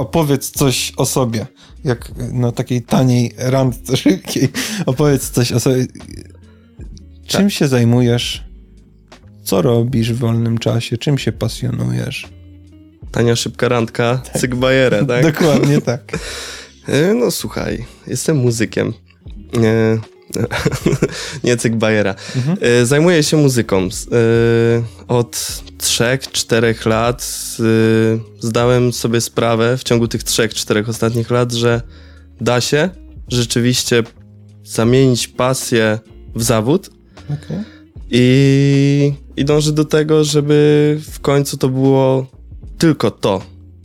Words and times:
opowiedz 0.00 0.50
coś 0.50 0.92
o 0.96 1.06
sobie. 1.06 1.46
Jak 1.84 2.12
na 2.32 2.52
takiej 2.52 2.82
taniej 2.82 3.32
randce 3.38 3.96
szybkiej. 3.96 4.48
Opowiedz 4.86 5.30
coś 5.30 5.52
o 5.52 5.60
sobie. 5.60 5.86
Czym 7.26 7.42
tak. 7.42 7.52
się 7.52 7.68
zajmujesz? 7.68 8.44
Co 9.42 9.62
robisz 9.62 10.12
w 10.12 10.18
wolnym 10.18 10.58
czasie? 10.58 10.98
Czym 10.98 11.18
się 11.18 11.32
pasjonujesz? 11.32 12.28
Tania, 13.10 13.36
szybka 13.36 13.68
randka, 13.68 14.22
tak. 14.24 14.40
cyk 14.40 14.54
tak? 15.08 15.22
Dokładnie 15.32 15.80
tak. 15.80 16.02
E, 16.88 17.14
no 17.14 17.30
słuchaj, 17.30 17.84
jestem 18.06 18.36
muzykiem. 18.36 18.92
E, 19.56 19.98
nie 21.44 21.56
cyk 21.56 21.76
bajera. 21.76 22.14
Mhm. 22.36 22.58
E, 22.60 22.86
zajmuję 22.86 23.22
się 23.22 23.36
muzyką. 23.36 23.88
Od 25.08 25.36
3-4 25.78 26.86
lat 26.86 27.56
zdałem 28.40 28.92
sobie 28.92 29.20
sprawę 29.20 29.76
w 29.76 29.82
ciągu 29.82 30.08
tych 30.08 30.24
3-4 30.24 30.88
ostatnich 30.88 31.30
lat, 31.30 31.52
że 31.52 31.82
da 32.40 32.60
się 32.60 32.90
rzeczywiście 33.28 34.02
zamienić 34.64 35.28
pasję 35.28 35.98
w 36.34 36.42
zawód. 36.42 36.90
Okay. 37.24 37.64
I, 38.10 39.12
I 39.36 39.44
dążę 39.44 39.72
do 39.72 39.84
tego, 39.84 40.24
żeby 40.24 40.98
w 41.10 41.20
końcu 41.20 41.56
to 41.56 41.68
było 41.68 42.26
tylko 42.78 43.10
to, 43.10 43.42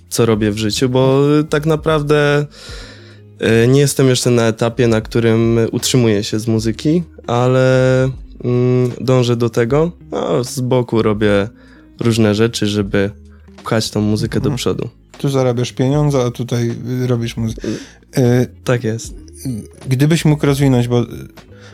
co 0.09 0.26
robię 0.26 0.52
w 0.52 0.57
życiu, 0.57 0.90
bo 0.90 1.21
tak 1.49 1.66
naprawdę 1.66 2.40
e, 2.40 2.46
nie 3.67 3.80
jestem 3.80 4.07
jeszcze 4.07 4.31
na 4.31 4.48
etapie, 4.48 4.88
na 4.88 5.02
którym 5.02 5.59
utrzymuję 5.71 6.23
się 6.23 6.39
z 6.39 6.48
muzyki, 6.48 7.03
ale 7.27 8.03
mm, 8.43 8.91
dążę 9.02 9.35
do 9.35 9.49
tego. 9.49 9.91
A 10.12 10.43
z 10.43 10.59
boku 10.59 11.02
robię 11.02 11.48
różne 11.99 12.35
rzeczy, 12.35 12.67
żeby 12.67 13.12
pchać 13.63 13.90
tą 13.90 14.02
muzykę 14.02 14.41
do 14.41 14.52
przodu. 14.52 14.90
Tu 15.17 15.29
zarabiasz 15.29 15.71
pieniądze, 15.71 16.23
a 16.26 16.31
tutaj 16.31 16.76
robisz 17.07 17.38
muzykę. 17.38 17.68
E, 18.18 18.48
tak 18.63 18.84
jest. 18.84 19.15
Gdybyś 19.90 20.26
mógł 20.26 20.45
rozwinąć, 20.45 20.88
bo 20.88 21.05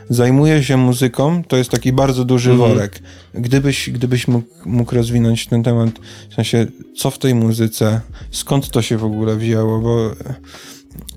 zajmuje 0.09 0.63
się 0.63 0.77
muzyką, 0.77 1.43
to 1.47 1.57
jest 1.57 1.69
taki 1.69 1.93
bardzo 1.93 2.25
duży 2.25 2.51
mhm. 2.51 2.69
worek. 2.69 2.99
Gdybyś, 3.33 3.89
gdybyś 3.89 4.27
mógł, 4.27 4.47
mógł 4.65 4.95
rozwinąć 4.95 5.47
ten 5.47 5.63
temat, 5.63 5.89
w 6.29 6.33
sensie, 6.33 6.67
co 6.97 7.11
w 7.11 7.17
tej 7.17 7.35
muzyce, 7.35 8.01
skąd 8.31 8.69
to 8.69 8.81
się 8.81 8.97
w 8.97 9.03
ogóle 9.03 9.35
wzięło, 9.35 9.79
bo 9.79 10.11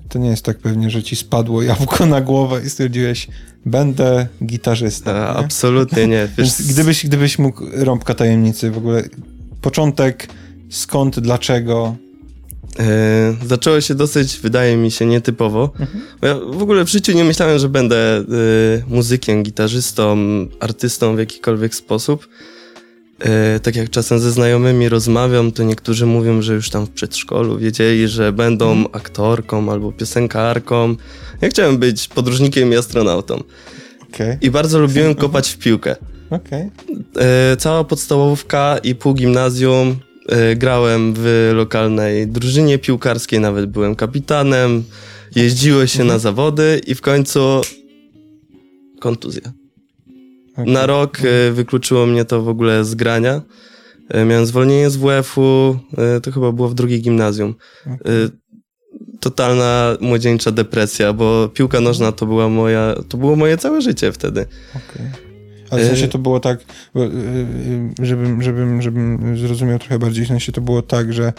to 0.09 0.19
nie 0.19 0.29
jest 0.29 0.45
tak 0.45 0.59
pewnie, 0.59 0.89
że 0.89 1.03
ci 1.03 1.15
spadło 1.15 1.61
jabłko 1.61 2.05
na 2.05 2.21
głowę 2.21 2.61
i 2.65 2.69
stwierdziłeś, 2.69 3.27
będę 3.65 4.27
gitarzystą. 4.45 5.11
A, 5.11 5.13
nie? 5.13 5.27
Absolutnie 5.27 6.07
nie. 6.07 6.27
Więc 6.37 6.61
gdybyś, 6.61 7.05
gdybyś 7.05 7.39
mógł 7.39 7.65
rąbka 7.73 8.13
tajemnicy 8.13 8.71
w 8.71 8.77
ogóle, 8.77 9.03
początek, 9.61 10.27
skąd, 10.69 11.19
dlaczego, 11.19 11.95
E, 12.79 13.35
zaczęło 13.45 13.81
się 13.81 13.95
dosyć, 13.95 14.39
wydaje 14.39 14.77
mi 14.77 14.91
się, 14.91 15.05
nietypowo. 15.05 15.71
Mhm. 15.79 16.03
Ja 16.21 16.35
w 16.35 16.61
ogóle 16.61 16.85
w 16.85 16.89
życiu 16.89 17.11
nie 17.11 17.23
myślałem, 17.23 17.59
że 17.59 17.69
będę 17.69 18.17
e, 18.17 18.23
muzykiem, 18.87 19.43
gitarzystą, 19.43 20.17
artystą 20.59 21.15
w 21.15 21.19
jakikolwiek 21.19 21.75
sposób. 21.75 22.27
E, 23.19 23.59
tak 23.59 23.75
jak 23.75 23.89
czasem 23.89 24.19
ze 24.19 24.31
znajomymi 24.31 24.89
rozmawiam, 24.89 25.51
to 25.51 25.63
niektórzy 25.63 26.05
mówią, 26.05 26.41
że 26.41 26.53
już 26.53 26.69
tam 26.69 26.85
w 26.85 26.89
przedszkolu 26.89 27.57
wiedzieli, 27.57 28.07
że 28.07 28.33
będą 28.33 28.71
mhm. 28.71 28.87
aktorką 28.91 29.71
albo 29.71 29.91
piosenkarką. 29.91 30.95
Ja 31.41 31.49
chciałem 31.49 31.77
być 31.77 32.07
podróżnikiem 32.07 32.73
i 32.73 32.75
astronautą. 32.75 33.43
Okay. 34.13 34.37
I 34.41 34.51
bardzo 34.51 34.79
lubiłem 34.79 35.15
kopać 35.15 35.49
w 35.49 35.57
piłkę. 35.57 35.95
Okay. 36.29 36.71
Cała 37.57 37.83
podstawówka 37.83 38.77
i 38.77 38.95
pół 38.95 39.13
gimnazjum 39.13 39.99
E, 40.29 40.55
grałem 40.55 41.13
w 41.17 41.51
lokalnej 41.53 42.27
drużynie 42.27 42.79
piłkarskiej, 42.79 43.39
nawet 43.39 43.65
byłem 43.65 43.95
kapitanem. 43.95 44.83
Jeździło 45.35 45.87
się 45.87 46.01
mhm. 46.01 46.07
na 46.07 46.19
zawody 46.19 46.81
i 46.87 46.95
w 46.95 47.01
końcu 47.01 47.61
kontuzja. 48.99 49.53
Okay. 50.57 50.73
Na 50.73 50.85
rok 50.85 51.17
e, 51.19 51.51
wykluczyło 51.51 52.05
mnie 52.05 52.25
to 52.25 52.41
w 52.41 52.49
ogóle 52.49 52.85
z 52.85 52.95
grania. 52.95 53.41
E, 54.09 54.25
miałem 54.25 54.45
zwolnienie 54.45 54.89
z 54.89 54.97
WF-u, 54.97 55.79
to 56.23 56.31
chyba 56.31 56.51
było 56.51 56.67
w 56.69 56.73
drugiej 56.73 57.01
gimnazjum. 57.01 57.55
Okay. 57.85 58.29
Totalna 59.19 59.97
młodzieńcza 60.01 60.51
depresja, 60.51 61.13
bo 61.13 61.49
piłka 61.53 61.81
nożna 61.81 62.11
to 62.11 62.25
była 62.25 62.49
moja, 62.49 62.95
to 63.09 63.17
było 63.17 63.35
moje 63.35 63.57
całe 63.57 63.81
życie 63.81 64.11
wtedy. 64.11 64.45
Okay. 64.69 65.11
Ale 65.69 65.83
w 65.83 65.87
sensie 65.87 66.07
to 66.07 66.17
było 66.17 66.39
tak, 66.39 66.59
żebym, 68.01 68.41
żebym, 68.41 68.81
żebym 68.81 69.37
zrozumiał 69.37 69.79
trochę 69.79 69.99
bardziej, 69.99 70.25
w 70.25 70.27
sensie 70.27 70.51
to 70.51 70.61
było 70.61 70.81
tak, 70.81 71.13
że 71.13 71.33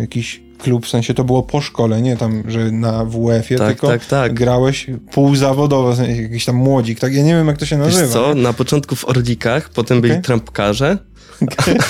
jakiś 0.00 0.42
klub, 0.58 0.86
w 0.86 0.88
sensie 0.88 1.14
to 1.14 1.24
było 1.24 1.42
po 1.42 1.60
szkole, 1.60 2.02
nie 2.02 2.16
tam, 2.16 2.42
że 2.48 2.70
na 2.70 3.04
WF-ie, 3.04 3.58
tak, 3.58 3.68
tylko 3.68 3.86
tak, 3.86 4.06
tak. 4.06 4.34
grałeś 4.34 4.86
półzawodowo, 5.12 5.92
w 5.92 5.96
sensie 5.96 6.22
jakiś 6.22 6.44
tam 6.44 6.56
młodzik, 6.56 7.00
tak? 7.00 7.14
Ja 7.14 7.22
nie 7.22 7.34
wiem, 7.34 7.46
jak 7.46 7.58
to 7.58 7.66
się 7.66 7.78
nazywa. 7.78 8.02
Wiesz 8.02 8.12
co, 8.12 8.34
na 8.34 8.52
początku 8.52 8.96
w 8.96 9.04
Orlikach, 9.04 9.70
potem 9.70 9.98
okay. 9.98 10.10
byli 10.10 10.22
trampkarze. 10.22 10.98
Okay. 11.42 11.74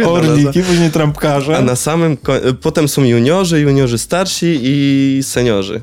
No 0.00 0.12
Orliki, 0.12 0.62
później 0.62 0.90
trampkarze. 0.90 1.58
A 1.58 1.62
na 1.62 1.76
samym, 1.76 2.16
potem 2.60 2.88
są 2.88 3.04
juniorzy, 3.04 3.60
juniorzy 3.60 3.98
starsi 3.98 4.60
i 4.62 5.20
seniorzy. 5.22 5.82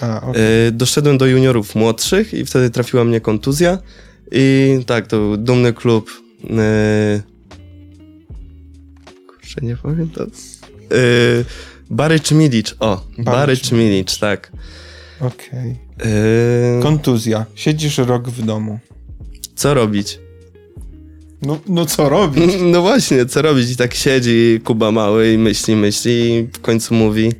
A, 0.00 0.16
okay. 0.16 0.42
E, 0.68 0.70
doszedłem 0.70 1.18
do 1.18 1.26
juniorów 1.26 1.74
młodszych 1.74 2.34
i 2.34 2.44
wtedy 2.44 2.70
trafiła 2.70 3.04
mnie 3.04 3.20
kontuzja. 3.20 3.78
I 4.32 4.78
tak, 4.86 5.06
to 5.06 5.16
był 5.16 5.36
dumny 5.36 5.72
klub. 5.72 6.10
E, 6.50 7.33
kurczę, 9.54 9.66
nie 9.66 9.76
pamiętam. 9.76 10.26
E, 10.92 11.44
Barycz 11.90 12.30
Milic, 12.30 12.74
o, 12.80 13.04
Barycz 13.18 13.72
Milic, 13.72 14.18
tak. 14.18 14.52
Okej. 15.20 15.78
Okay. 15.96 16.82
Kontuzja. 16.82 17.46
Siedzisz 17.54 17.98
rok 17.98 18.28
w 18.28 18.44
domu. 18.44 18.78
Co 19.54 19.74
robić? 19.74 20.18
No, 21.42 21.60
no 21.66 21.86
co 21.86 22.08
robić? 22.08 22.52
No 22.72 22.82
właśnie, 22.82 23.26
co 23.26 23.42
robić? 23.42 23.70
I 23.70 23.76
tak 23.76 23.94
siedzi 23.94 24.60
Kuba 24.64 24.90
mały 24.90 25.32
i 25.32 25.38
myśli, 25.38 25.76
myśli 25.76 26.34
i 26.34 26.48
w 26.52 26.60
końcu 26.60 26.94
mówi 26.94 27.32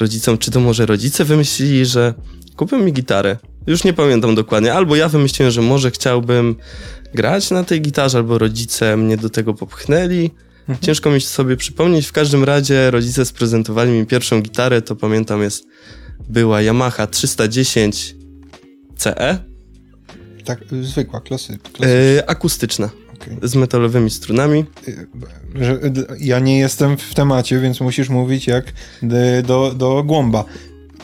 rodzicom, 0.00 0.38
czy 0.38 0.50
to 0.50 0.60
może 0.60 0.86
rodzice 0.86 1.24
wymyślili, 1.24 1.86
że 1.86 2.14
kupią 2.56 2.78
mi 2.78 2.92
gitarę. 2.92 3.36
Już 3.66 3.84
nie 3.84 3.92
pamiętam 3.92 4.34
dokładnie. 4.34 4.74
Albo 4.74 4.96
ja 4.96 5.08
wymyśliłem, 5.08 5.50
że 5.50 5.62
może 5.62 5.90
chciałbym 5.90 6.56
grać 7.14 7.50
na 7.50 7.64
tej 7.64 7.80
gitarze, 7.80 8.18
albo 8.18 8.38
rodzice 8.38 8.96
mnie 8.96 9.16
do 9.16 9.30
tego 9.30 9.54
popchnęli. 9.54 10.30
Mhm. 10.70 10.86
Ciężko 10.86 11.10
mi 11.10 11.20
sobie 11.20 11.56
przypomnieć. 11.56 12.06
W 12.06 12.12
każdym 12.12 12.44
razie 12.44 12.90
rodzice 12.90 13.24
sprezentowali 13.24 13.92
mi 13.92 14.06
pierwszą 14.06 14.42
gitarę, 14.42 14.82
to 14.82 14.96
pamiętam 14.96 15.42
jest, 15.42 15.64
była 16.28 16.62
Yamaha 16.62 17.06
310 17.06 18.16
CE. 18.96 19.38
Tak, 20.44 20.60
zwykła, 20.82 21.20
klasy, 21.20 21.58
Yy, 21.80 22.26
akustyczna 22.26 22.90
okay. 23.14 23.48
z 23.48 23.54
metalowymi 23.54 24.10
strunami. 24.10 24.64
Że, 25.54 25.80
ja 26.18 26.38
nie 26.38 26.58
jestem 26.58 26.96
w 26.96 27.14
temacie, 27.14 27.60
więc 27.60 27.80
musisz 27.80 28.08
mówić 28.08 28.46
jak 28.46 28.72
do, 29.44 29.74
do 29.76 30.02
głąba. 30.04 30.44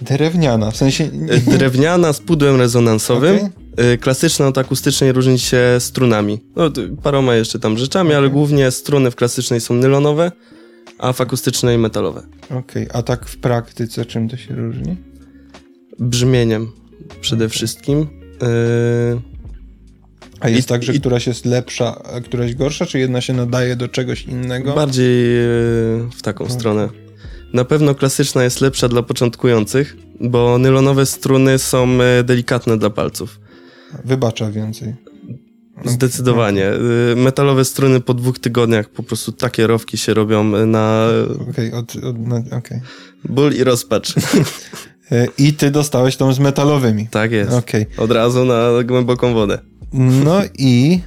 Drewniana, 0.02 0.70
w 0.70 0.76
sensie... 0.76 1.10
Drewniana 1.46 2.12
z 2.12 2.20
pudłem 2.20 2.56
rezonansowym. 2.56 3.36
Okay. 3.36 3.65
Klasyczna 4.00 4.46
od 4.46 4.58
akustycznej 4.58 5.12
różni 5.12 5.38
się 5.38 5.60
strunami. 5.78 6.40
No, 6.56 6.70
paroma 7.02 7.34
jeszcze 7.34 7.58
tam 7.58 7.78
rzeczami, 7.78 8.08
okay. 8.08 8.18
ale 8.18 8.30
głównie 8.30 8.70
struny 8.70 9.10
w 9.10 9.16
klasycznej 9.16 9.60
są 9.60 9.74
nylonowe, 9.74 10.32
a 10.98 11.12
w 11.12 11.20
akustycznej 11.20 11.78
metalowe. 11.78 12.22
Okej, 12.44 12.58
okay. 12.58 12.88
a 12.92 13.02
tak 13.02 13.26
w 13.26 13.38
praktyce 13.38 14.04
czym 14.04 14.28
to 14.28 14.36
się 14.36 14.54
różni? 14.54 14.96
Brzmieniem 15.98 16.72
przede 17.20 17.48
wszystkim. 17.48 18.06
Yy 18.42 19.36
a 20.40 20.48
jest 20.48 20.68
I, 20.68 20.68
tak, 20.68 20.82
że 20.82 20.94
i, 20.94 21.00
któraś 21.00 21.26
jest 21.26 21.44
lepsza, 21.44 22.02
a 22.14 22.20
któraś 22.20 22.54
gorsza, 22.54 22.86
czy 22.86 22.98
jedna 22.98 23.20
się 23.20 23.32
nadaje 23.32 23.76
do 23.76 23.88
czegoś 23.88 24.22
innego? 24.22 24.74
Bardziej 24.74 25.38
e, 25.38 25.42
w 26.16 26.22
taką 26.22 26.44
okay. 26.44 26.56
stronę. 26.56 26.88
Na 27.52 27.64
pewno 27.64 27.94
klasyczna 27.94 28.44
jest 28.44 28.60
lepsza 28.60 28.88
dla 28.88 29.02
początkujących, 29.02 29.96
bo 30.20 30.58
nylonowe 30.58 31.06
struny 31.06 31.58
są 31.58 31.98
delikatne 32.24 32.78
dla 32.78 32.90
palców. 32.90 33.40
Wybacza 34.04 34.50
więcej. 34.50 34.94
Zdecydowanie. 35.84 36.68
Okay. 36.68 37.22
Metalowe 37.22 37.64
struny 37.64 38.00
po 38.00 38.14
dwóch 38.14 38.38
tygodniach 38.38 38.88
po 38.88 39.02
prostu 39.02 39.32
takie 39.32 39.66
rowki 39.66 39.98
się 39.98 40.14
robią 40.14 40.44
na... 40.66 41.06
Okej, 41.50 41.72
okay, 41.72 42.14
no, 42.18 42.36
okay. 42.58 42.80
Ból 43.24 43.52
i 43.52 43.64
rozpacz. 43.64 44.14
E, 45.12 45.26
I 45.38 45.52
ty 45.52 45.70
dostałeś 45.70 46.16
tą 46.16 46.32
z 46.32 46.38
metalowymi. 46.38 47.08
Tak 47.08 47.32
jest. 47.32 47.52
Okay. 47.52 47.86
Od 47.96 48.10
razu 48.10 48.44
na 48.44 48.68
głęboką 48.84 49.34
wodę. 49.34 49.58
No 49.92 50.40
i. 50.58 51.00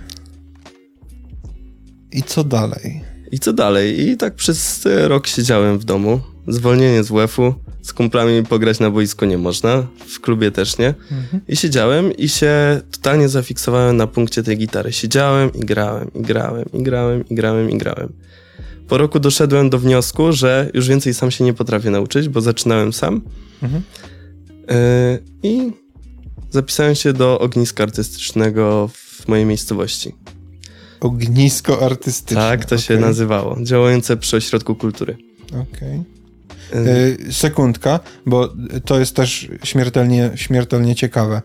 I 2.12 2.24
co 2.24 2.44
dalej? 2.44 3.02
I 3.32 3.40
co 3.40 3.54
dalej? 3.54 4.10
I 4.10 4.18
tak 4.18 4.36
przez 4.36 4.88
rok 5.08 5.28
siedziałem 5.28 5.80
w 5.80 5.86
domu. 5.86 6.22
Zwolnienie 6.50 7.04
z 7.04 7.08
WF-u. 7.08 7.54
Z 7.82 7.94
kumplami 7.94 8.44
pograć 8.44 8.80
na 8.80 8.92
boisku 8.92 9.26
nie 9.26 9.38
można. 9.38 9.88
W 10.08 10.20
klubie 10.20 10.52
też 10.52 10.78
nie. 10.78 10.88
Mhm. 10.88 11.42
I 11.48 11.56
siedziałem 11.56 12.18
i 12.18 12.30
się 12.30 12.82
totalnie 12.92 13.30
zafiksowałem 13.30 13.98
na 13.98 14.08
punkcie 14.08 14.44
tej 14.44 14.58
gitary. 14.58 14.94
Siedziałem 14.94 15.54
i 15.54 15.60
grałem, 15.60 16.12
i 16.14 16.22
grałem, 16.22 16.66
i 16.74 16.84
grałem, 16.84 17.24
i 17.30 17.36
grałem, 17.36 17.70
i 17.70 17.78
grałem. 17.78 18.14
po 18.88 18.98
roku 18.98 19.20
doszedłem 19.20 19.70
do 19.70 19.80
wniosku, 19.80 20.32
że 20.32 20.72
już 20.74 20.88
więcej 20.88 21.14
sam 21.14 21.32
się 21.32 21.44
nie 21.44 21.54
potrafię 21.54 21.90
nauczyć, 21.90 22.30
bo 22.30 22.42
zaczynałem 22.42 22.94
sam. 22.94 23.22
Mhm. 23.64 23.84
E, 24.70 25.20
I 25.44 25.72
zapisałem 26.50 26.96
się 26.96 27.14
do 27.14 27.40
ogniska 27.40 27.84
artystycznego 27.84 28.90
w 28.94 29.28
mojej 29.28 29.46
miejscowości. 29.46 30.16
Ognisko 31.00 31.86
artystyczne. 31.86 32.42
Tak, 32.42 32.66
to 32.66 32.76
okay. 32.76 32.80
się 32.80 32.98
nazywało. 32.98 33.58
Działające 33.64 34.18
przy 34.18 34.38
ośrodku 34.38 34.76
kultury. 34.76 35.18
Okej. 35.48 35.64
Okay. 35.64 36.19
E, 36.74 37.32
sekundka, 37.34 38.00
bo 38.26 38.54
to 38.86 39.00
jest 39.00 39.16
też 39.16 39.50
śmiertelnie, 39.64 40.32
śmiertelnie 40.36 40.96
ciekawe. 40.96 41.42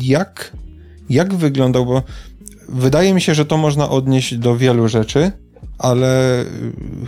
Jak, 0.00 0.52
jak 1.10 1.34
wyglądał, 1.34 1.86
bo 1.86 2.02
wydaje 2.68 3.14
mi 3.14 3.20
się, 3.20 3.34
że 3.34 3.44
to 3.44 3.56
można 3.56 3.88
odnieść 3.88 4.34
do 4.34 4.56
wielu 4.56 4.88
rzeczy, 4.88 5.32
ale 5.78 6.44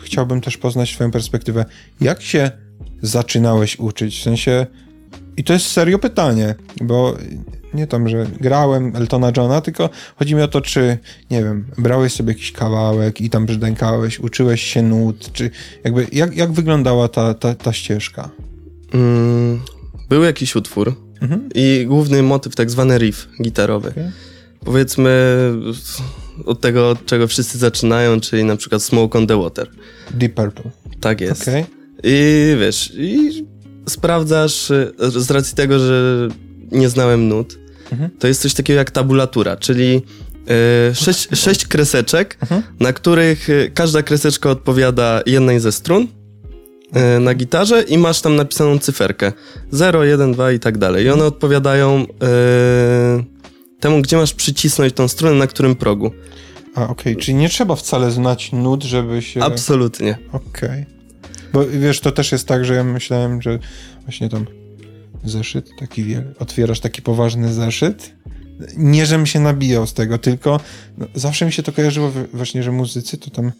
chciałbym 0.05 0.41
też 0.41 0.57
poznać 0.57 0.95
Twoją 0.95 1.11
perspektywę. 1.11 1.65
Jak 2.01 2.23
się 2.23 2.51
zaczynałeś 3.03 3.79
uczyć? 3.79 4.19
W 4.19 4.23
sensie, 4.23 4.67
i 5.37 5.45
to 5.45 5.53
jest 5.53 5.67
serio 5.67 5.99
pytanie, 5.99 6.55
bo 6.81 7.17
nie 7.75 7.87
tam, 7.87 8.09
że 8.09 8.27
grałem 8.41 8.97
Eltona 8.97 9.33
Johna, 9.37 9.61
tylko 9.61 9.91
chodzi 10.17 10.35
mi 10.35 10.43
o 10.43 10.49
to, 10.49 10.61
czy, 10.61 10.99
nie 11.31 11.45
wiem, 11.45 11.65
brałeś 11.79 12.13
sobie 12.13 12.33
jakiś 12.33 12.53
kawałek 12.53 13.21
i 13.21 13.31
tam 13.31 13.47
brzdękałeś, 13.47 14.21
uczyłeś 14.21 14.63
się 14.63 14.83
nut, 14.83 15.33
czy 15.33 15.51
jakby, 15.85 16.07
jak, 16.13 16.37
jak 16.37 16.53
wyglądała 16.53 17.09
ta, 17.09 17.35
ta, 17.35 17.55
ta 17.55 17.73
ścieżka? 17.73 18.31
Mm, 18.95 19.61
był 20.09 20.23
jakiś 20.23 20.57
utwór 20.57 20.95
mhm. 21.21 21.49
i 21.55 21.85
główny 21.89 22.23
motyw, 22.23 22.57
tak 22.57 22.71
zwany 22.71 22.99
riff 22.99 23.29
gitarowy. 23.43 23.89
Okay. 23.89 24.13
Powiedzmy 24.65 25.11
od 26.47 26.61
tego, 26.61 26.91
od 26.91 27.07
czego 27.07 27.27
wszyscy 27.27 27.59
zaczynają, 27.59 28.21
czyli 28.21 28.45
na 28.45 28.57
przykład 28.57 28.83
Smoke 28.83 29.19
on 29.19 29.27
the 29.27 29.43
Water. 29.43 29.71
Deep 30.11 30.35
Purple. 30.35 30.71
Tak 31.01 31.21
jest. 31.21 31.43
Okay. 31.43 31.65
I 32.03 32.57
wiesz, 32.61 32.93
i 32.97 33.47
sprawdzasz 33.89 34.73
z 34.99 35.31
racji 35.31 35.57
tego, 35.57 35.79
że 35.79 36.29
nie 36.73 36.89
znałem 36.89 37.29
nut, 37.29 37.59
mhm. 37.93 38.11
to 38.19 38.29
jest 38.29 38.43
coś 38.43 38.55
takiego 38.55 38.79
jak 38.79 38.91
tabulatura, 38.91 39.57
czyli 39.57 40.03
e, 40.91 40.95
sześć, 40.95 41.29
sześć 41.35 41.67
kreseczek, 41.67 42.39
mhm. 42.41 42.63
na 42.81 42.93
których 42.93 43.51
e, 43.51 43.71
każda 43.71 44.03
kreseczka 44.03 44.51
odpowiada 44.51 45.23
jednej 45.27 45.61
ze 45.61 45.73
strun 45.73 46.09
e, 46.93 47.21
na 47.21 47.35
gitarze 47.35 47.83
i 47.83 47.99
masz 47.99 48.21
tam 48.21 48.37
napisaną 48.37 48.79
cyferkę 48.79 49.33
0, 49.71 50.05
1, 50.05 50.33
2 50.33 50.53
i 50.53 50.59
tak 50.59 50.79
dalej. 50.79 51.07
I 51.07 51.11
one 51.11 51.25
odpowiadają 51.25 52.07
temu, 53.81 54.03
gdzie 54.03 54.17
masz 54.17 54.35
przycisnąć 54.35 54.93
tą 54.93 55.09
strunę, 55.09 55.35
na 55.35 55.47
którym 55.47 55.77
progu. 55.77 56.11
A, 56.75 56.89
okej, 56.89 57.13
okay. 57.13 57.23
czyli 57.23 57.35
nie 57.35 57.49
trzeba 57.49 57.77
wcale 57.77 58.11
znać 58.11 58.53
nut, 58.53 58.83
żeby 58.85 59.23
się... 59.23 59.43
Absolutnie. 59.43 60.19
Okej. 60.33 60.71
Okay. 60.71 60.87
Bo 61.53 61.67
wiesz, 61.67 62.01
to 62.01 62.13
też 62.13 62.33
jest 62.33 62.49
tak, 62.49 62.65
że 62.65 62.75
ja 62.75 62.85
myślałem, 62.85 63.43
że 63.43 63.59
właśnie 64.05 64.29
tam 64.29 64.47
zeszyt, 65.25 65.71
taki 65.79 66.05
wiel... 66.05 66.35
otwierasz 66.39 66.81
taki 66.81 67.03
poważny 67.03 67.53
zeszyt. 67.53 68.15
Nie, 68.77 69.07
żebym 69.07 69.27
się 69.27 69.41
nabijał 69.41 69.87
z 69.87 69.95
tego, 69.95 70.19
tylko 70.19 70.61
no, 70.99 71.07
zawsze 71.15 71.47
mi 71.47 71.53
się 71.53 71.63
to 71.63 71.73
kojarzyło 71.73 72.13
właśnie, 72.33 72.63
że 72.63 72.73
muzycy 72.73 73.19
to 73.19 73.31
tam 73.31 73.53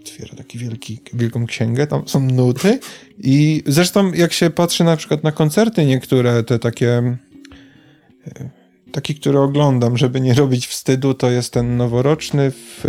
otwiera 0.00 0.36
taki 0.36 0.58
wielki, 0.58 1.00
wielką 1.12 1.46
księgę, 1.46 1.86
tam 1.86 2.08
są 2.08 2.20
nuty 2.20 2.78
i 3.18 3.62
zresztą 3.66 4.12
jak 4.12 4.32
się 4.32 4.50
patrzy 4.50 4.84
na 4.84 4.96
przykład 4.96 5.24
na 5.24 5.32
koncerty 5.32 5.86
niektóre, 5.86 6.42
te 6.42 6.58
takie 6.58 7.16
e, 8.26 8.50
taki, 8.92 9.14
który 9.14 9.38
oglądam, 9.38 9.98
żeby 9.98 10.20
nie 10.20 10.34
robić 10.34 10.66
wstydu, 10.66 11.14
to 11.14 11.30
jest 11.30 11.52
ten 11.52 11.76
noworoczny 11.76 12.50
w, 12.50 12.80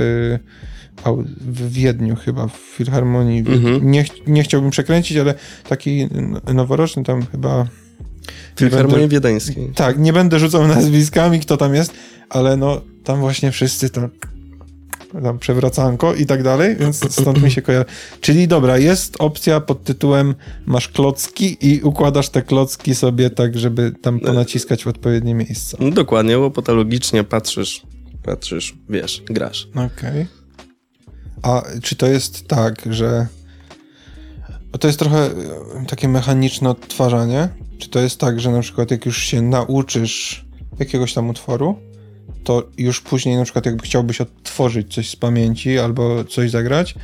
w 1.42 1.74
Wiedniu 1.74 2.16
chyba, 2.16 2.48
w 2.48 2.58
Filharmonii. 2.58 3.40
Mhm. 3.40 3.92
Nie, 3.92 4.06
nie 4.28 4.44
chciałbym 4.44 4.72
przekręcić, 4.72 5.18
ale 5.18 5.34
taki 5.70 6.08
noworoczny 6.54 7.04
tam 7.04 7.26
chyba 7.26 7.68
Filharmonii 8.56 9.08
Wiedeńskiej. 9.08 9.72
Tak, 9.76 10.00
nie 10.00 10.14
będę 10.14 10.40
rzucał 10.40 10.68
nazwiskami, 10.78 11.40
kto 11.40 11.58
tam 11.58 11.76
jest, 11.76 11.94
ale 12.30 12.58
no 12.58 12.82
tam 13.04 13.20
właśnie 13.20 13.52
wszyscy 13.52 13.90
to 13.90 14.10
tam 15.24 15.40
przewracanko 15.40 16.16
i 16.16 16.26
tak 16.26 16.44
dalej, 16.44 16.76
więc 16.76 17.12
stąd 17.14 17.44
mi 17.44 17.52
się 17.52 17.62
kojarzy. 17.62 17.86
Czyli 18.22 18.48
dobra, 18.48 18.78
jest 18.78 19.16
opcja 19.20 19.60
pod 19.60 19.84
tytułem 19.84 20.36
masz 20.66 20.88
klocki 20.88 21.58
i 21.62 21.82
układasz 21.82 22.30
te 22.30 22.42
klocki 22.42 22.96
sobie 22.96 23.30
tak, 23.30 23.58
żeby 23.58 23.92
tam 24.02 24.20
ponaciskać 24.20 24.84
w 24.84 24.88
odpowiednie 24.88 25.36
miejsca. 25.36 25.78
No 25.80 25.92
dokładnie, 25.92 26.38
bo 26.38 26.52
patologicznie 26.52 27.24
patrzysz, 27.24 27.82
patrzysz, 28.24 28.76
wiesz, 28.90 29.24
grasz. 29.26 29.68
Okej. 29.72 29.88
Okay. 29.88 30.28
A 31.42 31.64
czy 31.82 31.96
to 31.96 32.08
jest 32.08 32.48
tak, 32.48 32.82
że 32.90 33.28
to 34.80 34.88
jest 34.88 35.00
trochę 35.00 35.30
takie 35.88 36.08
mechaniczne 36.08 36.70
odtwarzanie? 36.70 37.50
Czy 37.84 37.90
to 37.90 38.00
jest 38.00 38.20
tak, 38.20 38.40
że 38.40 38.52
na 38.52 38.62
przykład 38.62 38.92
jak 38.92 39.06
już 39.06 39.18
się 39.18 39.42
nauczysz 39.42 40.46
jakiegoś 40.80 41.14
tam 41.14 41.30
utworu, 41.30 41.76
to 42.44 42.70
już 42.78 43.02
później 43.02 43.36
na 43.36 43.44
przykład 43.44 43.66
jakby 43.66 43.84
chciałbyś 43.84 44.22
odtworzyć 44.22 44.94
coś 44.94 45.10
z 45.10 45.16
pamięci 45.16 45.80
albo 45.80 46.24
coś 46.24 46.52
zagrać, 46.52 46.96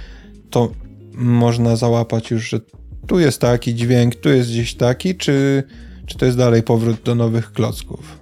to 0.50 0.72
można 1.14 1.76
załapać 1.76 2.32
już, 2.32 2.50
że 2.50 2.60
tu 3.08 3.20
jest 3.20 3.42
taki 3.42 3.76
dźwięk, 3.76 4.16
tu 4.16 4.30
jest 4.30 4.50
gdzieś 4.50 4.76
taki, 4.76 5.16
czy, 5.16 5.64
czy 6.06 6.18
to 6.18 6.26
jest 6.26 6.38
dalej 6.38 6.64
powrót 6.64 7.02
do 7.04 7.16
nowych 7.16 7.54
klocków? 7.54 8.19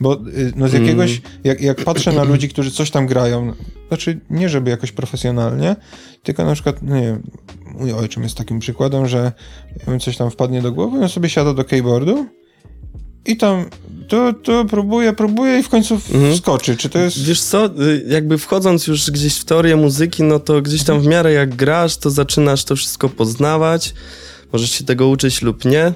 Bo 0.00 0.14
y, 0.14 0.52
no 0.56 0.68
z 0.68 0.72
jakiegoś, 0.72 1.10
mm. 1.10 1.22
jak, 1.44 1.60
jak 1.60 1.84
patrzę 1.84 2.12
na 2.12 2.24
ludzi, 2.24 2.48
którzy 2.48 2.70
coś 2.70 2.90
tam 2.90 3.06
grają, 3.06 3.52
znaczy 3.88 4.20
nie 4.30 4.48
żeby 4.48 4.70
jakoś 4.70 4.92
profesjonalnie, 4.92 5.76
tylko 6.22 6.44
na 6.44 6.54
przykład, 6.54 6.82
no 6.82 6.96
nie 6.96 7.02
wiem, 7.02 7.22
mój 7.78 7.92
ojczym 7.92 8.22
jest 8.22 8.36
takim 8.36 8.58
przykładem, 8.58 9.08
że 9.08 9.32
coś 10.00 10.16
tam 10.16 10.30
wpadnie 10.30 10.62
do 10.62 10.72
głowy, 10.72 10.98
on 11.02 11.08
sobie 11.08 11.28
siada 11.28 11.54
do 11.54 11.64
keyboardu 11.64 12.26
i 13.26 13.36
tam 13.36 13.64
to, 14.08 14.32
to 14.32 14.64
próbuje, 14.64 15.12
próbuje 15.12 15.58
i 15.58 15.62
w 15.62 15.68
końcu 15.68 15.94
mhm. 15.94 16.34
wskoczy. 16.34 16.76
Czy 16.76 16.88
to 16.88 16.98
jest... 16.98 17.24
Wiesz 17.24 17.40
co, 17.40 17.66
y, 17.66 18.04
jakby 18.08 18.38
wchodząc 18.38 18.86
już 18.86 19.10
gdzieś 19.10 19.36
w 19.36 19.44
teorię 19.44 19.76
muzyki, 19.76 20.22
no 20.22 20.38
to 20.38 20.62
gdzieś 20.62 20.84
tam 20.84 21.00
w 21.00 21.06
miarę 21.06 21.32
jak 21.32 21.54
grasz, 21.54 21.96
to 21.96 22.10
zaczynasz 22.10 22.64
to 22.64 22.76
wszystko 22.76 23.08
poznawać. 23.08 23.94
Możesz 24.52 24.70
się 24.70 24.84
tego 24.84 25.08
uczyć 25.08 25.42
lub 25.42 25.64
nie. 25.64 25.86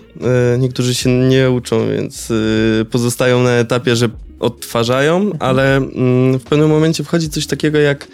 Y, 0.54 0.58
niektórzy 0.58 0.94
się 0.94 1.10
nie 1.28 1.50
uczą, 1.50 1.88
więc 1.88 2.30
y, 2.30 2.86
pozostają 2.90 3.42
na 3.42 3.50
etapie, 3.50 3.96
że 3.96 4.08
odtwarzają, 4.40 5.16
mhm. 5.16 5.36
ale 5.40 5.76
mm, 5.76 6.38
w 6.38 6.42
pewnym 6.42 6.68
momencie 6.68 7.04
wchodzi 7.04 7.30
coś 7.30 7.46
takiego 7.46 7.78
jak 7.78 8.08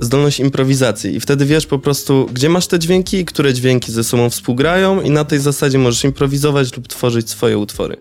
zdolność 0.00 0.40
improwizacji 0.40 1.16
i 1.16 1.20
wtedy 1.20 1.46
wiesz 1.46 1.66
po 1.66 1.78
prostu, 1.78 2.28
gdzie 2.32 2.48
masz 2.48 2.66
te 2.66 2.78
dźwięki 2.78 3.16
i 3.16 3.24
które 3.24 3.54
dźwięki 3.54 3.92
ze 3.92 4.04
sobą 4.04 4.30
współgrają 4.30 5.00
i 5.00 5.10
na 5.10 5.24
tej 5.24 5.38
zasadzie 5.38 5.78
możesz 5.78 6.04
improwizować 6.04 6.76
lub 6.76 6.88
tworzyć 6.88 7.30
swoje 7.30 7.58
utwory. 7.58 7.96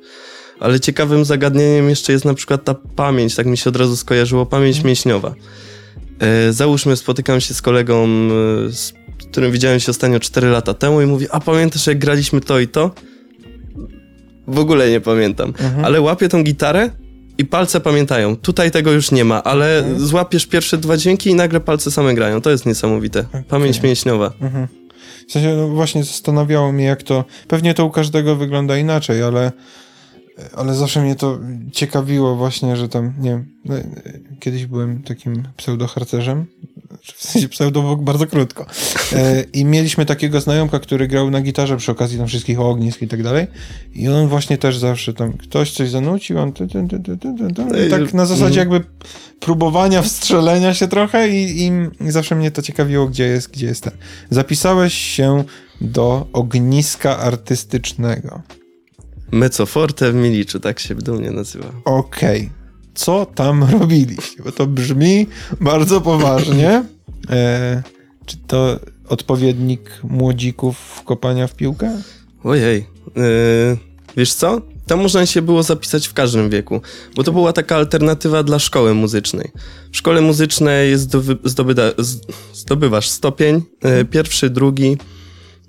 Ale 0.60 0.80
ciekawym 0.80 1.26
zagadnieniem 1.26 1.90
jeszcze 1.90 2.14
jest 2.14 2.26
na 2.26 2.34
przykład 2.34 2.64
ta 2.64 2.74
pamięć, 2.74 3.36
tak 3.36 3.46
mi 3.46 3.58
się 3.58 3.70
od 3.70 3.76
razu 3.76 3.96
skojarzyło, 3.96 4.46
pamięć 4.46 4.76
mhm. 4.76 4.88
mięśniowa. 4.88 5.36
E, 6.20 6.54
załóżmy, 6.54 6.96
spotykam 6.96 7.42
się 7.42 7.54
z 7.54 7.62
kolegą, 7.62 8.06
e, 8.06 8.72
z 8.72 8.94
którym 9.18 9.52
widziałem 9.52 9.80
się 9.80 9.92
ostatnio 9.92 10.20
4 10.20 10.48
lata 10.48 10.74
temu 10.74 11.02
i 11.02 11.06
mówi, 11.06 11.28
a 11.32 11.40
pamiętasz 11.40 11.88
jak 11.88 12.00
graliśmy 12.00 12.42
to 12.42 12.60
i 12.60 12.68
to? 12.68 12.92
W 14.48 14.60
ogóle 14.60 14.90
nie 14.92 15.02
pamiętam. 15.02 15.50
Mhm. 15.50 15.86
Ale 15.86 16.02
łapię 16.02 16.30
tą 16.30 16.44
gitarę 16.44 16.90
i 17.38 17.46
palce 17.46 17.80
pamiętają. 17.80 18.36
Tutaj 18.36 18.72
tego 18.72 18.92
już 18.92 19.12
nie 19.12 19.26
ma, 19.26 19.44
ale 19.44 19.78
mhm. 19.80 20.00
złapiesz 20.00 20.46
pierwsze 20.46 20.78
dwa 20.78 20.98
dźwięki 20.98 21.30
i 21.30 21.36
nagle 21.36 21.60
palce 21.60 21.92
same 21.92 22.14
grają. 22.14 22.42
To 22.42 22.50
jest 22.50 22.66
niesamowite. 22.66 23.20
Okay. 23.20 23.44
Pamięć 23.44 23.82
mięśniowa. 23.82 24.34
Mhm. 24.42 24.68
W 25.28 25.32
sensie, 25.32 25.56
no 25.58 25.68
właśnie 25.68 26.04
zastanawiało 26.04 26.72
mnie, 26.72 26.86
jak 26.86 27.04
to. 27.04 27.26
Pewnie 27.48 27.74
to 27.74 27.86
u 27.86 27.90
każdego 27.90 28.36
wygląda 28.36 28.78
inaczej, 28.78 29.24
ale 29.24 29.52
ale 30.54 30.76
zawsze 30.76 31.02
mnie 31.02 31.16
to 31.16 31.40
ciekawiło 31.72 32.36
właśnie, 32.36 32.78
że 32.78 32.90
tam, 32.90 33.14
nie 33.20 33.30
wiem, 33.30 33.46
no, 33.66 33.76
kiedyś 34.40 34.66
byłem 34.66 35.04
takim 35.04 35.44
pseudoharcerzem, 35.58 36.46
w 37.16 37.26
sensie 37.26 37.48
bardzo 38.00 38.28
krótko. 38.28 38.66
E, 39.14 39.44
I 39.54 39.66
mieliśmy 39.66 40.06
takiego 40.06 40.42
znajomka, 40.42 40.80
który 40.80 41.08
grał 41.08 41.30
na 41.30 41.42
gitarze 41.42 41.78
przy 41.78 41.92
okazji 41.92 42.18
tam 42.18 42.28
wszystkich 42.28 42.60
ognisk 42.60 43.02
i 43.02 43.08
tak 43.08 43.24
dalej. 43.24 43.48
I 43.96 44.08
on 44.08 44.28
właśnie 44.28 44.58
też 44.58 44.78
zawsze 44.78 45.14
tam, 45.14 45.34
ktoś 45.34 45.72
coś 45.72 45.90
zanucił, 45.90 46.40
on 46.40 46.54
ty, 46.54 46.68
ty, 46.68 46.88
ty, 46.90 47.00
ty, 47.00 47.18
ty, 47.18 47.54
ty, 47.74 47.90
tak 47.90 48.14
na 48.14 48.26
zasadzie 48.26 48.60
jakby 48.60 48.82
próbowania 49.40 50.02
wstrzelenia 50.02 50.74
się 50.74 50.88
trochę 50.88 51.30
i, 51.30 51.66
i, 51.66 51.72
i 52.06 52.12
zawsze 52.12 52.36
mnie 52.36 52.52
to 52.52 52.62
ciekawiło, 52.62 53.08
gdzie 53.08 53.24
jest, 53.24 53.52
gdzie 53.52 53.66
jest 53.66 53.84
ten. 53.84 53.94
Zapisałeś 54.30 54.94
się 54.94 55.44
do 55.82 56.28
ogniska 56.34 57.18
artystycznego. 57.18 58.42
Mezzo 59.32 59.66
forte 59.66 60.12
w 60.12 60.16
Miliczu, 60.16 60.60
tak 60.60 60.80
się 60.80 60.96
dumnie 60.96 61.32
nazywa. 61.32 61.72
Okej. 61.86 62.42
Okay. 62.42 62.57
Co 62.98 63.26
tam 63.26 63.64
robiliście? 63.80 64.44
Bo 64.44 64.52
to 64.52 64.68
brzmi 64.68 65.28
bardzo 65.62 66.02
poważnie. 66.02 66.84
E, 67.30 67.84
czy 68.26 68.38
to 68.38 68.80
odpowiednik 69.10 70.00
młodzików 70.04 71.02
kopania 71.06 71.48
w 71.48 71.56
piłkę? 71.56 72.02
Ojej. 72.44 72.86
E, 73.18 73.78
wiesz 74.18 74.34
co? 74.34 74.62
tam 74.88 75.02
można 75.02 75.26
się 75.26 75.42
było 75.42 75.64
zapisać 75.64 76.08
w 76.08 76.14
każdym 76.14 76.50
wieku, 76.50 76.82
bo 77.16 77.24
to 77.24 77.32
była 77.32 77.54
taka 77.54 77.76
alternatywa 77.76 78.44
dla 78.44 78.60
szkoły 78.60 78.94
muzycznej. 78.94 79.52
W 79.92 79.98
szkole 79.98 80.22
muzycznej 80.22 80.90
jest 80.90 81.04
zdoby, 81.04 81.38
zdobyda, 81.44 81.84
zdobywasz 82.54 83.10
stopień, 83.10 83.62
e, 83.82 84.06
pierwszy, 84.06 84.50
drugi. 84.50 84.98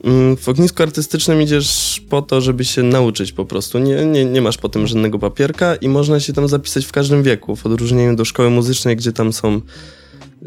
Mm, 0.04 0.36
w 0.36 0.48
ognisku 0.48 0.82
artystycznym 0.82 1.42
idziesz 1.42 2.02
po 2.08 2.22
to, 2.22 2.40
żeby 2.40 2.64
się 2.64 2.82
nauczyć 2.82 3.32
po 3.32 3.44
prostu. 3.44 3.78
Nie, 3.78 4.04
nie, 4.04 4.24
nie 4.24 4.42
masz 4.42 4.58
potem 4.58 4.86
żadnego 4.86 5.18
papierka 5.18 5.76
i 5.76 5.88
można 5.88 6.20
się 6.20 6.32
tam 6.32 6.48
zapisać 6.48 6.84
w 6.84 6.92
każdym 6.92 7.22
wieku, 7.22 7.56
w 7.56 7.66
odróżnieniu 7.66 8.16
do 8.16 8.24
szkoły 8.24 8.50
muzycznej, 8.50 8.96
gdzie 8.96 9.12
tam 9.12 9.32
są, 9.32 9.60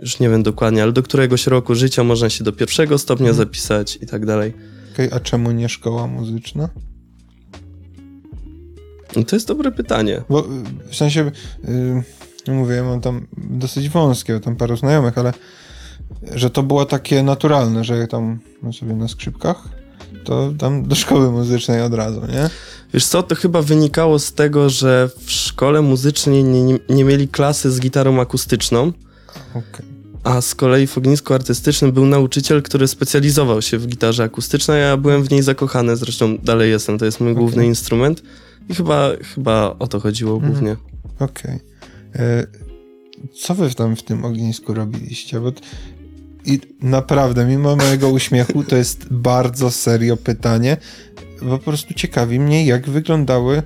już 0.01 0.19
nie 0.19 0.29
wiem 0.29 0.43
dokładnie, 0.43 0.83
ale 0.83 0.91
do 0.91 1.03
któregoś 1.03 1.47
roku 1.47 1.75
życia 1.75 2.03
można 2.03 2.29
się 2.29 2.43
do 2.43 2.51
pierwszego 2.51 2.97
stopnia 2.97 3.29
mhm. 3.29 3.47
zapisać 3.47 3.99
i 4.01 4.05
tak 4.05 4.25
dalej. 4.25 4.53
Okej, 4.93 5.07
okay, 5.07 5.19
a 5.19 5.23
czemu 5.23 5.51
nie 5.51 5.69
szkoła 5.69 6.07
muzyczna? 6.07 6.69
To 9.27 9.35
jest 9.35 9.47
dobre 9.47 9.71
pytanie. 9.71 10.21
Bo 10.29 10.47
w 10.89 10.95
sensie, 10.95 11.31
yy, 12.47 12.53
mówię, 12.53 12.75
ja 12.75 12.83
mam 12.83 13.01
tam 13.01 13.27
dosyć 13.37 13.89
wąskie, 13.89 14.39
tam 14.39 14.55
paru 14.55 14.77
znajomych, 14.77 15.17
ale 15.17 15.33
że 16.35 16.49
to 16.49 16.63
było 16.63 16.85
takie 16.85 17.23
naturalne, 17.23 17.83
że 17.83 18.07
tam 18.07 18.39
no 18.63 18.73
sobie 18.73 18.93
na 18.93 19.07
skrzypkach, 19.07 19.69
to 20.23 20.53
tam 20.57 20.83
do 20.83 20.95
szkoły 20.95 21.31
muzycznej 21.31 21.81
od 21.81 21.93
razu, 21.93 22.21
nie? 22.21 22.49
Wiesz 22.93 23.05
co, 23.05 23.23
to 23.23 23.35
chyba 23.35 23.61
wynikało 23.61 24.19
z 24.19 24.33
tego, 24.33 24.69
że 24.69 25.09
w 25.17 25.31
szkole 25.31 25.81
muzycznej 25.81 26.43
nie, 26.43 26.79
nie, 26.89 27.05
mieli 27.05 27.27
klasy 27.27 27.71
z 27.71 27.79
gitarą 27.79 28.21
akustyczną. 28.21 28.91
Okay. 29.49 29.85
A 30.23 30.41
z 30.41 30.55
kolei 30.55 30.87
w 30.87 30.97
ognisku 30.97 31.33
artystycznym 31.33 31.91
był 31.91 32.05
nauczyciel, 32.05 32.63
który 32.63 32.87
specjalizował 32.87 33.61
się 33.61 33.77
w 33.77 33.87
gitarze 33.87 34.23
akustycznej, 34.23 34.83
a 34.83 34.87
ja 34.87 34.97
byłem 34.97 35.23
w 35.23 35.31
niej 35.31 35.41
zakochany, 35.41 35.97
zresztą 35.97 36.37
dalej 36.37 36.71
jestem, 36.71 36.97
to 36.97 37.05
jest 37.05 37.19
mój 37.19 37.31
okay. 37.31 37.41
główny 37.41 37.65
instrument. 37.65 38.23
I 38.69 38.75
chyba, 38.75 39.09
chyba 39.35 39.75
o 39.79 39.87
to 39.87 39.99
chodziło 39.99 40.33
mhm. 40.35 40.51
głównie. 40.51 40.75
Okej. 41.19 41.55
Okay. 41.55 42.25
E, 42.25 42.47
co 43.41 43.55
wy 43.55 43.73
tam 43.73 43.95
w 43.95 44.03
tym 44.03 44.25
ognisku 44.25 44.73
robiliście? 44.73 45.39
Bo 45.39 45.51
i 46.45 46.59
naprawdę, 46.81 47.45
mimo 47.45 47.75
mojego 47.75 48.09
uśmiechu, 48.09 48.63
to 48.63 48.75
jest 48.75 49.13
bardzo 49.13 49.71
serio 49.71 50.17
pytanie. 50.17 50.77
Po 51.39 51.57
prostu 51.57 51.93
ciekawi 51.93 52.39
mnie, 52.39 52.65
jak 52.65 52.89
wyglądały 52.89 53.63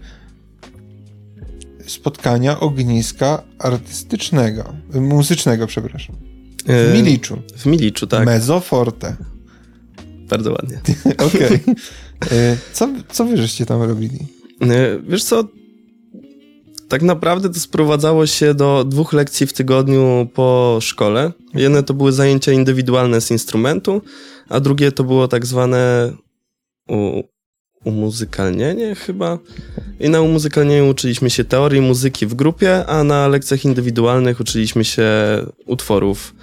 spotkania 1.87 2.59
ogniska 2.59 3.43
artystycznego, 3.59 4.73
muzycznego, 4.93 5.67
przepraszam. 5.67 6.15
W 6.65 6.69
e, 6.69 6.93
Miliczu. 6.93 7.41
W 7.57 7.65
Miliczu, 7.65 8.07
tak. 8.07 8.25
Mezzo 8.25 8.59
forte. 8.59 9.15
Bardzo 10.29 10.51
ładnie. 10.51 10.79
Okej. 11.27 11.45
Okay. 11.45 11.75
E, 12.31 12.57
co, 12.73 12.89
co 13.11 13.25
wy 13.25 13.37
żeście 13.37 13.65
tam 13.65 13.81
robili? 13.81 14.19
E, 14.61 14.99
wiesz 15.07 15.23
co, 15.23 15.43
tak 16.89 17.01
naprawdę 17.01 17.49
to 17.49 17.59
sprowadzało 17.59 18.25
się 18.25 18.53
do 18.53 18.83
dwóch 18.83 19.13
lekcji 19.13 19.47
w 19.47 19.53
tygodniu 19.53 20.27
po 20.33 20.77
szkole. 20.81 21.31
Jedne 21.53 21.83
to 21.83 21.93
były 21.93 22.11
zajęcia 22.11 22.51
indywidualne 22.51 23.21
z 23.21 23.31
instrumentu, 23.31 24.01
a 24.49 24.59
drugie 24.59 24.91
to 24.91 25.03
było 25.03 25.27
tak 25.27 25.45
zwane 25.45 26.13
u, 26.89 27.23
umuzykalnienie 27.85 28.95
chyba. 28.95 29.39
I 29.99 30.09
na 30.09 30.21
umuzykalnieniu 30.21 30.89
uczyliśmy 30.89 31.29
się 31.29 31.43
teorii 31.43 31.81
muzyki 31.81 32.25
w 32.25 32.33
grupie, 32.33 32.85
a 32.85 33.03
na 33.03 33.27
lekcjach 33.27 33.65
indywidualnych 33.65 34.39
uczyliśmy 34.39 34.85
się 34.85 35.05
utworów 35.65 36.35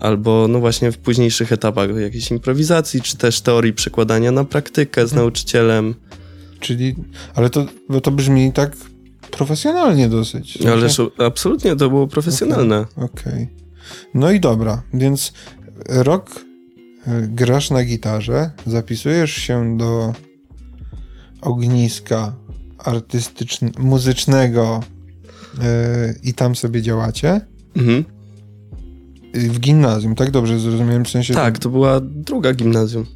albo 0.00 0.48
no 0.48 0.60
właśnie 0.60 0.92
w 0.92 0.98
późniejszych 0.98 1.52
etapach 1.52 1.96
jakiejś 2.00 2.30
improwizacji, 2.30 3.02
czy 3.02 3.16
też 3.16 3.40
teorii 3.40 3.72
przekładania 3.72 4.32
na 4.32 4.44
praktykę 4.44 5.06
z 5.06 5.12
nauczycielem. 5.12 5.94
Czyli, 6.60 6.94
ale 7.34 7.50
to, 7.50 7.66
to 8.02 8.10
brzmi 8.10 8.52
tak 8.52 8.76
profesjonalnie 9.32 10.08
dosyć. 10.08 10.58
Ale 10.62 10.72
Ależ 10.72 11.00
absolutnie 11.18 11.76
to 11.76 11.88
było 11.88 12.06
profesjonalne. 12.06 12.80
Okej. 12.80 13.04
Okay, 13.04 13.32
okay. 13.32 13.46
No 14.14 14.30
i 14.30 14.40
dobra, 14.40 14.82
więc 14.94 15.32
rok 15.88 16.40
e, 17.06 17.22
grasz 17.22 17.70
na 17.70 17.84
gitarze, 17.84 18.50
zapisujesz 18.66 19.32
się 19.32 19.78
do 19.78 20.12
ogniska 21.40 22.34
artystycznego, 22.78 23.82
muzycznego 23.82 24.82
yy, 25.54 25.62
i 26.22 26.34
tam 26.34 26.56
sobie 26.56 26.82
działacie. 26.82 27.40
Mhm. 27.76 28.04
W 29.34 29.60
gimnazjum, 29.60 30.14
tak 30.14 30.30
dobrze 30.30 30.58
zrozumiałem? 30.58 31.04
W 31.04 31.10
sensie 31.10 31.34
tak, 31.34 31.58
to 31.58 31.68
była 31.68 32.00
druga 32.00 32.54
gimnazjum. 32.54 33.06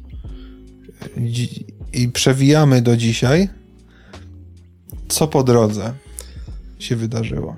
I 1.93 2.09
przewijamy 2.09 2.81
do 2.81 2.97
dzisiaj. 2.97 3.49
Co 5.07 5.27
po 5.27 5.43
drodze 5.43 5.93
się 6.79 6.95
wydarzyło? 6.95 7.55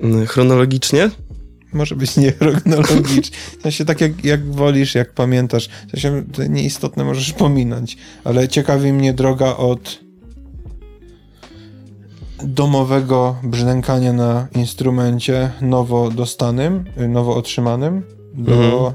Mm, 0.00 0.26
chronologicznie? 0.26 1.10
Może 1.72 1.96
być 1.96 2.16
nie 2.16 2.32
chronologicznie. 2.32 3.36
W 3.58 3.62
sensie 3.62 3.84
tak 3.84 4.00
jak, 4.00 4.24
jak 4.24 4.52
wolisz, 4.52 4.94
jak 4.94 5.12
pamiętasz. 5.12 5.68
W 5.68 5.90
sensie 5.90 6.24
to 6.32 6.44
nieistotne 6.44 7.04
możesz 7.04 7.32
pominąć. 7.32 7.96
Ale 8.24 8.48
ciekawi 8.48 8.92
mnie 8.92 9.12
droga 9.14 9.56
od 9.56 9.98
domowego 12.44 13.36
brzdękania 13.42 14.12
na 14.12 14.48
instrumencie 14.54 15.50
nowo 15.60 16.10
dostanym, 16.10 16.84
nowo 17.08 17.36
otrzymanym 17.36 18.02
do 18.34 18.52
mhm. 18.52 18.94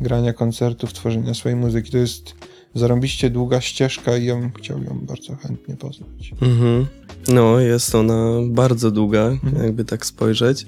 grania 0.00 0.32
koncertów, 0.32 0.92
tworzenia 0.92 1.34
swojej 1.34 1.56
muzyki. 1.56 1.90
To 1.90 1.98
jest 1.98 2.34
zarąbiście 2.78 3.30
długa 3.30 3.60
ścieżka 3.60 4.16
i 4.16 4.24
ja 4.24 4.36
bym 4.36 4.52
chciał 4.52 4.82
ją 4.82 4.98
bardzo 5.02 5.36
chętnie 5.36 5.76
poznać. 5.76 6.32
Mhm. 6.42 6.86
No, 7.28 7.60
jest 7.60 7.94
ona 7.94 8.32
bardzo 8.46 8.90
długa, 8.90 9.26
mhm. 9.26 9.64
jakby 9.64 9.84
tak 9.84 10.06
spojrzeć. 10.06 10.66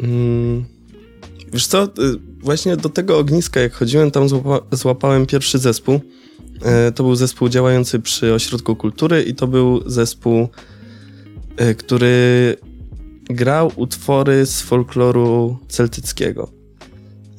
Mm. 0.00 0.64
Wiesz 1.52 1.66
co, 1.66 1.84
y, 1.84 1.88
właśnie 2.40 2.76
do 2.76 2.88
tego 2.88 3.18
ogniska 3.18 3.60
jak 3.60 3.72
chodziłem, 3.72 4.10
tam 4.10 4.28
złapa 4.28 4.76
złapałem 4.76 5.26
pierwszy 5.26 5.58
zespół. 5.58 6.00
E, 6.62 6.92
to 6.92 7.02
był 7.02 7.16
zespół 7.16 7.48
działający 7.48 8.00
przy 8.00 8.34
Ośrodku 8.34 8.76
Kultury 8.76 9.22
i 9.22 9.34
to 9.34 9.46
był 9.46 9.90
zespół, 9.90 10.48
e, 11.56 11.74
który 11.74 12.56
grał 13.24 13.72
utwory 13.76 14.46
z 14.46 14.60
folkloru 14.60 15.58
celtyckiego. 15.68 16.50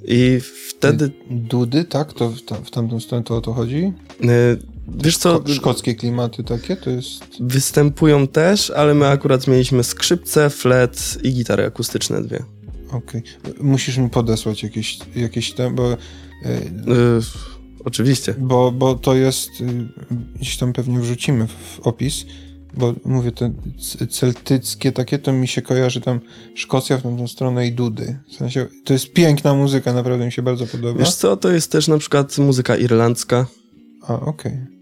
I 0.05 0.39
wtedy... 0.77 1.11
Dudy, 1.29 1.85
tak? 1.85 2.13
To 2.13 2.29
w, 2.29 2.41
tam, 2.41 2.65
w 2.65 2.71
tamtą 2.71 2.99
stronę 2.99 3.23
to 3.23 3.37
o 3.37 3.41
to 3.41 3.53
chodzi? 3.53 3.93
E, 4.23 4.27
wiesz 4.87 5.17
co? 5.17 5.43
Szkockie 5.47 5.95
klimaty 5.95 6.43
takie 6.43 6.75
to 6.75 6.89
jest... 6.89 7.23
Występują 7.39 8.27
też, 8.27 8.69
ale 8.69 8.93
my 8.93 9.07
akurat 9.07 9.47
mieliśmy 9.47 9.83
skrzypce, 9.83 10.49
flet 10.49 11.17
i 11.23 11.33
gitary 11.33 11.65
akustyczne 11.65 12.23
dwie. 12.23 12.43
Okej. 12.91 13.23
Okay. 13.43 13.53
Musisz 13.63 13.97
mi 13.97 14.09
podesłać 14.09 14.63
jakieś, 14.63 14.99
jakieś 15.15 15.53
tam, 15.53 15.75
bo... 15.75 15.89
Yy, 15.89 15.97
oczywiście. 17.85 18.35
Bo, 18.39 18.71
bo 18.71 18.95
to 18.95 19.15
jest... 19.15 19.61
Yy, 19.61 19.87
gdzieś 20.35 20.57
tam 20.57 20.73
pewnie 20.73 20.99
wrzucimy 20.99 21.47
w 21.47 21.79
opis 21.79 22.25
bo 22.73 22.93
mówię, 23.05 23.31
te 23.31 23.51
celtyckie 24.09 24.91
takie, 24.91 25.19
to 25.19 25.33
mi 25.33 25.47
się 25.47 25.61
kojarzy 25.61 26.01
tam 26.01 26.19
Szkocja 26.55 26.97
w 26.97 27.01
tą 27.01 27.27
stronę 27.27 27.67
i 27.67 27.71
Dudy. 27.71 28.19
W 28.29 28.35
sensie, 28.35 28.65
to 28.83 28.93
jest 28.93 29.13
piękna 29.13 29.53
muzyka, 29.53 29.93
naprawdę 29.93 30.25
mi 30.25 30.31
się 30.31 30.41
bardzo 30.41 30.67
podoba. 30.67 30.99
Wiesz 30.99 31.15
co, 31.15 31.37
to 31.37 31.51
jest 31.51 31.71
też 31.71 31.87
na 31.87 31.97
przykład 31.97 32.37
muzyka 32.37 32.77
irlandzka. 32.77 33.47
A, 34.01 34.19
okej. 34.19 34.51
Okay. 34.51 34.77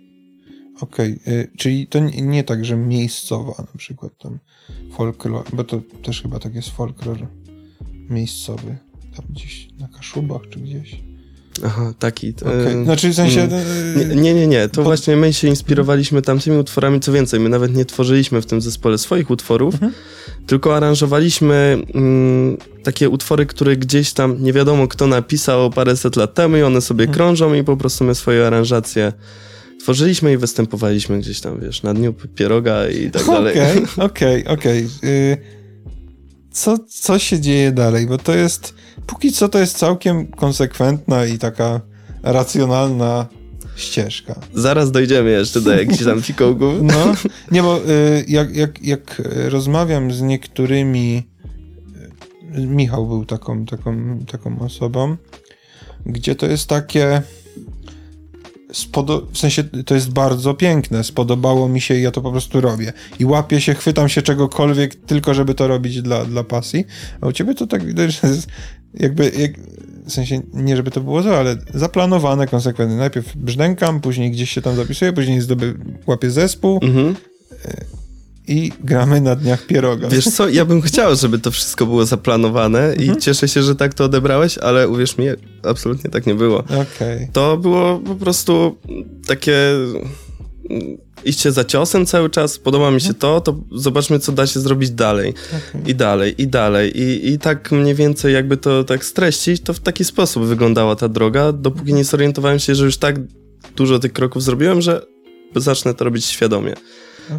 Okej, 0.81 1.19
okay. 1.21 1.51
czyli 1.57 1.87
to 1.87 1.99
nie, 1.99 2.21
nie, 2.21 2.43
tak, 2.43 2.65
że 2.65 2.75
miejscowa 2.75 3.53
na 3.57 3.77
przykład 3.77 4.17
tam 4.17 4.39
folklor, 4.91 5.45
bo 5.53 5.63
to 5.63 5.81
też 6.03 6.21
chyba 6.21 6.39
tak 6.39 6.55
jest 6.55 6.69
folklor 6.69 7.27
miejscowy, 8.09 8.77
tam 9.15 9.25
gdzieś 9.29 9.67
na 9.79 9.87
Kaszubach 9.87 10.41
czy 10.49 10.59
gdzieś. 10.59 11.03
Aha, 11.63 11.93
taki. 11.99 12.33
Okay. 12.41 12.83
Znaczy 12.83 13.09
w 13.09 13.15
sensie... 13.15 13.41
Mm. 13.41 14.21
Nie, 14.21 14.33
nie, 14.33 14.47
nie. 14.47 14.69
To 14.69 14.83
właśnie 14.83 15.15
my 15.15 15.33
się 15.33 15.47
inspirowaliśmy 15.47 16.21
tamtymi 16.21 16.57
utworami, 16.57 16.99
co 16.99 17.11
więcej, 17.11 17.39
my 17.39 17.49
nawet 17.49 17.75
nie 17.75 17.85
tworzyliśmy 17.85 18.41
w 18.41 18.45
tym 18.45 18.61
zespole 18.61 18.97
swoich 18.97 19.29
utworów, 19.29 19.73
mhm. 19.73 19.93
tylko 20.47 20.75
aranżowaliśmy 20.75 21.77
mm, 21.93 22.57
takie 22.83 23.09
utwory, 23.09 23.45
które 23.45 23.77
gdzieś 23.77 24.13
tam 24.13 24.43
nie 24.43 24.53
wiadomo 24.53 24.87
kto 24.87 25.07
napisał 25.07 25.69
paręset 25.69 26.15
lat 26.15 26.33
temu 26.33 26.57
i 26.57 26.61
one 26.61 26.81
sobie 26.81 27.03
mhm. 27.03 27.15
krążą 27.15 27.53
i 27.53 27.63
po 27.63 27.77
prostu 27.77 28.03
my 28.03 28.15
swoje 28.15 28.47
aranżacje 28.47 29.13
tworzyliśmy 29.79 30.33
i 30.33 30.37
występowaliśmy 30.37 31.19
gdzieś 31.19 31.41
tam, 31.41 31.59
wiesz, 31.59 31.83
na 31.83 31.93
dniu 31.93 32.13
pieroga 32.35 32.87
i 32.87 33.11
tak 33.11 33.25
dalej. 33.25 33.55
Okej, 33.97 34.45
okej, 34.45 34.47
okej. 34.47 34.87
Co, 36.51 36.77
co 36.87 37.19
się 37.19 37.39
dzieje 37.39 37.71
dalej? 37.71 38.05
Bo 38.05 38.17
to 38.17 38.35
jest 38.35 38.73
póki 39.07 39.31
co 39.31 39.49
to 39.49 39.59
jest 39.59 39.77
całkiem 39.77 40.27
konsekwentna 40.27 41.25
i 41.25 41.37
taka 41.37 41.81
racjonalna 42.23 43.25
ścieżka. 43.75 44.35
Zaraz 44.53 44.91
dojdziemy 44.91 45.31
jeszcze 45.31 45.61
do 45.61 45.77
jakichś 45.77 46.03
tam 46.03 46.21
fikołków. 46.21 46.73
No, 46.81 47.13
nie, 47.51 47.63
bo 47.63 47.77
y, 47.77 48.25
jak, 48.27 48.55
jak, 48.55 48.83
jak 48.83 49.21
rozmawiam 49.49 50.13
z 50.13 50.21
niektórymi, 50.21 51.23
y, 52.57 52.67
Michał 52.67 53.07
był 53.07 53.25
taką, 53.25 53.65
taką, 53.65 54.19
taką 54.31 54.59
osobą, 54.59 55.17
gdzie 56.05 56.35
to 56.35 56.45
jest 56.45 56.69
takie 56.69 57.21
w 59.33 59.37
sensie 59.37 59.63
to 59.63 59.95
jest 59.95 60.11
bardzo 60.11 60.53
piękne, 60.53 61.03
spodobało 61.03 61.69
mi 61.69 61.81
się 61.81 61.95
i 61.95 62.01
ja 62.01 62.11
to 62.11 62.21
po 62.21 62.31
prostu 62.31 62.61
robię. 62.61 62.93
I 63.19 63.25
łapię 63.25 63.61
się, 63.61 63.73
chwytam 63.73 64.09
się 64.09 64.21
czegokolwiek, 64.21 64.95
tylko 64.95 65.33
żeby 65.33 65.55
to 65.55 65.67
robić 65.67 66.01
dla, 66.01 66.25
dla 66.25 66.43
pasji. 66.43 66.85
A 67.21 67.27
u 67.27 67.31
ciebie 67.31 67.55
to 67.55 67.67
tak 67.67 67.85
widać, 67.85 68.21
że 68.21 68.27
jest 68.27 68.47
jakby, 68.99 69.31
jak, 69.37 69.51
w 70.05 70.11
sensie 70.11 70.41
nie 70.53 70.75
żeby 70.77 70.91
to 70.91 71.01
było 71.01 71.23
złe, 71.23 71.37
ale 71.37 71.55
zaplanowane 71.73 72.47
konsekwentnie. 72.47 72.97
Najpierw 72.97 73.37
brzdękam, 73.37 74.01
później 74.01 74.31
gdzieś 74.31 74.49
się 74.49 74.61
tam 74.61 74.75
zapisuję, 74.75 75.13
później 75.13 75.41
zdoby, 75.41 75.73
łapię 76.07 76.31
zespół 76.31 76.79
Mhm. 76.83 77.15
i 78.47 78.71
gramy 78.83 79.21
na 79.21 79.35
dniach 79.35 79.65
pieroga. 79.65 80.07
Wiesz 80.09 80.25
co, 80.29 80.49
ja 80.49 80.65
bym 80.65 80.81
chciał, 80.81 81.15
żeby 81.15 81.39
to 81.39 81.51
wszystko 81.51 81.85
było 81.85 82.05
zaplanowane 82.05 82.95
i 82.95 83.17
cieszę 83.17 83.47
się, 83.47 83.63
że 83.63 83.75
tak 83.75 83.93
to 83.93 84.03
odebrałeś, 84.05 84.57
ale 84.57 84.89
uwierz 84.89 85.17
mi, 85.17 85.25
absolutnie 85.63 86.09
tak 86.09 86.25
nie 86.25 86.35
było. 86.35 86.59
Okej. 86.59 87.29
To 87.33 87.57
było 87.57 87.99
po 87.99 88.15
prostu 88.15 88.77
takie 89.27 89.57
iście 91.25 91.51
za 91.51 91.63
ciosem 91.63 92.05
cały 92.05 92.29
czas, 92.29 92.59
podoba 92.59 92.91
mi 92.91 93.01
się 93.01 93.13
to, 93.13 93.41
to 93.41 93.55
zobaczmy, 93.71 94.19
co 94.19 94.31
da 94.31 94.47
się 94.47 94.59
zrobić 94.59 94.91
dalej. 94.91 95.33
I 95.85 95.95
dalej, 95.95 96.41
i 96.41 96.47
dalej. 96.47 97.01
I, 97.01 97.33
I 97.33 97.39
tak 97.39 97.71
mniej 97.71 97.95
więcej 97.95 98.33
jakby 98.33 98.57
to 98.57 98.83
tak 98.83 99.05
streścić, 99.05 99.61
to 99.61 99.73
w 99.73 99.79
taki 99.79 100.05
sposób 100.05 100.45
wyglądała 100.45 100.95
ta 100.95 101.09
droga, 101.09 101.51
dopóki 101.51 101.93
nie 101.93 102.03
zorientowałem 102.03 102.59
się, 102.59 102.75
że 102.75 102.85
już 102.85 102.97
tak 102.97 103.15
dużo 103.75 103.99
tych 103.99 104.13
kroków 104.13 104.43
zrobiłem, 104.43 104.81
że 104.81 105.05
zacznę 105.55 105.93
to 105.93 106.05
robić 106.05 106.25
świadomie. 106.25 106.73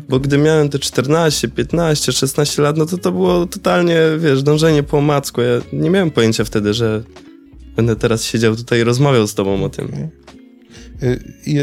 Bo 0.09 0.21
gdy 0.21 0.39
miałem 0.39 0.69
te 0.69 0.79
14, 0.79 1.49
15, 1.49 2.13
16 2.13 2.63
lat, 2.63 2.77
no 2.77 2.87
to 2.87 2.99
to 2.99 3.13
było 3.13 3.47
totalnie, 3.47 4.01
wiesz, 4.19 4.43
dążenie 4.43 4.83
po 4.83 4.99
omacku. 4.99 5.41
Ja 5.41 5.61
nie 5.73 5.91
miałem 5.91 6.11
pojęcia 6.11 6.45
wtedy, 6.45 6.75
że 6.75 7.03
będę 7.77 7.97
teraz 7.97 8.25
siedział 8.25 8.57
tutaj 8.57 8.81
i 8.81 8.85
rozmawiał 8.85 9.27
z 9.27 9.35
tobą 9.35 9.65
o 9.65 9.69
tym. 9.69 10.11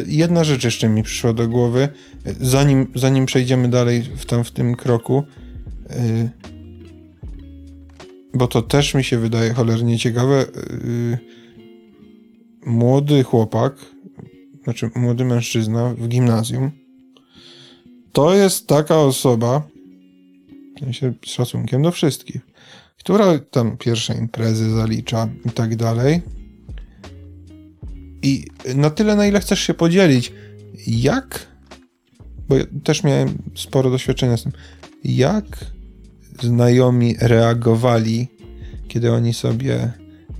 Jedna 0.07 0.43
rzecz 0.43 0.63
jeszcze 0.63 0.89
mi 0.89 1.03
przyszła 1.03 1.33
do 1.33 1.47
głowy, 1.47 1.89
y, 2.27 2.35
zanim, 2.41 2.87
zanim 2.95 3.25
przejdziemy 3.25 3.69
dalej 3.69 4.01
w, 4.01 4.25
tam, 4.25 4.43
w 4.43 4.51
tym 4.51 4.75
kroku, 4.75 5.23
y, 5.91 6.29
bo 8.33 8.47
to 8.47 8.61
też 8.61 8.93
mi 8.93 9.03
się 9.03 9.19
wydaje 9.19 9.53
cholernie 9.53 9.99
ciekawe. 9.99 10.45
y, 10.47 11.17
Młody 12.65 13.23
chłopak, 13.23 13.75
znaczy 14.63 14.89
młody 14.95 15.25
mężczyzna 15.25 15.93
w 15.97 16.07
gimnazjum, 16.07 16.71
to 18.11 18.35
jest 18.35 18.67
taka 18.67 18.97
osoba, 18.97 19.67
sensie 20.83 21.13
z 21.25 21.29
szacunkiem 21.29 21.81
do 21.81 21.91
wszystkich, 21.91 22.41
która 22.97 23.39
tam 23.39 23.77
pierwsze 23.77 24.17
imprezy 24.17 24.69
zalicza 24.69 25.29
i 25.45 25.49
tak 25.49 25.75
dalej. 25.75 26.21
I 28.23 28.45
na 28.75 28.89
tyle, 28.89 29.15
na 29.15 29.27
ile 29.27 29.39
chcesz 29.39 29.59
się 29.59 29.73
podzielić, 29.73 30.33
jak, 30.87 31.47
bo 32.49 32.55
ja 32.55 32.63
też 32.83 33.03
miałem 33.03 33.37
sporo 33.55 33.89
doświadczenia 33.89 34.37
z 34.37 34.43
tym, 34.43 34.51
jak 35.03 35.45
znajomi 36.41 37.15
reagowali, 37.19 38.27
kiedy 38.87 39.11
oni 39.11 39.33
sobie 39.33 39.91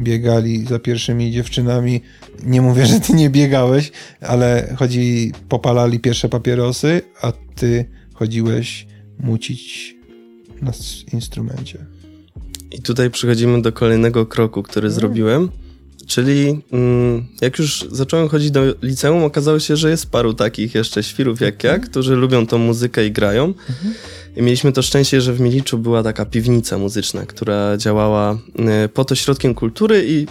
biegali 0.01 0.65
za 0.65 0.79
pierwszymi 0.79 1.31
dziewczynami. 1.31 2.01
Nie 2.43 2.61
mówię, 2.61 2.85
że 2.85 2.99
ty 2.99 3.13
nie 3.13 3.29
biegałeś, 3.29 3.91
ale 4.21 4.75
chodzi, 4.79 5.31
popalali 5.49 5.99
pierwsze 5.99 6.29
papierosy, 6.29 7.01
a 7.21 7.31
ty 7.31 7.85
chodziłeś 8.13 8.87
mucić 9.19 9.95
na 10.61 10.71
instrumencie. 11.13 11.85
I 12.71 12.81
tutaj 12.81 13.09
przechodzimy 13.09 13.61
do 13.61 13.71
kolejnego 13.71 14.25
kroku, 14.25 14.63
który 14.63 14.91
zrobiłem. 14.91 15.49
Czyli 16.13 16.61
mm, 16.71 17.25
jak 17.41 17.59
już 17.59 17.85
zacząłem 17.91 18.29
chodzić 18.29 18.51
do 18.51 18.61
liceum, 18.81 19.23
okazało 19.23 19.59
się, 19.59 19.75
że 19.75 19.89
jest 19.89 20.05
paru 20.05 20.33
takich 20.33 20.75
jeszcze 20.75 21.03
świrów 21.03 21.41
jak 21.41 21.63
ja, 21.63 21.79
którzy 21.79 22.15
lubią 22.15 22.47
tą 22.47 22.57
muzykę 22.57 23.05
i 23.05 23.11
grają. 23.11 23.53
I 24.35 24.41
mieliśmy 24.41 24.71
to 24.71 24.81
szczęście, 24.81 25.21
że 25.21 25.33
w 25.33 25.39
Miliczu 25.39 25.77
była 25.77 26.03
taka 26.03 26.25
piwnica 26.25 26.77
muzyczna, 26.77 27.25
która 27.25 27.77
działała 27.77 28.37
y, 28.85 28.89
pod 28.89 29.11
ośrodkiem 29.11 29.53
kultury 29.53 30.05
i 30.07 30.27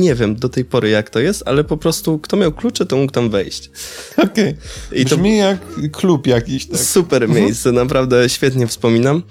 nie 0.00 0.14
wiem 0.14 0.36
do 0.36 0.48
tej 0.48 0.64
pory 0.64 0.90
jak 0.90 1.10
to 1.10 1.20
jest, 1.20 1.42
ale 1.46 1.64
po 1.64 1.76
prostu 1.76 2.18
kto 2.18 2.36
miał 2.36 2.52
klucze, 2.52 2.86
to 2.86 2.96
mógł 2.96 3.12
tam 3.12 3.30
wejść. 3.30 3.70
Okej. 4.16 4.54
I 4.92 5.04
to 5.04 5.16
Brzmi 5.16 5.36
jak 5.36 5.58
klub 5.92 6.26
jakiś, 6.26 6.66
tak? 6.66 6.80
Super 6.80 7.28
miejsce, 7.28 7.72
naprawdę 7.72 8.28
świetnie 8.28 8.66
wspominam. 8.66 9.22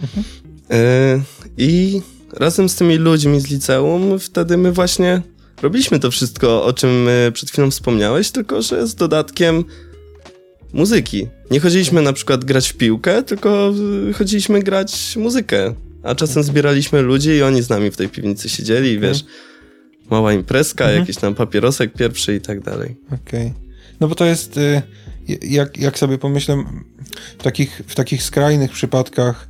E, 0.72 1.22
I 1.58 2.02
razem 2.34 2.70
z 2.70 2.76
tymi 2.76 2.96
ludźmi 2.96 3.40
z 3.40 3.50
liceum, 3.50 4.20
wtedy 4.20 4.58
my 4.58 4.72
właśnie 4.72 5.22
robiliśmy 5.62 6.00
to 6.00 6.12
wszystko, 6.12 6.64
o 6.66 6.74
czym 6.74 7.08
e, 7.08 7.32
przed 7.32 7.52
chwilą 7.52 7.72
wspomniałeś, 7.72 8.32
tylko 8.32 8.62
że 8.62 8.88
z 8.88 8.96
dodatkiem 8.96 9.64
muzyki. 10.74 11.28
Nie 11.52 11.60
chodziliśmy 11.60 12.02
na 12.02 12.14
przykład 12.14 12.46
grać 12.46 12.70
w 12.70 12.78
piłkę, 12.78 13.24
tylko 13.24 13.74
e, 14.10 14.14
chodziliśmy 14.14 14.60
grać 14.60 15.16
muzykę. 15.16 15.74
A 16.04 16.16
czasem 16.16 16.44
zbieraliśmy 16.44 17.02
ludzi 17.02 17.30
i 17.30 17.44
oni 17.44 17.62
z 17.62 17.70
nami 17.70 17.92
w 17.92 17.98
tej 17.98 18.10
piwnicy 18.10 18.50
siedzieli 18.50 18.92
i 18.92 19.00
wiesz, 19.00 19.26
mała 20.10 20.34
imprezka, 20.34 20.92
jakiś 20.92 21.16
tam 21.16 21.36
papierosek 21.36 21.94
pierwszy 21.94 22.36
i 22.36 22.42
tak 22.42 22.62
dalej. 22.62 22.96
Okej. 23.12 23.54
No 24.00 24.08
bo 24.08 24.16
to 24.16 24.26
jest, 24.26 24.58
y, 24.58 24.82
jak, 25.42 25.78
jak 25.78 26.00
sobie 26.00 26.18
pomyślę, 26.18 26.64
w 27.40 27.44
takich, 27.44 27.82
w 27.88 27.96
takich 27.96 28.24
skrajnych 28.24 28.72
przypadkach, 28.72 29.48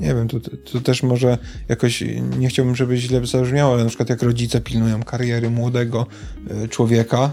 nie 0.00 0.14
wiem, 0.14 0.28
to, 0.28 0.40
to 0.72 0.80
też 0.80 1.02
może 1.02 1.38
jakoś, 1.68 2.04
nie 2.38 2.48
chciałbym, 2.48 2.76
żeby 2.76 2.96
źle 2.96 3.26
zabrzmiało, 3.26 3.74
ale 3.74 3.82
na 3.82 3.88
przykład 3.88 4.10
jak 4.10 4.22
rodzice 4.22 4.60
pilnują 4.60 5.02
kariery 5.02 5.50
młodego 5.50 6.06
y, 6.64 6.68
człowieka, 6.68 7.30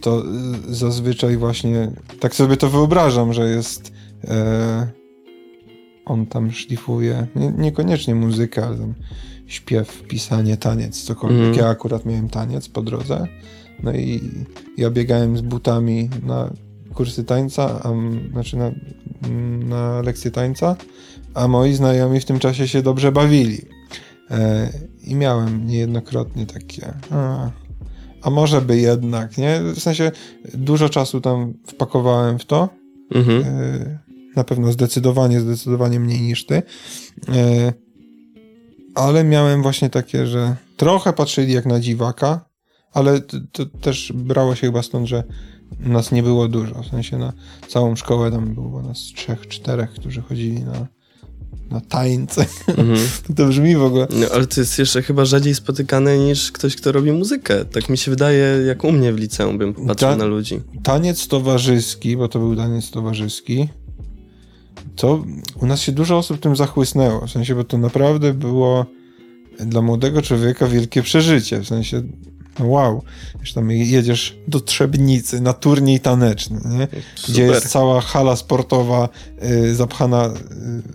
to 0.00 0.22
y, 0.70 0.74
zazwyczaj 0.74 1.36
właśnie, 1.36 1.92
tak 2.20 2.34
sobie 2.34 2.56
to 2.56 2.70
wyobrażam, 2.70 3.32
że 3.32 3.50
jest, 3.50 3.92
e, 4.24 4.86
on 6.04 6.26
tam 6.26 6.52
szlifuje, 6.52 7.26
nie, 7.36 7.52
niekoniecznie 7.58 8.14
muzykę, 8.14 8.66
ale 8.66 8.78
tam 8.78 8.94
śpiew, 9.46 10.02
pisanie, 10.02 10.56
taniec, 10.56 11.02
cokolwiek. 11.02 11.38
Mhm. 11.38 11.58
Ja 11.58 11.68
akurat 11.68 12.06
miałem 12.06 12.28
taniec 12.28 12.68
po 12.68 12.82
drodze, 12.82 13.26
no 13.82 13.92
i 13.92 14.20
ja 14.76 14.90
biegałem 14.90 15.36
z 15.36 15.40
butami 15.40 16.10
na 16.22 16.50
kursy 16.94 17.24
tańca, 17.24 17.80
a, 17.82 17.92
znaczy 18.32 18.56
na, 18.56 18.70
na 19.66 20.02
lekcje 20.02 20.30
tańca, 20.30 20.76
a 21.34 21.48
moi 21.48 21.74
znajomi 21.74 22.20
w 22.20 22.24
tym 22.24 22.38
czasie 22.38 22.68
się 22.68 22.82
dobrze 22.82 23.12
bawili. 23.12 23.62
E, 24.30 24.70
I 25.04 25.14
miałem 25.14 25.66
niejednokrotnie 25.66 26.46
takie, 26.46 26.94
a, 27.10 27.50
a 28.22 28.30
może 28.30 28.60
by 28.62 28.78
jednak, 28.80 29.38
nie? 29.38 29.60
W 29.74 29.80
sensie 29.80 30.12
dużo 30.54 30.88
czasu 30.88 31.20
tam 31.20 31.54
wpakowałem 31.66 32.38
w 32.38 32.44
to, 32.44 32.68
Mhm. 33.14 33.42
E, 33.46 33.98
Na 34.36 34.44
pewno 34.44 34.72
zdecydowanie, 34.72 35.40
zdecydowanie 35.40 36.00
mniej 36.00 36.20
niż 36.20 36.46
ty. 36.46 36.62
E, 37.28 37.72
Ale 38.94 39.24
miałem 39.24 39.62
właśnie 39.62 39.90
takie, 39.90 40.26
że 40.26 40.56
trochę 40.76 41.12
patrzyli 41.12 41.52
jak 41.52 41.66
na 41.66 41.80
dziwaka, 41.80 42.44
ale 42.92 43.20
to, 43.20 43.36
to 43.52 43.66
też 43.66 44.12
brało 44.14 44.54
się 44.54 44.66
chyba 44.66 44.82
stąd, 44.82 45.06
że 45.08 45.24
nas 45.80 46.12
nie 46.12 46.22
było 46.22 46.48
dużo. 46.48 46.82
W 46.82 46.86
sensie 46.86 47.18
na 47.18 47.32
całą 47.68 47.96
szkołę 47.96 48.30
tam 48.30 48.54
było 48.54 48.82
nas 48.82 48.98
trzech, 48.98 49.48
czterech, 49.48 49.90
którzy 49.90 50.22
chodzili 50.22 50.62
na, 50.62 50.86
na 51.70 51.80
tańce. 51.80 52.46
Mhm. 52.68 52.98
to 53.36 53.46
brzmi 53.46 53.76
w 53.76 53.82
ogóle. 53.82 54.06
No, 54.10 54.26
ale 54.34 54.46
to 54.46 54.60
jest 54.60 54.78
jeszcze 54.78 55.02
chyba 55.02 55.24
rzadziej 55.24 55.54
spotykane 55.54 56.18
niż 56.18 56.52
ktoś, 56.52 56.76
kto 56.76 56.92
robi 56.92 57.12
muzykę. 57.12 57.64
Tak 57.64 57.88
mi 57.88 57.98
się 57.98 58.10
wydaje, 58.10 58.44
jak 58.66 58.84
u 58.84 58.92
mnie 58.92 59.12
w 59.12 59.18
liceum 59.18 59.58
bym 59.58 59.74
popatrzył 59.74 60.08
Tak. 60.08 60.18
na 60.18 60.24
ludzi. 60.24 60.60
Taniec 60.82 61.28
towarzyski, 61.28 62.16
bo 62.16 62.28
to 62.28 62.38
był 62.38 62.56
taniec 62.56 62.90
towarzyski, 62.90 63.68
to 64.96 65.24
u 65.60 65.66
nas 65.66 65.80
się 65.80 65.92
dużo 65.92 66.18
osób 66.18 66.40
tym 66.40 66.56
zachłysnęło. 66.56 67.26
W 67.26 67.30
sensie, 67.30 67.54
bo 67.54 67.64
to 67.64 67.78
naprawdę 67.78 68.34
było 68.34 68.86
dla 69.60 69.82
młodego 69.82 70.22
człowieka 70.22 70.66
wielkie 70.66 71.02
przeżycie. 71.02 71.60
W 71.60 71.66
sensie, 71.66 72.02
no 72.31 72.31
wow, 72.60 73.02
już 73.40 73.52
tam 73.52 73.70
jedziesz 73.70 74.36
do 74.48 74.60
Trzebnicy 74.60 75.40
na 75.40 75.52
turniej 75.52 76.00
taneczny, 76.00 76.60
nie? 76.64 76.88
gdzie 77.28 77.42
jest 77.42 77.68
cała 77.68 78.00
hala 78.00 78.36
sportowa 78.36 79.08
y, 79.44 79.74
zapchana 79.74 80.30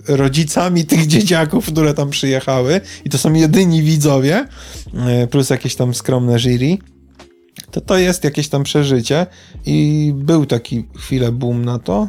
y, 0.10 0.18
rodzicami 0.18 0.86
tych 0.86 1.08
dzieciaków, 1.08 1.66
które 1.66 1.94
tam 1.94 2.10
przyjechały 2.10 2.82
i 3.06 3.10
to 3.10 3.18
są 3.18 3.34
jedyni 3.34 3.84
widzowie, 3.84 4.48
y, 5.24 5.28
plus 5.28 5.50
jakieś 5.50 5.76
tam 5.76 5.94
skromne 5.94 6.40
jury 6.40 6.78
to 7.72 7.82
to 7.82 7.98
jest 7.98 8.24
jakieś 8.24 8.50
tam 8.50 8.64
przeżycie 8.64 9.26
i 9.66 10.12
był 10.16 10.46
taki 10.46 10.86
chwilę 10.98 11.32
boom 11.32 11.66
na 11.66 11.80
to, 11.80 12.08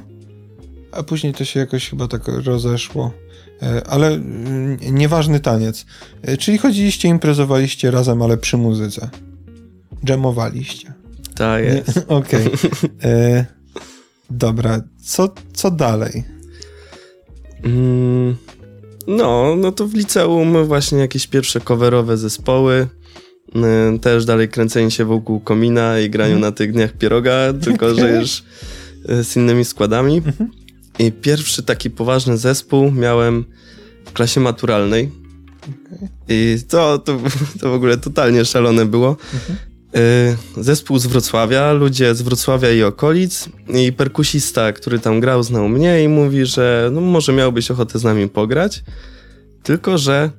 a 0.93 1.03
później 1.03 1.35
to 1.35 1.45
się 1.45 1.61
jakoś 1.61 1.91
chyba 1.91 2.09
tak 2.09 2.29
rozeszło. 2.29 3.13
E, 3.63 3.87
Ale 3.87 4.09
mm, 4.09 4.79
nieważny 4.91 5.41
taniec. 5.41 5.87
E, 6.23 6.37
Czyli 6.37 6.59
chodziliście, 6.59 7.09
imprezowaliście 7.09 7.91
razem, 7.91 8.23
ale 8.23 8.37
przy 8.37 8.57
muzyce. 8.57 9.09
Dżemowaliście. 10.05 10.93
Tak 11.35 11.65
jest. 11.65 12.05
Okej. 12.09 12.47
E, 13.03 13.59
Dobra, 14.31 14.81
co, 15.03 15.35
co 15.53 15.71
dalej? 15.71 16.25
Mm, 17.65 18.37
no, 19.07 19.57
no 19.57 19.73
to 19.73 19.87
w 19.87 19.95
liceum 19.95 20.65
właśnie 20.65 20.99
jakieś 20.99 21.27
pierwsze 21.27 21.61
coverowe 21.61 22.17
zespoły. 22.17 22.87
y, 23.97 23.99
też 23.99 24.25
dalej 24.25 24.49
kręcenie 24.49 24.91
się 24.91 25.05
wokół 25.05 25.41
komina 25.41 26.01
i 26.01 26.11
graniu 26.11 26.39
na 26.39 26.53
tych 26.53 26.73
dniach 26.73 26.93
pieroga, 26.93 27.53
tylko 27.63 27.95
że 27.95 28.11
już 28.11 28.45
y, 29.11 29.25
z 29.25 29.37
innymi 29.37 29.65
składami. 29.65 30.23
I 30.99 31.13
pierwszy 31.13 31.63
taki 31.63 31.91
poważny 31.91 32.37
zespół 32.37 32.91
miałem 32.91 33.45
w 34.05 34.13
klasie 34.13 34.41
maturalnej. 34.41 35.11
I 36.29 36.59
to, 36.69 36.99
to, 36.99 37.19
to 37.61 37.71
w 37.71 37.75
ogóle 37.75 37.97
totalnie 37.97 38.45
szalone 38.45 38.87
było. 38.87 39.17
Y, 39.45 39.68
Zespół 40.57 40.99
z 40.99 41.07
Wrocławia, 41.07 41.73
ludzie 41.73 42.15
z 42.15 42.23
Wrocławia 42.23 42.71
i 42.73 42.83
okolic 42.83 43.49
i 43.69 43.93
perkusista, 43.93 44.73
który 44.73 44.99
tam 44.99 45.21
grał, 45.21 45.43
znał 45.43 45.69
mnie 45.69 46.05
i 46.05 46.09
mówi, 46.09 46.47
że 46.47 46.91
no 46.93 47.01
może 47.01 47.33
miałbyś 47.33 47.71
ochotę 47.71 47.99
z 47.99 48.05
nami 48.05 48.29
pograć, 48.29 48.83
tylko 49.63 49.99
że 49.99 50.31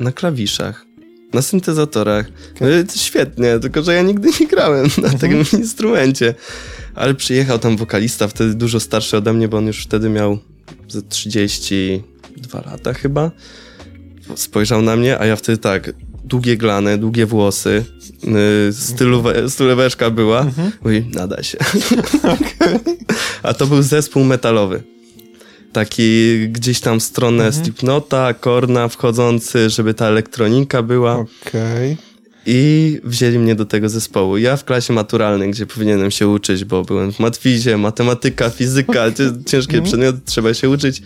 na 0.00 0.12
klawiszach, 0.12 0.86
na 1.32 1.42
syntezatorach. 1.42 2.26
Y, 2.62 2.84
to 2.84 2.98
Świetnie, 2.98 3.58
tylko 3.58 3.82
że 3.82 3.94
ja 3.94 4.02
nigdy 4.02 4.28
nie 4.40 4.46
grałem 4.46 4.88
na 5.02 5.10
tym 5.10 5.44
instrumencie. 5.62 6.34
Ale 6.94 7.14
przyjechał 7.14 7.58
tam 7.58 7.76
wokalista, 7.76 8.28
wtedy 8.28 8.54
dużo 8.54 8.80
starszy 8.80 9.16
ode 9.16 9.32
mnie, 9.32 9.48
bo 9.48 9.56
on 9.56 9.66
już 9.66 9.84
wtedy 9.84 10.08
miał 10.08 10.38
ze 10.88 11.02
32 11.02 12.60
lata 12.60 12.94
chyba. 12.94 13.30
Spojrzał 14.34 14.82
na 14.82 14.96
mnie, 14.96 15.18
a 15.18 15.26
ja 15.26 15.36
wtedy 15.36 15.58
tak, 15.58 15.92
długie 16.24 16.56
glane, 16.56 16.98
długie 16.98 17.26
włosy, 17.26 17.84
yy, 18.22 18.72
stylowe, 18.72 19.50
stylóweczka 19.50 20.10
była. 20.10 20.46
Mówi, 20.84 21.04
nada 21.14 21.42
się. 21.42 21.58
A 23.42 23.54
to 23.54 23.66
był 23.66 23.82
zespół 23.82 24.24
metalowy. 24.24 24.82
Taki 25.72 26.38
gdzieś 26.48 26.80
tam 26.80 27.00
w 27.00 27.02
stronę 27.02 27.52
Slipknota, 27.52 28.34
Korna 28.34 28.88
wchodzący, 28.88 29.70
żeby 29.70 29.94
ta 29.94 30.06
elektronika 30.06 30.82
była. 30.82 31.24
Okej. 31.46 31.96
I 32.46 33.00
wzięli 33.04 33.38
mnie 33.38 33.54
do 33.54 33.64
tego 33.64 33.88
zespołu. 33.88 34.38
Ja 34.38 34.56
w 34.56 34.64
klasie 34.64 34.92
maturalnej, 34.92 35.50
gdzie 35.50 35.66
powinienem 35.66 36.10
się 36.10 36.28
uczyć, 36.28 36.64
bo 36.64 36.82
byłem 36.82 37.12
w 37.12 37.18
matwizie, 37.18 37.76
matematyka, 37.76 38.50
fizyka, 38.50 39.04
ciężkie 39.46 39.82
przedmioty, 39.82 40.18
trzeba 40.24 40.54
się 40.54 40.68
uczyć. 40.68 41.02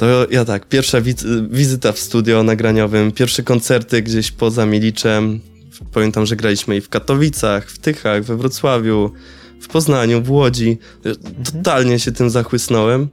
To 0.00 0.26
ja 0.30 0.44
tak, 0.44 0.68
pierwsza 0.68 1.00
wiz- 1.00 1.24
wizyta 1.50 1.92
w 1.92 1.98
studio 1.98 2.42
nagraniowym, 2.42 3.12
pierwsze 3.12 3.42
koncerty 3.42 4.02
gdzieś 4.02 4.30
poza 4.30 4.66
Miliczem. 4.66 5.40
Pamiętam, 5.92 6.26
że 6.26 6.36
graliśmy 6.36 6.76
i 6.76 6.80
w 6.80 6.88
Katowicach, 6.88 7.70
w 7.70 7.78
Tychach, 7.78 8.24
we 8.24 8.36
Wrocławiu, 8.36 9.12
w 9.60 9.68
Poznaniu, 9.68 10.22
w 10.22 10.30
Łodzi. 10.30 10.78
Totalnie 11.52 11.98
się 11.98 12.12
tym 12.12 12.30
zachłysnąłem. 12.30 13.08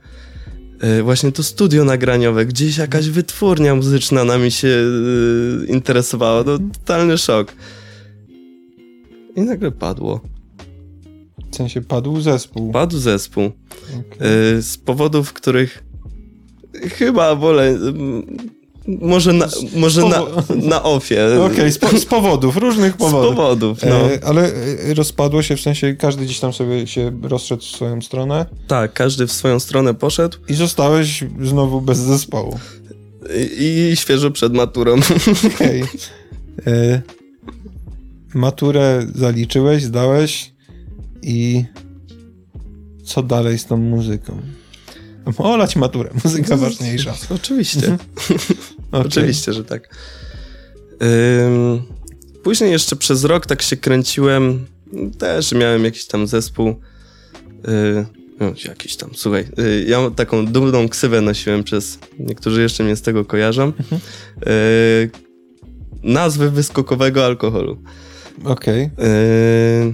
E, 0.80 1.04
Właśnie 1.04 1.32
to 1.32 1.44
studio 1.44 1.84
nagraniowe, 1.86 2.46
gdzieś 2.46 2.78
jakaś 2.78 3.10
wytwórnia 3.10 3.76
muzyczna 3.76 4.24
nami 4.24 4.52
się 4.52 4.68
e, 4.68 5.66
interesowała. 5.66 6.44
To 6.44 6.60
totalny 6.60 7.18
szok. 7.18 7.54
I 9.36 9.42
nagle 9.42 9.72
padło. 9.72 10.22
W 11.52 11.56
sensie 11.56 11.82
padł 11.82 12.22
zespół. 12.22 12.72
Padł 12.72 12.98
zespół. 12.98 13.46
Okej. 13.90 14.28
E, 14.58 14.62
Z 14.62 14.78
powodów, 14.78 15.34
których 15.34 15.84
chyba 16.98 17.36
wolę. 17.36 17.68
mm, 17.68 18.38
Może 19.02 19.34
na, 19.34 19.48
może 19.76 20.02
na, 20.02 20.24
na 20.74 20.84
ofie. 20.84 21.44
Okej, 21.46 21.72
z, 21.72 21.78
po, 21.78 21.98
z 22.00 22.06
powodów, 22.06 22.58
różnych 22.58 22.94
Z 22.94 22.98
powodów. 22.98 23.36
powodów, 23.36 23.80
no. 23.90 24.12
E, 24.14 24.20
ale 24.26 24.54
e, 24.90 24.94
rozpadło 24.94 25.42
się, 25.44 25.56
w 25.58 25.62
sensie 25.62 25.96
każdy 25.96 26.26
gdzieś 26.26 26.40
tam 26.40 26.54
sobie 26.54 26.88
się 26.88 27.12
rozszedł 27.24 27.62
w 27.62 27.66
swoją 27.66 28.02
stronę 28.02 28.46
Tak, 28.68 28.94
każdy 28.94 29.28
w 29.28 29.32
swoją 29.32 29.60
stronę 29.60 29.94
poszedł 29.94 30.38
i 30.50 30.54
zostałeś 30.54 31.24
znowu 31.42 31.82
bez 31.82 31.98
zespołu. 31.98 32.60
i, 33.60 33.90
i 33.94 33.96
świeżo 33.96 34.32
przed 34.32 34.54
maturą. 34.54 34.96
Okej. 35.56 35.84
E, 36.68 37.02
Maturę 38.34 39.08
zaliczyłeś, 39.16 39.84
zdałeś 39.84 40.54
i 41.22 41.64
co 43.04 43.24
dalej 43.24 43.58
z 43.60 43.66
tą 43.66 43.78
muzyką? 43.78 44.42
Olać 45.38 45.76
maturę, 45.76 46.10
muzyka 46.24 46.58
ważniejsza. 46.58 47.14
Oczywiście. 47.30 47.88
Okej. 48.92 49.08
Oczywiście, 49.08 49.54
że 49.54 49.64
tak. 49.64 49.96
Ym, 51.46 51.82
później 52.44 52.72
jeszcze 52.72 52.96
przez 52.96 53.24
rok 53.24 53.46
tak 53.46 53.62
się 53.62 53.78
kręciłem. 53.78 54.66
Też 55.18 55.52
miałem 55.52 55.84
jakiś 55.84 56.06
tam 56.06 56.28
zespół. 56.28 56.68
Yy, 57.68 58.06
no, 58.40 58.54
jakiś 58.66 58.96
tam, 58.96 59.10
słuchaj. 59.16 59.48
Yy, 59.58 59.84
ja 59.84 60.12
taką 60.16 60.46
dumną 60.46 60.90
ksywę 60.90 61.22
nosiłem 61.22 61.64
przez. 61.64 62.00
Niektórzy 62.20 62.62
jeszcze 62.62 62.84
mnie 62.84 62.96
z 62.96 63.02
tego 63.02 63.26
kojarzą. 63.26 63.74
Yy, 63.92 65.10
nazwy 66.04 66.52
wyskokowego 66.52 67.26
alkoholu. 67.26 67.78
Okej. 68.44 68.82
Yy, 68.82 69.94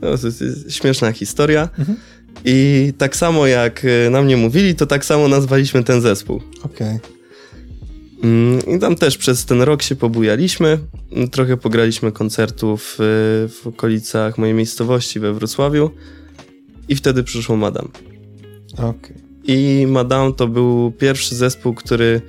no, 0.00 0.18
to 0.18 0.26
jest 0.26 0.72
śmieszna 0.72 1.12
historia. 1.12 1.68
Mhm. 1.78 1.98
I 2.44 2.92
tak 2.98 3.16
samo 3.16 3.46
jak 3.46 3.84
y, 3.84 4.10
na 4.10 4.22
mnie 4.22 4.36
mówili, 4.36 4.74
to 4.74 4.86
tak 4.86 5.04
samo 5.04 5.28
nazwaliśmy 5.28 5.84
ten 5.84 6.00
zespół. 6.00 6.42
Okej. 6.62 6.98
Mm, 8.22 8.76
I 8.76 8.78
tam 8.78 8.96
też 8.96 9.18
przez 9.18 9.44
ten 9.44 9.62
rok 9.62 9.82
się 9.82 9.96
pobujaliśmy. 9.96 10.78
Mm, 11.12 11.30
Trochę 11.30 11.56
pograliśmy 11.56 12.12
koncertów 12.12 12.94
y, 12.94 12.96
w 13.48 13.60
okolicach 13.64 14.38
mojej 14.38 14.54
miejscowości 14.54 15.20
we 15.20 15.32
Wrocławiu. 15.32 15.90
I 16.88 16.96
wtedy 16.96 17.22
przyszło 17.22 17.56
Madame. 17.56 17.88
Okej. 18.72 19.16
I 19.44 19.86
Madame 19.88 20.32
to 20.32 20.48
był 20.48 20.92
pierwszy 20.98 21.34
zespół, 21.34 21.74
który 21.74 22.20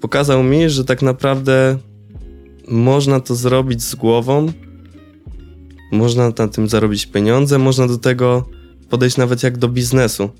pokazał 0.00 0.42
mi, 0.42 0.70
że 0.70 0.84
tak 0.84 1.02
naprawdę 1.02 1.78
można 2.68 3.20
to 3.20 3.34
zrobić 3.34 3.82
z 3.82 3.94
głową. 3.94 4.52
Można 5.92 6.32
na 6.38 6.48
tym 6.48 6.68
zarobić 6.68 7.06
pieniądze, 7.06 7.58
można 7.58 7.86
do 7.86 7.98
tego 7.98 8.48
podejść 8.88 9.16
nawet 9.16 9.42
jak 9.42 9.58
do 9.58 9.68
biznesu. 9.68 10.30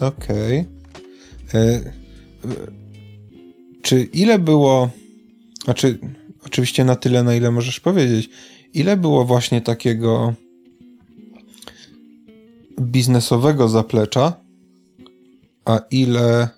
Okej. 0.00 0.58
E, 0.58 1.58
e, 1.58 1.82
Czy 3.82 4.02
ile 4.02 4.38
było, 4.38 4.90
znaczy 5.64 5.98
oczywiście 6.46 6.84
na 6.84 6.96
tyle, 6.96 7.22
na 7.22 7.34
ile 7.34 7.50
możesz 7.50 7.80
powiedzieć, 7.80 8.30
ile 8.74 8.96
było 8.96 9.24
właśnie 9.24 9.60
takiego 9.60 10.34
biznesowego 12.80 13.68
zaplecza, 13.68 14.40
a 15.64 15.80
ile 15.90 16.48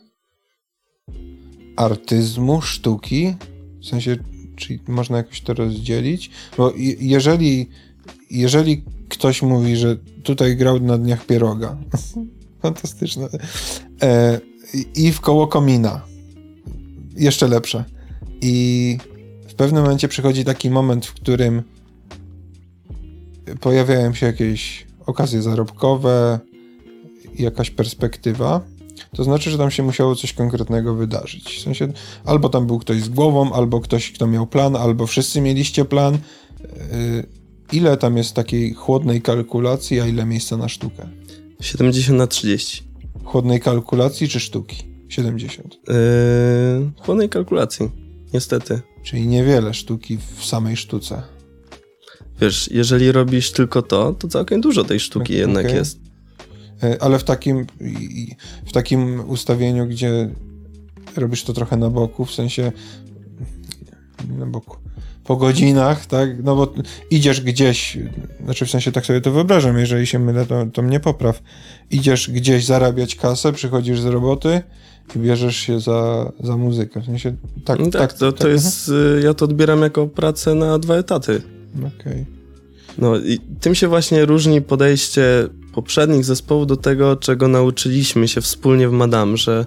artyzmu, 1.76 2.60
sztuki, 2.62 3.34
w 3.80 3.86
sensie, 3.86 4.16
czy 4.56 4.78
można 4.88 5.16
jakoś 5.16 5.40
to 5.40 5.54
rozdzielić? 5.54 6.30
Bo 6.56 6.70
je- 6.76 6.96
jeżeli, 7.00 7.68
jeżeli 8.30 8.82
ktoś 9.08 9.42
mówi, 9.42 9.76
że 9.76 9.96
tutaj 10.22 10.56
grał 10.56 10.80
na 10.80 10.98
dniach 10.98 11.26
pieroga, 11.26 11.76
fantastyczne, 12.62 13.28
e, 14.02 14.40
i 14.94 15.12
w 15.12 15.20
koło 15.20 15.46
komina, 15.46 16.00
jeszcze 17.16 17.48
lepsze. 17.48 17.84
I 18.40 18.98
w 19.48 19.54
pewnym 19.54 19.82
momencie 19.82 20.08
przychodzi 20.08 20.44
taki 20.44 20.70
moment, 20.70 21.06
w 21.06 21.14
którym 21.14 21.62
pojawiają 23.60 24.14
się 24.14 24.26
jakieś 24.26 24.86
okazje 25.06 25.42
zarobkowe, 25.42 26.38
jakaś 27.38 27.70
perspektywa. 27.70 28.60
To 29.16 29.24
znaczy, 29.24 29.50
że 29.50 29.58
tam 29.58 29.70
się 29.70 29.82
musiało 29.82 30.16
coś 30.16 30.32
konkretnego 30.32 30.94
wydarzyć. 30.94 31.58
W 31.58 31.62
sensie, 31.62 31.88
albo 32.24 32.48
tam 32.48 32.66
był 32.66 32.78
ktoś 32.78 33.02
z 33.02 33.08
głową, 33.08 33.52
albo 33.52 33.80
ktoś, 33.80 34.12
kto 34.12 34.26
miał 34.26 34.46
plan, 34.46 34.76
albo 34.76 35.06
wszyscy 35.06 35.40
mieliście 35.40 35.84
plan. 35.84 36.18
Yy, 36.60 37.37
Ile 37.72 37.96
tam 37.96 38.16
jest 38.16 38.34
takiej 38.34 38.74
chłodnej 38.74 39.22
kalkulacji, 39.22 40.00
a 40.00 40.06
ile 40.06 40.26
miejsca 40.26 40.56
na 40.56 40.68
sztukę? 40.68 41.08
70 41.60 42.18
na 42.18 42.26
30. 42.26 42.84
Chłodnej 43.24 43.60
kalkulacji 43.60 44.28
czy 44.28 44.40
sztuki? 44.40 44.76
70. 45.08 45.74
Yy, 45.74 45.94
chłodnej 47.00 47.28
kalkulacji, 47.28 47.90
niestety. 48.34 48.80
Czyli 49.02 49.26
niewiele 49.26 49.74
sztuki 49.74 50.18
w 50.36 50.44
samej 50.44 50.76
sztuce. 50.76 51.22
Wiesz, 52.40 52.68
jeżeli 52.72 53.12
robisz 53.12 53.52
tylko 53.52 53.82
to, 53.82 54.12
to 54.12 54.28
całkiem 54.28 54.60
dużo 54.60 54.84
tej 54.84 55.00
sztuki 55.00 55.32
Okej. 55.32 55.38
jednak 55.38 55.72
jest. 55.72 55.98
E, 56.82 57.02
Ale 57.02 57.18
w 57.18 57.24
takim, 57.24 57.66
w 58.66 58.72
takim 58.72 59.30
ustawieniu, 59.30 59.86
gdzie 59.86 60.30
robisz 61.16 61.44
to 61.44 61.52
trochę 61.52 61.76
na 61.76 61.90
boku, 61.90 62.24
w 62.24 62.34
sensie 62.34 62.72
na 64.38 64.46
boku, 64.46 64.76
po 65.28 65.36
godzinach, 65.36 66.06
tak? 66.06 66.44
No 66.44 66.56
bo 66.56 66.72
idziesz 67.10 67.40
gdzieś, 67.40 67.98
znaczy 68.44 68.66
w 68.66 68.70
sensie 68.70 68.92
tak 68.92 69.06
sobie 69.06 69.20
to 69.20 69.32
wyobrażam, 69.32 69.78
jeżeli 69.78 70.06
się 70.06 70.18
mylę, 70.18 70.46
to, 70.46 70.66
to 70.72 70.82
mnie 70.82 71.00
popraw. 71.00 71.42
Idziesz 71.90 72.30
gdzieś 72.30 72.64
zarabiać 72.64 73.14
kasę, 73.14 73.52
przychodzisz 73.52 74.00
z 74.00 74.04
roboty 74.04 74.62
i 75.16 75.18
bierzesz 75.18 75.56
się 75.56 75.80
za, 75.80 76.32
za 76.40 76.56
muzykę. 76.56 77.00
W 77.00 77.04
sensie 77.04 77.36
tak, 77.64 77.78
No 77.78 77.90
tak, 77.90 78.12
to, 78.12 78.32
to 78.32 78.38
tak, 78.38 78.50
jest, 78.50 78.88
y, 78.88 79.20
ja 79.24 79.34
to 79.34 79.44
odbieram 79.44 79.82
jako 79.82 80.06
pracę 80.06 80.54
na 80.54 80.78
dwa 80.78 80.94
etaty. 80.94 81.42
Okej. 82.00 82.26
No 82.98 83.16
i 83.16 83.38
tym 83.60 83.74
się 83.74 83.88
właśnie 83.88 84.24
różni 84.24 84.62
podejście 84.62 85.48
poprzednich 85.74 86.24
zespołów 86.24 86.66
do 86.66 86.76
tego, 86.76 87.16
czego 87.16 87.48
nauczyliśmy 87.48 88.28
się 88.28 88.40
wspólnie 88.40 88.88
w 88.88 88.92
Madame, 88.92 89.36
że 89.36 89.66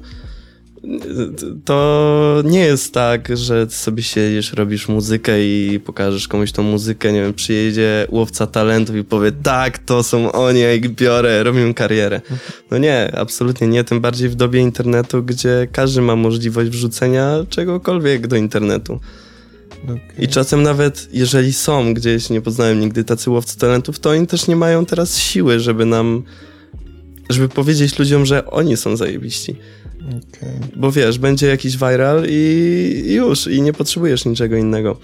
to 1.66 2.42
nie 2.46 2.60
jest 2.60 2.94
tak, 2.94 3.38
że 3.38 3.68
ty 3.68 3.74
sobie 3.74 4.04
siedzisz, 4.04 4.54
robisz 4.54 4.88
muzykę 4.88 5.46
i 5.46 5.80
pokażesz 5.80 6.28
komuś 6.28 6.52
tą 6.52 6.64
muzykę, 6.64 7.14
nie 7.14 7.22
wiem, 7.22 7.34
przyjedzie 7.34 8.08
łowca 8.10 8.48
talentów 8.48 8.96
i 8.96 9.04
powie 9.04 9.32
tak, 9.32 9.78
to 9.78 10.04
są 10.04 10.32
oni, 10.32 10.60
ja 10.60 10.74
ich 10.74 10.96
biorę, 10.96 11.44
robimy 11.44 11.74
karierę. 11.74 12.22
No 12.72 12.78
nie, 12.78 13.12
absolutnie 13.18 13.68
nie, 13.68 13.84
tym 13.84 14.02
bardziej 14.02 14.30
w 14.30 14.36
dobie 14.36 14.60
internetu, 14.60 15.24
gdzie 15.24 15.68
każdy 15.72 16.02
ma 16.02 16.16
możliwość 16.16 16.70
wrzucenia 16.70 17.46
czegokolwiek 17.50 18.28
do 18.28 18.36
internetu. 18.36 19.00
Okay. 19.84 20.00
I 20.18 20.28
czasem 20.28 20.64
nawet, 20.64 21.10
jeżeli 21.14 21.54
są 21.54 21.94
gdzieś, 21.94 22.30
nie 22.30 22.42
poznałem 22.42 22.80
nigdy 22.80 23.04
tacy 23.04 23.30
łowcy 23.30 23.58
talentów, 23.58 24.00
to 24.00 24.10
oni 24.10 24.28
też 24.28 24.48
nie 24.48 24.56
mają 24.56 24.86
teraz 24.86 25.18
siły, 25.18 25.60
żeby 25.60 25.86
nam, 25.86 26.24
żeby 27.30 27.50
powiedzieć 27.50 28.00
ludziom, 28.00 28.26
że 28.26 28.46
oni 28.46 28.78
są 28.78 28.96
zajebiści. 28.98 29.56
Okay. 30.08 30.60
Bo 30.76 30.92
wiesz, 30.92 31.20
będzie 31.20 31.48
jakiś 31.48 31.78
viral 31.78 32.26
i 32.30 33.14
już, 33.14 33.48
i 33.48 33.62
nie 33.62 33.74
potrzebujesz 33.74 34.26
niczego 34.26 34.56
innego. 34.56 34.98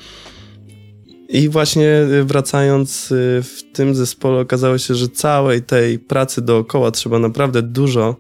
I 1.30 1.50
właśnie 1.50 1.90
wracając 2.24 3.12
y, 3.12 3.44
w 3.44 3.64
tym 3.74 3.96
zespole, 3.96 4.40
okazało 4.40 4.78
się, 4.78 4.96
że 4.96 5.10
całej 5.10 5.62
tej 5.62 6.00
pracy 6.00 6.42
dookoła 6.42 6.92
trzeba 6.92 7.20
naprawdę 7.20 7.62
dużo 7.62 8.16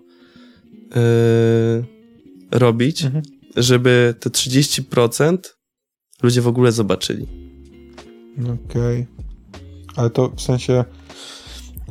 yy, 0.95 1.85
robić, 2.51 3.03
mhm. 3.03 3.23
żeby 3.55 4.15
te 4.19 4.29
30% 4.29 5.37
ludzie 6.23 6.41
w 6.41 6.47
ogóle 6.47 6.71
zobaczyli. 6.71 7.27
Okej. 8.39 8.55
Okay. 8.65 9.07
Ale 9.95 10.09
to 10.09 10.29
w 10.35 10.41
sensie, 10.41 10.85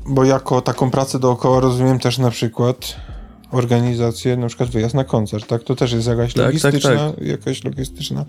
bo 0.07 0.25
jako 0.25 0.61
taką 0.61 0.91
pracę 0.91 1.19
dookoła 1.19 1.61
rozumiem 1.61 1.99
też 1.99 2.19
na 2.19 2.31
przykład 2.31 2.97
organizację, 3.51 4.37
na 4.37 4.47
przykład 4.47 4.71
wyjazd 4.71 4.95
na 4.95 5.05
koncert, 5.05 5.47
tak? 5.47 5.63
To 5.63 5.77
też 5.77 5.93
jest 5.93 6.07
jakaś 6.07 6.35
tak, 6.35 6.45
tak 6.45 6.47
logistyczna, 6.47 6.91
tak, 6.91 7.17
tak. 7.17 7.27
jakaś 7.27 7.65
logistyczna. 7.65 8.25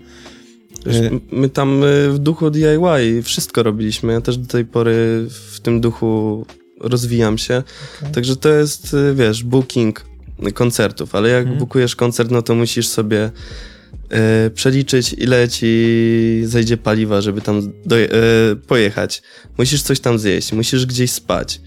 Y, 0.86 1.20
my 1.32 1.48
tam 1.48 1.84
y, 1.84 2.10
w 2.10 2.18
duchu 2.18 2.50
DIY 2.50 3.22
wszystko 3.22 3.62
robiliśmy. 3.62 4.12
Ja 4.12 4.20
też 4.20 4.38
do 4.38 4.46
tej 4.46 4.64
pory 4.64 5.26
w 5.52 5.60
tym 5.60 5.80
duchu 5.80 6.46
rozwijam 6.80 7.38
się. 7.38 7.62
Okay. 7.98 8.12
Także 8.12 8.36
to 8.36 8.48
jest, 8.48 8.94
y, 8.94 9.14
wiesz, 9.14 9.44
booking 9.44 10.04
koncertów, 10.54 11.14
ale 11.14 11.28
jak 11.28 11.44
hmm. 11.44 11.58
bookujesz 11.58 11.96
koncert, 11.96 12.30
no 12.30 12.42
to 12.42 12.54
musisz 12.54 12.88
sobie 12.88 13.30
e, 14.10 14.50
przeliczyć, 14.50 15.12
ile 15.12 15.48
ci 15.48 16.40
zejdzie 16.44 16.76
paliwa, 16.76 17.20
żeby 17.20 17.40
tam 17.40 17.72
do, 17.86 17.98
e, 17.98 18.08
pojechać. 18.66 19.22
Musisz 19.58 19.82
coś 19.82 20.00
tam 20.00 20.18
zjeść, 20.18 20.52
musisz 20.52 20.86
gdzieś 20.86 21.10
spać. 21.10 21.60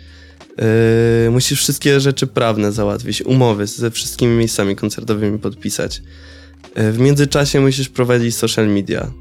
E, 0.58 1.30
musisz 1.32 1.60
wszystkie 1.60 2.00
rzeczy 2.00 2.28
prawne 2.28 2.72
załatwić, 2.72 3.22
umowy 3.22 3.68
ze 3.68 3.92
wszystkimi 3.92 4.38
miejscami 4.38 4.76
koncertowymi 4.76 5.40
podpisać. 5.40 6.02
W 6.76 7.00
międzyczasie 7.00 7.60
musisz 7.60 7.90
prowadzić 7.90 8.36
social 8.36 8.68
media. 8.68 9.12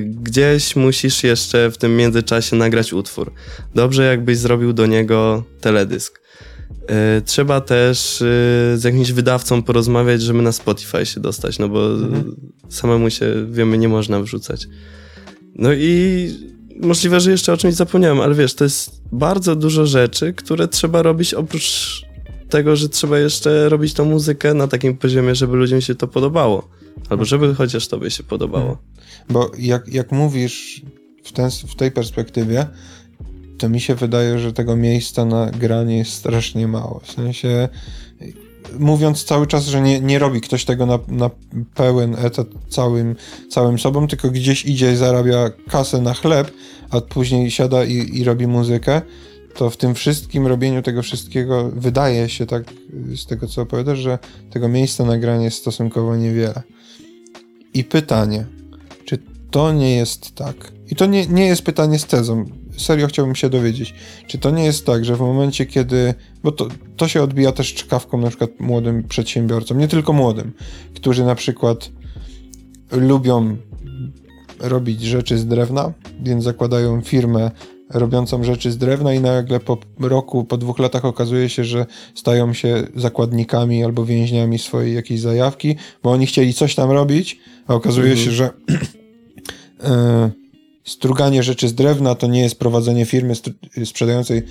Gdzieś 0.00 0.76
musisz 0.76 1.24
jeszcze 1.24 1.70
w 1.70 1.78
tym 1.78 1.96
międzyczasie 1.96 2.56
nagrać 2.56 2.92
utwór. 2.92 3.32
Dobrze, 3.74 4.04
jakbyś 4.04 4.38
zrobił 4.38 4.72
do 4.72 4.86
niego 4.86 5.44
teledysk. 5.60 6.24
E, 6.86 7.20
trzeba 7.20 7.60
też 7.60 8.22
e, 8.22 8.24
z 8.78 8.84
jakimś 8.84 9.12
wydawcą 9.12 9.62
porozmawiać, 9.62 10.22
żeby 10.22 10.42
na 10.42 10.52
Spotify 10.52 11.06
się 11.06 11.20
dostać, 11.20 11.58
no 11.58 11.68
bo 11.68 11.94
mhm. 11.94 12.36
samemu 12.68 13.10
się, 13.10 13.46
wiemy, 13.50 13.78
nie 13.78 13.88
można 13.88 14.20
wrzucać. 14.20 14.66
No 15.54 15.72
i 15.72 16.28
możliwe, 16.80 17.20
że 17.20 17.30
jeszcze 17.30 17.52
o 17.52 17.56
czymś 17.56 17.74
zapomniałem, 17.74 18.20
ale 18.20 18.34
wiesz, 18.34 18.54
to 18.54 18.64
jest 18.64 19.02
bardzo 19.12 19.56
dużo 19.56 19.86
rzeczy, 19.86 20.32
które 20.32 20.68
trzeba 20.68 21.02
robić 21.02 21.34
oprócz 21.34 22.02
tego, 22.48 22.76
że 22.76 22.88
trzeba 22.88 23.18
jeszcze 23.18 23.68
robić 23.68 23.94
tą 23.94 24.04
muzykę 24.04 24.54
na 24.54 24.68
takim 24.68 24.96
poziomie, 24.96 25.34
żeby 25.34 25.56
ludziom 25.56 25.80
się 25.80 25.94
to 25.94 26.08
podobało. 26.08 26.68
Albo 27.08 27.24
żeby 27.24 27.54
chociaż 27.54 27.88
tobie 27.88 28.10
się 28.10 28.22
podobało. 28.22 28.70
Mhm. 28.70 28.78
Bo 29.30 29.50
jak, 29.58 29.88
jak 29.88 30.12
mówisz 30.12 30.82
w, 31.24 31.32
ten, 31.32 31.50
w 31.50 31.74
tej 31.76 31.90
perspektywie, 31.90 32.66
to 33.58 33.68
mi 33.68 33.80
się 33.80 33.94
wydaje, 33.94 34.38
że 34.38 34.52
tego 34.52 34.76
miejsca 34.76 35.24
na 35.24 35.50
granie 35.50 35.98
jest 35.98 36.12
strasznie 36.12 36.68
mało. 36.68 37.00
W 37.04 37.12
sensie, 37.12 37.68
mówiąc 38.78 39.24
cały 39.24 39.46
czas, 39.46 39.66
że 39.66 39.80
nie, 39.80 40.00
nie 40.00 40.18
robi 40.18 40.40
ktoś 40.40 40.64
tego 40.64 40.86
na, 40.86 40.98
na 41.08 41.30
pełen 41.74 42.16
etat 42.18 42.46
całym, 42.68 43.16
całym 43.50 43.78
sobą, 43.78 44.06
tylko 44.06 44.30
gdzieś 44.30 44.64
idzie 44.64 44.92
i 44.92 44.96
zarabia 44.96 45.50
kasę 45.68 46.00
na 46.00 46.14
chleb, 46.14 46.52
a 46.90 47.00
później 47.00 47.50
siada 47.50 47.84
i, 47.84 48.18
i 48.18 48.24
robi 48.24 48.46
muzykę, 48.46 49.02
to 49.54 49.70
w 49.70 49.76
tym 49.76 49.94
wszystkim 49.94 50.46
robieniu 50.46 50.82
tego 50.82 51.02
wszystkiego 51.02 51.70
wydaje 51.76 52.28
się 52.28 52.46
tak 52.46 52.64
z 53.16 53.26
tego, 53.26 53.46
co 53.46 53.62
opowiadasz, 53.62 53.98
że 53.98 54.18
tego 54.50 54.68
miejsca 54.68 55.04
na 55.04 55.18
granie 55.18 55.44
jest 55.44 55.56
stosunkowo 55.56 56.16
niewiele. 56.16 56.62
I 57.74 57.84
pytanie, 57.84 58.46
czy 59.04 59.18
to 59.50 59.72
nie 59.72 59.96
jest 59.96 60.34
tak? 60.34 60.72
I 60.90 60.96
to 60.96 61.06
nie, 61.06 61.26
nie 61.26 61.46
jest 61.46 61.62
pytanie 61.62 61.98
z 61.98 62.04
tezą 62.04 62.44
serio 62.76 63.06
chciałbym 63.06 63.34
się 63.34 63.50
dowiedzieć, 63.50 63.94
czy 64.26 64.38
to 64.38 64.50
nie 64.50 64.64
jest 64.64 64.86
tak, 64.86 65.04
że 65.04 65.16
w 65.16 65.20
momencie, 65.20 65.66
kiedy, 65.66 66.14
bo 66.42 66.52
to, 66.52 66.68
to 66.96 67.08
się 67.08 67.22
odbija 67.22 67.52
też 67.52 67.74
czkawką 67.74 68.18
na 68.18 68.28
przykład 68.28 68.50
młodym 68.60 69.02
przedsiębiorcom, 69.08 69.78
nie 69.78 69.88
tylko 69.88 70.12
młodym, 70.12 70.52
którzy 70.94 71.24
na 71.24 71.34
przykład 71.34 71.90
lubią 72.92 73.56
robić 74.60 75.02
rzeczy 75.02 75.38
z 75.38 75.46
drewna, 75.46 75.92
więc 76.22 76.44
zakładają 76.44 77.00
firmę 77.00 77.50
robiącą 77.90 78.44
rzeczy 78.44 78.70
z 78.70 78.78
drewna 78.78 79.14
i 79.14 79.20
nagle 79.20 79.60
po 79.60 79.78
roku, 80.00 80.44
po 80.44 80.56
dwóch 80.56 80.78
latach 80.78 81.04
okazuje 81.04 81.48
się, 81.48 81.64
że 81.64 81.86
stają 82.14 82.52
się 82.52 82.86
zakładnikami 82.96 83.84
albo 83.84 84.04
więźniami 84.04 84.58
swojej 84.58 84.94
jakiejś 84.94 85.20
zajawki, 85.20 85.76
bo 86.02 86.12
oni 86.12 86.26
chcieli 86.26 86.54
coś 86.54 86.74
tam 86.74 86.90
robić, 86.90 87.40
a 87.66 87.74
okazuje 87.74 88.12
mhm. 88.12 88.24
się, 88.24 88.30
że 88.30 88.50
yy, 88.68 90.43
struganie 90.84 91.42
rzeczy 91.42 91.68
z 91.68 91.74
drewna 91.74 92.14
to 92.14 92.26
nie 92.26 92.40
jest 92.42 92.58
prowadzenie 92.58 93.04
firmy 93.04 93.34
sprzedającej 93.84 94.42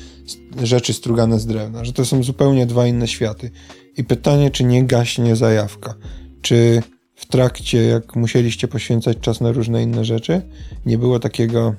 rzeczy 0.63 0.93
strugane 0.93 1.39
z 1.39 1.45
drewna, 1.45 1.85
że 1.85 1.93
to 1.93 2.05
są 2.05 2.23
zupełnie 2.23 2.65
dwa 2.65 2.87
inne 2.87 3.07
światy. 3.07 3.51
I 3.97 4.03
pytanie, 4.03 4.51
czy 4.51 4.63
nie 4.63 4.83
gaśnie 4.83 5.35
zajawka? 5.35 5.95
Czy 6.41 6.83
w 7.15 7.25
trakcie, 7.25 7.83
jak 7.83 8.15
musieliście 8.15 8.67
poświęcać 8.67 9.17
czas 9.21 9.41
na 9.41 9.51
różne 9.51 9.83
inne 9.83 10.05
rzeczy, 10.05 10.41
nie 10.85 10.97
było 10.97 11.19
takiego, 11.19 11.75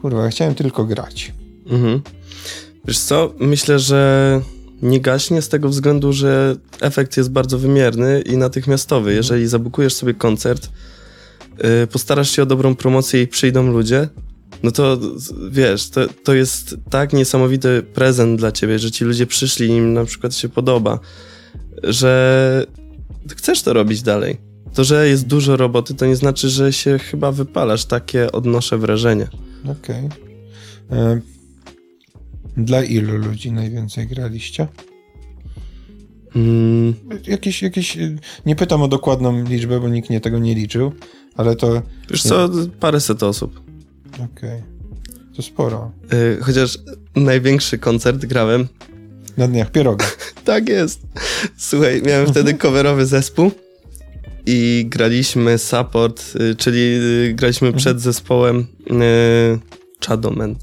kurwa, 0.00 0.24
ja 0.24 0.30
chciałem 0.30 0.54
tylko 0.54 0.84
grać. 0.84 1.32
Mhm. 1.66 2.02
Wiesz 2.84 2.98
co, 2.98 3.34
myślę, 3.38 3.78
że 3.78 4.40
nie 4.82 5.00
gaśnie 5.00 5.42
z 5.42 5.48
tego 5.48 5.68
względu, 5.68 6.12
że 6.12 6.56
efekt 6.80 7.16
jest 7.16 7.30
bardzo 7.30 7.58
wymierny 7.58 8.20
i 8.20 8.36
natychmiastowy. 8.36 9.10
Mhm. 9.10 9.16
Jeżeli 9.16 9.46
zabukujesz 9.46 9.94
sobie 9.94 10.14
koncert, 10.14 10.70
postarasz 11.92 12.30
się 12.30 12.42
o 12.42 12.46
dobrą 12.46 12.74
promocję 12.74 13.22
i 13.22 13.26
przyjdą 13.26 13.72
ludzie, 13.72 14.08
no 14.62 14.70
to 14.70 14.98
wiesz, 15.50 15.90
to, 15.90 16.00
to 16.24 16.34
jest 16.34 16.76
tak 16.90 17.12
niesamowity 17.12 17.82
prezent 17.94 18.38
dla 18.38 18.52
ciebie, 18.52 18.78
że 18.78 18.90
ci 18.90 19.04
ludzie 19.04 19.26
przyszli 19.26 19.66
i 19.66 19.70
im 19.70 19.92
na 19.92 20.04
przykład 20.04 20.34
się 20.34 20.48
podoba, 20.48 20.98
że 21.82 22.66
chcesz 23.36 23.62
to 23.62 23.72
robić 23.72 24.02
dalej. 24.02 24.36
To, 24.74 24.84
że 24.84 25.08
jest 25.08 25.26
dużo 25.26 25.56
roboty, 25.56 25.94
to 25.94 26.06
nie 26.06 26.16
znaczy, 26.16 26.48
że 26.48 26.72
się 26.72 26.98
chyba 26.98 27.32
wypalasz. 27.32 27.84
Takie 27.84 28.32
odnoszę 28.32 28.78
wrażenie. 28.78 29.28
Okej. 29.64 30.08
Okay. 30.88 30.98
E, 30.98 31.20
dla 32.56 32.84
ilu 32.84 33.16
ludzi 33.16 33.52
najwięcej 33.52 34.06
graliście? 34.06 34.68
Mm. 36.36 36.94
Jakieś, 37.26 37.62
jakieś, 37.62 37.98
nie 38.46 38.56
pytam 38.56 38.82
o 38.82 38.88
dokładną 38.88 39.44
liczbę, 39.44 39.80
bo 39.80 39.88
nikt 39.88 40.10
nie 40.10 40.20
tego 40.20 40.38
nie 40.38 40.54
liczył, 40.54 40.92
ale 41.38 41.56
to... 41.56 41.82
Wiesz 42.10 42.22
co, 42.22 42.48
paręset 42.80 43.22
osób. 43.22 43.60
Okej. 44.14 44.26
Okay. 44.34 44.62
To 45.36 45.42
sporo. 45.42 45.92
Yy, 46.12 46.38
chociaż 46.40 46.78
największy 47.16 47.78
koncert 47.78 48.26
grałem... 48.26 48.68
Na 49.36 49.48
dniach 49.48 49.70
pieroga. 49.70 50.06
tak 50.44 50.68
jest. 50.68 51.00
Słuchaj, 51.56 52.02
miałem 52.02 52.26
wtedy 52.26 52.54
coverowy 52.54 53.06
zespół 53.06 53.50
i 54.46 54.86
graliśmy 54.88 55.58
support, 55.58 56.34
yy, 56.34 56.54
czyli 56.54 56.80
yy, 56.80 57.34
graliśmy 57.34 57.72
przed 57.72 57.96
mhm. 57.96 58.00
zespołem 58.00 58.66
yy, 58.90 59.58
Chadoman. 60.06 60.56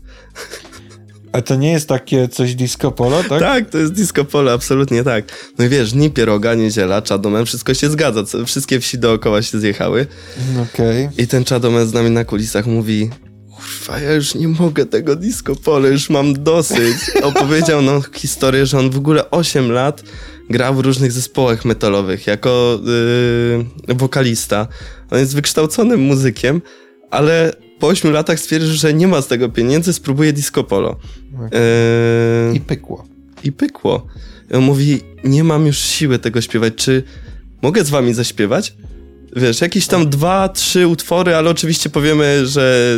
A 1.35 1.41
to 1.41 1.55
nie 1.55 1.71
jest 1.71 1.89
takie 1.89 2.27
coś 2.27 2.55
disco 2.55 2.91
polo, 2.91 3.23
tak? 3.29 3.39
Tak, 3.39 3.69
to 3.69 3.77
jest 3.77 3.93
disco 3.93 4.25
polo, 4.25 4.53
absolutnie 4.53 5.03
tak. 5.03 5.25
No 5.57 5.65
i 5.65 5.69
wiesz, 5.69 5.91
dni 5.91 6.11
pieroga, 6.11 6.53
niedziela, 6.53 7.01
czadomen, 7.01 7.45
wszystko 7.45 7.73
się 7.73 7.89
zgadza, 7.89 8.23
wszystkie 8.45 8.79
wsi 8.79 8.97
dookoła 8.97 9.41
się 9.41 9.59
zjechały. 9.59 10.07
Okej. 10.73 11.05
Okay. 11.05 11.23
I 11.23 11.27
ten 11.27 11.43
czadomen 11.43 11.87
z 11.87 11.93
nami 11.93 12.09
na 12.09 12.25
kulisach 12.25 12.65
mówi, 12.65 13.09
kurwa, 13.55 13.99
ja 13.99 14.13
już 14.13 14.35
nie 14.35 14.47
mogę 14.47 14.85
tego 14.85 15.15
disco 15.15 15.55
polo, 15.55 15.87
już 15.87 16.09
mam 16.09 16.43
dosyć. 16.43 16.97
Opowiedział 17.23 17.81
nam 17.81 18.01
historię, 18.13 18.65
że 18.65 18.79
on 18.79 18.89
w 18.89 18.97
ogóle 18.97 19.31
8 19.31 19.71
lat 19.71 20.03
grał 20.49 20.75
w 20.75 20.79
różnych 20.79 21.11
zespołach 21.11 21.65
metalowych 21.65 22.27
jako 22.27 22.79
yy, 23.87 23.95
wokalista. 23.95 24.67
On 25.11 25.19
jest 25.19 25.35
wykształconym 25.35 25.99
muzykiem, 25.99 26.61
ale 27.11 27.64
po 27.79 27.87
8 27.87 28.11
latach 28.11 28.39
stwierdził, 28.39 28.73
że 28.73 28.93
nie 28.93 29.07
ma 29.07 29.21
z 29.21 29.27
tego 29.27 29.49
pieniędzy, 29.49 29.93
spróbuje 29.93 30.33
disco 30.33 30.63
polo. 30.63 30.95
Okay. 31.35 31.49
I 32.53 32.59
pykło. 32.59 33.07
I 33.43 33.51
pykło. 33.51 34.07
I 34.51 34.53
on 34.53 34.63
mówi, 34.63 35.01
nie 35.23 35.43
mam 35.43 35.65
już 35.65 35.77
siły 35.77 36.19
tego 36.19 36.41
śpiewać, 36.41 36.73
czy 36.75 37.03
mogę 37.61 37.83
z 37.83 37.89
wami 37.89 38.13
zaśpiewać? 38.13 38.75
Wiesz, 39.35 39.61
jakieś 39.61 39.87
tam 39.87 40.09
dwa, 40.09 40.49
trzy 40.49 40.87
utwory, 40.87 41.35
ale 41.35 41.49
oczywiście 41.49 41.89
powiemy, 41.89 42.47
że 42.47 42.95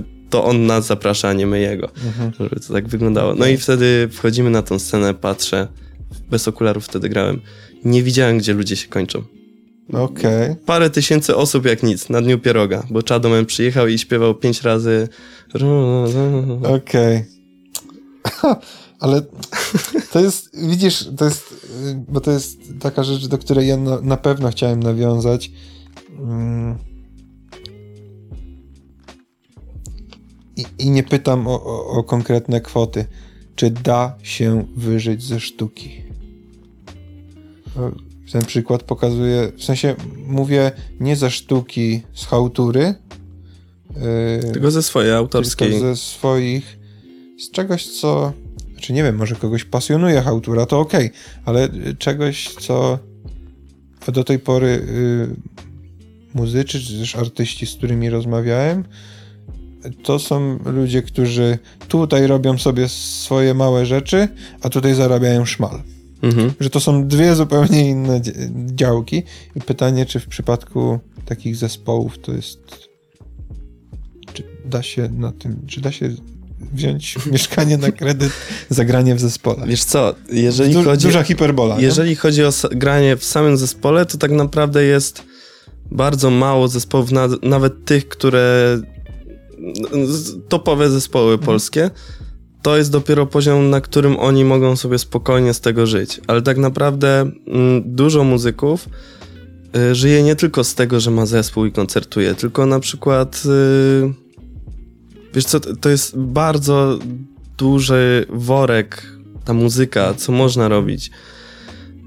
y, 0.00 0.30
to 0.30 0.44
on 0.44 0.66
nas 0.66 0.86
zaprasza, 0.86 1.28
a 1.28 1.32
nie 1.32 1.46
my 1.46 1.60
jego. 1.60 1.90
Mhm. 2.06 2.32
Żeby 2.40 2.60
to 2.60 2.72
tak 2.72 2.88
wyglądało. 2.88 3.34
No 3.34 3.46
i 3.46 3.56
wtedy 3.56 4.08
wchodzimy 4.12 4.50
na 4.50 4.62
tą 4.62 4.78
scenę, 4.78 5.14
patrzę, 5.14 5.68
bez 6.30 6.48
okularów 6.48 6.84
wtedy 6.84 7.08
grałem. 7.08 7.40
Nie 7.84 8.02
widziałem, 8.02 8.38
gdzie 8.38 8.54
ludzie 8.54 8.76
się 8.76 8.88
kończą. 8.88 9.22
Okay. 9.92 10.56
Parę 10.66 10.90
tysięcy 10.90 11.36
osób 11.36 11.66
jak 11.66 11.82
nic, 11.82 12.08
na 12.08 12.22
Dniu 12.22 12.38
Pieroga, 12.38 12.82
bo 12.90 13.00
Chadomen 13.08 13.46
przyjechał 13.46 13.88
i 13.88 13.98
śpiewał 13.98 14.34
pięć 14.34 14.62
razy. 14.62 15.08
Okej. 16.74 17.24
Okay. 18.22 18.56
Ale 19.00 19.22
to 20.12 20.20
jest, 20.20 20.68
widzisz, 20.68 21.08
to 21.16 21.24
jest, 21.24 21.66
bo 22.08 22.20
to 22.20 22.30
jest 22.30 22.58
taka 22.80 23.04
rzecz, 23.04 23.26
do 23.26 23.38
której 23.38 23.68
ja 23.68 23.76
na, 23.76 24.00
na 24.00 24.16
pewno 24.16 24.50
chciałem 24.50 24.82
nawiązać. 24.82 25.50
Mm. 26.18 26.78
I, 30.56 30.64
I, 30.78 30.90
nie 30.90 31.02
pytam 31.02 31.46
o, 31.46 31.64
o, 31.64 31.86
o 31.86 32.04
konkretne 32.04 32.60
kwoty. 32.60 33.04
Czy 33.54 33.70
da 33.70 34.16
się 34.22 34.66
wyżyć 34.76 35.22
ze 35.22 35.40
sztuki? 35.40 36.02
Ten 38.32 38.44
przykład 38.44 38.82
pokazuje, 38.82 39.52
w 39.56 39.64
sensie 39.64 39.94
mówię 40.26 40.72
nie 41.00 41.16
ze 41.16 41.30
sztuki, 41.30 42.02
z 42.14 42.26
hałtury. 42.26 42.94
Yy, 44.44 44.52
tylko 44.52 44.70
ze 44.70 44.82
swojej 44.82 45.12
autorskiej. 45.12 45.70
Tylko 45.70 45.86
ze 45.86 45.96
swoich, 45.96 46.78
z 47.38 47.50
czegoś, 47.50 47.86
co, 47.86 48.32
czy 48.80 48.92
nie 48.92 49.02
wiem, 49.02 49.16
może 49.16 49.34
kogoś 49.34 49.64
pasjonuje 49.64 50.22
hałtura, 50.22 50.66
to 50.66 50.80
okej, 50.80 51.06
okay, 51.06 51.18
ale 51.44 51.68
czegoś, 51.98 52.54
co 52.60 52.98
do 54.12 54.24
tej 54.24 54.38
pory 54.38 54.86
yy, 55.26 55.36
muzycy, 56.34 56.80
czy 56.80 56.98
też 56.98 57.16
artyści, 57.16 57.66
z 57.66 57.74
którymi 57.74 58.10
rozmawiałem, 58.10 58.84
to 60.02 60.18
są 60.18 60.58
ludzie, 60.64 61.02
którzy 61.02 61.58
tutaj 61.88 62.26
robią 62.26 62.58
sobie 62.58 62.88
swoje 62.88 63.54
małe 63.54 63.86
rzeczy, 63.86 64.28
a 64.62 64.68
tutaj 64.68 64.94
zarabiają 64.94 65.44
szmal. 65.44 65.82
Mhm. 66.22 66.52
Że 66.60 66.70
to 66.70 66.80
są 66.80 67.08
dwie 67.08 67.34
zupełnie 67.34 67.90
inne 67.90 68.20
działki. 68.66 69.22
I 69.56 69.60
pytanie, 69.60 70.06
czy 70.06 70.20
w 70.20 70.26
przypadku 70.26 70.98
takich 71.24 71.56
zespołów 71.56 72.18
to 72.18 72.32
jest. 72.32 72.58
Czy 74.32 74.42
da 74.64 74.82
się 74.82 75.08
na 75.08 75.32
tym. 75.32 75.66
Czy 75.66 75.80
da 75.80 75.92
się 75.92 76.08
wziąć 76.72 77.16
mieszkanie 77.32 77.78
na 77.78 77.92
kredyt, 77.92 78.32
zagranie 78.68 79.14
w 79.14 79.20
zespole. 79.20 79.66
Wiesz 79.66 79.84
co, 79.84 80.14
jeżeli 80.32 80.74
du 80.74 80.82
chodzi... 80.82 81.06
Duża 81.06 81.22
hiperbola. 81.22 81.80
Jeżeli 81.80 82.10
nie? 82.10 82.16
chodzi 82.16 82.44
o 82.44 82.50
granie 82.70 83.16
w 83.16 83.24
samym 83.24 83.56
zespole, 83.56 84.06
to 84.06 84.18
tak 84.18 84.30
naprawdę 84.30 84.84
jest 84.84 85.22
bardzo 85.90 86.30
mało 86.30 86.68
zespołów, 86.68 87.12
na, 87.12 87.28
nawet 87.42 87.84
tych, 87.84 88.08
które... 88.08 88.78
topowe 90.48 90.90
zespoły 90.90 91.32
mhm. 91.32 91.46
polskie, 91.46 91.90
to 92.62 92.76
jest 92.76 92.90
dopiero 92.90 93.26
poziom, 93.26 93.70
na 93.70 93.80
którym 93.80 94.18
oni 94.18 94.44
mogą 94.44 94.76
sobie 94.76 94.98
spokojnie 94.98 95.54
z 95.54 95.60
tego 95.60 95.86
żyć. 95.86 96.20
Ale 96.26 96.42
tak 96.42 96.58
naprawdę 96.58 97.20
mm, 97.20 97.82
dużo 97.84 98.24
muzyków 98.24 98.88
y, 99.76 99.94
żyje 99.94 100.22
nie 100.22 100.36
tylko 100.36 100.64
z 100.64 100.74
tego, 100.74 101.00
że 101.00 101.10
ma 101.10 101.26
zespół 101.26 101.66
i 101.66 101.72
koncertuje, 101.72 102.34
tylko 102.34 102.66
na 102.66 102.80
przykład 102.80 103.42
y, 103.46 104.12
wiesz 105.34 105.44
co, 105.44 105.60
to 105.60 105.88
jest 105.88 106.18
bardzo 106.18 106.98
duży 107.58 108.26
worek 108.28 109.06
ta 109.44 109.54
muzyka, 109.54 110.14
co 110.14 110.32
można 110.32 110.68
robić. 110.68 111.10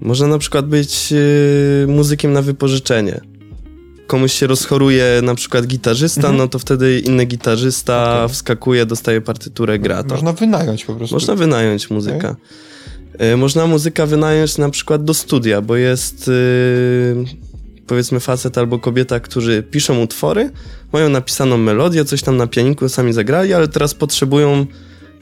Można 0.02 0.28
na 0.28 0.38
przykład 0.38 0.68
być 0.68 1.14
y, 1.14 1.86
muzykiem 1.88 2.34
na 2.34 2.42
wypożyczenie 2.42 3.35
komuś 4.08 4.34
się 4.34 4.48
rozchoruje 4.48 5.22
na 5.24 5.36
przykład 5.36 5.68
gitarzysta, 5.68 6.20
mhm. 6.20 6.38
no 6.38 6.48
to 6.48 6.60
wtedy 6.60 7.00
inny 7.00 7.26
gitarzysta 7.26 8.16
okay. 8.16 8.30
wskakuje, 8.30 8.86
dostaje 8.86 9.22
partyturę, 9.22 9.80
gra 9.80 10.04
to. 10.04 10.10
Można 10.10 10.34
wynająć 10.34 10.86
po 10.86 10.96
prostu. 10.96 11.16
Można 11.16 11.36
wynająć 11.36 11.90
muzyka. 11.90 12.36
Okay. 13.16 13.38
Można 13.38 13.68
muzyka 13.68 14.06
wynająć 14.06 14.58
na 14.58 14.70
przykład 14.70 15.04
do 15.04 15.14
studia, 15.14 15.62
bo 15.62 15.76
jest 15.76 16.28
yy, 16.28 17.26
powiedzmy 17.88 18.20
facet 18.20 18.58
albo 18.58 18.80
kobieta, 18.80 19.20
którzy 19.20 19.64
piszą 19.64 20.02
utwory, 20.02 20.52
mają 20.94 21.10
napisaną 21.10 21.58
melodię, 21.58 22.06
coś 22.06 22.22
tam 22.22 22.38
na 22.38 22.48
pianiku 22.48 22.90
sami 22.90 23.14
zagrali, 23.14 23.54
ale 23.54 23.68
teraz 23.68 23.94
potrzebują 23.94 24.66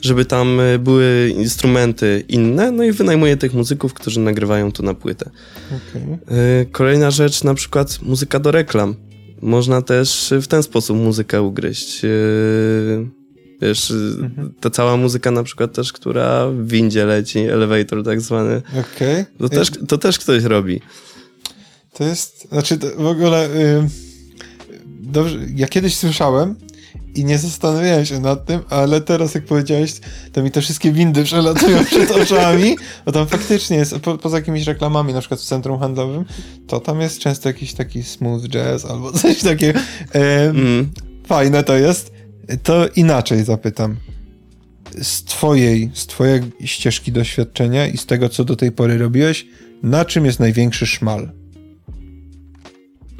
żeby 0.04 0.26
tam 0.26 0.60
e, 0.60 0.80
były 0.80 1.34
instrumenty 1.38 2.24
inne, 2.28 2.72
no 2.72 2.84
i 2.84 2.92
wynajmuję 2.92 3.38
tych 3.38 3.54
muzyków, 3.54 3.94
którzy 3.94 4.20
nagrywają 4.20 4.72
to 4.72 4.84
na 4.84 4.94
płytę. 4.94 5.30
Okay. 5.68 6.38
E, 6.38 6.66
kolejna 6.66 7.12
rzecz, 7.12 7.44
na 7.44 7.54
przykład 7.54 8.00
muzyka 8.02 8.40
do 8.40 8.52
reklam. 8.52 8.96
Można 9.42 9.82
też 9.82 10.34
w 10.42 10.48
ten 10.48 10.64
sposób 10.64 10.98
muzykę 10.98 11.42
ugryźć. 11.42 12.06
E, 12.06 12.10
wiesz, 13.62 13.92
mhm. 14.22 14.54
ta 14.60 14.70
cała 14.70 14.98
muzyka 14.98 15.32
na 15.32 15.44
przykład 15.44 15.74
też, 15.74 15.94
która 15.94 16.48
w 16.48 16.68
windzie 16.68 17.06
leci, 17.06 17.40
elevator 17.40 18.04
tak 18.04 18.22
zwany. 18.22 18.62
Okay. 18.70 19.26
To, 19.40 19.50
też, 19.50 19.72
to 19.88 19.98
też 19.98 20.20
ktoś 20.20 20.44
robi. 20.44 20.82
To 21.94 22.04
jest, 22.04 22.48
znaczy 22.50 22.78
to 22.78 22.88
w 22.98 23.06
ogóle... 23.06 23.50
Yy, 23.56 23.90
dobrze, 25.02 25.40
ja 25.56 25.68
kiedyś 25.68 25.98
słyszałem, 25.98 26.56
i 27.16 27.26
nie 27.26 27.38
zastanawiałem 27.38 28.06
się 28.06 28.20
nad 28.20 28.46
tym, 28.46 28.60
ale 28.70 29.02
teraz 29.02 29.36
jak 29.36 29.46
powiedziałeś, 29.46 29.94
to 30.32 30.44
mi 30.44 30.52
te 30.52 30.62
wszystkie 30.62 30.92
windy 30.92 31.24
przelatują 31.24 31.86
przed 31.86 32.12
oczami, 32.22 32.76
bo 33.06 33.12
tam 33.12 33.28
faktycznie 33.28 33.78
jest, 33.78 34.00
po, 34.00 34.18
poza 34.18 34.38
jakimiś 34.38 34.68
reklamami, 34.68 35.14
na 35.14 35.20
przykład 35.20 35.40
w 35.40 35.44
centrum 35.44 35.80
handlowym, 35.80 36.26
to 36.68 36.80
tam 36.80 37.02
jest 37.02 37.20
często 37.20 37.50
jakiś 37.50 37.74
taki 37.74 38.04
smooth 38.04 38.42
jazz 38.42 38.86
albo 38.86 39.12
coś 39.20 39.42
takiego. 39.42 39.80
E, 40.16 40.50
mm. 40.50 40.92
Fajne 41.28 41.64
to 41.64 41.78
jest. 41.78 42.14
To 42.64 42.88
inaczej 42.88 43.44
zapytam. 43.44 43.98
Z 45.02 45.24
twojej, 45.24 45.92
z 45.94 46.08
twojej 46.08 46.42
ścieżki 46.66 47.12
doświadczenia 47.12 47.88
i 47.88 47.98
z 47.98 48.06
tego, 48.06 48.30
co 48.30 48.44
do 48.44 48.56
tej 48.56 48.72
pory 48.72 48.98
robiłeś, 48.98 49.46
na 49.84 50.06
czym 50.06 50.26
jest 50.26 50.40
największy 50.40 50.88
szmal? 50.88 51.32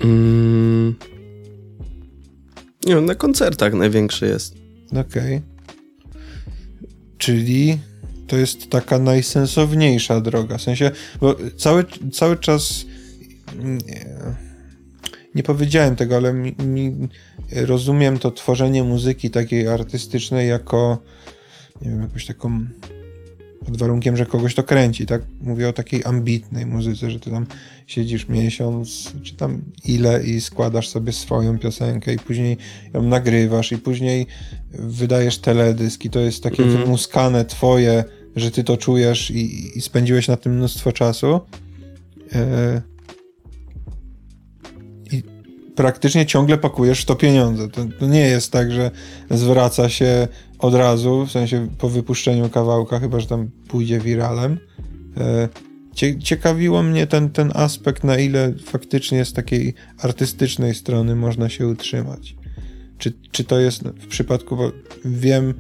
Mm. 0.04 0.96
Nie 2.86 2.96
na 2.96 3.16
koncertach 3.16 3.74
największy 3.74 4.28
jest. 4.28 4.56
Okej. 4.92 5.02
Okay. 5.02 5.42
Czyli 7.18 7.80
to 8.28 8.38
jest 8.38 8.70
taka 8.70 9.00
najsensowniejsza 9.00 10.22
droga. 10.22 10.58
W 10.58 10.62
sensie, 10.62 10.92
bo 11.22 11.36
cały, 11.58 11.86
cały 12.12 12.38
czas 12.38 12.86
nie, 13.64 14.06
nie 15.36 15.44
powiedziałem 15.44 15.96
tego, 15.96 16.16
ale 16.16 16.34
mi, 16.34 16.56
mi, 16.66 17.08
rozumiem 17.52 18.20
to 18.20 18.32
tworzenie 18.32 18.84
muzyki 18.84 19.30
takiej 19.30 19.68
artystycznej 19.68 20.50
jako 20.50 20.98
nie 21.82 21.90
wiem, 21.90 22.02
jakąś 22.02 22.26
taką 22.26 22.66
pod 23.64 23.78
warunkiem, 23.78 24.18
że 24.18 24.26
kogoś 24.26 24.56
to 24.56 24.64
kręci, 24.64 25.06
tak? 25.06 25.22
Mówię 25.42 25.70
o 25.70 25.74
takiej 25.74 26.04
ambitnej 26.06 26.66
muzyce, 26.66 27.12
że 27.12 27.20
ty 27.20 27.32
tam 27.32 27.46
siedzisz 27.88 28.28
miesiąc, 28.28 29.14
czy 29.24 29.36
tam 29.36 29.62
ile 29.86 30.24
i 30.24 30.42
składasz 30.42 30.90
sobie 30.90 31.12
swoją 31.12 31.60
piosenkę 31.60 32.14
i 32.14 32.20
później 32.20 32.58
ją 32.94 33.04
nagrywasz 33.04 33.72
i 33.72 33.78
później 33.78 34.28
wydajesz 34.72 35.38
teledysk 35.38 36.06
i 36.06 36.10
to 36.10 36.20
jest 36.20 36.44
takie 36.44 36.64
mm. 36.64 36.78
wymuskane 36.78 37.46
twoje, 37.46 38.04
że 38.36 38.52
ty 38.52 38.64
to 38.64 38.78
czujesz 38.78 39.32
i, 39.32 39.78
i 39.78 39.82
spędziłeś 39.82 40.28
na 40.28 40.38
tym 40.38 40.56
mnóstwo 40.56 40.92
czasu. 40.92 41.40
I 42.32 42.93
praktycznie 45.76 46.26
ciągle 46.26 46.58
pakujesz 46.58 47.02
w 47.02 47.06
to 47.06 47.16
pieniądze. 47.16 47.70
To, 47.70 47.86
to 48.00 48.08
nie 48.08 48.20
jest 48.20 48.52
tak, 48.52 48.72
że 48.72 48.92
zwraca 49.32 49.90
się 49.90 50.28
od 50.60 50.74
razu, 50.74 51.26
w 51.26 51.32
sensie 51.32 51.68
po 51.78 51.90
wypuszczeniu 51.90 52.50
kawałka, 52.50 53.00
chyba 53.00 53.20
że 53.20 53.28
tam 53.28 53.50
pójdzie 53.68 54.00
wiralem. 54.00 54.58
E, 55.18 55.50
ciekawiło 56.20 56.84
mnie 56.84 57.08
ten, 57.08 57.30
ten 57.30 57.52
aspekt, 57.56 58.04
na 58.04 58.18
ile 58.18 58.54
faktycznie 58.66 59.26
z 59.26 59.34
takiej 59.34 59.74
artystycznej 59.98 60.76
strony 60.76 61.16
można 61.16 61.50
się 61.50 61.68
utrzymać. 61.68 62.36
Czy, 62.98 63.14
czy 63.32 63.44
to 63.44 63.60
jest 63.60 63.84
w 63.84 64.08
przypadku, 64.08 64.58
wiem, 65.06 65.54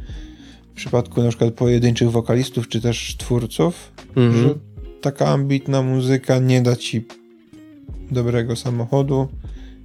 w 0.72 0.76
przypadku 0.76 1.24
na 1.24 1.30
przykład 1.30 1.54
pojedynczych 1.54 2.12
wokalistów, 2.12 2.68
czy 2.68 2.82
też 2.82 3.16
twórców, 3.18 3.92
mhm. 4.16 4.44
że 4.44 4.56
taka 5.02 5.28
ambitna 5.28 5.82
muzyka 5.82 6.40
nie 6.40 6.62
da 6.62 6.76
ci 6.76 7.06
dobrego 8.12 8.56
samochodu, 8.56 9.28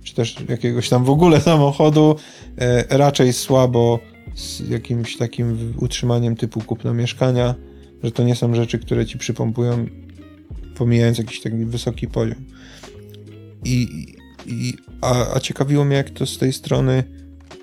czy 0.08 0.14
też 0.14 0.36
jakiegoś 0.48 0.88
tam 0.88 1.04
w 1.04 1.10
ogóle 1.10 1.40
samochodu, 1.40 2.16
e, 2.58 2.98
raczej 2.98 3.32
słabo 3.32 3.98
z 4.34 4.68
jakimś 4.68 5.16
takim 5.16 5.74
utrzymaniem 5.80 6.36
typu 6.36 6.60
kupno 6.60 6.94
mieszkania, 6.94 7.54
że 8.02 8.12
to 8.12 8.22
nie 8.22 8.36
są 8.36 8.54
rzeczy, 8.54 8.78
które 8.78 9.06
ci 9.06 9.18
przypompują, 9.18 9.86
pomijając 10.74 11.18
jakiś 11.18 11.40
taki 11.40 11.64
wysoki 11.64 12.08
poziom. 12.08 12.44
I, 13.64 14.06
i 14.46 14.74
a, 15.00 15.34
a 15.34 15.40
ciekawiło 15.40 15.84
mnie, 15.84 15.96
jak 15.96 16.10
to 16.10 16.26
z 16.26 16.38
tej 16.38 16.52
strony 16.52 17.04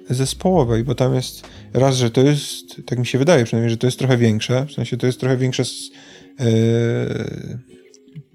zespołowej, 0.09 0.83
bo 0.83 0.95
tam 0.95 1.15
jest 1.15 1.47
raz, 1.73 1.97
że 1.97 2.11
to 2.11 2.21
jest, 2.21 2.81
tak 2.85 2.99
mi 2.99 3.05
się 3.05 3.17
wydaje 3.17 3.45
przynajmniej, 3.45 3.69
że 3.69 3.77
to 3.77 3.87
jest 3.87 3.99
trochę 3.99 4.17
większe, 4.17 4.65
w 4.65 4.71
sensie 4.71 4.97
to 4.97 5.07
jest 5.07 5.19
trochę 5.19 5.37
większe 5.37 5.65
z, 5.65 5.91
yy, 6.39 6.45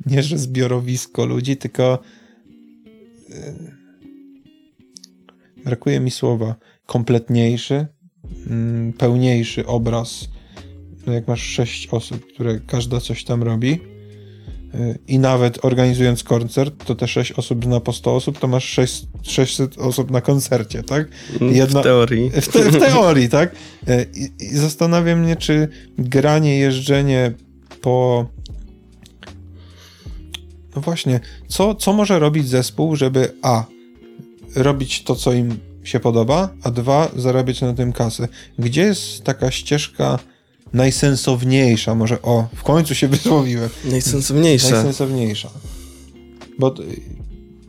nie 0.06 0.22
że 0.22 0.38
zbiorowisko 0.38 1.26
ludzi, 1.26 1.56
tylko 1.56 1.98
e, 3.30 3.79
brakuje 5.64 6.00
mi 6.00 6.10
słowa, 6.10 6.54
kompletniejszy, 6.86 7.86
mm, 8.46 8.92
pełniejszy 8.92 9.66
obraz. 9.66 10.28
No 11.06 11.12
jak 11.12 11.28
masz 11.28 11.42
sześć 11.42 11.88
osób, 11.88 12.26
które 12.34 12.60
każda 12.66 13.00
coś 13.00 13.24
tam 13.24 13.42
robi 13.42 13.80
e, 14.74 14.94
i 15.08 15.18
nawet 15.18 15.64
organizując 15.64 16.24
koncert, 16.24 16.84
to 16.84 16.94
te 16.94 17.08
sześć 17.08 17.32
osób 17.32 17.64
zna 17.64 17.80
po 17.80 17.92
100 17.92 18.14
osób, 18.14 18.38
to 18.38 18.48
masz 18.48 18.64
sześć, 18.64 19.06
600 19.22 19.78
osób 19.78 20.10
na 20.10 20.20
koncercie, 20.20 20.82
tak? 20.82 21.08
Jedna, 21.40 21.80
w 21.80 21.84
teorii. 21.84 22.30
W, 22.30 22.48
te, 22.48 22.70
w 22.70 22.78
teorii, 22.78 23.28
tak? 23.38 23.54
E, 23.88 24.02
I, 24.02 24.44
I 24.44 24.56
zastanawiam 24.56 25.20
mnie, 25.20 25.36
czy 25.36 25.68
granie, 25.98 26.58
jeżdżenie 26.58 27.32
po 27.80 28.26
no 30.76 30.82
właśnie, 30.82 31.20
co, 31.48 31.74
co 31.74 31.92
może 31.92 32.18
robić 32.18 32.48
zespół, 32.48 32.96
żeby 32.96 33.32
a. 33.42 33.64
robić 34.54 35.04
to, 35.04 35.16
co 35.16 35.32
im 35.32 35.58
się 35.84 36.00
podoba, 36.00 36.48
a 36.62 36.70
dwa. 36.70 37.08
zarabiać 37.16 37.60
na 37.60 37.74
tym 37.74 37.92
kasę. 37.92 38.28
Gdzie 38.58 38.82
jest 38.82 39.24
taka 39.24 39.50
ścieżka 39.50 40.18
najsensowniejsza? 40.72 41.94
Może 41.94 42.22
o, 42.22 42.48
w 42.54 42.62
końcu 42.62 42.94
się 42.94 43.08
wysłowiłem. 43.16 43.70
Najsensowniejsza. 43.84 44.70
Najsensowniejsza. 44.70 45.50
Bo 46.58 46.74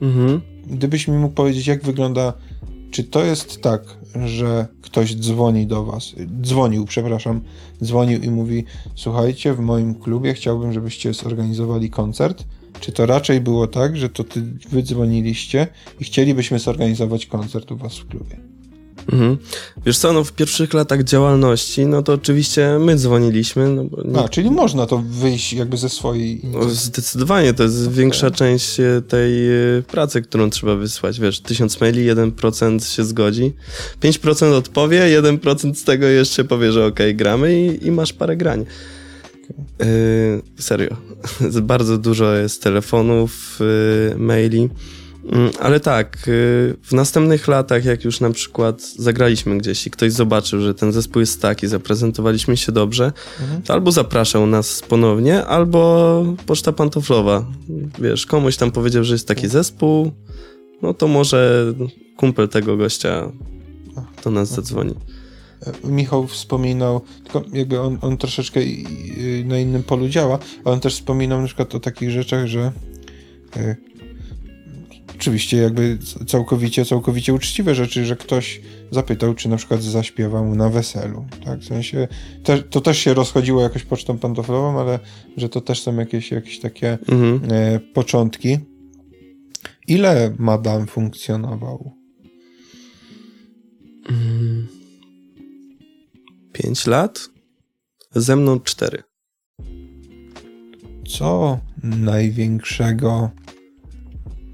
mhm. 0.01 0.41
gdybyś 0.67 1.07
mi 1.07 1.17
mógł 1.17 1.35
powiedzieć, 1.35 1.67
jak 1.67 1.83
wygląda. 1.83 2.33
Czy 2.91 3.03
to 3.03 3.23
jest 3.23 3.61
tak, 3.61 3.81
że 4.25 4.67
ktoś 4.81 5.15
dzwoni 5.15 5.67
do 5.67 5.83
was, 5.83 6.15
dzwonił, 6.41 6.85
przepraszam, 6.85 7.41
dzwonił 7.83 8.21
i 8.21 8.29
mówi: 8.29 8.65
Słuchajcie, 8.95 9.53
w 9.53 9.59
moim 9.59 9.95
klubie 9.95 10.33
chciałbym, 10.33 10.73
żebyście 10.73 11.13
zorganizowali 11.13 11.89
koncert 11.89 12.43
czy 12.81 12.91
to 12.91 13.05
raczej 13.05 13.41
było 13.41 13.67
tak, 13.67 13.97
że 13.97 14.09
to 14.09 14.23
ty 14.23 14.43
wydzwoniliście 14.71 15.67
i 15.99 16.03
chcielibyśmy 16.03 16.59
zorganizować 16.59 17.25
koncert 17.25 17.71
u 17.71 17.77
was 17.77 17.97
w 17.97 18.07
klubie? 18.07 18.37
Mhm. 19.11 19.37
Wiesz 19.85 19.97
co, 19.97 20.13
no 20.13 20.23
w 20.23 20.33
pierwszych 20.33 20.73
latach 20.73 21.03
działalności, 21.03 21.85
no 21.85 22.03
to 22.03 22.13
oczywiście 22.13 22.79
my 22.79 22.95
dzwoniliśmy. 22.95 23.69
No 23.69 23.83
nie... 24.05 24.19
A, 24.19 24.29
czyli 24.29 24.51
można 24.51 24.85
to 24.85 24.97
wyjść 24.97 25.53
jakby 25.53 25.77
ze 25.77 25.89
swojej... 25.89 26.41
No, 26.43 26.69
zdecydowanie, 26.69 27.53
to 27.53 27.63
jest 27.63 27.81
okay. 27.81 27.93
większa 27.93 28.31
część 28.31 28.79
e, 28.79 29.01
tej 29.07 29.49
e, 29.49 29.81
pracy, 29.81 30.21
którą 30.21 30.49
trzeba 30.49 30.75
wysłać. 30.75 31.19
Wiesz, 31.19 31.39
tysiąc 31.39 31.81
maili, 31.81 32.11
1% 32.11 32.95
się 32.95 33.03
zgodzi, 33.03 33.53
5% 34.01 34.53
odpowie, 34.53 35.21
1% 35.21 35.73
z 35.73 35.83
tego 35.83 36.05
jeszcze 36.07 36.43
powie, 36.43 36.71
że 36.71 36.85
ok, 36.85 36.99
gramy 37.13 37.61
i, 37.61 37.87
i 37.87 37.91
masz 37.91 38.13
parę 38.13 38.37
grań. 38.37 38.65
Yy, 39.79 40.41
serio. 40.57 40.97
Bardzo 41.61 41.97
dużo 41.97 42.33
jest 42.33 42.63
telefonów, 42.63 43.59
yy, 44.09 44.17
maili. 44.17 44.61
Yy, 44.61 44.69
ale 45.59 45.79
tak, 45.79 46.27
y, 46.27 46.75
w 46.83 46.91
następnych 46.91 47.47
latach, 47.47 47.85
jak 47.85 48.05
już 48.05 48.19
na 48.19 48.29
przykład 48.29 48.81
zagraliśmy 48.81 49.57
gdzieś 49.57 49.87
i 49.87 49.91
ktoś 49.91 50.11
zobaczył, 50.11 50.61
że 50.61 50.73
ten 50.73 50.91
zespół 50.91 51.19
jest 51.19 51.41
taki, 51.41 51.67
zaprezentowaliśmy 51.67 52.57
się 52.57 52.71
dobrze, 52.71 53.11
mhm. 53.41 53.61
to 53.61 53.73
albo 53.73 53.91
zapraszał 53.91 54.47
nas 54.47 54.81
ponownie, 54.81 55.45
albo 55.45 56.23
poczta 56.45 56.71
pantoflowa. 56.71 57.45
Wiesz, 57.99 58.25
komuś 58.25 58.57
tam 58.57 58.71
powiedział, 58.71 59.03
że 59.03 59.13
jest 59.13 59.27
taki 59.27 59.45
mhm. 59.45 59.51
zespół, 59.51 60.11
no 60.81 60.93
to 60.93 61.07
może 61.07 61.73
kumpel 62.17 62.49
tego 62.49 62.77
gościa 62.77 63.31
do 64.23 64.31
nas 64.31 64.49
zadzwoni. 64.49 64.95
Michał 65.83 66.27
wspominał, 66.27 67.01
tylko 67.23 67.43
jakby 67.53 67.81
on, 67.81 67.97
on 68.01 68.17
troszeczkę 68.17 68.59
na 69.45 69.59
innym 69.59 69.83
polu 69.83 70.09
działa, 70.09 70.39
ale 70.65 70.73
on 70.73 70.79
też 70.79 70.93
wspominał 70.93 71.41
na 71.41 71.47
przykład 71.47 71.75
o 71.75 71.79
takich 71.79 72.11
rzeczach, 72.11 72.45
że 72.45 72.71
e, 73.55 73.75
oczywiście 75.15 75.57
jakby 75.57 75.97
całkowicie, 76.27 76.85
całkowicie 76.85 77.33
uczciwe 77.33 77.75
rzeczy, 77.75 78.05
że 78.05 78.15
ktoś 78.15 78.61
zapytał, 78.91 79.33
czy 79.33 79.49
na 79.49 79.57
przykład 79.57 79.83
zaśpiewa 79.83 80.43
mu 80.43 80.55
na 80.55 80.69
weselu, 80.69 81.25
tak, 81.45 81.59
w 81.59 81.65
sensie, 81.65 82.07
te, 82.43 82.63
to 82.63 82.81
też 82.81 82.97
się 82.97 83.13
rozchodziło 83.13 83.61
jakoś 83.61 83.83
pocztą 83.83 84.17
pantoflową, 84.17 84.79
ale 84.79 84.99
że 85.37 85.49
to 85.49 85.61
też 85.61 85.81
są 85.81 85.95
jakieś, 85.95 86.31
jakieś 86.31 86.59
takie 86.59 86.97
mhm. 87.09 87.41
e, 87.51 87.79
początki. 87.79 88.57
Ile 89.87 90.35
Madame 90.37 90.85
funkcjonował? 90.85 91.91
Mm. 94.09 94.80
5 96.63 96.87
lat, 96.87 97.29
ze 98.15 98.35
mną 98.35 98.59
4. 98.59 99.03
Co 101.07 101.59
największego 101.83 103.29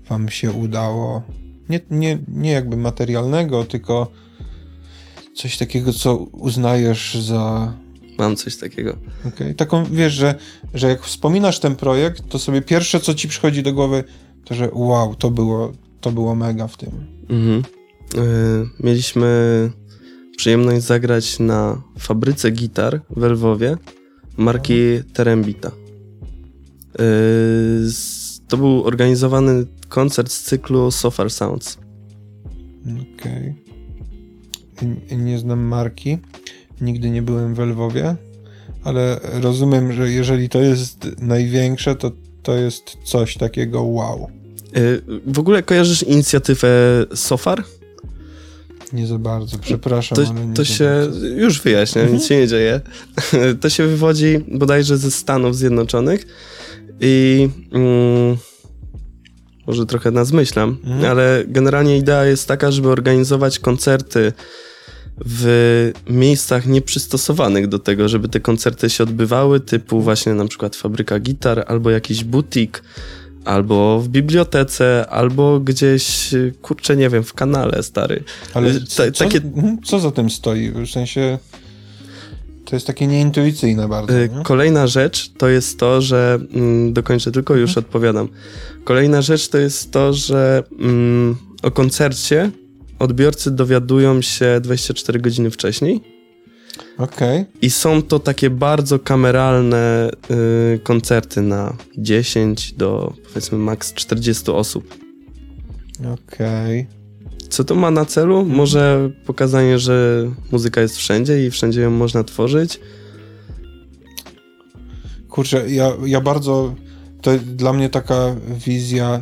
wam 0.09 0.29
się 0.29 0.51
udało? 0.51 1.23
Nie, 1.69 1.79
nie, 1.89 2.19
nie 2.27 2.51
jakby 2.51 2.77
materialnego, 2.77 3.63
tylko 3.63 4.11
coś 5.35 5.57
takiego, 5.57 5.93
co 5.93 6.15
uznajesz 6.17 7.15
za. 7.15 7.73
Mam 8.17 8.35
coś 8.35 8.57
takiego. 8.57 8.97
Okay. 9.27 9.55
Taką 9.55 9.85
wiesz, 9.85 10.13
że, 10.13 10.35
że 10.73 10.89
jak 10.89 11.03
wspominasz 11.03 11.59
ten 11.59 11.75
projekt, 11.75 12.29
to 12.29 12.39
sobie 12.39 12.61
pierwsze, 12.61 12.99
co 12.99 13.13
ci 13.13 13.27
przychodzi 13.27 13.63
do 13.63 13.73
głowy, 13.73 14.03
to 14.45 14.55
że 14.55 14.69
wow, 14.73 15.15
to 15.15 15.31
było, 15.31 15.73
to 16.01 16.11
było 16.11 16.35
mega 16.35 16.67
w 16.67 16.77
tym. 16.77 16.91
Mhm. 17.29 17.63
Yy, 18.15 18.69
mieliśmy 18.79 19.27
przyjemność 20.37 20.85
zagrać 20.85 21.39
na 21.39 21.81
fabryce 21.99 22.51
gitar 22.51 23.01
w 23.09 23.23
Lwowie 23.23 23.77
marki 24.37 24.73
Terembita. 25.13 25.71
Yy, 26.99 27.05
to 28.47 28.57
był 28.57 28.83
organizowany 28.83 29.65
koncert 29.89 30.31
z 30.31 30.43
cyklu 30.43 30.91
Sofar 30.91 31.31
Sounds. 31.31 31.77
Okej. 32.85 33.55
Okay. 34.77 35.17
Nie 35.17 35.39
znam 35.39 35.59
marki. 35.59 36.17
Nigdy 36.81 37.09
nie 37.09 37.21
byłem 37.21 37.55
w 37.55 37.59
Lwowie, 37.59 38.15
ale 38.83 39.19
rozumiem, 39.23 39.93
że 39.93 40.11
jeżeli 40.11 40.49
to 40.49 40.61
jest 40.61 41.07
największe, 41.21 41.95
to 41.95 42.11
to 42.43 42.55
jest 42.55 42.97
coś 43.03 43.37
takiego 43.37 43.83
wow. 43.83 44.27
Yy, 44.73 45.01
w 45.27 45.39
ogóle 45.39 45.63
kojarzysz 45.63 46.03
inicjatywę 46.03 46.69
Sofar? 47.15 47.63
Nie 48.93 49.07
za 49.07 49.17
bardzo, 49.17 49.57
przepraszam. 49.59 50.15
To, 50.15 50.23
to 50.55 50.65
się 50.65 51.11
już 51.35 51.61
wyjaśnię, 51.61 52.03
nic 52.11 52.25
się 52.25 52.37
nie 52.37 52.47
dzieje. 52.47 52.81
To 53.61 53.69
się 53.69 53.87
wywodzi 53.87 54.39
bodajże 54.47 54.97
ze 54.97 55.11
Stanów 55.11 55.55
Zjednoczonych 55.55 56.27
i 56.99 57.49
mm, 57.71 58.37
może 59.67 59.85
trochę 59.85 60.11
nas 60.11 60.31
myślam, 60.31 60.77
mhm. 60.83 61.11
ale 61.11 61.43
generalnie 61.47 61.97
idea 61.97 62.25
jest 62.25 62.47
taka, 62.47 62.71
żeby 62.71 62.89
organizować 62.89 63.59
koncerty 63.59 64.33
w 65.25 65.91
miejscach 66.09 66.65
nieprzystosowanych 66.65 67.67
do 67.67 67.79
tego, 67.79 68.09
żeby 68.09 68.29
te 68.29 68.39
koncerty 68.39 68.89
się 68.89 69.03
odbywały, 69.03 69.59
typu 69.59 70.01
właśnie 70.01 70.33
na 70.33 70.47
przykład 70.47 70.75
fabryka 70.75 71.19
gitar 71.19 71.63
albo 71.67 71.89
jakiś 71.89 72.23
butik, 72.23 72.83
albo 73.47 73.99
w 73.99 74.07
bibliotece, 74.07 75.05
albo 75.09 75.59
gdzieś, 75.59 76.35
kurczę, 76.61 76.95
nie 76.95 77.09
wiem, 77.09 77.23
w 77.23 77.33
kanale 77.33 77.83
stary. 77.83 78.23
Ale 78.53 78.81
co, 78.81 79.11
takie... 79.11 79.37
Mhm, 79.37 79.77
co 79.83 79.99
za 79.99 80.11
tym 80.11 80.29
stoi? 80.29 80.71
W 80.71 80.87
sensie... 80.89 81.37
To 82.65 82.75
jest 82.75 82.87
takie 82.87 83.07
nieintuicyjne 83.07 83.87
bardzo. 83.87 84.13
Y, 84.13 84.29
nie? 84.37 84.43
Kolejna 84.43 84.87
rzecz 84.87 85.31
to 85.37 85.47
jest 85.47 85.79
to, 85.79 86.01
że 86.01 86.39
mm, 86.53 86.93
dokończę 86.93 87.31
tylko, 87.31 87.55
już 87.55 87.69
mhm. 87.69 87.85
odpowiadam. 87.85 88.27
Kolejna 88.83 89.21
rzecz 89.21 89.47
to 89.47 89.57
jest 89.57 89.91
to, 89.91 90.13
że 90.13 90.63
mm, 90.79 91.35
o 91.63 91.71
koncercie 91.71 92.51
odbiorcy 92.99 93.51
dowiadują 93.51 94.21
się 94.21 94.59
24 94.61 95.19
godziny 95.19 95.51
wcześniej 95.51 96.16
Okej. 96.97 97.41
Okay. 97.41 97.45
I 97.61 97.69
są 97.69 98.01
to 98.01 98.19
takie 98.19 98.49
bardzo 98.49 98.99
kameralne 98.99 100.09
y, 100.75 100.79
koncerty 100.79 101.41
na 101.41 101.77
10 101.97 102.73
do 102.73 103.13
powiedzmy 103.27 103.57
maks 103.57 103.93
40 103.93 104.51
osób. 104.51 104.95
Okej. 105.99 106.81
Okay. 106.81 106.97
Co 107.49 107.63
to 107.63 107.75
ma 107.75 107.91
na 107.91 108.05
celu? 108.05 108.45
Może 108.45 109.11
pokazanie, 109.25 109.79
że 109.79 110.27
muzyka 110.51 110.81
jest 110.81 110.97
wszędzie 110.97 111.45
i 111.45 111.51
wszędzie 111.51 111.81
ją 111.81 111.91
można 111.91 112.23
tworzyć. 112.23 112.79
Kurczę, 115.29 115.69
ja, 115.69 115.91
ja 116.05 116.21
bardzo. 116.21 116.75
To 117.21 117.31
dla 117.39 117.73
mnie 117.73 117.89
taka 117.89 118.35
wizja, 118.65 119.21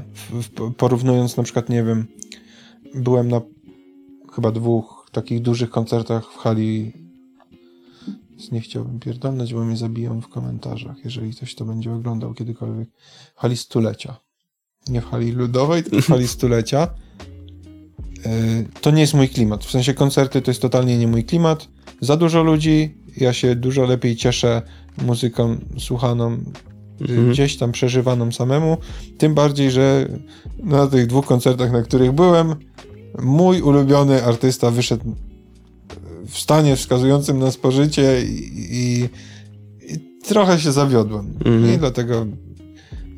porównując 0.77 1.37
na 1.37 1.43
przykład, 1.43 1.69
nie 1.69 1.83
wiem, 1.83 2.05
byłem 2.95 3.27
na 3.27 3.41
chyba 4.35 4.51
dwóch 4.51 5.07
takich 5.11 5.41
dużych 5.41 5.69
koncertach 5.69 6.31
w 6.31 6.37
hali 6.37 7.04
więc 8.37 8.51
nie 8.51 8.61
chciałbym 8.61 8.99
pierdolnąć, 8.99 9.53
bo 9.53 9.65
mnie 9.65 9.77
zabiją 9.77 10.21
w 10.21 10.27
komentarzach, 10.27 10.95
jeżeli 11.03 11.33
ktoś 11.33 11.55
to 11.55 11.65
będzie 11.65 11.93
oglądał 11.93 12.33
kiedykolwiek. 12.33 12.89
W 13.35 13.39
hali 13.39 13.57
stulecia. 13.57 14.17
Nie 14.87 15.01
w 15.01 15.05
hali 15.05 15.31
ludowej, 15.31 15.83
tylko 15.83 16.01
w 16.01 16.05
hali 16.05 16.27
stulecia. 16.27 16.87
E, 18.25 18.29
to 18.81 18.91
nie 18.91 19.01
jest 19.01 19.13
mój 19.13 19.29
klimat. 19.29 19.65
W 19.65 19.71
sensie 19.71 19.93
koncerty 19.93 20.41
to 20.41 20.51
jest 20.51 20.61
totalnie 20.61 20.97
nie 20.97 21.07
mój 21.07 21.23
klimat. 21.23 21.67
Za 22.01 22.17
dużo 22.17 22.43
ludzi, 22.43 22.97
ja 23.17 23.33
się 23.33 23.55
dużo 23.55 23.85
lepiej 23.85 24.15
cieszę 24.15 24.61
muzyką 25.05 25.57
słuchaną 25.79 26.37
mhm. 27.01 27.31
gdzieś 27.31 27.57
tam 27.57 27.71
przeżywaną 27.71 28.31
samemu. 28.31 28.77
Tym 29.17 29.33
bardziej, 29.33 29.71
że 29.71 30.09
na 30.63 30.87
tych 30.87 31.07
dwóch 31.07 31.25
koncertach, 31.25 31.71
na 31.71 31.81
których 31.81 32.11
byłem, 32.11 32.55
mój 33.21 33.61
ulubiony 33.61 34.23
artysta 34.23 34.71
wyszedł 34.71 35.15
w 36.27 36.37
stanie 36.37 36.75
wskazującym 36.75 37.39
na 37.39 37.51
spożycie 37.51 38.23
i, 38.23 38.51
i, 38.71 39.09
i 39.93 39.99
trochę 40.27 40.59
się 40.59 40.71
zawiodłem. 40.71 41.33
Mhm. 41.45 41.73
I 41.73 41.77
dlatego 41.77 42.25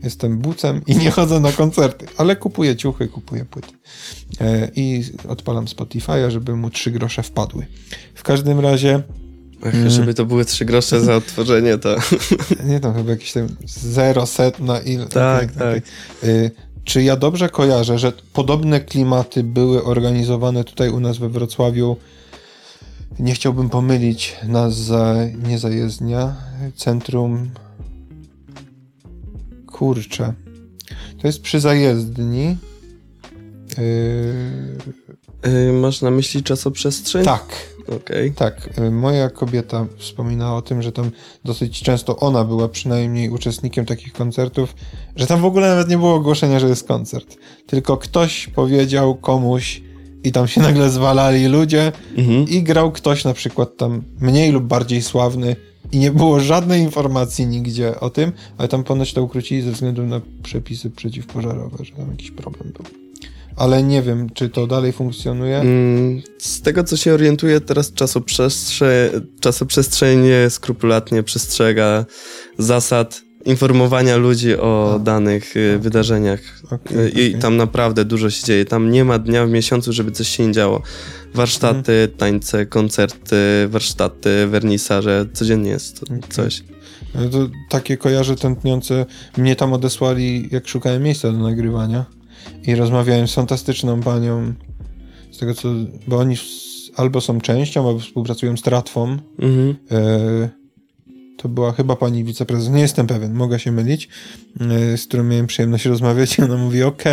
jestem 0.03 0.37
bucem 0.37 0.81
i 0.87 0.95
nie 0.95 1.11
chodzę 1.11 1.39
na 1.39 1.51
koncerty, 1.51 2.05
ale 2.17 2.35
kupuję 2.35 2.75
ciuchy, 2.75 3.07
kupuję 3.07 3.45
płyty. 3.45 3.73
E, 4.41 4.71
I 4.75 5.03
odpalam 5.27 5.65
Spotify'a, 5.65 6.29
żeby 6.29 6.55
mu 6.55 6.69
trzy 6.69 6.91
grosze 6.91 7.23
wpadły. 7.23 7.65
W 8.15 8.23
każdym 8.23 8.59
razie 8.59 9.03
Ach, 9.61 9.75
mm. 9.75 9.89
żeby 9.89 10.13
to 10.13 10.25
były 10.25 10.45
trzy 10.45 10.65
grosze 10.65 11.01
za 11.01 11.15
odtworzenie, 11.15 11.77
to... 11.77 11.95
Nie, 12.69 12.79
tam 12.79 12.93
chyba 12.93 13.11
jakieś 13.11 13.33
tam 13.33 13.47
zero 13.65 14.25
set 14.25 14.59
na 14.59 14.79
ile. 14.79 15.05
Tak, 15.05 15.51
tak. 15.51 15.53
tak. 15.53 15.83
Y, 16.23 16.51
czy 16.83 17.03
ja 17.03 17.15
dobrze 17.15 17.49
kojarzę, 17.49 17.99
że 17.99 18.13
podobne 18.33 18.79
klimaty 18.79 19.43
były 19.43 19.83
organizowane 19.83 20.63
tutaj 20.63 20.89
u 20.89 20.99
nas 20.99 21.17
we 21.17 21.29
Wrocławiu? 21.29 21.97
Nie 23.19 23.33
chciałbym 23.33 23.69
pomylić 23.69 24.35
nas 24.47 24.75
za 24.75 25.15
niezajezdnia. 25.47 26.35
Centrum. 26.75 27.49
Kurczę. 29.67 30.33
To 31.21 31.27
jest 31.27 31.41
przy 31.41 31.59
zajezdni. 31.59 32.57
Yy... 33.77 34.77
Yy, 35.51 35.73
masz 35.73 36.01
na 36.01 36.11
myśli 36.11 36.43
czasoprzestrzeń? 36.43 37.25
Tak, 37.25 37.45
Okay. 37.95 38.33
Tak, 38.35 38.69
y, 38.77 38.91
moja 38.91 39.29
kobieta 39.29 39.85
wspominała 39.97 40.57
o 40.57 40.61
tym, 40.61 40.81
że 40.81 40.91
tam 40.91 41.11
dosyć 41.45 41.81
często 41.81 42.17
ona 42.17 42.43
była 42.43 42.67
przynajmniej 42.69 43.29
uczestnikiem 43.29 43.85
takich 43.85 44.13
koncertów, 44.13 44.75
że 45.15 45.27
tam 45.27 45.41
w 45.41 45.45
ogóle 45.45 45.67
nawet 45.67 45.89
nie 45.89 45.97
było 45.97 46.15
ogłoszenia, 46.15 46.59
że 46.59 46.69
jest 46.69 46.87
koncert. 46.87 47.37
Tylko 47.67 47.97
ktoś 47.97 48.47
powiedział 48.47 49.15
komuś 49.15 49.81
i 50.23 50.31
tam 50.31 50.47
się 50.47 50.61
nagle 50.69 50.89
zwalali 50.89 51.47
ludzie 51.47 51.91
mhm. 52.17 52.47
i 52.47 52.63
grał 52.63 52.91
ktoś 52.91 53.23
na 53.23 53.33
przykład 53.33 53.77
tam 53.77 54.03
mniej 54.21 54.51
lub 54.51 54.63
bardziej 54.63 55.01
sławny 55.01 55.55
i 55.91 55.97
nie 55.97 56.11
było 56.11 56.39
żadnej 56.39 56.81
informacji 56.81 57.47
nigdzie 57.47 57.99
o 57.99 58.09
tym, 58.09 58.31
ale 58.57 58.67
tam 58.67 58.83
ponoć 58.83 59.13
to 59.13 59.23
ukrócili 59.23 59.61
ze 59.61 59.71
względu 59.71 60.03
na 60.03 60.21
przepisy 60.43 60.89
przeciwpożarowe, 60.89 61.85
że 61.85 61.91
tam 61.91 62.11
jakiś 62.11 62.31
problem 62.31 62.71
był 62.73 62.85
ale 63.57 63.83
nie 63.83 64.01
wiem, 64.01 64.29
czy 64.33 64.49
to 64.49 64.67
dalej 64.67 64.91
funkcjonuje. 64.91 65.57
Mm, 65.59 66.21
z 66.37 66.61
tego, 66.61 66.83
co 66.83 66.97
się 66.97 67.13
orientuję, 67.13 67.61
teraz 67.61 67.93
czasoprzestrze 67.93 69.11
czasoprzestrzeń 69.39 70.19
skrupulatnie 70.49 71.23
przestrzega 71.23 72.05
zasad 72.57 73.21
informowania 73.47 74.17
ludzi 74.17 74.57
o 74.57 74.93
A. 74.95 74.99
danych 74.99 75.51
okay. 75.51 75.79
wydarzeniach. 75.79 76.39
Okay, 76.65 77.09
I 77.09 77.29
okay. 77.29 77.41
tam 77.41 77.57
naprawdę 77.57 78.05
dużo 78.05 78.29
się 78.29 78.45
dzieje. 78.45 78.65
Tam 78.65 78.91
nie 78.91 79.05
ma 79.05 79.19
dnia 79.19 79.45
w 79.45 79.49
miesiącu, 79.49 79.93
żeby 79.93 80.11
coś 80.11 80.27
się 80.27 80.47
nie 80.47 80.53
działo. 80.53 80.81
Warsztaty, 81.33 81.91
mhm. 81.91 82.11
tańce, 82.17 82.65
koncerty, 82.65 83.35
warsztaty, 83.67 84.47
wernisaże. 84.47 85.25
Codziennie 85.33 85.69
jest 85.69 86.01
coś. 86.29 86.63
No 87.15 87.29
to 87.29 87.49
takie 87.69 87.97
kojarze 87.97 88.35
tętniące 88.35 89.05
mnie 89.37 89.55
tam 89.55 89.73
odesłali, 89.73 90.49
jak 90.51 90.67
szukałem 90.67 91.03
miejsca 91.03 91.31
do 91.31 91.37
nagrywania 91.37 92.05
i 92.63 92.75
rozmawiałem 92.75 93.27
z 93.27 93.33
fantastyczną 93.33 94.01
panią, 94.01 94.53
z 95.31 95.37
tego 95.37 95.53
co, 95.53 95.69
bo 96.07 96.17
oni 96.17 96.35
albo 96.95 97.21
są 97.21 97.41
częścią, 97.41 97.87
albo 97.87 97.99
współpracują 97.99 98.57
z 98.57 98.61
Tratwą. 98.61 99.17
Mhm. 99.39 99.75
E, 99.91 100.49
to 101.37 101.49
była 101.49 101.71
chyba 101.71 101.95
pani 101.95 102.23
wiceprezes, 102.23 102.69
nie 102.69 102.81
jestem 102.81 103.07
pewien, 103.07 103.33
mogę 103.33 103.59
się 103.59 103.71
mylić, 103.71 104.09
e, 104.61 104.97
z 104.97 105.07
którą 105.07 105.23
miałem 105.23 105.47
przyjemność 105.47 105.85
rozmawiać. 105.85 106.39
Ona 106.39 106.57
mówi: 106.57 106.83
OK, 106.83 107.03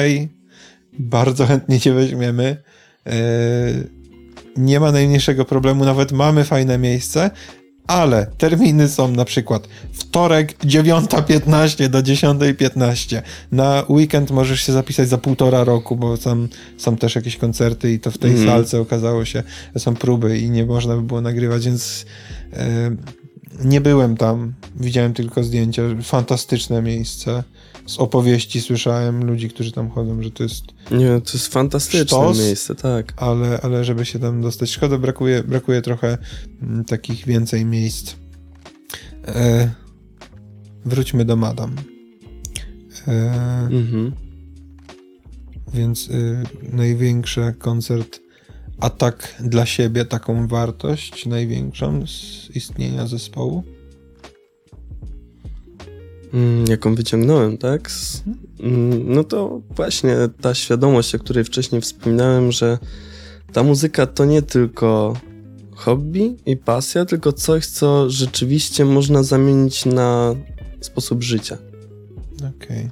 bardzo 0.99 1.47
chętnie 1.47 1.81
cię 1.81 1.93
weźmiemy. 1.93 2.57
E, 3.07 3.13
nie 4.57 4.81
ma 4.81 4.93
najmniejszego 4.93 5.45
problemu, 5.45 5.85
nawet 5.85 6.13
mamy 6.13 6.45
fajne 6.45 6.79
miejsce, 6.79 7.31
ale 7.87 8.27
terminy 8.39 8.89
są 8.89 9.11
na 9.11 9.25
przykład 9.25 9.69
wtorek 9.93 10.59
9.15 10.59 11.89
do 11.89 11.99
10.15. 11.99 13.23
Na 13.53 13.85
weekend 13.89 14.31
możesz 14.31 14.61
się 14.61 14.73
zapisać 14.73 15.09
za 15.09 15.19
półtora 15.19 15.65
roku, 15.65 15.97
bo 15.97 16.19
tam 16.19 16.49
są 16.79 16.97
też 16.97 17.15
jakieś 17.15 17.37
koncerty 17.37 17.93
i 17.93 18.01
to 18.01 18.11
w 18.11 18.19
tej 18.19 18.31
mm. 18.31 18.47
salce 18.47 18.81
okazało 18.81 19.25
się, 19.25 19.43
że 19.75 19.81
są 19.81 19.95
próby 19.95 20.39
i 20.39 20.51
nie 20.51 20.67
można 20.67 20.97
by 20.97 21.03
było 21.03 21.21
nagrywać, 21.21 21.65
więc 21.65 22.07
e, 22.53 22.91
nie 23.65 23.81
byłem 23.81 24.17
tam. 24.17 24.53
Widziałem 24.77 25.15
tylko 25.15 25.45
zdjęcia. 25.45 25.83
Fantastyczne 26.03 26.83
miejsce 26.83 27.43
z 27.87 27.99
opowieści 27.99 28.61
słyszałem 28.61 29.25
ludzi, 29.25 29.49
którzy 29.49 29.73
tam 29.73 29.91
chodzą, 29.91 30.23
że 30.23 30.31
to 30.31 30.43
jest. 30.43 30.65
Nie, 30.91 31.21
to 31.21 31.33
jest 31.33 31.49
fantastyczne 31.49 32.07
sztos, 32.07 32.39
miejsce, 32.39 32.75
tak. 32.75 33.13
Ale, 33.17 33.61
ale 33.63 33.85
żeby 33.85 34.05
się 34.05 34.19
tam 34.19 34.43
dostać, 34.43 34.71
szkoda, 34.71 34.99
brakuje, 34.99 35.43
brakuje 35.43 35.83
trochę 35.83 36.09
m, 36.09 36.19
mm, 36.63 36.85
takich 36.85 37.27
więcej 37.27 37.65
miejsc. 37.65 38.15
E, 39.27 39.71
wróćmy 40.85 41.25
do 41.25 41.37
Madam. 41.37 41.77
E, 43.09 43.13
mhm. 43.71 44.13
Więc 45.75 46.09
y, 46.09 46.43
największy 46.73 47.55
koncert, 47.59 48.21
a 48.81 48.91
tak 48.91 49.35
dla 49.41 49.67
siebie 49.67 50.05
taką 50.05 50.49
wartość 50.49 51.27
największą 51.27 52.07
z 52.07 52.51
istnienia 52.57 53.07
zespołu? 53.07 53.63
Mm, 56.35 56.65
jaką 56.69 56.95
wyciągnąłem, 56.95 57.59
tak? 57.59 57.91
Mm, 58.61 59.13
no 59.15 59.25
to 59.25 59.61
właśnie 59.71 60.17
ta 60.41 60.55
świadomość, 60.55 61.15
o 61.15 61.19
której 61.19 61.45
wcześniej 61.45 61.81
wspominałem, 61.81 62.53
że 62.53 62.79
ta 63.53 63.63
muzyka 63.63 64.07
to 64.07 64.25
nie 64.25 64.43
tylko 64.43 65.17
hobby 65.75 66.37
i 66.47 66.57
pasja, 66.57 67.05
tylko 67.05 67.33
coś, 67.33 67.67
co 67.67 68.11
rzeczywiście 68.11 68.85
można 68.85 69.23
zamienić 69.23 69.85
na 69.85 70.35
sposób 70.81 71.23
życia. 71.23 71.59
Okej. 72.37 72.89
Okay. 72.89 72.91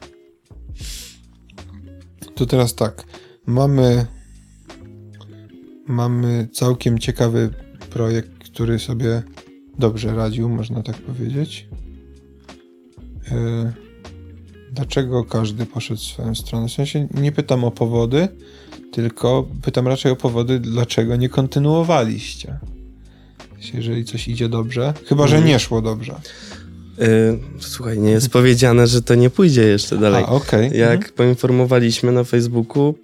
To 2.35 2.47
teraz 2.47 2.75
tak. 2.75 3.05
Mamy 3.47 4.07
mamy 5.93 6.49
całkiem 6.53 6.99
ciekawy 6.99 7.51
projekt, 7.91 8.31
który 8.39 8.79
sobie 8.79 9.23
dobrze 9.79 10.15
radził, 10.15 10.49
można 10.49 10.83
tak 10.83 10.97
powiedzieć. 10.97 11.69
E, 13.31 13.73
dlaczego 14.73 15.25
każdy 15.25 15.67
poszedł 15.67 16.01
w 16.01 16.05
swoją 16.05 16.35
stronę. 16.35 16.69
W 16.69 16.73
sensie 16.73 17.09
nie 17.15 17.33
pytam 17.33 17.65
o 17.65 17.71
powody, 17.71 18.29
tylko 18.93 19.49
pytam 19.63 19.89
raczej 19.89 20.13
o 20.13 20.17
powody, 20.17 20.61
dlaczego 20.61 21.17
nie 21.17 21.29
kontynuowaliście. 21.29 22.59
Jeżeli 23.75 24.05
coś 24.05 24.29
idzie 24.29 24.49
dobrze, 24.49 24.95
chyba 25.07 25.27
że 25.27 25.37
mhm. 25.37 25.53
nie 25.53 25.59
szło 25.59 25.83
dobrze. 25.83 26.21
Yy, 26.99 27.39
słuchaj, 27.59 27.99
nie 27.99 28.11
jest 28.11 28.29
powiedziane, 28.29 28.87
że 28.87 29.03
to 29.03 29.15
nie 29.15 29.31
pójdzie 29.31 29.63
jeszcze 29.63 29.99
dalej. 29.99 30.25
A, 30.25 30.29
okay. 30.29 30.69
Jak 30.69 30.97
mhm. 30.97 31.13
poinformowaliśmy 31.15 32.13
na 32.13 32.25
Facebooku, 32.25 32.95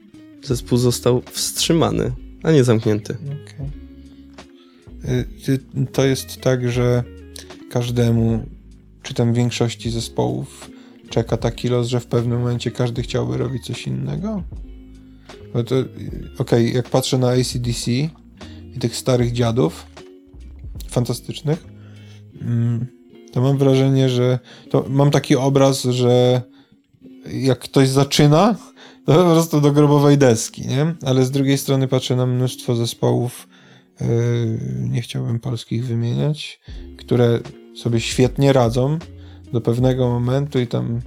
zespół 0.42 0.78
został 0.78 1.22
wstrzymany, 1.32 2.12
a 2.48 2.52
nie 2.52 2.64
zamknięty. 2.64 3.16
Okay. 3.44 3.68
To 5.92 6.04
jest 6.04 6.40
tak, 6.40 6.70
że 6.70 7.04
każdemu 7.70 8.46
czy 9.02 9.14
tam 9.14 9.34
większości 9.34 9.90
zespołów 9.90 10.70
czeka 11.10 11.36
taki 11.36 11.68
los, 11.68 11.88
że 11.88 12.00
w 12.00 12.06
pewnym 12.06 12.38
momencie 12.38 12.70
każdy 12.70 13.02
chciałby 13.02 13.36
robić 13.36 13.64
coś 13.66 13.86
innego? 13.86 14.42
To, 15.52 15.60
okej, 15.60 15.86
okay, 16.38 16.62
jak 16.62 16.88
patrzę 16.88 17.18
na 17.18 17.30
ACDC 17.30 17.90
i 18.74 18.78
tych 18.80 18.96
starych 18.96 19.32
dziadów, 19.32 19.86
fantastycznych, 20.88 21.66
mm, 22.42 22.86
to 23.32 23.40
mam 23.40 23.58
wrażenie, 23.58 24.08
że 24.08 24.38
mam 24.88 25.10
taki 25.10 25.36
obraz, 25.36 25.82
że 25.82 26.42
jak 27.32 27.58
ktoś 27.58 27.88
zaczyna, 27.88 28.56
to 29.14 29.24
po 29.24 29.30
prostu 29.30 29.60
do 29.60 29.72
grobowej 29.72 30.18
deski, 30.18 30.66
nie? 30.66 30.94
Ale 31.04 31.24
z 31.24 31.30
drugiej 31.30 31.58
strony 31.58 31.88
patrzę 31.88 32.16
na 32.16 32.26
mnóstwo 32.26 32.76
zespołów, 32.76 33.48
yy, 34.00 34.06
nie 34.88 35.02
chciałbym 35.02 35.40
polskich 35.40 35.86
wymieniać, 35.86 36.60
które 36.98 37.40
sobie 37.76 38.00
świetnie 38.00 38.52
radzą 38.52 38.98
do 39.52 39.60
pewnego 39.60 40.08
momentu 40.08 40.60
i 40.60 40.66
tam 40.66 41.00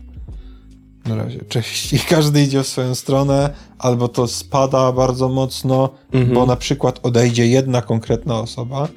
na 1.05 1.15
razie, 1.15 1.39
cześć. 1.49 1.93
I 1.93 1.99
każdy 1.99 2.43
idzie 2.43 2.63
w 2.63 2.67
swoją 2.67 2.95
stronę, 2.95 3.53
albo 3.79 4.07
to 4.07 4.27
spada 4.27 4.91
bardzo 4.91 5.29
mocno, 5.29 5.89
mhm. 6.11 6.33
bo 6.33 6.45
na 6.45 6.55
przykład 6.55 6.99
odejdzie 7.03 7.47
jedna 7.47 7.81
konkretna 7.81 8.39
osoba. 8.39 8.87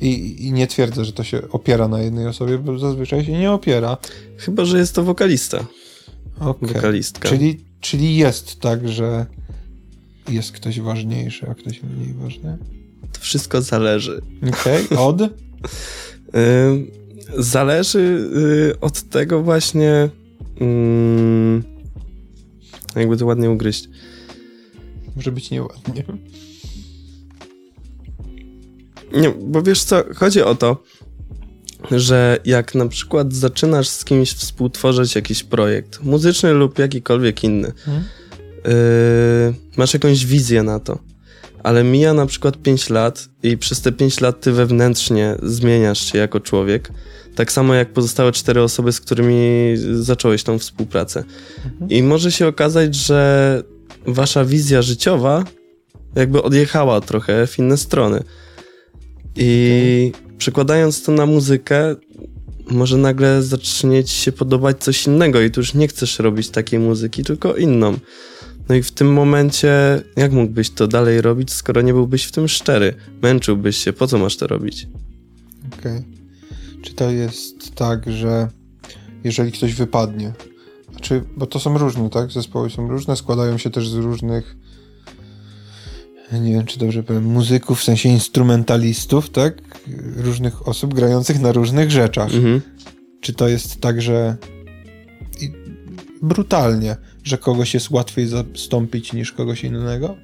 I, 0.00 0.46
I, 0.46 0.52
nie 0.52 0.66
twierdzę, 0.66 1.04
że 1.04 1.12
to 1.12 1.24
się 1.24 1.42
opiera 1.50 1.88
na 1.88 2.00
jednej 2.00 2.26
osobie, 2.26 2.58
bo 2.58 2.78
zazwyczaj 2.78 3.24
się 3.24 3.32
nie 3.32 3.52
opiera. 3.52 3.96
Chyba, 4.36 4.64
że 4.64 4.78
jest 4.78 4.94
to 4.94 5.02
wokalista. 5.02 5.64
Okay. 6.40 6.68
Wokalistka. 6.68 7.28
Czyli, 7.28 7.71
czyli 7.82 8.16
jest 8.16 8.60
tak, 8.60 8.88
że 8.88 9.26
jest 10.28 10.52
ktoś 10.52 10.80
ważniejszy, 10.80 11.50
a 11.50 11.54
ktoś 11.54 11.82
mniej 11.82 12.14
ważny? 12.14 12.58
To 13.12 13.20
wszystko 13.20 13.62
zależy. 13.62 14.22
Okej, 14.48 14.84
okay. 14.84 14.98
od? 14.98 15.20
Zależy 17.38 17.98
y, 17.98 18.80
od 18.80 19.02
tego 19.02 19.42
właśnie, 19.42 20.08
mm, 20.60 21.62
jakby 22.96 23.16
to 23.16 23.26
ładnie 23.26 23.50
ugryźć. 23.50 23.88
Może 25.16 25.32
być 25.32 25.50
nieładnie. 25.50 26.04
Nie, 29.12 29.30
bo 29.30 29.62
wiesz 29.62 29.82
co, 29.82 30.04
chodzi 30.14 30.42
o 30.42 30.54
to, 30.54 30.82
że 31.90 32.38
jak 32.44 32.74
na 32.74 32.88
przykład 32.88 33.32
zaczynasz 33.32 33.88
z 33.88 34.04
kimś 34.04 34.32
współtworzyć 34.32 35.14
jakiś 35.14 35.42
projekt, 35.44 36.02
muzyczny 36.02 36.52
lub 36.52 36.78
jakikolwiek 36.78 37.44
inny, 37.44 37.72
Hmm? 37.84 38.04
yy, 38.64 39.54
masz 39.76 39.94
jakąś 39.94 40.26
wizję 40.26 40.62
na 40.62 40.80
to, 40.80 40.98
ale 41.62 41.84
mija 41.84 42.14
na 42.14 42.26
przykład 42.26 42.56
5 42.56 42.90
lat 42.90 43.28
i 43.42 43.58
przez 43.58 43.80
te 43.80 43.92
5 43.92 44.20
lat 44.20 44.40
ty 44.40 44.52
wewnętrznie 44.52 45.36
zmieniasz 45.42 46.12
się 46.12 46.18
jako 46.18 46.40
człowiek, 46.40 46.90
tak 47.34 47.52
samo 47.52 47.74
jak 47.74 47.92
pozostałe 47.92 48.32
cztery 48.32 48.62
osoby, 48.62 48.92
z 48.92 49.00
którymi 49.00 49.74
zacząłeś 49.92 50.42
tą 50.42 50.58
współpracę. 50.58 51.24
Mhm. 51.64 51.90
I 51.90 52.02
może 52.02 52.32
się 52.32 52.46
okazać, 52.46 52.94
że 52.94 53.62
wasza 54.06 54.44
wizja 54.44 54.82
życiowa 54.82 55.44
jakby 56.14 56.42
odjechała 56.42 57.00
trochę 57.00 57.46
w 57.46 57.58
inne 57.58 57.76
strony. 57.76 58.22
I 59.36 60.12
przekładając 60.42 61.02
to 61.02 61.12
na 61.12 61.26
muzykę, 61.26 61.96
może 62.70 62.96
nagle 62.96 63.42
zacznie 63.42 64.04
ci 64.04 64.14
się 64.14 64.32
podobać 64.32 64.84
coś 64.84 65.06
innego 65.06 65.40
i 65.40 65.50
tu 65.50 65.60
już 65.60 65.74
nie 65.74 65.88
chcesz 65.88 66.18
robić 66.18 66.48
takiej 66.50 66.80
muzyki, 66.80 67.24
tylko 67.24 67.56
inną. 67.56 67.98
No 68.68 68.74
i 68.74 68.82
w 68.82 68.90
tym 68.90 69.12
momencie, 69.12 70.02
jak 70.16 70.32
mógłbyś 70.32 70.70
to 70.70 70.88
dalej 70.88 71.20
robić, 71.20 71.52
skoro 71.52 71.82
nie 71.82 71.92
byłbyś 71.92 72.24
w 72.24 72.32
tym 72.32 72.48
szczery? 72.48 72.94
Męczyłbyś 73.22 73.76
się, 73.76 73.92
po 73.92 74.06
co 74.06 74.18
masz 74.18 74.36
to 74.36 74.46
robić? 74.46 74.88
Okej. 75.78 76.02
Czy 76.82 76.94
to 76.94 77.10
jest 77.10 77.74
tak, 77.74 78.12
że 78.12 78.48
jeżeli 79.24 79.52
ktoś 79.52 79.74
wypadnie, 79.74 80.32
znaczy, 80.90 81.22
bo 81.36 81.46
to 81.46 81.60
są 81.60 81.78
różne, 81.78 82.10
tak? 82.10 82.30
Zespoły 82.30 82.70
są 82.70 82.88
różne, 82.88 83.16
składają 83.16 83.58
się 83.58 83.70
też 83.70 83.88
z 83.88 83.94
różnych 83.94 84.56
nie 86.40 86.52
wiem, 86.52 86.66
czy 86.66 86.78
dobrze 86.78 87.02
powiem, 87.02 87.24
muzyków, 87.24 87.80
w 87.80 87.84
sensie 87.84 88.08
instrumentalistów, 88.08 89.30
tak? 89.30 89.62
Różnych 90.16 90.68
osób 90.68 90.94
grających 90.94 91.40
na 91.40 91.52
różnych 91.52 91.90
rzeczach. 91.90 92.34
Mhm. 92.34 92.60
Czy 93.20 93.32
to 93.32 93.48
jest 93.48 93.80
tak, 93.80 94.02
że 94.02 94.36
i 95.40 95.52
brutalnie, 96.22 96.96
że 97.24 97.38
kogoś 97.38 97.74
jest 97.74 97.90
łatwiej 97.90 98.26
zastąpić 98.26 99.12
niż 99.12 99.32
kogoś 99.32 99.64
innego? 99.64 100.16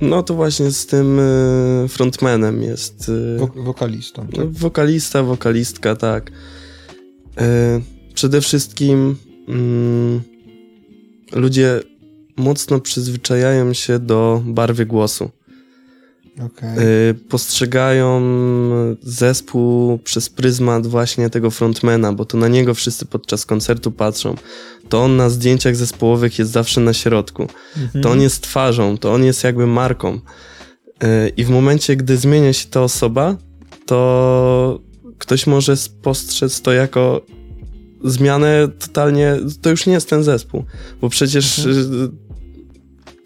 No 0.00 0.22
to 0.22 0.34
właśnie 0.34 0.70
z 0.70 0.86
tym 0.86 1.18
y, 1.18 1.88
frontmanem 1.88 2.62
jest. 2.62 3.08
y, 3.08 3.36
Wok- 3.40 3.64
wokalistą, 3.64 4.26
tak? 4.26 4.50
Wokalista, 4.50 5.22
wokalistka, 5.22 5.96
tak. 5.96 6.32
E, 7.38 7.80
przede 8.14 8.40
wszystkim 8.40 9.16
mm, 9.48 10.20
ludzie 11.32 11.80
mocno 12.36 12.80
przyzwyczajają 12.80 13.72
się 13.72 13.98
do 13.98 14.42
barwy 14.44 14.86
głosu. 14.86 15.30
E, 16.62 17.14
postrzegają 17.14 18.22
zespół 19.02 19.98
przez 19.98 20.28
pryzmat 20.28 20.86
właśnie 20.86 21.30
tego 21.30 21.50
frontmana, 21.50 22.12
bo 22.12 22.24
to 22.24 22.38
na 22.38 22.48
niego 22.48 22.74
wszyscy 22.74 23.06
podczas 23.06 23.46
koncertu 23.46 23.92
patrzą. 23.92 24.34
To 24.88 25.02
on 25.02 25.16
na 25.16 25.30
zdjęciach 25.30 25.76
zespołowych 25.76 26.38
jest 26.38 26.50
zawsze 26.50 26.80
na 26.80 26.92
środku. 26.92 27.48
Mhm. 27.76 28.02
To 28.02 28.10
on 28.10 28.20
jest 28.20 28.42
twarzą, 28.42 28.98
to 28.98 29.12
on 29.12 29.24
jest 29.24 29.44
jakby 29.44 29.66
marką. 29.66 30.12
Yy, 30.12 31.28
I 31.36 31.44
w 31.44 31.50
momencie, 31.50 31.96
gdy 31.96 32.16
zmienia 32.16 32.52
się 32.52 32.68
ta 32.68 32.82
osoba, 32.82 33.36
to 33.86 34.80
ktoś 35.18 35.46
może 35.46 35.76
spostrzec 35.76 36.60
to 36.60 36.72
jako 36.72 37.26
zmianę 38.04 38.68
totalnie. 38.78 39.36
To 39.62 39.70
już 39.70 39.86
nie 39.86 39.92
jest 39.92 40.10
ten 40.10 40.24
zespół, 40.24 40.64
bo 41.00 41.08
przecież 41.08 41.58
yy, 41.58 42.25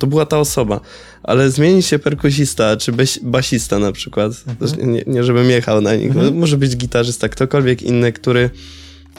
to 0.00 0.06
była 0.06 0.26
ta 0.26 0.38
osoba. 0.38 0.80
Ale 1.22 1.50
zmieni 1.50 1.82
się 1.82 1.98
perkusista, 1.98 2.76
czy 2.76 2.92
basista 3.22 3.78
na 3.78 3.92
przykład. 3.92 4.32
Mhm. 4.46 4.92
Nie, 4.92 5.04
nie 5.06 5.24
żebym 5.24 5.50
jechał 5.50 5.80
na 5.80 5.94
nich. 5.94 6.06
Mhm. 6.10 6.38
Może 6.38 6.56
być 6.58 6.76
gitarzysta, 6.76 7.28
ktokolwiek 7.28 7.82
inny, 7.82 8.12
który 8.12 8.50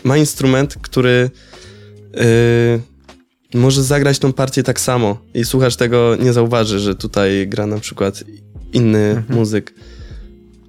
ma 0.03 0.17
instrument, 0.17 0.75
który 0.81 1.29
yy, 2.13 3.59
może 3.59 3.83
zagrać 3.83 4.19
tą 4.19 4.33
partię 4.33 4.63
tak 4.63 4.79
samo 4.79 5.17
i 5.33 5.45
słuchacz 5.45 5.75
tego 5.75 6.15
nie 6.15 6.33
zauważy, 6.33 6.79
że 6.79 6.95
tutaj 6.95 7.47
gra 7.47 7.65
na 7.67 7.79
przykład 7.79 8.23
inny 8.73 9.09
Mhm. 9.09 9.39
muzyk. 9.39 9.73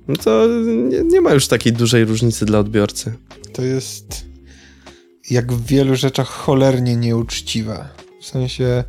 No 0.08 0.16
to 0.16 0.48
nie, 0.88 1.02
nie 1.04 1.20
ma 1.20 1.34
już 1.34 1.46
takiej 1.46 1.72
dużej 1.72 2.04
różnicy 2.04 2.46
dla 2.46 2.58
odbiorcy. 2.58 3.12
To 3.52 3.62
jest 3.62 4.24
jak 5.30 5.52
w 5.52 5.66
wielu 5.66 5.96
rzeczach 5.96 6.28
cholernie 6.28 6.96
nieuczciwe. 6.96 7.88
W 8.20 8.26
sensie 8.26 8.84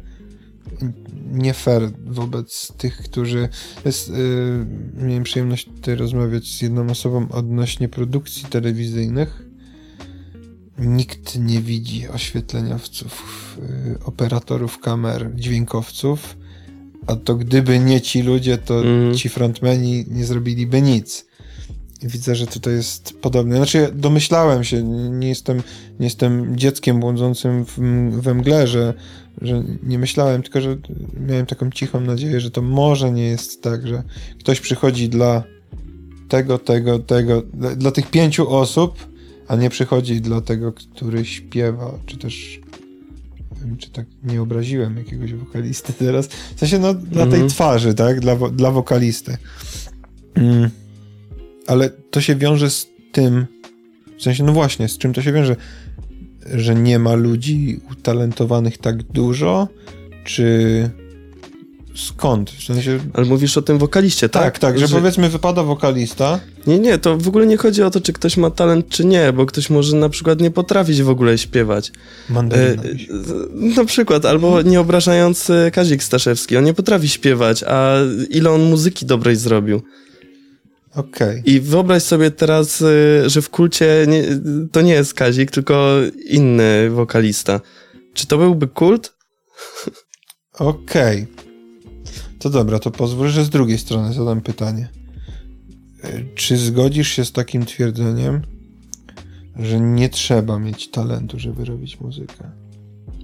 nie 1.33 1.53
fair 1.53 1.91
wobec 2.05 2.73
tych, 2.77 2.97
którzy. 2.97 3.49
Jest, 3.85 4.09
yy, 4.09 4.65
miałem 5.07 5.23
przyjemność 5.23 5.65
tutaj 5.65 5.95
rozmawiać 5.95 6.47
z 6.47 6.61
jedną 6.61 6.89
osobą 6.89 7.27
odnośnie 7.31 7.89
produkcji 7.89 8.45
telewizyjnych. 8.45 9.41
Nikt 10.77 11.39
nie 11.39 11.61
widzi 11.61 12.07
oświetleniowców, 12.09 13.23
yy, 13.87 13.97
operatorów 14.05 14.79
kamer, 14.79 15.31
dźwiękowców. 15.35 16.37
A 17.07 17.15
to 17.15 17.35
gdyby 17.35 17.79
nie 17.79 18.01
ci 18.01 18.21
ludzie, 18.21 18.57
to 18.57 18.77
Mhm. 18.81 19.15
ci 19.15 19.29
frontmeni 19.29 20.05
nie 20.07 20.25
zrobiliby 20.25 20.81
nic. 20.81 21.25
Widzę, 22.01 22.35
że 22.35 22.47
tutaj 22.47 22.73
jest 22.73 23.13
podobne. 23.21 23.55
Znaczy, 23.55 23.89
domyślałem 23.95 24.63
się, 24.63 24.83
nie 25.09 25.29
jestem, 25.29 25.63
nie 25.99 26.05
jestem 26.05 26.57
dzieckiem 26.57 26.99
błądzącym 26.99 27.65
w, 27.65 27.79
we 28.21 28.33
mgle, 28.33 28.67
że, 28.67 28.93
że 29.41 29.63
nie 29.83 29.99
myślałem, 29.99 30.43
tylko 30.43 30.61
że 30.61 30.77
miałem 31.27 31.45
taką 31.45 31.71
cichą 31.71 31.99
nadzieję, 31.99 32.39
że 32.39 32.51
to 32.51 32.61
może 32.61 33.11
nie 33.11 33.25
jest 33.27 33.61
tak, 33.61 33.87
że 33.87 34.03
ktoś 34.39 34.59
przychodzi 34.59 35.09
dla 35.09 35.43
tego, 36.29 36.59
tego, 36.59 36.99
tego, 36.99 37.41
dla, 37.53 37.75
dla 37.75 37.91
tych 37.91 38.11
pięciu 38.11 38.49
osób, 38.49 39.07
a 39.47 39.55
nie 39.55 39.69
przychodzi 39.69 40.21
dla 40.21 40.41
tego, 40.41 40.73
który 40.73 41.25
śpiewa, 41.25 41.91
czy 42.05 42.17
też 42.17 42.61
wiem, 43.65 43.77
czy 43.77 43.89
tak 43.89 44.05
nie 44.23 44.41
obraziłem 44.41 44.97
jakiegoś 44.97 45.33
wokalisty 45.33 45.93
teraz. 46.05 46.27
W 46.55 46.59
sensie, 46.59 46.79
no, 46.79 46.93
dla 46.93 47.23
tej 47.23 47.33
Mhm. 47.33 47.49
twarzy, 47.49 47.93
tak? 47.93 48.19
Dla, 48.19 48.35
dla 48.35 48.71
wokalisty. 48.71 49.37
Mm. 50.35 50.69
Ale 51.67 51.89
to 51.89 52.21
się 52.21 52.35
wiąże 52.35 52.69
z 52.69 52.87
tym, 53.11 53.45
w 54.17 54.23
sensie, 54.23 54.43
no 54.43 54.53
właśnie, 54.53 54.87
z 54.87 54.97
czym 54.97 55.13
to 55.13 55.21
się 55.21 55.33
wiąże? 55.33 55.55
Że 56.55 56.75
nie 56.75 56.99
ma 56.99 57.13
ludzi 57.13 57.79
utalentowanych 57.91 58.77
tak 58.77 59.03
dużo, 59.03 59.67
czy 60.23 60.89
skąd? 61.95 62.51
W 62.51 62.63
sensie, 62.63 62.99
Ale 63.13 63.25
mówisz 63.25 63.57
o 63.57 63.61
tym 63.61 63.77
wokaliście, 63.77 64.29
tak? 64.29 64.43
tak, 64.43 64.59
tak, 64.59 64.79
że 64.79 64.87
powiedzmy 64.87 65.29
wypada 65.29 65.63
wokalista, 65.63 66.39
Nie, 66.67 66.79
nie, 66.79 66.97
to 66.97 67.17
w 67.17 67.27
ogóle 67.27 67.45
nie 67.45 67.57
chodzi 67.57 67.83
o 67.83 67.89
to, 67.89 68.01
czy 68.01 68.13
ktoś 68.13 68.37
ma 68.37 68.49
talent, 68.49 68.89
czy 68.89 69.05
nie, 69.05 69.33
bo 69.33 69.45
ktoś 69.45 69.69
może 69.69 69.95
na 69.95 70.09
przykład 70.09 70.41
nie 70.41 70.51
potrafić 70.51 71.03
w 71.03 71.09
ogóle 71.09 71.37
śpiewać. 71.37 71.91
Mandaryna. 72.29 72.83
e, 72.83 72.87
na 73.75 73.85
przykład, 73.85 74.25
albo 74.25 74.61
nie 74.61 74.79
obrażając 74.79 75.49
e, 75.49 75.71
Kazik 75.71 76.03
Staszewski, 76.03 76.57
on 76.57 76.63
nie 76.63 76.73
potrafi 76.73 77.09
śpiewać, 77.09 77.63
a 77.67 77.97
ile 78.29 78.51
on 78.51 78.63
muzyki 78.63 79.05
dobrej 79.05 79.35
zrobił. 79.35 79.81
Okej. 80.95 81.41
I 81.45 81.59
wyobraź 81.59 82.03
sobie 82.03 82.31
teraz, 82.31 82.81
e, 82.81 83.29
że 83.29 83.41
w 83.41 83.49
kulcie 83.49 84.05
nie, 84.07 84.23
to 84.71 84.81
nie 84.81 84.93
jest 84.93 85.13
Kazik, 85.13 85.51
tylko 85.51 85.95
inny 86.29 86.89
wokalista. 86.89 87.61
Czy 88.13 88.27
to 88.27 88.37
byłby 88.37 88.67
kult? 88.67 89.13
Okej. 90.53 91.27
To 92.39 92.49
dobra, 92.49 92.79
to 92.79 92.91
pozwól, 92.91 93.29
że 93.29 93.45
z 93.45 93.49
drugiej 93.49 93.77
strony 93.77 94.13
zadam 94.13 94.41
pytanie. 94.41 94.89
E, 96.03 96.23
Czy 96.35 96.57
zgodzisz 96.57 97.07
się 97.07 97.25
z 97.25 97.31
takim 97.31 97.65
twierdzeniem, 97.65 98.41
że 99.59 99.79
nie 99.79 100.09
trzeba 100.09 100.59
mieć 100.59 100.91
talentu, 100.91 101.39
żeby 101.39 101.65
robić 101.65 101.99
muzykę? 101.99 102.51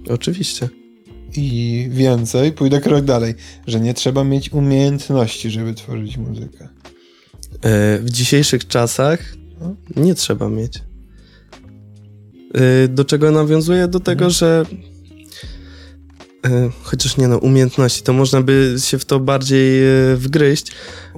Oczywiście. 0.08 0.68
I 1.36 1.88
więcej, 1.90 2.52
pójdę 2.52 2.80
krok 2.80 3.04
dalej, 3.04 3.34
że 3.66 3.80
nie 3.80 3.94
trzeba 3.94 4.24
mieć 4.24 4.52
umiejętności, 4.52 5.50
żeby 5.50 5.74
tworzyć 5.74 6.16
muzykę. 6.16 6.68
E, 7.62 7.98
W 7.98 8.10
dzisiejszych 8.10 8.66
czasach 8.68 9.20
No. 9.60 9.76
nie 9.96 10.14
trzeba 10.14 10.48
mieć. 10.48 10.82
E, 12.54 12.88
Do 12.88 13.04
czego 13.04 13.30
nawiązuję? 13.30 13.88
Do 13.88 14.00
tego, 14.00 14.24
Mhm. 14.24 14.30
że 14.30 14.64
e, 16.46 16.70
chociaż 16.82 17.16
nie 17.16 17.28
no, 17.28 17.38
umiejętności, 17.38 18.02
to 18.02 18.12
można 18.12 18.40
by 18.42 18.74
się 18.78 18.98
w 18.98 19.04
to 19.04 19.20
bardziej 19.20 19.82
wgryźć, 20.16 20.66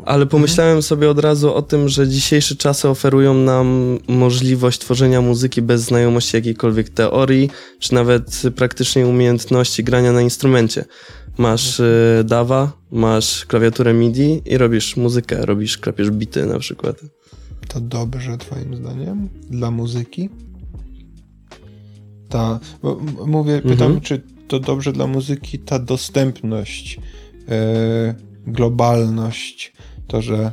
ale 0.05 0.27
pomyślałem 0.27 0.83
sobie 0.83 1.11
od 1.11 1.19
razu 1.19 1.55
o 1.55 1.63
tym, 1.63 1.89
że 1.89 2.09
dzisiejsze 2.09 2.57
czasy 2.57 2.89
oferują 2.89 3.35
nam 3.35 3.99
możliwość 4.09 4.79
tworzenia 4.79 5.21
muzyki 5.21 5.63
bez 5.63 5.83
znajomości 5.83 6.37
jakiejkolwiek 6.37 6.89
teorii, 6.89 7.51
czy 7.79 7.95
nawet 7.95 8.43
praktycznej 8.57 9.05
umiejętności 9.05 9.85
grania 9.85 10.13
na 10.13 10.23
instrumencie. 10.23 10.85
Masz 11.39 11.83
dawa, 12.25 12.73
masz 12.93 13.47
klawiaturę 13.47 13.95
MIDI 13.95 14.43
i 14.47 14.59
robisz 14.59 14.97
muzykę, 14.97 15.47
robisz, 15.47 15.79
klapiesz 15.79 16.11
bity 16.11 16.47
na 16.47 16.59
przykład. 16.59 17.01
to 17.69 17.81
dobrze, 17.81 18.39
Twoim 18.39 18.77
zdaniem, 18.77 19.29
dla 19.51 19.71
muzyki? 19.71 20.29
Ta, 22.29 22.61
bo 22.83 23.01
mówię, 23.27 23.63
pytam, 23.63 23.87
mhm. 23.87 24.01
czy 24.01 24.23
to 24.49 24.61
dobrze 24.61 24.93
dla 24.93 25.07
muzyki 25.07 25.59
ta 25.59 25.79
dostępność, 25.79 26.97
yy, 27.49 28.15
globalność, 28.47 29.73
to, 30.07 30.23
że 30.23 30.53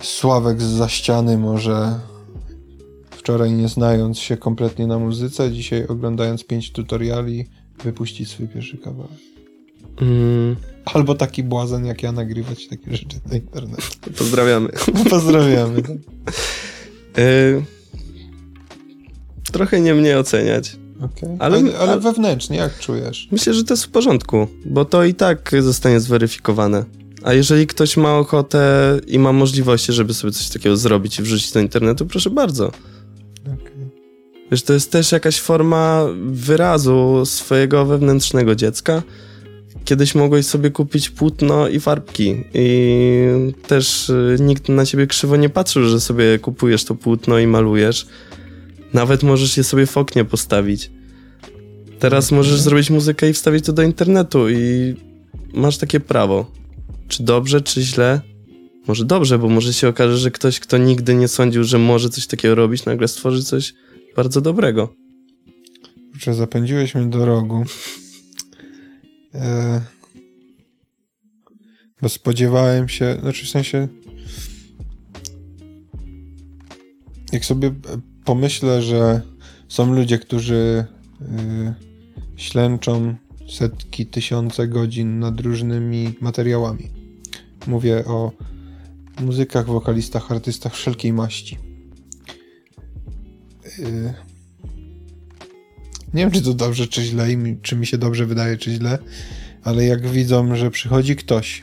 Sławek 0.00 0.62
z 0.62 0.64
za 0.64 0.88
ściany 0.88 1.38
może 1.38 2.00
wczoraj 3.10 3.52
nie 3.52 3.68
znając 3.68 4.18
się 4.18 4.36
kompletnie 4.36 4.86
na 4.86 4.98
muzyce, 4.98 5.52
dzisiaj 5.52 5.86
oglądając 5.86 6.44
pięć 6.44 6.72
tutoriali, 6.72 7.46
wypuścić 7.84 8.28
swój 8.28 8.48
pierwszy 8.48 8.78
kawałek. 8.78 9.39
Mm. 10.00 10.56
Albo 10.84 11.14
taki 11.14 11.42
błazen 11.42 11.86
jak 11.86 12.02
ja 12.02 12.12
nagrywać 12.12 12.66
takie 12.66 12.96
rzeczy 12.96 13.20
na 13.30 13.36
internet. 13.36 13.96
Pozdrawiamy. 14.18 14.68
Pozdrawiamy. 15.10 15.82
Tak. 15.82 15.96
Y 17.18 17.62
trochę 19.52 19.80
nie 19.80 19.94
mnie 19.94 20.18
oceniać. 20.18 20.76
Okay. 20.96 21.36
Ale, 21.38 21.58
ale, 21.58 21.78
ale 21.78 22.00
wewnętrznie, 22.00 22.56
jak 22.56 22.78
czujesz? 22.78 23.28
Myślę, 23.30 23.54
że 23.54 23.64
to 23.64 23.74
jest 23.74 23.84
w 23.84 23.88
porządku, 23.88 24.46
bo 24.64 24.84
to 24.84 25.04
i 25.04 25.14
tak 25.14 25.50
zostanie 25.60 26.00
zweryfikowane. 26.00 26.84
A 27.22 27.32
jeżeli 27.32 27.66
ktoś 27.66 27.96
ma 27.96 28.18
ochotę 28.18 28.96
i 29.06 29.18
ma 29.18 29.32
możliwości, 29.32 29.92
żeby 29.92 30.14
sobie 30.14 30.32
coś 30.32 30.48
takiego 30.48 30.76
zrobić 30.76 31.18
i 31.18 31.22
wrzucić 31.22 31.52
do 31.52 31.60
internetu, 31.60 32.06
proszę 32.06 32.30
bardzo. 32.30 32.66
Okay. 33.46 33.90
Wiesz, 34.50 34.62
to 34.62 34.72
jest 34.72 34.92
też 34.92 35.12
jakaś 35.12 35.40
forma 35.40 36.06
wyrazu 36.30 37.22
swojego 37.26 37.86
wewnętrznego 37.86 38.54
dziecka. 38.54 39.02
Kiedyś 39.84 40.14
mogłeś 40.14 40.46
sobie 40.46 40.70
kupić 40.70 41.10
płótno 41.10 41.68
i 41.68 41.80
farbki 41.80 42.44
i 42.54 43.28
też 43.66 44.08
y, 44.08 44.36
nikt 44.40 44.68
na 44.68 44.86
ciebie 44.86 45.06
krzywo 45.06 45.36
nie 45.36 45.48
patrzył, 45.48 45.84
że 45.84 46.00
sobie 46.00 46.38
kupujesz 46.38 46.84
to 46.84 46.94
płótno 46.94 47.38
i 47.38 47.46
malujesz. 47.46 48.06
Nawet 48.92 49.22
możesz 49.22 49.56
je 49.56 49.64
sobie 49.64 49.86
w 49.86 49.96
oknie 49.96 50.24
postawić. 50.24 50.90
Teraz 51.98 52.26
okay. 52.26 52.38
możesz 52.38 52.60
zrobić 52.60 52.90
muzykę 52.90 53.30
i 53.30 53.32
wstawić 53.32 53.64
to 53.64 53.72
do 53.72 53.82
internetu 53.82 54.50
i 54.50 54.94
masz 55.54 55.78
takie 55.78 56.00
prawo. 56.00 56.50
Czy 57.08 57.22
dobrze, 57.22 57.60
czy 57.60 57.82
źle? 57.82 58.20
Może 58.86 59.04
dobrze, 59.04 59.38
bo 59.38 59.48
może 59.48 59.72
się 59.72 59.88
okaże, 59.88 60.18
że 60.18 60.30
ktoś, 60.30 60.60
kto 60.60 60.78
nigdy 60.78 61.14
nie 61.14 61.28
sądził, 61.28 61.64
że 61.64 61.78
może 61.78 62.10
coś 62.10 62.26
takiego 62.26 62.54
robić, 62.54 62.84
nagle 62.84 63.08
stworzy 63.08 63.44
coś 63.44 63.74
bardzo 64.16 64.40
dobrego. 64.40 64.94
Kurczę, 66.12 66.34
zapędziłeś 66.34 66.94
mnie 66.94 67.06
do 67.06 67.24
rogu. 67.26 67.64
E... 69.34 69.80
Bo 72.02 72.08
spodziewałem 72.08 72.88
się, 72.88 73.16
znaczy 73.20 73.46
w 73.46 73.48
sensie 73.48 73.88
jak 77.32 77.44
sobie 77.44 77.74
pomyślę, 78.24 78.82
że 78.82 79.20
są 79.68 79.94
ludzie, 79.94 80.18
którzy 80.18 80.84
yy, 81.20 81.74
ślęczą 82.36 83.14
setki, 83.48 84.06
tysiące 84.06 84.68
godzin 84.68 85.18
nad 85.18 85.40
różnymi 85.40 86.14
materiałami. 86.20 86.90
Mówię 87.66 88.04
o 88.04 88.32
muzykach, 89.20 89.66
wokalistach, 89.66 90.32
artystach 90.32 90.74
wszelkiej 90.74 91.12
maści. 91.12 91.58
Yy, 93.78 94.14
nie 96.14 96.22
wiem, 96.22 96.30
czy 96.30 96.42
to 96.42 96.54
dobrze, 96.54 96.86
czy 96.86 97.02
źle, 97.02 97.26
czy 97.62 97.76
mi 97.76 97.86
się 97.86 97.98
dobrze 97.98 98.26
wydaje, 98.26 98.56
czy 98.56 98.72
źle, 98.72 98.98
ale 99.64 99.84
jak 99.84 100.08
widzą, 100.08 100.56
że 100.56 100.70
przychodzi 100.70 101.16
ktoś 101.16 101.62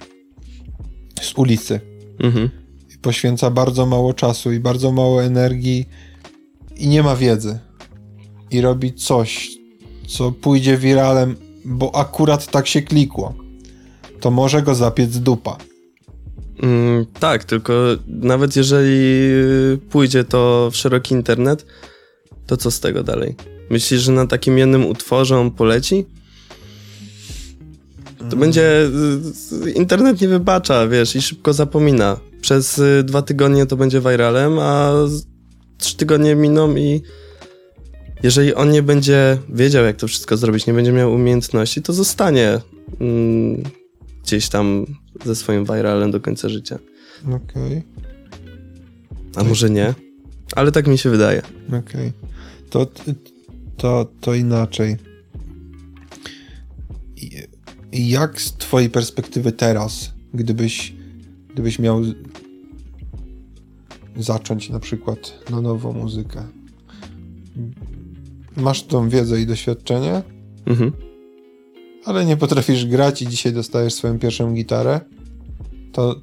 z 1.22 1.34
ulicy 1.36 1.80
mhm. 2.20 2.50
i 2.96 2.98
poświęca 2.98 3.52
bardzo 3.52 3.86
mało 3.86 4.14
czasu 4.14 4.52
i 4.52 4.60
bardzo 4.60 4.92
mało 4.92 5.24
energii 5.24 5.86
i 6.76 6.88
nie 6.88 7.04
ma 7.04 7.16
wiedzy 7.16 7.60
i 8.52 8.62
robi 8.62 8.94
coś, 8.94 9.50
co 10.08 10.32
pójdzie 10.32 10.78
wiralem, 10.78 11.36
bo 11.66 11.96
akurat 11.96 12.52
tak 12.52 12.68
się 12.68 12.82
klikło, 12.82 13.34
to 14.20 14.32
może 14.32 14.62
go 14.62 14.76
zapiec 14.76 15.18
dupa. 15.18 15.58
Mm, 16.64 17.06
tak, 17.20 17.44
tylko 17.44 17.74
nawet 18.08 18.56
jeżeli 18.56 19.00
pójdzie 19.90 20.24
to 20.24 20.70
w 20.72 20.76
szeroki 20.76 21.16
internet, 21.16 21.66
to 22.46 22.58
co 22.58 22.72
z 22.72 22.80
tego 22.80 23.04
dalej? 23.04 23.36
Myślisz, 23.70 24.02
że 24.02 24.12
na 24.12 24.28
takim 24.28 24.58
jednym 24.58 24.86
utworze 24.86 25.38
on 25.38 25.52
poleci? 25.52 26.06
To 28.18 28.26
mm. 28.26 28.40
będzie. 28.40 28.90
Internet 29.76 30.22
nie 30.22 30.28
wybacza, 30.28 30.88
wiesz, 30.88 31.16
i 31.16 31.22
szybko 31.22 31.54
zapomina. 31.54 32.20
Przez 32.42 32.80
y, 32.80 33.04
dwa 33.04 33.22
tygodnie 33.22 33.66
to 33.66 33.78
będzie 33.78 34.02
viralem, 34.02 34.60
a 34.60 34.94
trzy 35.78 35.98
tygodnie 35.98 36.36
miną 36.36 36.76
i 36.76 37.02
jeżeli 38.24 38.54
on 38.54 38.72
nie 38.72 38.84
będzie 38.84 39.38
wiedział, 39.50 39.86
jak 39.86 39.98
to 39.98 40.08
wszystko 40.08 40.38
zrobić, 40.38 40.68
nie 40.68 40.74
będzie 40.74 40.92
miał 40.92 41.14
umiejętności, 41.14 41.82
to 41.82 41.94
zostanie 41.94 42.60
mm, 43.00 43.64
gdzieś 44.24 44.50
tam 44.50 44.86
ze 45.26 45.36
swoim 45.36 45.66
viralem 45.66 46.12
do 46.12 46.20
końca 46.20 46.50
życia. 46.50 46.80
Okej. 47.26 47.38
Okay. 47.38 47.84
A 49.36 49.44
może 49.44 49.70
nie? 49.70 49.94
Ale 50.56 50.72
tak 50.72 50.88
mi 50.88 50.98
się 50.98 51.10
wydaje. 51.10 51.42
Okej. 51.68 51.80
Okay. 51.80 52.12
To, 52.70 52.88
to, 53.78 54.06
to 54.22 54.34
inaczej. 54.34 54.96
Jak 57.94 58.42
z 58.42 58.54
twojej 58.54 58.90
perspektywy 58.90 59.52
teraz, 59.52 60.12
gdybyś, 60.34 60.94
gdybyś 61.54 61.80
miał 61.80 62.02
zacząć 64.18 64.70
na 64.70 64.80
przykład 64.80 65.50
na 65.50 65.62
nową 65.62 65.94
muzykę. 65.94 66.44
Masz 68.58 68.84
tą 68.84 69.10
wiedzę 69.10 69.42
i 69.42 69.46
doświadczenie, 69.46 70.22
mhm. 70.66 70.92
ale 72.06 72.26
nie 72.26 72.38
potrafisz 72.38 72.86
grać 72.86 73.22
i 73.22 73.28
dzisiaj 73.28 73.54
dostajesz 73.54 73.94
swoją 73.94 74.20
pierwszą 74.20 74.54
gitarę, 74.54 75.00
to 75.92 76.22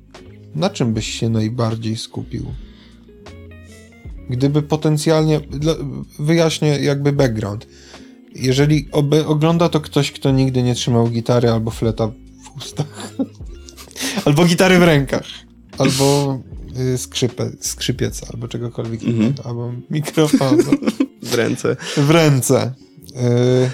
na 0.54 0.70
czym 0.70 0.94
byś 0.94 1.06
się 1.06 1.28
najbardziej 1.28 1.96
skupił? 1.96 2.44
Gdyby 4.30 4.62
potencjalnie, 4.62 5.40
wyjaśnię 6.18 6.68
jakby 6.68 7.12
background. 7.12 7.66
Jeżeli 8.34 8.88
ogląda 9.26 9.68
to 9.68 9.80
ktoś, 9.80 10.12
kto 10.12 10.30
nigdy 10.30 10.62
nie 10.62 10.74
trzymał 10.74 11.08
gitary 11.08 11.50
albo 11.50 11.70
fleta 11.70 12.06
w 12.44 12.56
ustach, 12.56 13.14
albo 14.24 14.44
gitary 14.44 14.78
w 14.78 14.82
rękach, 14.82 15.24
albo 15.78 16.38
Y, 16.80 16.98
skrzypę, 16.98 17.50
skrzypiec 17.60 18.30
albo 18.32 18.48
czegokolwiek 18.48 19.02
innego, 19.02 19.46
albo 19.46 19.72
mikrofon. 19.90 20.58
w 21.22 21.34
ręce. 21.34 21.76
W 21.96 22.10
ręce. 22.10 22.74
Yy, 23.14 23.70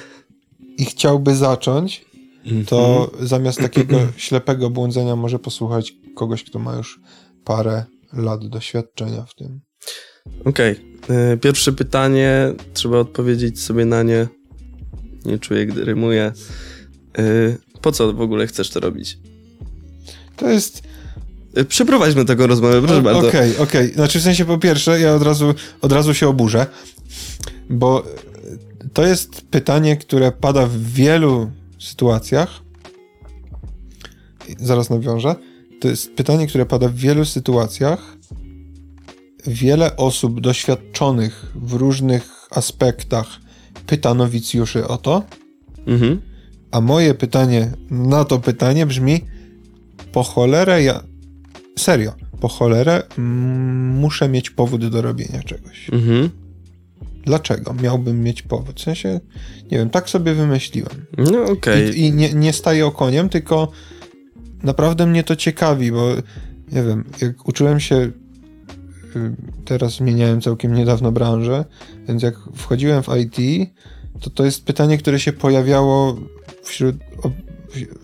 I 0.79 0.85
chciałby 0.85 1.37
zacząć, 1.37 2.05
to 2.67 3.11
-hmm. 3.13 3.27
zamiast 3.27 3.61
takiego 3.69 3.99
ślepego 4.17 4.71
błądzenia 4.71 5.17
może 5.17 5.39
posłuchać 5.39 5.95
kogoś, 6.17 6.45
kto 6.45 6.59
ma 6.59 6.77
już 6.77 7.01
parę 7.45 7.85
lat 8.13 8.49
doświadczenia 8.49 9.23
w 9.23 9.35
tym. 9.35 9.61
Okej. 10.45 10.73
Okay. 11.05 11.39
Pierwsze 11.41 11.73
pytanie, 11.73 12.53
trzeba 12.75 12.99
odpowiedzieć 12.99 13.63
sobie 13.63 13.85
na 13.85 14.03
nie. 14.03 14.27
Nie 15.25 15.39
czuję, 15.39 15.67
gdy 15.67 15.85
rymuję. 15.85 16.33
Yy, 17.19 17.57
po 17.81 17.93
co 17.93 18.13
w 18.13 18.21
ogóle 18.21 18.47
chcesz 18.47 18.71
to 18.71 18.81
robić? 18.81 19.19
To 20.37 20.51
jest 20.51 20.83
Y, 21.59 21.65
przeprowadźmy 21.65 22.25
taką 22.25 22.47
rozmowę, 22.47 22.83
proszę 22.83 23.03
bardzo. 23.03 23.29
Okej, 23.29 23.53
okay, 23.53 23.63
okej. 23.63 23.85
Okay. 23.85 23.95
Znaczy 23.95 24.21
w 24.21 24.23
sensie 24.23 24.45
po 24.45 24.59
pierwsze, 24.59 25.01
ja 25.01 25.15
od 25.15 25.23
razu, 25.23 25.55
od 25.81 25.93
razu 25.93 26.15
się 26.15 26.29
oburzę, 26.29 26.67
bo 27.71 28.07
to 28.93 29.07
jest 29.07 29.43
pytanie, 29.51 29.97
które 29.97 30.33
pada 30.33 30.67
w 30.67 30.77
wielu 30.77 31.51
sytuacjach. 31.79 32.61
Zaraz 34.59 34.91
nawiążę. 34.91 35.35
To 35.81 35.89
jest 35.89 36.15
pytanie, 36.15 36.47
które 36.47 36.67
pada 36.67 36.89
w 36.89 36.95
wielu 36.95 37.25
sytuacjach. 37.25 38.17
Wiele 39.47 39.97
osób 39.97 40.41
doświadczonych 40.41 41.53
w 41.55 41.73
różnych 41.73 42.49
aspektach 42.51 43.27
pyta 43.87 44.15
nowicjuszy 44.15 44.89
o 44.89 44.99
to. 44.99 45.23
Mhm. 45.87 46.21
A 46.71 46.81
moje 46.81 47.15
pytanie 47.15 47.73
na 47.91 48.25
to 48.25 48.39
pytanie 48.39 48.87
brzmi: 48.87 49.25
po 50.13 50.23
cholerę 50.23 50.83
ja 50.83 51.03
Serio, 51.79 52.13
po 52.41 52.49
cholerę 52.49 53.03
muszę 54.01 54.29
mieć 54.29 54.51
powód 54.51 54.87
do 54.87 55.03
robienia 55.03 55.43
czegoś. 55.43 55.91
Mhm. 55.93 56.31
Dlaczego 57.25 57.75
miałbym 57.75 58.23
mieć 58.23 58.43
powód? 58.43 58.81
W 58.81 58.83
sensie, 58.83 59.21
nie 59.71 59.79
wiem, 59.79 59.91
tak 59.91 60.11
sobie 60.11 60.35
wymyśliłem. 60.35 61.07
No 61.19 61.43
okej. 61.43 61.53
Okay. 61.53 61.97
I, 61.97 62.07
I, 62.07 62.13
nie, 62.13 62.35
nie 62.35 62.53
staję 62.53 62.87
okoniem, 62.87 63.29
tylko 63.29 63.71
naprawdę 64.63 65.07
mnie 65.07 65.25
to 65.25 65.37
ciekawi, 65.37 65.93
bo 65.93 66.09
nie 66.73 66.83
wiem, 66.83 67.05
jak 67.21 67.49
uczyłem 67.49 67.81
się 67.81 68.11
teraz 69.65 69.97
zmieniałem 69.97 70.41
całkiem 70.41 70.75
niedawno 70.75 71.13
branżę, 71.13 71.65
więc 72.09 72.23
jak 72.23 72.35
wchodziłem 72.55 73.03
w 73.03 73.09
IT, 73.09 73.71
to 74.21 74.31
to 74.31 74.45
jest 74.45 74.65
pytanie, 74.65 74.99
które 74.99 75.21
się 75.21 75.33
pojawiało 75.33 76.17
wśród, 76.63 76.97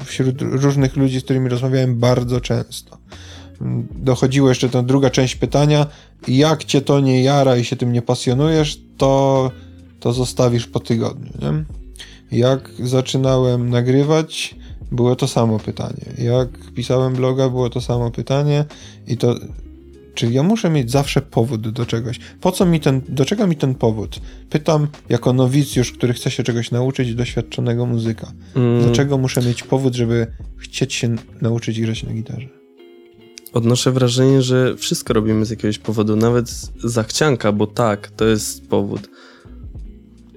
wśród 0.04 0.42
różnych 0.42 0.96
ludzi, 0.96 1.20
z 1.20 1.24
którymi 1.24 1.48
rozmawiałem 1.48 1.98
bardzo 1.98 2.40
często 2.40 2.98
dochodziło 3.90 4.48
jeszcze 4.48 4.68
ta 4.68 4.82
druga 4.82 5.10
część 5.10 5.36
pytania, 5.36 5.86
jak 6.28 6.64
cię 6.64 6.80
to 6.80 7.00
nie 7.00 7.22
jara 7.22 7.56
i 7.56 7.64
się 7.64 7.76
tym 7.76 7.92
nie 7.92 8.02
pasjonujesz, 8.02 8.80
to, 8.96 9.50
to 10.00 10.12
zostawisz 10.12 10.66
po 10.66 10.80
tygodniu, 10.80 11.30
nie? 11.42 11.64
Jak 12.38 12.70
zaczynałem 12.82 13.70
nagrywać, 13.70 14.54
było 14.92 15.16
to 15.16 15.28
samo 15.28 15.58
pytanie. 15.58 16.04
Jak 16.18 16.48
pisałem 16.74 17.14
bloga, 17.14 17.48
było 17.48 17.70
to 17.70 17.80
samo 17.80 18.10
pytanie 18.10 18.64
i 19.06 19.16
to 19.16 19.34
Czyli 20.16 20.34
ja 20.34 20.42
muszę 20.42 20.70
mieć 20.70 20.90
zawsze 20.90 21.22
powód 21.22 21.70
do 21.70 21.86
czegoś. 21.86 22.18
Po 22.40 22.52
co 22.52 22.66
mi 22.66 22.80
ten, 22.80 23.00
do 23.08 23.24
czego 23.24 23.46
mi 23.46 23.56
ten 23.56 23.74
powód? 23.74 24.20
Pytam 24.50 24.88
jako 25.08 25.32
nowicjusz, 25.32 25.92
który 25.92 26.12
chce 26.12 26.30
się 26.30 26.42
czegoś 26.42 26.70
nauczyć, 26.70 27.14
doświadczonego 27.14 27.86
muzyka. 27.86 28.32
Mm. 28.54 28.82
Dlaczego 28.82 29.18
muszę 29.18 29.42
mieć 29.42 29.62
powód, 29.62 29.94
żeby 29.94 30.26
chcieć 30.56 30.94
się 30.94 31.16
nauczyć 31.40 31.80
grać 31.80 32.02
na 32.02 32.12
gitarze? 32.12 32.48
Odnoszę 33.52 33.92
wrażenie, 33.92 34.42
że 34.42 34.76
wszystko 34.76 35.14
robimy 35.14 35.44
z 35.44 35.50
jakiegoś 35.50 35.78
powodu, 35.78 36.16
nawet 36.16 36.50
zachcianka, 36.84 37.52
bo 37.52 37.66
tak, 37.66 38.10
to 38.10 38.24
jest 38.24 38.68
powód. 38.68 39.10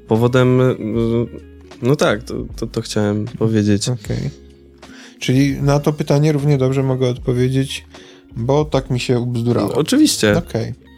Powodem, 0.08 0.62
y, 0.62 0.76
no 1.82 1.96
tak, 1.96 2.24
to, 2.24 2.34
to, 2.56 2.68
to 2.68 2.82
chciałem 2.82 3.26
powiedzieć. 3.26 3.90
Okej. 3.90 4.18
Okay. 4.18 4.30
Czyli 5.20 5.62
na 5.62 5.80
to 5.80 5.94
pytanie 5.94 6.32
równie 6.32 6.58
dobrze 6.58 6.84
mogę 6.84 7.10
odpowiedzieć 7.10 7.86
bo 8.36 8.66
tak 8.66 8.90
mi 8.90 9.00
się 9.00 9.20
ubzdurało. 9.20 9.74
oczywiście. 9.74 10.38
Okej. 10.38 10.72
Okay. 10.72 10.90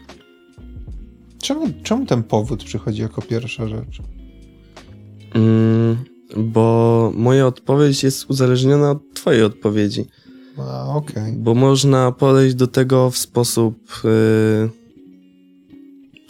Czemu, 1.42 1.66
czemu 1.82 2.06
ten 2.06 2.22
powód 2.22 2.64
przychodzi 2.64 3.02
jako 3.02 3.22
pierwsza 3.22 3.68
rzecz? 3.68 4.02
Mm, 5.34 5.96
bo 6.36 7.12
moja 7.14 7.46
odpowiedź 7.46 8.02
jest 8.02 8.30
uzależniona 8.30 8.90
od 8.90 9.14
twojej 9.14 9.42
odpowiedzi. 9.42 10.06
A, 10.58 10.94
okej. 10.94 11.22
Okay. 11.22 11.36
Bo 11.36 11.54
można 11.54 12.12
podejść 12.12 12.54
do 12.54 12.66
tego 12.66 13.10
w 13.10 13.18
sposób 13.18 14.02
yy, 14.04 14.70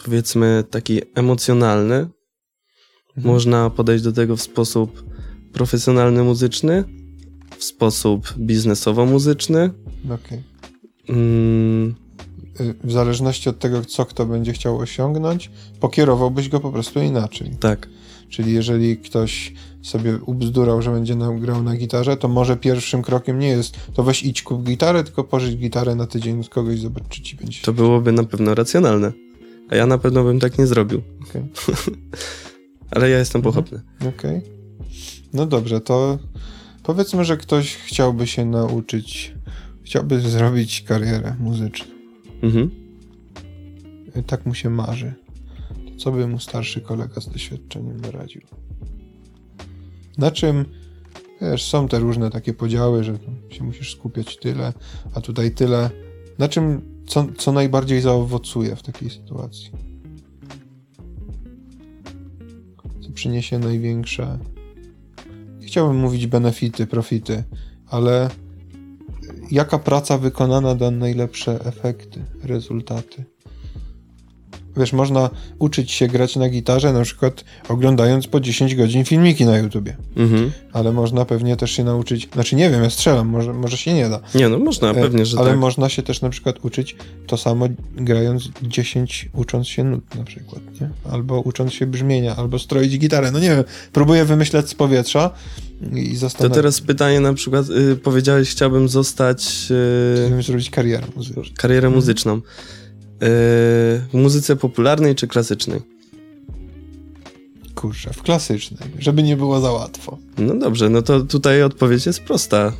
powiedzmy 0.05 0.63
taki 0.69 1.01
emocjonalny. 1.15 1.95
Mhm. 1.95 3.33
Można 3.33 3.69
podejść 3.69 4.03
do 4.03 4.11
tego 4.11 4.35
w 4.35 4.41
sposób 4.41 5.03
profesjonalny 5.53 6.23
muzyczny, 6.23 6.83
w 7.57 7.63
sposób 7.63 8.33
biznesowo-muzyczny. 8.37 9.69
Okej. 10.05 10.15
Okay. 10.15 10.52
Mm, 11.09 11.95
w 12.83 12.91
zależności 12.91 13.49
od 13.49 13.59
tego, 13.59 13.85
co 13.85 14.05
kto 14.05 14.25
będzie 14.25 14.53
chciał 14.53 14.77
osiągnąć, 14.77 15.51
pokierowałbyś 15.79 16.49
go 16.49 16.59
po 16.59 16.71
prostu 16.71 16.99
inaczej. 16.99 17.51
Tak. 17.59 17.89
Czyli 18.29 18.53
jeżeli 18.53 18.97
ktoś 18.97 19.53
sobie 19.81 20.17
ubzdurał, 20.25 20.81
że 20.81 20.91
będzie 20.91 21.15
grał 21.39 21.63
na 21.63 21.75
gitarze, 21.75 22.17
to 22.17 22.27
może 22.27 22.57
pierwszym 22.57 23.01
krokiem 23.01 23.39
nie 23.39 23.47
jest 23.47 23.75
to 23.93 24.03
weź 24.03 24.23
idź 24.23 24.41
kup 24.41 24.63
gitarę, 24.63 25.03
tylko 25.03 25.23
pożyć 25.23 25.57
gitarę 25.57 25.95
na 25.95 26.07
tydzień 26.07 26.39
od 26.39 26.49
kogoś, 26.49 26.79
zobacz, 26.79 27.03
czy 27.09 27.21
ci 27.21 27.35
będzie. 27.35 27.61
To 27.61 27.73
byłoby 27.73 28.11
na 28.11 28.23
pewno 28.23 28.55
racjonalne. 28.55 29.11
A 29.69 29.75
ja 29.75 29.85
na 29.85 29.97
pewno 29.97 30.23
bym 30.23 30.39
tak 30.39 30.57
nie 30.57 30.67
zrobił. 30.67 31.01
Okay. 31.29 31.47
Ale 32.91 33.09
ja 33.09 33.19
jestem 33.19 33.39
mhm. 33.39 33.53
pochopny. 33.53 33.81
Okej. 33.99 34.37
Okay. 34.37 34.41
No 35.33 35.45
dobrze, 35.45 35.81
to 35.81 36.19
powiedzmy, 36.83 37.25
że 37.25 37.37
ktoś 37.37 37.75
chciałby 37.75 38.27
się 38.27 38.45
nauczyć 38.45 39.33
Chciałby 39.83 40.19
zrobić 40.19 40.81
karierę 40.81 41.35
muzyczną. 41.39 41.93
Mhm. 42.41 42.69
Tak 44.27 44.45
mu 44.45 44.53
się 44.53 44.69
marzy. 44.69 45.13
To 45.85 45.97
co 45.97 46.11
by 46.11 46.27
mu 46.27 46.39
starszy 46.39 46.81
kolega 46.81 47.21
z 47.21 47.29
doświadczeniem 47.29 48.01
doradził? 48.01 48.41
Na 50.17 50.31
czym, 50.31 50.65
wiesz, 51.41 51.63
są 51.63 51.87
te 51.87 51.99
różne 51.99 52.29
takie 52.29 52.53
podziały, 52.53 53.03
że 53.03 53.17
się 53.49 53.63
musisz 53.63 53.91
skupiać 53.91 54.37
tyle, 54.37 54.73
a 55.13 55.21
tutaj 55.21 55.51
tyle. 55.51 55.89
Na 56.39 56.47
czym, 56.47 56.81
co, 57.07 57.27
co 57.37 57.51
najbardziej 57.51 58.01
zaowocuje 58.01 58.75
w 58.75 58.83
takiej 58.83 59.09
sytuacji? 59.09 59.71
Co 63.01 63.11
przyniesie 63.11 63.59
największe, 63.59 64.39
nie 65.59 65.67
chciałbym 65.67 65.97
mówić 65.97 66.27
benefity, 66.27 66.87
profity, 66.87 67.43
ale 67.87 68.29
jaka 69.51 69.79
praca 69.79 70.17
wykonana 70.17 70.75
da 70.75 70.91
najlepsze 70.91 71.59
efekty, 71.65 72.19
rezultaty. 72.43 73.32
Wiesz, 74.77 74.93
można 74.93 75.29
uczyć 75.59 75.91
się 75.91 76.07
grać 76.07 76.35
na 76.35 76.49
gitarze, 76.49 76.93
na 76.93 77.01
przykład 77.01 77.43
oglądając 77.69 78.27
po 78.27 78.39
10 78.39 78.75
godzin 78.75 79.05
filmiki 79.05 79.45
na 79.45 79.57
YouTubie. 79.57 79.97
Mhm. 80.17 80.51
Ale 80.73 80.91
można 80.91 81.25
pewnie 81.25 81.57
też 81.57 81.71
się 81.71 81.83
nauczyć, 81.83 82.29
znaczy 82.33 82.55
nie 82.55 82.69
wiem, 82.69 82.83
ja 82.83 82.89
strzelam, 82.89 83.27
może, 83.27 83.53
może 83.53 83.77
się 83.77 83.93
nie 83.93 84.09
da. 84.09 84.19
Nie, 84.35 84.49
no 84.49 84.59
można, 84.59 84.91
e, 84.91 84.93
pewnie, 84.93 85.25
że 85.25 85.37
Ale 85.37 85.49
tak. 85.49 85.59
można 85.59 85.89
się 85.89 86.03
też 86.03 86.21
na 86.21 86.29
przykład 86.29 86.65
uczyć 86.65 86.95
to 87.27 87.37
samo 87.37 87.67
grając 87.95 88.49
10, 88.61 89.29
ucząc 89.33 89.67
się 89.67 89.83
nut 89.83 90.15
na 90.15 90.23
przykład, 90.23 90.61
nie? 90.81 90.89
Albo 91.11 91.41
ucząc 91.41 91.73
się 91.73 91.85
brzmienia, 91.85 92.35
albo 92.35 92.59
stroić 92.59 92.99
gitarę, 92.99 93.31
no 93.31 93.39
nie 93.39 93.49
wiem, 93.49 93.63
próbuję 93.93 94.25
wymyślać 94.25 94.69
z 94.69 94.75
powietrza 94.75 95.31
i 95.91 96.15
zastanawiać. 96.15 96.55
To 96.55 96.55
teraz 96.55 96.81
pytanie 96.81 97.19
na 97.19 97.33
przykład, 97.33 97.69
yy, 97.69 97.95
powiedziałeś, 97.95 98.49
chciałbym 98.49 98.89
zostać... 98.89 99.69
Yy, 99.69 100.15
Chciałbym 100.15 100.43
zrobić 100.43 100.69
karierę 100.69 101.07
muzyczną. 101.15 101.43
Karierę 101.57 101.89
muzyczną. 101.89 102.35
Yy, 102.35 102.41
w 103.23 104.09
muzyce 104.13 104.55
popularnej 104.55 105.15
czy 105.15 105.27
klasycznej? 105.27 105.81
Kurczę, 107.75 108.13
w 108.13 108.21
klasycznej, 108.21 108.89
żeby 108.99 109.23
nie 109.23 109.37
było 109.37 109.59
za 109.59 109.71
łatwo. 109.71 110.17
No 110.37 110.55
dobrze, 110.55 110.89
no 110.89 111.01
to 111.01 111.21
tutaj 111.21 111.63
odpowiedź 111.63 112.05
jest 112.05 112.23
prosta. 112.23 112.73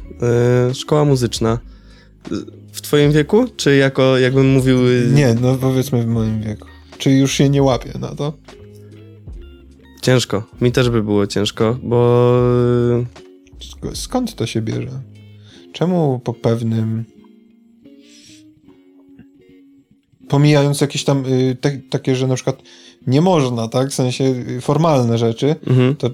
Yy, 0.67 0.75
szkoła 0.75 1.05
muzyczna. 1.05 1.59
W 2.71 2.81
twoim 2.81 3.11
wieku? 3.11 3.45
Czy 3.57 3.75
jako, 3.75 4.17
jakbym 4.17 4.49
mówił... 4.49 4.83
Yy, 4.83 5.11
nie, 5.13 5.35
no 5.41 5.55
powiedzmy 5.55 6.03
w 6.03 6.07
moim 6.07 6.41
wieku. 6.41 6.67
Czy 6.97 7.11
już 7.11 7.31
się 7.31 7.49
nie 7.49 7.63
łapię 7.63 7.93
na 7.99 8.15
to? 8.15 8.33
Ciężko. 10.01 10.43
Mi 10.61 10.71
też 10.71 10.89
by 10.89 11.03
było 11.03 11.27
ciężko, 11.27 11.77
bo... 11.83 12.33
Skąd 13.93 14.35
to 14.35 14.45
się 14.45 14.61
bierze? 14.61 15.01
Czemu 15.73 16.21
po 16.23 16.33
pewnym 16.33 17.05
pomijając 20.33 20.81
jakieś 20.81 21.03
tam 21.03 21.25
y, 21.25 21.57
te, 21.61 21.77
takie, 21.89 22.15
że 22.15 22.27
na 22.27 22.35
przykład 22.35 22.61
nie 23.07 23.21
można, 23.21 23.67
tak, 23.67 23.89
w 23.89 23.93
sensie 23.93 24.23
y, 24.23 24.61
formalne 24.61 25.17
rzeczy, 25.17 25.55
mhm. 25.67 25.95
to 25.95 26.09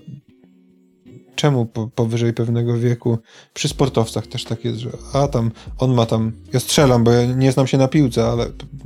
czemu 1.35 1.65
po, 1.65 1.87
powyżej 1.87 2.33
pewnego 2.33 2.77
wieku, 2.77 3.17
przy 3.53 3.67
sportowcach 3.67 4.27
też 4.27 4.43
tak 4.43 4.65
jest, 4.65 4.79
że 4.79 4.89
a 5.13 5.27
tam, 5.27 5.51
on 5.77 5.93
ma 5.93 6.05
tam, 6.05 6.31
ja 6.53 6.59
strzelam, 6.59 7.03
bo 7.03 7.11
ja 7.11 7.25
nie 7.25 7.51
znam 7.51 7.67
się 7.67 7.77
na 7.77 7.87
piłce, 7.87 8.25
ale 8.25 8.45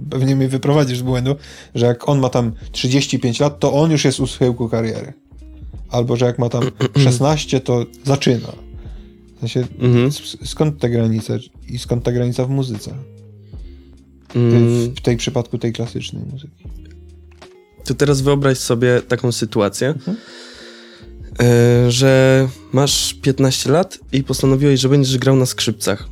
pewnie 0.10 0.36
mnie 0.36 0.48
wyprowadzisz 0.48 0.98
z 0.98 1.02
błędu, 1.02 1.36
że 1.76 1.86
jak 1.86 2.10
on 2.10 2.20
ma 2.20 2.30
tam 2.30 2.52
35 2.72 3.40
lat, 3.40 3.60
to 3.60 3.74
on 3.74 3.92
już 3.92 4.06
jest 4.06 4.20
u 4.20 4.28
schyłku 4.28 4.70
kariery. 4.70 5.14
Albo, 5.90 6.16
że 6.16 6.26
jak 6.26 6.40
ma 6.40 6.50
tam 6.50 6.64
16, 7.04 7.60
to 7.60 7.86
zaczyna. 8.04 8.54
W 9.36 9.40
sensie, 9.40 9.68
mhm. 9.80 10.12
skąd 10.46 10.80
te 10.80 10.90
granice 10.90 11.40
i 11.68 11.80
skąd 11.80 12.04
ta 12.04 12.12
granica 12.12 12.46
w 12.46 12.50
muzyce? 12.50 12.96
W 14.96 15.02
tej 15.02 15.18
przypadku 15.18 15.58
tej 15.58 15.74
klasycznej 15.74 16.24
muzyki. 16.32 16.64
To 17.86 17.94
teraz 17.94 18.22
wyobraź 18.22 18.58
sobie 18.58 19.02
taką 19.02 19.32
sytuację, 19.32 19.88
mhm. 19.88 20.18
E, 21.40 21.92
że 21.92 22.48
masz 22.72 23.14
15 23.14 23.72
lat 23.72 24.00
i 24.12 24.24
postanowiłeś, 24.24 24.80
że 24.80 24.90
będziesz 24.90 25.18
grał 25.18 25.36
na 25.36 25.46
skrzypcach. 25.46 26.08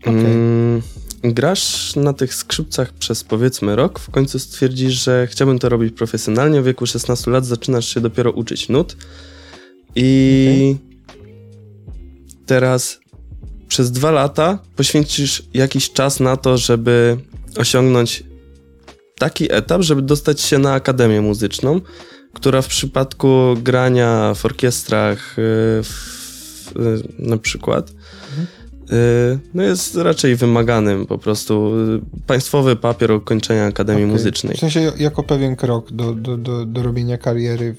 Okay. 0.00 0.82
Grasz 1.22 1.96
na 1.96 2.12
tych 2.12 2.34
skrzypcach 2.34 2.92
przez 2.92 3.24
powiedzmy 3.24 3.76
rok, 3.76 3.98
w 3.98 4.10
końcu 4.10 4.38
stwierdzisz, 4.38 5.04
że 5.04 5.26
chciałbym 5.30 5.58
to 5.58 5.68
robić 5.68 5.94
profesjonalnie. 5.96 6.62
W 6.62 6.64
wieku 6.64 6.86
16 6.86 7.30
lat 7.30 7.46
zaczynasz 7.46 7.94
się 7.94 8.00
dopiero 8.00 8.30
uczyć 8.32 8.68
nut. 8.68 8.96
I 9.96 10.76
okay. 10.76 10.96
teraz 12.46 13.00
przez 13.68 13.92
dwa 13.92 14.10
lata 14.10 14.58
poświęcisz 14.76 15.42
jakiś 15.54 15.92
czas 15.92 16.20
na 16.20 16.36
to, 16.36 16.58
żeby 16.58 17.16
osiągnąć 17.58 18.24
taki 19.18 19.52
etap, 19.52 19.82
żeby 19.82 20.02
dostać 20.02 20.40
się 20.40 20.58
na 20.58 20.72
akademię 20.72 21.20
muzyczną, 21.20 21.80
która 22.32 22.62
w 22.62 22.68
przypadku 22.68 23.54
grania 23.62 24.34
w 24.34 24.44
orkiestrach 24.44 25.38
y, 25.38 25.42
w, 25.82 26.72
y, 26.76 27.02
na 27.18 27.38
przykład 27.38 27.90
y, 27.90 27.94
no 29.54 29.62
jest 29.62 29.96
raczej 29.96 30.36
wymaganym 30.36 31.06
po 31.06 31.18
prostu 31.18 31.72
państwowy 32.26 32.76
papier 32.76 33.12
o 33.12 33.16
ukończeniu 33.16 33.62
Akademii 33.62 34.04
okay. 34.04 34.12
Muzycznej. 34.12 34.56
W 34.56 34.60
sensie 34.60 34.92
jako 34.96 35.22
pewien 35.22 35.56
krok 35.56 35.92
do, 35.92 36.12
do, 36.12 36.36
do, 36.36 36.66
do 36.66 36.82
robienia 36.82 37.18
kariery 37.18 37.76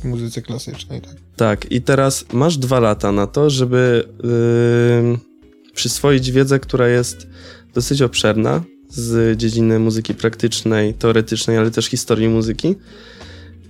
w 0.00 0.04
muzyce 0.04 0.42
klasycznej, 0.42 1.00
tak? 1.00 1.14
Tak, 1.36 1.72
i 1.72 1.82
teraz 1.82 2.24
masz 2.32 2.56
dwa 2.56 2.80
lata 2.80 3.12
na 3.12 3.26
to, 3.26 3.50
żeby 3.50 4.08
yy, 4.22 5.18
przyswoić 5.74 6.30
wiedzę, 6.30 6.60
która 6.60 6.88
jest 6.88 7.26
dosyć 7.74 8.02
obszerna, 8.02 8.62
z 8.94 9.38
dziedziny 9.38 9.78
muzyki 9.78 10.14
praktycznej, 10.14 10.94
teoretycznej, 10.94 11.56
ale 11.56 11.70
też 11.70 11.86
historii 11.86 12.28
muzyki. 12.28 12.74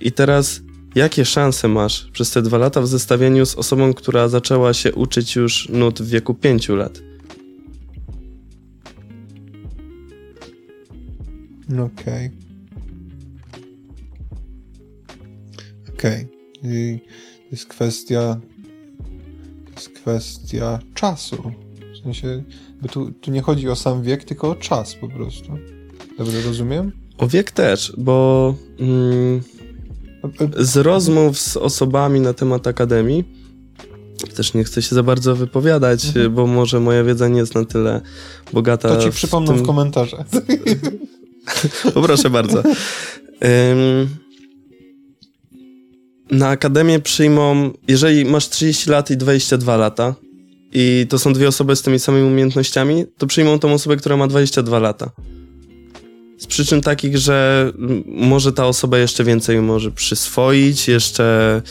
I 0.00 0.12
teraz, 0.12 0.60
jakie 0.94 1.24
szanse 1.24 1.68
masz 1.68 2.10
przez 2.12 2.30
te 2.30 2.42
dwa 2.42 2.58
lata 2.58 2.80
w 2.80 2.86
zestawieniu 2.86 3.46
z 3.46 3.54
osobą, 3.54 3.94
która 3.94 4.28
zaczęła 4.28 4.74
się 4.74 4.94
uczyć 4.94 5.36
już 5.36 5.68
nut 5.68 6.02
w 6.02 6.08
wieku 6.08 6.34
pięciu 6.34 6.76
lat? 6.76 7.02
Okej. 11.72 12.30
Okej. 15.88 16.26
I 16.62 17.00
To 17.44 17.50
jest 17.50 17.66
kwestia... 17.66 18.40
To 19.64 19.70
jest 19.74 19.88
kwestia 19.88 20.78
czasu. 20.94 21.52
W 21.94 22.02
sensie, 22.02 22.42
bo 22.84 22.88
tu, 22.92 23.10
tu 23.20 23.30
nie 23.30 23.42
chodzi 23.42 23.68
o 23.68 23.76
sam 23.76 24.02
wiek, 24.02 24.24
tylko 24.24 24.50
o 24.50 24.54
czas 24.54 24.94
po 24.94 25.08
prostu. 25.08 25.48
Dobrze 26.18 26.42
rozumiem? 26.42 26.92
O 27.18 27.28
wiek 27.28 27.50
też, 27.50 27.92
bo 27.98 28.54
mm, 28.80 29.40
z 30.58 30.76
rozmów 30.76 31.38
z 31.38 31.56
osobami 31.56 32.20
na 32.20 32.32
temat 32.32 32.66
akademii, 32.66 33.24
też 34.36 34.54
nie 34.54 34.64
chcę 34.64 34.82
się 34.82 34.94
za 34.94 35.02
bardzo 35.02 35.36
wypowiadać, 35.36 36.06
Mhm. 36.06 36.34
bo 36.34 36.46
może 36.46 36.80
moja 36.80 37.04
wiedza 37.04 37.28
nie 37.28 37.38
jest 37.40 37.54
na 37.54 37.64
tyle 37.64 38.00
bogata. 38.52 38.88
To 38.96 39.02
ci 39.02 39.10
w 39.10 39.14
przypomnę 39.14 39.54
tym- 39.54 39.62
w 39.62 39.66
komentarzach. 39.66 40.26
O, 41.94 42.02
proszę 42.02 42.30
bardzo. 42.30 42.58
Ym, 42.58 44.08
na 46.30 46.48
akademię 46.48 47.00
przyjmą, 47.00 47.70
jeżeli 47.88 48.24
masz 48.24 48.48
30 48.48 48.90
lat 48.90 49.10
i 49.10 49.16
22 49.16 49.76
lata 49.76 50.14
i 50.74 51.06
to 51.08 51.18
są 51.18 51.32
dwie 51.32 51.48
osoby 51.48 51.76
z 51.76 51.82
tymi 51.82 51.98
samymi 51.98 52.28
umiejętnościami, 52.28 53.04
to 53.18 53.26
przyjmą 53.26 53.58
tą 53.58 53.72
osobę, 53.72 53.96
która 53.96 54.16
ma 54.16 54.26
22 54.26 54.78
lata. 54.78 55.10
Z 56.38 56.46
przyczyn 56.46 56.80
takich, 56.80 57.18
że 57.18 57.72
może 58.06 58.52
ta 58.52 58.66
osoba 58.66 58.98
jeszcze 58.98 59.24
więcej 59.24 59.60
może 59.60 59.90
przyswoić, 59.90 60.88
jeszcze 60.88 61.62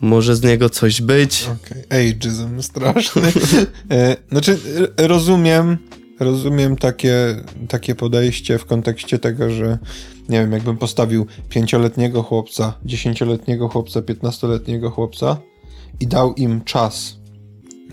może 0.00 0.36
z 0.36 0.42
niego 0.42 0.70
coś 0.70 1.00
być. 1.00 1.48
Okej, 1.64 2.10
ageism 2.10 2.62
straszny. 2.62 3.32
E, 3.90 4.16
znaczy, 4.30 4.58
rozumiem, 4.96 5.78
rozumiem 6.20 6.76
takie, 6.76 7.44
takie 7.68 7.94
podejście 7.94 8.58
w 8.58 8.64
kontekście 8.64 9.18
tego, 9.18 9.50
że 9.50 9.78
nie 10.28 10.40
wiem, 10.40 10.52
jakbym 10.52 10.76
postawił 10.76 11.26
pięcioletniego 11.48 12.22
chłopca, 12.22 12.74
dziesięcioletniego 12.84 13.68
chłopca, 13.68 14.02
piętnastoletniego 14.02 14.90
chłopca 14.90 15.36
i 16.00 16.06
dał 16.06 16.34
im 16.34 16.64
czas 16.64 17.23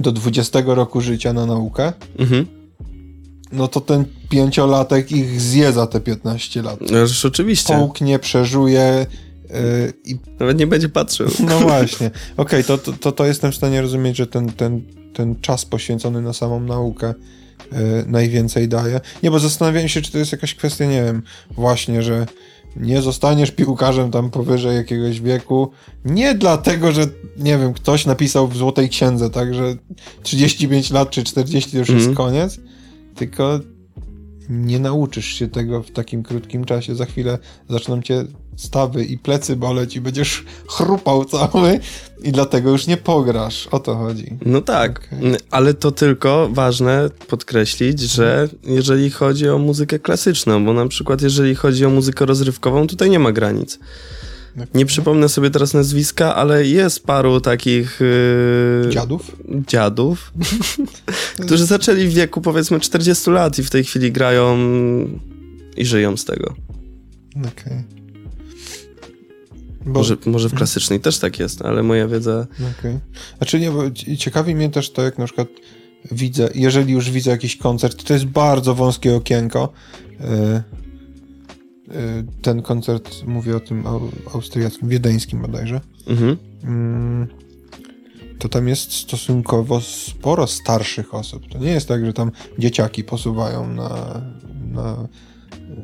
do 0.01 0.11
20 0.11 0.61
roku 0.65 1.01
życia 1.01 1.33
na 1.33 1.45
naukę, 1.45 1.93
Mhm. 2.19 2.45
no 3.51 3.67
to 3.67 3.81
ten 3.81 4.05
pięciolatek 4.29 5.11
ich 5.11 5.41
zje 5.41 5.71
za 5.71 5.87
te 5.87 5.99
15 5.99 6.61
lat. 6.61 6.79
No, 6.81 6.97
oczywiście. 7.27 7.73
Połknie, 7.73 8.19
przeżuje 8.19 8.81
e, 8.81 9.05
i 10.05 10.17
Nawet 10.39 10.57
nie 10.59 10.67
będzie 10.67 10.89
patrzył. 10.89 11.27
no 11.49 11.59
właśnie. 11.69 12.11
Okej, 12.37 12.63
to, 12.63 12.77
to, 12.77 12.93
to, 12.93 13.11
to 13.11 13.25
jestem 13.25 13.51
w 13.51 13.55
stanie 13.55 13.81
rozumieć, 13.81 14.17
że 14.17 14.27
ten, 14.27 14.51
ten, 14.51 14.81
ten 15.13 15.35
czas 15.41 15.65
poświęcony 15.65 16.21
na 16.21 16.33
samą 16.33 16.59
naukę 16.59 17.07
e, 17.07 17.15
najwięcej 18.07 18.67
daje. 18.67 18.99
Nie, 19.23 19.31
bo 19.31 19.39
zastanawiałem 19.39 19.89
się, 19.89 20.01
czy 20.01 20.11
to 20.11 20.17
jest 20.17 20.31
jakaś 20.31 20.55
kwestia, 20.55 20.85
nie 20.85 21.03
wiem, 21.03 21.21
właśnie, 21.51 22.03
że 22.03 22.25
nie 22.75 23.01
zostaniesz 23.01 23.51
piłkarzem 23.51 24.11
tam 24.11 24.29
powyżej 24.29 24.75
jakiegoś 24.75 25.21
wieku. 25.21 25.71
Nie 26.05 26.35
dlatego, 26.35 26.91
że 26.91 27.01
nie 27.37 27.57
wiem, 27.57 27.73
ktoś 27.73 28.05
napisał 28.05 28.47
w 28.47 28.57
Złotej 28.57 28.89
Księdze, 28.89 29.29
tak, 29.29 29.53
że 29.53 29.75
35 30.23 30.91
lat 30.91 31.09
czy 31.09 31.23
40 31.23 31.71
to 31.71 31.77
już 31.77 31.89
Mhm. 31.89 32.07
jest 32.07 32.17
koniec, 32.17 32.59
tylko 33.15 33.59
nie 34.49 34.79
nauczysz 34.79 35.25
się 35.25 35.47
tego 35.47 35.83
w 35.83 35.91
takim 35.91 36.23
krótkim 36.23 36.65
czasie. 36.65 36.95
Za 36.95 37.05
chwilę 37.05 37.37
zaczną 37.69 38.01
cię 38.01 38.23
stawy 38.55 39.05
i 39.05 39.17
plecy 39.17 39.55
boleć 39.55 39.95
i 39.95 40.01
będziesz 40.01 40.43
chrupał 40.67 41.25
cały 41.25 41.79
i 42.23 42.31
dlatego 42.31 42.71
już 42.71 42.87
nie 42.87 42.97
pograsz. 42.97 43.67
O 43.67 43.79
to 43.79 43.95
chodzi. 43.95 44.37
No 44.45 44.61
tak, 44.61 45.07
Okej. 45.17 45.35
ale 45.51 45.73
to 45.73 45.91
tylko 45.91 46.49
ważne 46.51 47.09
podkreślić, 47.27 47.99
że 47.99 48.49
jeżeli 48.63 49.09
chodzi 49.09 49.49
o 49.49 49.57
muzykę 49.57 49.99
klasyczną, 49.99 50.65
bo 50.65 50.73
na 50.73 50.87
przykład 50.87 51.21
jeżeli 51.21 51.55
chodzi 51.55 51.85
o 51.85 51.89
muzykę 51.89 52.25
rozrywkową, 52.25 52.87
tutaj 52.87 53.09
nie 53.09 53.19
ma 53.19 53.31
granic. 53.31 53.79
Nie 54.73 54.85
przypomnę 54.85 55.29
sobie 55.29 55.49
teraz 55.49 55.73
nazwiska, 55.73 56.35
ale 56.35 56.67
jest 56.67 57.03
paru 57.03 57.41
takich 57.41 57.99
yy, 58.83 58.89
Dziadów? 58.91 59.35
dziadów, 59.67 60.33
którzy 61.45 61.65
zaczęli 61.65 62.07
w 62.07 62.13
wieku 62.13 62.41
powiedzmy 62.41 62.79
40 62.79 63.29
lat 63.29 63.59
i 63.59 63.63
w 63.63 63.69
tej 63.69 63.83
chwili 63.83 64.11
grają 64.11 64.57
i 65.77 65.85
żyją 65.85 66.17
z 66.17 66.25
tego. 66.25 66.53
Okej. 67.35 68.00
Bo, 69.85 69.91
Może, 69.99 70.17
może 70.25 70.49
w 70.49 70.53
klasycznej 70.53 70.99
też 70.99 71.19
tak 71.19 71.39
jest, 71.39 71.61
ale 71.61 71.83
moja 71.83 72.07
wiedza... 72.07 72.47
Okej. 72.79 72.99
Znaczy 73.37 73.59
nie, 73.59 73.71
bo 73.71 73.91
ci- 73.91 74.17
ciekawi 74.17 74.55
mnie 74.55 74.69
też 74.69 74.91
to, 74.91 75.01
jak 75.01 75.17
na 75.17 75.25
przykład 75.25 75.47
widzę, 76.11 76.49
jeżeli 76.55 76.93
już 76.93 77.11
widzę 77.11 77.31
jakiś 77.31 77.57
koncert, 77.57 78.03
to 78.03 78.13
jest 78.13 78.25
bardzo 78.25 78.75
wąskie 78.75 79.15
okienko. 79.15 79.73
Yy, 80.09 80.17
yy, 81.87 81.93
ten 82.41 82.61
koncert, 82.61 83.23
mówię 83.25 83.55
o 83.55 83.59
tym 83.59 83.87
au, 83.87 84.01
austriackim, 84.33 84.89
wiedeńskim 84.89 85.41
bodajże. 85.41 85.81
Mhm. 86.07 86.37
Mm, 86.63 87.27
to 88.39 88.49
tam 88.49 88.67
jest 88.67 88.93
stosunkowo 88.93 89.81
sporo 89.81 90.47
starszych 90.47 91.13
osób. 91.13 91.47
To 91.49 91.57
nie 91.59 91.71
jest 91.71 91.87
tak, 91.87 92.05
że 92.05 92.13
tam 92.13 92.31
dzieciaki 92.59 93.03
posuwają 93.03 93.67
na, 93.67 94.21
na 94.71 95.07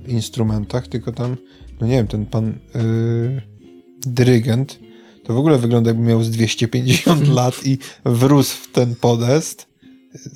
instrumentach, 0.08 0.88
tylko 0.88 1.12
tam, 1.12 1.38
no 1.82 1.88
nie 1.88 1.94
wiem, 1.94 2.08
ten 2.08 2.26
pan 2.26 2.60
yy, 2.76 3.57
dyrygent 4.14 4.80
to 5.24 5.34
w 5.34 5.38
ogóle 5.38 5.58
wygląda 5.58 5.90
jakby 5.90 6.04
miał 6.04 6.24
z 6.24 6.30
250 6.32 7.28
lat 7.40 7.56
i 7.66 7.78
wrósł 8.06 8.56
w 8.58 8.72
ten 8.72 8.96
podest. 8.96 9.68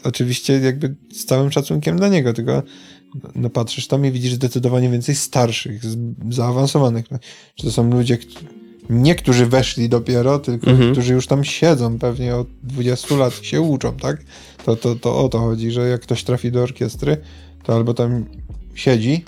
Oczywiście 0.03 0.53
jakby 0.59 0.95
z 1.13 1.25
całym 1.25 1.51
szacunkiem 1.51 1.97
dla 1.97 2.07
niego, 2.07 2.33
tylko 2.33 2.63
no 3.35 3.49
patrzysz 3.49 3.87
tam 3.87 4.05
i 4.05 4.11
widzisz 4.11 4.33
zdecydowanie 4.33 4.89
więcej 4.89 5.15
starszych, 5.15 5.81
zaawansowanych. 6.29 7.05
Czy 7.55 7.63
to 7.65 7.71
są 7.71 7.91
ludzie, 7.91 8.17
kt- 8.17 8.43
nie 8.89 9.15
którzy 9.15 9.45
weszli 9.45 9.89
dopiero, 9.89 10.39
tylko 10.39 10.71
Mhm. 10.71 10.91
którzy 10.91 11.13
już 11.13 11.27
tam 11.27 11.43
siedzą 11.43 11.99
pewnie 11.99 12.35
od 12.35 12.47
20 12.63 13.15
lat 13.15 13.41
i 13.41 13.45
się 13.45 13.61
uczą, 13.61 13.97
tak? 13.97 14.23
To, 14.65 14.75
to, 14.75 14.95
to 14.95 15.17
o 15.25 15.29
to 15.29 15.39
chodzi, 15.39 15.71
że 15.71 15.89
jak 15.89 16.01
ktoś 16.01 16.23
trafi 16.23 16.51
do 16.51 16.63
orkiestry, 16.63 17.17
to 17.63 17.75
albo 17.75 17.93
tam 17.93 18.25
siedzi 18.75 19.23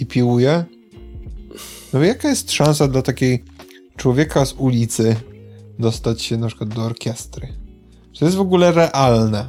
i 0.00 0.06
piłuje. 0.06 0.64
No 1.96 2.04
jaka 2.04 2.28
jest 2.28 2.52
szansa 2.52 2.88
dla 2.88 3.02
takiej 3.02 3.44
człowieka 3.96 4.44
z 4.44 4.52
ulicy 4.52 5.16
dostać 5.78 6.22
się 6.22 6.36
na 6.36 6.46
przykład 6.46 6.74
do 6.74 6.82
orkiestry? 6.82 7.48
Czy 8.12 8.20
to 8.20 8.24
jest 8.24 8.36
w 8.36 8.40
ogóle 8.40 8.72
realne? 8.72 9.48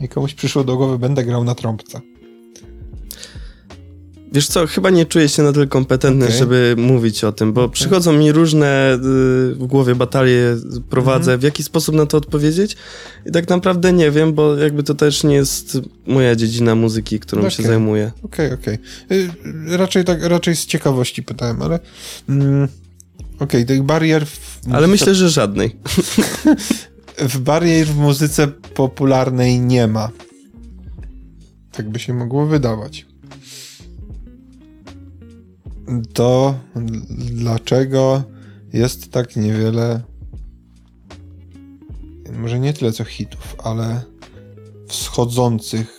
I 0.00 0.08
komuś 0.08 0.34
przyszło 0.34 0.64
do 0.64 0.76
głowy, 0.76 0.98
będę 0.98 1.24
grał 1.24 1.44
na 1.44 1.54
trąbce. 1.54 2.00
Wiesz 4.36 4.46
co, 4.48 4.66
chyba 4.66 4.90
nie 4.90 5.06
czuję 5.06 5.28
się 5.28 5.42
na 5.42 5.52
tyle 5.52 5.66
kompetentny, 5.66 6.24
Okej. 6.26 6.38
żeby 6.38 6.74
mówić 6.78 7.24
o 7.24 7.32
tym, 7.32 7.52
bo 7.52 7.64
Okej. 7.64 7.72
przychodzą 7.72 8.12
mi 8.12 8.32
różne 8.32 8.94
y, 8.94 8.98
w 9.54 9.66
głowie 9.66 9.94
batalie, 9.94 10.56
prowadzę, 10.90 11.32
Mhm. 11.32 11.40
w 11.40 11.42
jaki 11.42 11.62
sposób 11.62 11.94
na 11.94 12.06
to 12.06 12.16
odpowiedzieć 12.16 12.76
i 13.26 13.30
tak 13.32 13.48
naprawdę 13.48 13.92
nie 13.92 14.10
wiem, 14.10 14.32
bo 14.34 14.56
jakby 14.56 14.82
to 14.82 14.94
też 14.94 15.24
nie 15.24 15.34
jest 15.34 15.78
moja 16.06 16.36
dziedzina 16.36 16.74
muzyki, 16.74 17.20
którą 17.20 17.42
się 17.50 17.54
Okej. 17.56 17.66
zajmuję. 17.66 18.12
Okej, 18.22 18.52
okej. 18.52 18.78
Y, 19.12 19.30
Raczej 19.76 20.04
tak, 20.04 20.22
raczej 20.22 20.56
z 20.56 20.66
ciekawości 20.66 21.22
pytałem, 21.22 21.62
ale... 21.62 21.78
Mm, 22.28 22.68
okej, 23.40 23.66
tych 23.66 23.82
barier 23.82 24.26
w 24.26 24.60
Ale 24.72 24.86
myślę, 24.86 25.14
że 25.14 25.30
żadnej. 25.30 25.76
w 27.18 27.38
barier 27.38 27.86
w 27.86 27.96
muzyce 27.96 28.48
popularnej 28.74 29.60
nie 29.60 29.86
ma. 29.86 30.10
Tak 31.72 31.88
by 31.90 31.98
się 31.98 32.14
mogło 32.14 32.46
wydawać. 32.46 33.06
To 36.12 36.54
dlaczego 37.30 38.22
jest 38.72 39.10
tak 39.10 39.36
niewiele, 39.36 40.02
może 42.32 42.60
nie 42.60 42.72
tyle 42.72 42.92
co 42.92 43.04
hitów, 43.04 43.56
ale 43.64 44.02
wschodzących 44.88 45.96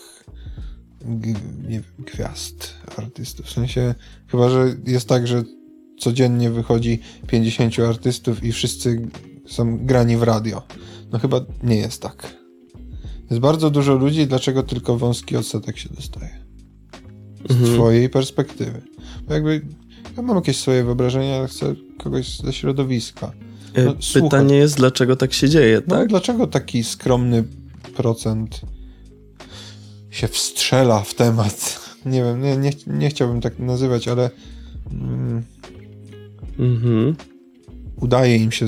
wiem, 1.68 1.84
gwiazd, 2.00 2.74
artystów. 2.98 3.46
W 3.46 3.52
sensie, 3.52 3.96
chyba, 4.28 4.50
że 4.50 4.76
jest 4.88 5.10
tak, 5.10 5.28
że 5.28 5.44
codziennie 6.00 6.50
wychodzi 6.50 7.00
50 7.28 7.80
artystów 7.80 8.44
i 8.44 8.52
wszyscy 8.52 9.08
są 9.48 9.86
grani 9.86 10.18
w 10.18 10.24
radio. 10.24 10.62
No 11.12 11.20
chyba 11.20 11.46
nie 11.64 11.76
jest 11.76 12.02
tak. 12.02 12.38
Jest 13.30 13.42
bardzo 13.42 13.70
dużo 13.70 13.96
ludzi, 13.96 14.28
dlaczego 14.28 14.64
tylko 14.64 14.98
wąski 14.98 15.38
odsetek 15.38 15.78
się 15.78 15.90
dostaje? 15.90 16.46
Z 17.50 17.52
Mhm. 17.52 17.74
twojej 17.74 18.10
perspektywy. 18.10 18.82
Jakby 19.30 19.62
ja 20.18 20.24
mam 20.24 20.36
jakieś 20.36 20.58
swoje 20.58 20.84
wyobrażenia, 20.84 21.38
ale 21.38 21.48
chcę 21.48 21.76
kogoś 21.98 22.40
ze 22.40 22.54
środowiska. 22.54 23.32
Y, 23.78 23.86
No. 23.86 23.96
Pytanie 24.24 24.56
jest, 24.56 24.78
dlaczego 24.78 25.16
tak 25.16 25.34
się 25.34 25.50
dzieje, 25.50 25.82
No 25.88 25.96
tak? 25.96 26.08
dlaczego 26.10 26.48
taki 26.48 26.84
skromny 26.84 27.44
procent 27.96 28.62
się 30.12 30.28
wstrzela 30.28 31.00
w 31.04 31.14
temat? 31.14 31.80
Nie 32.06 32.24
wiem, 32.24 32.42
nie, 32.42 32.58
nie, 32.58 32.72
nie 32.88 33.10
chciałbym 33.10 33.42
tak 33.42 33.60
nazywać, 33.60 34.08
ale 34.08 34.30
mm, 34.92 35.44
Mhm. 36.60 37.16
udaje 38.02 38.36
im 38.38 38.52
się 38.52 38.66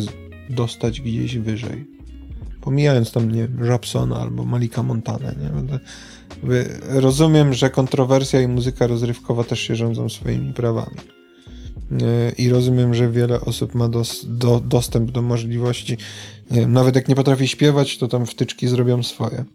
dostać 0.49 1.01
gdzieś 1.01 1.37
wyżej. 1.37 1.85
pomijając 2.61 3.11
tam, 3.11 3.31
nie 3.31 3.47
wiem, 3.47 4.13
albo 4.17 4.45
Malika 4.45 4.83
Montana, 4.83 5.31
nie? 5.31 5.79
Rozumiem, 6.89 7.53
że 7.53 7.69
kontrowersja 7.69 8.41
i 8.41 8.47
muzyka 8.47 8.87
rozrywkowa 8.87 9.43
też 9.43 9.59
się 9.59 9.75
rządzą 9.75 10.09
swoimi 10.09 10.53
prawami. 10.53 10.97
I 12.37 12.49
rozumiem, 12.49 12.93
że 12.93 13.11
wiele 13.11 13.41
osób 13.41 13.75
ma 13.75 13.89
dos, 13.89 14.25
do, 14.27 14.59
dostęp 14.59 15.11
do 15.11 15.21
możliwości. 15.21 15.97
Nawet 16.67 16.95
jak 16.95 17.07
nie 17.07 17.15
potrafi 17.15 17.47
śpiewać, 17.47 17.97
to 17.97 18.07
tam 18.07 18.25
wtyczki 18.25 18.67
zrobią 18.67 19.03
swoje. 19.03 19.45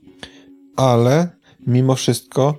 Ale 0.77 1.29
mimo 1.67 1.95
wszystko, 1.95 2.59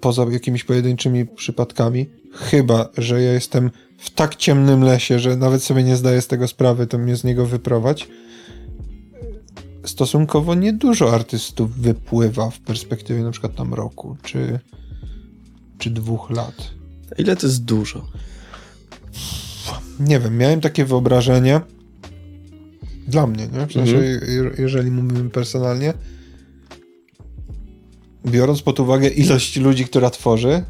poza 0.00 0.26
jakimiś 0.30 0.64
pojedynczymi 0.64 1.26
przypadkami, 1.26 2.06
chyba, 2.32 2.88
że 2.98 3.22
ja 3.22 3.32
jestem 3.32 3.70
w 3.98 4.10
tak 4.10 4.36
ciemnym 4.36 4.84
lesie, 4.84 5.18
że 5.18 5.36
nawet 5.36 5.62
sobie 5.62 5.82
nie 5.82 5.96
zdaję 5.96 6.22
z 6.22 6.26
tego 6.26 6.48
sprawy, 6.48 6.86
to 6.86 6.98
mnie 6.98 7.16
z 7.16 7.24
niego 7.24 7.46
wyprowadź. 7.46 8.08
Stosunkowo 9.88 10.54
niedużo 10.54 11.14
artystów 11.14 11.76
wypływa 11.78 12.50
w 12.50 12.60
perspektywie 12.60 13.22
na 13.22 13.30
przykład 13.30 13.54
tam 13.54 13.74
roku, 13.74 14.16
czy, 14.22 14.60
czy 15.78 15.90
dwóch 15.90 16.30
lat. 16.30 16.70
Ile 17.18 17.36
to 17.36 17.46
jest 17.46 17.64
dużo? 17.64 18.06
Nie 20.00 20.20
wiem, 20.20 20.36
miałem 20.36 20.60
takie 20.60 20.84
wyobrażenie 20.84 21.60
dla 23.08 23.26
mnie, 23.26 23.48
nie? 23.48 23.66
W 23.66 23.72
sensie, 23.72 23.96
mhm. 23.96 24.54
jeżeli 24.58 24.90
mówimy 24.90 25.30
personalnie, 25.30 25.94
biorąc 28.26 28.62
pod 28.62 28.80
uwagę 28.80 29.08
ilość 29.08 29.56
ludzi, 29.56 29.84
która 29.84 30.10
tworzy, 30.10 30.64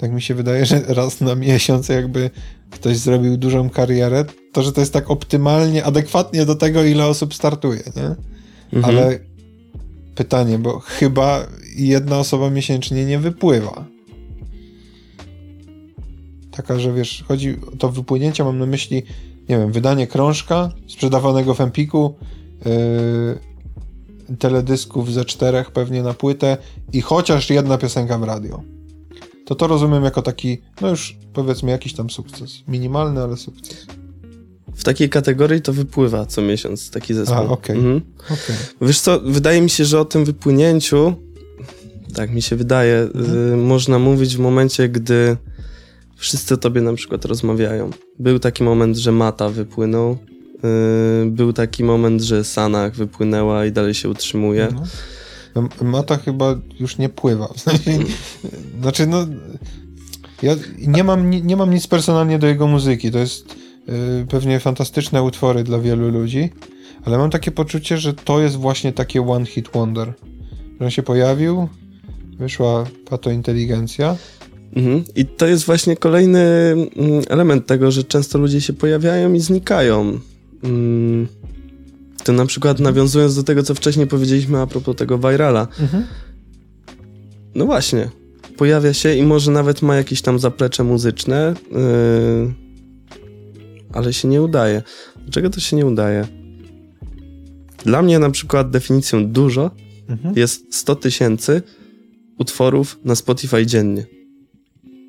tak 0.00 0.12
mi 0.12 0.22
się 0.22 0.34
wydaje, 0.34 0.66
że 0.66 0.82
raz 0.88 1.20
na 1.20 1.34
miesiąc 1.34 1.88
jakby 1.88 2.30
ktoś 2.70 2.96
zrobił 2.96 3.36
dużą 3.36 3.70
karierę, 3.70 4.24
to 4.52 4.62
że 4.62 4.72
to 4.72 4.80
jest 4.80 4.92
tak 4.92 5.10
optymalnie, 5.10 5.84
adekwatnie 5.84 6.46
do 6.46 6.54
tego, 6.54 6.84
ile 6.84 7.06
osób 7.06 7.34
startuje, 7.34 7.82
nie? 7.96 8.14
Mhm. 8.72 8.84
Ale 8.84 9.18
pytanie, 10.14 10.58
bo 10.58 10.78
chyba 10.78 11.46
jedna 11.76 12.18
osoba 12.18 12.50
miesięcznie 12.50 13.04
nie 13.04 13.18
wypływa. 13.18 13.84
Taka, 16.50 16.78
że 16.78 16.92
wiesz, 16.92 17.24
chodzi 17.28 17.56
o 17.72 17.76
to 17.76 17.88
wypłynięcie, 17.90 18.44
mam 18.44 18.58
na 18.58 18.66
myśli, 18.66 19.02
nie 19.48 19.58
wiem, 19.58 19.72
wydanie 19.72 20.06
krążka 20.06 20.72
sprzedawanego 20.88 21.54
w 21.54 21.60
Empiku, 21.60 22.14
yy, 22.64 24.36
teledysków 24.36 25.12
ze 25.12 25.24
czterech 25.24 25.70
pewnie 25.70 26.02
na 26.02 26.14
płytę 26.14 26.56
i 26.92 27.00
chociaż 27.00 27.50
jedna 27.50 27.78
piosenka 27.78 28.18
w 28.18 28.22
radio 28.22 28.79
to 29.50 29.54
to 29.54 29.66
rozumiem 29.66 30.04
jako 30.04 30.22
taki, 30.22 30.58
no 30.80 30.88
już 30.90 31.16
powiedzmy 31.32 31.70
jakiś 31.70 31.94
tam 31.94 32.10
sukces. 32.10 32.50
Minimalny, 32.68 33.22
ale 33.22 33.36
sukces. 33.36 33.86
W 34.74 34.84
takiej 34.84 35.08
kategorii 35.08 35.62
to 35.62 35.72
wypływa 35.72 36.26
co 36.26 36.42
miesiąc 36.42 36.90
taki 36.90 37.14
zespół. 37.14 37.36
A, 37.36 37.40
okej. 37.40 37.52
Okay. 37.52 37.76
Mhm. 37.76 38.00
okay. 38.24 38.56
Wiesz 38.82 39.00
co, 39.00 39.20
wydaje 39.20 39.60
mi 39.60 39.70
się, 39.70 39.84
że 39.84 40.00
o 40.00 40.04
tym 40.04 40.24
wypłynięciu, 40.24 41.14
tak 42.14 42.30
mi 42.30 42.42
się 42.42 42.56
wydaje, 42.56 43.08
mhm. 43.14 43.52
y, 43.52 43.56
można 43.56 43.98
mówić 43.98 44.36
w 44.36 44.40
momencie, 44.40 44.88
gdy 44.88 45.36
wszyscy 46.16 46.54
o 46.54 46.56
tobie 46.56 46.80
na 46.80 46.94
przykład 46.94 47.24
rozmawiają. 47.24 47.90
Był 48.18 48.38
taki 48.38 48.62
moment, 48.62 48.96
że 48.96 49.12
Mata 49.12 49.48
wypłynął, 49.48 50.18
y, 51.22 51.26
był 51.26 51.52
taki 51.52 51.84
moment, 51.84 52.22
że 52.22 52.44
Sanach 52.44 52.94
wypłynęła 52.94 53.66
i 53.66 53.72
dalej 53.72 53.94
się 53.94 54.08
utrzymuje. 54.08 54.64
Mhm. 54.66 54.86
Mata 55.82 56.16
chyba 56.16 56.54
już 56.80 56.98
nie 56.98 57.08
pływa. 57.08 57.48
znaczy, 58.80 59.06
no. 59.06 59.26
Ja 60.42 60.54
nie 60.78 61.04
mam, 61.04 61.30
nie, 61.30 61.40
nie 61.40 61.56
mam 61.56 61.74
nic 61.74 61.86
personalnie 61.86 62.38
do 62.38 62.46
jego 62.46 62.66
muzyki. 62.66 63.10
To 63.10 63.18
jest 63.18 63.56
y, 64.22 64.26
pewnie 64.26 64.60
fantastyczne 64.60 65.22
utwory 65.22 65.64
dla 65.64 65.78
wielu 65.78 66.08
ludzi, 66.08 66.50
ale 67.04 67.18
mam 67.18 67.30
takie 67.30 67.50
poczucie, 67.50 67.98
że 67.98 68.14
to 68.14 68.40
jest 68.40 68.56
właśnie 68.56 68.92
takie 68.92 69.28
one 69.28 69.46
hit 69.46 69.68
wonder. 69.74 70.12
Że 70.80 70.84
on 70.84 70.90
się 70.90 71.02
pojawił, 71.02 71.68
wyszła 72.38 72.86
pato 73.08 73.30
inteligencja. 73.30 74.16
Mhm. 74.76 75.04
I 75.14 75.26
to 75.26 75.46
jest 75.46 75.64
właśnie 75.64 75.96
kolejny 75.96 76.40
mm, 76.40 77.22
element 77.28 77.66
tego, 77.66 77.90
że 77.90 78.04
często 78.04 78.38
ludzie 78.38 78.60
się 78.60 78.72
pojawiają 78.72 79.32
i 79.32 79.40
znikają. 79.40 80.20
Mm 80.64 81.28
to 82.24 82.32
na 82.32 82.46
przykład 82.46 82.80
nawiązując 82.80 83.36
do 83.36 83.42
tego, 83.42 83.62
co 83.62 83.74
wcześniej 83.74 84.06
powiedzieliśmy 84.06 84.58
a 84.58 84.66
propos 84.66 84.96
tego 84.96 85.18
virala. 85.18 85.68
Mhm. 85.80 86.06
No 87.54 87.66
właśnie. 87.66 88.10
Pojawia 88.56 88.92
się 88.92 89.14
i 89.14 89.22
może 89.22 89.50
nawet 89.50 89.82
ma 89.82 89.96
jakieś 89.96 90.22
tam 90.22 90.38
zaplecze 90.38 90.84
muzyczne, 90.84 91.54
yy, 91.72 92.54
ale 93.92 94.12
się 94.12 94.28
nie 94.28 94.42
udaje. 94.42 94.82
Dlaczego 95.16 95.50
to 95.50 95.60
się 95.60 95.76
nie 95.76 95.86
udaje? 95.86 96.26
Dla 97.84 98.02
mnie 98.02 98.18
na 98.18 98.30
przykład 98.30 98.70
definicją 98.70 99.26
dużo 99.26 99.70
mhm. 100.08 100.34
jest 100.36 100.74
100 100.74 100.94
tysięcy 100.94 101.62
utworów 102.38 102.98
na 103.04 103.14
Spotify 103.14 103.66
dziennie. 103.66 104.19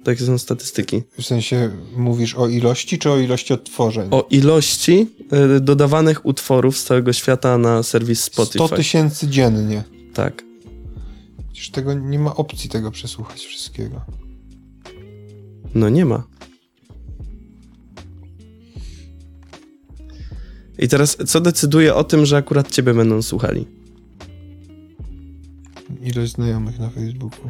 Takie 0.04 0.26
są 0.26 0.38
statystyki. 0.38 1.04
W 1.20 1.26
sensie 1.26 1.72
mówisz 1.97 2.36
o 2.36 2.47
ilości, 2.47 2.99
czy 2.99 3.12
o 3.12 3.18
ilości 3.18 3.54
odtworzeń? 3.54 4.08
O 4.12 4.28
ilości 4.30 5.08
y, 5.58 5.60
dodawanych 5.60 6.26
utworów 6.26 6.78
z 6.78 6.84
całego 6.84 7.14
świata 7.14 7.58
na 7.58 7.84
serwis 7.84 8.24
Spotify. 8.24 8.66
100 8.66 8.70
tysięcy 8.70 9.28
dziennie. 9.28 9.84
Tak. 10.14 10.43
Przecież 11.52 11.72
tego 11.72 11.93
nie 11.93 12.20
ma 12.20 12.36
opcji 12.36 12.70
tego 12.70 12.91
przesłuchać 12.91 13.41
wszystkiego. 13.41 14.02
No 15.76 15.89
nie 15.89 16.06
ma. 16.06 16.24
I 20.80 20.88
teraz, 20.88 21.18
co 21.28 21.41
decyduje 21.41 21.95
o 21.95 22.04
tym, 22.04 22.26
że 22.26 22.38
akurat 22.38 22.72
ciebie 22.72 22.93
będą 22.93 23.22
słuchali? 23.22 23.68
Ilość 26.04 26.32
znajomych 26.32 26.80
na 26.80 26.89
Facebooku, 26.89 27.49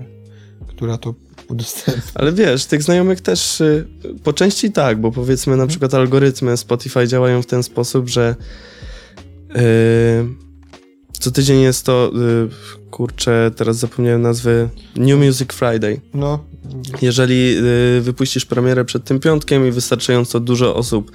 która 0.68 0.98
to 0.98 1.14
udostępnić. 1.52 2.06
Ale 2.14 2.34
wiesz, 2.34 2.66
tych 2.66 2.84
znajomych 2.84 3.22
też 3.22 3.62
y, 3.62 3.88
po 4.24 4.34
części 4.34 4.72
tak, 4.72 5.02
bo 5.02 5.12
powiedzmy 5.12 5.52
na 5.52 5.64
mhm. 5.64 5.70
przykład 5.70 5.94
algorytmy 5.94 6.58
Spotify 6.58 7.08
działają 7.08 7.42
w 7.42 7.46
ten 7.46 7.64
sposób, 7.64 8.10
że 8.10 8.36
yy, 9.50 9.62
co 11.20 11.32
tydzień 11.32 11.62
jest 11.62 11.86
to, 11.86 12.12
yy, 12.14 12.50
kurczę, 12.92 13.52
teraz 13.56 13.78
zapomniałem 13.78 14.22
nazwy, 14.22 14.70
New 14.96 15.20
Music 15.20 15.54
Friday. 15.54 16.02
No. 16.14 16.46
Jeżeli 17.02 17.56
yy, 17.56 18.02
wypuścisz 18.02 18.46
premierę 18.46 18.86
przed 18.86 19.04
tym 19.04 19.20
piątkiem 19.20 19.68
i 19.68 19.72
wystarczająco 19.72 20.40
dużo 20.40 20.76
osób 20.76 21.12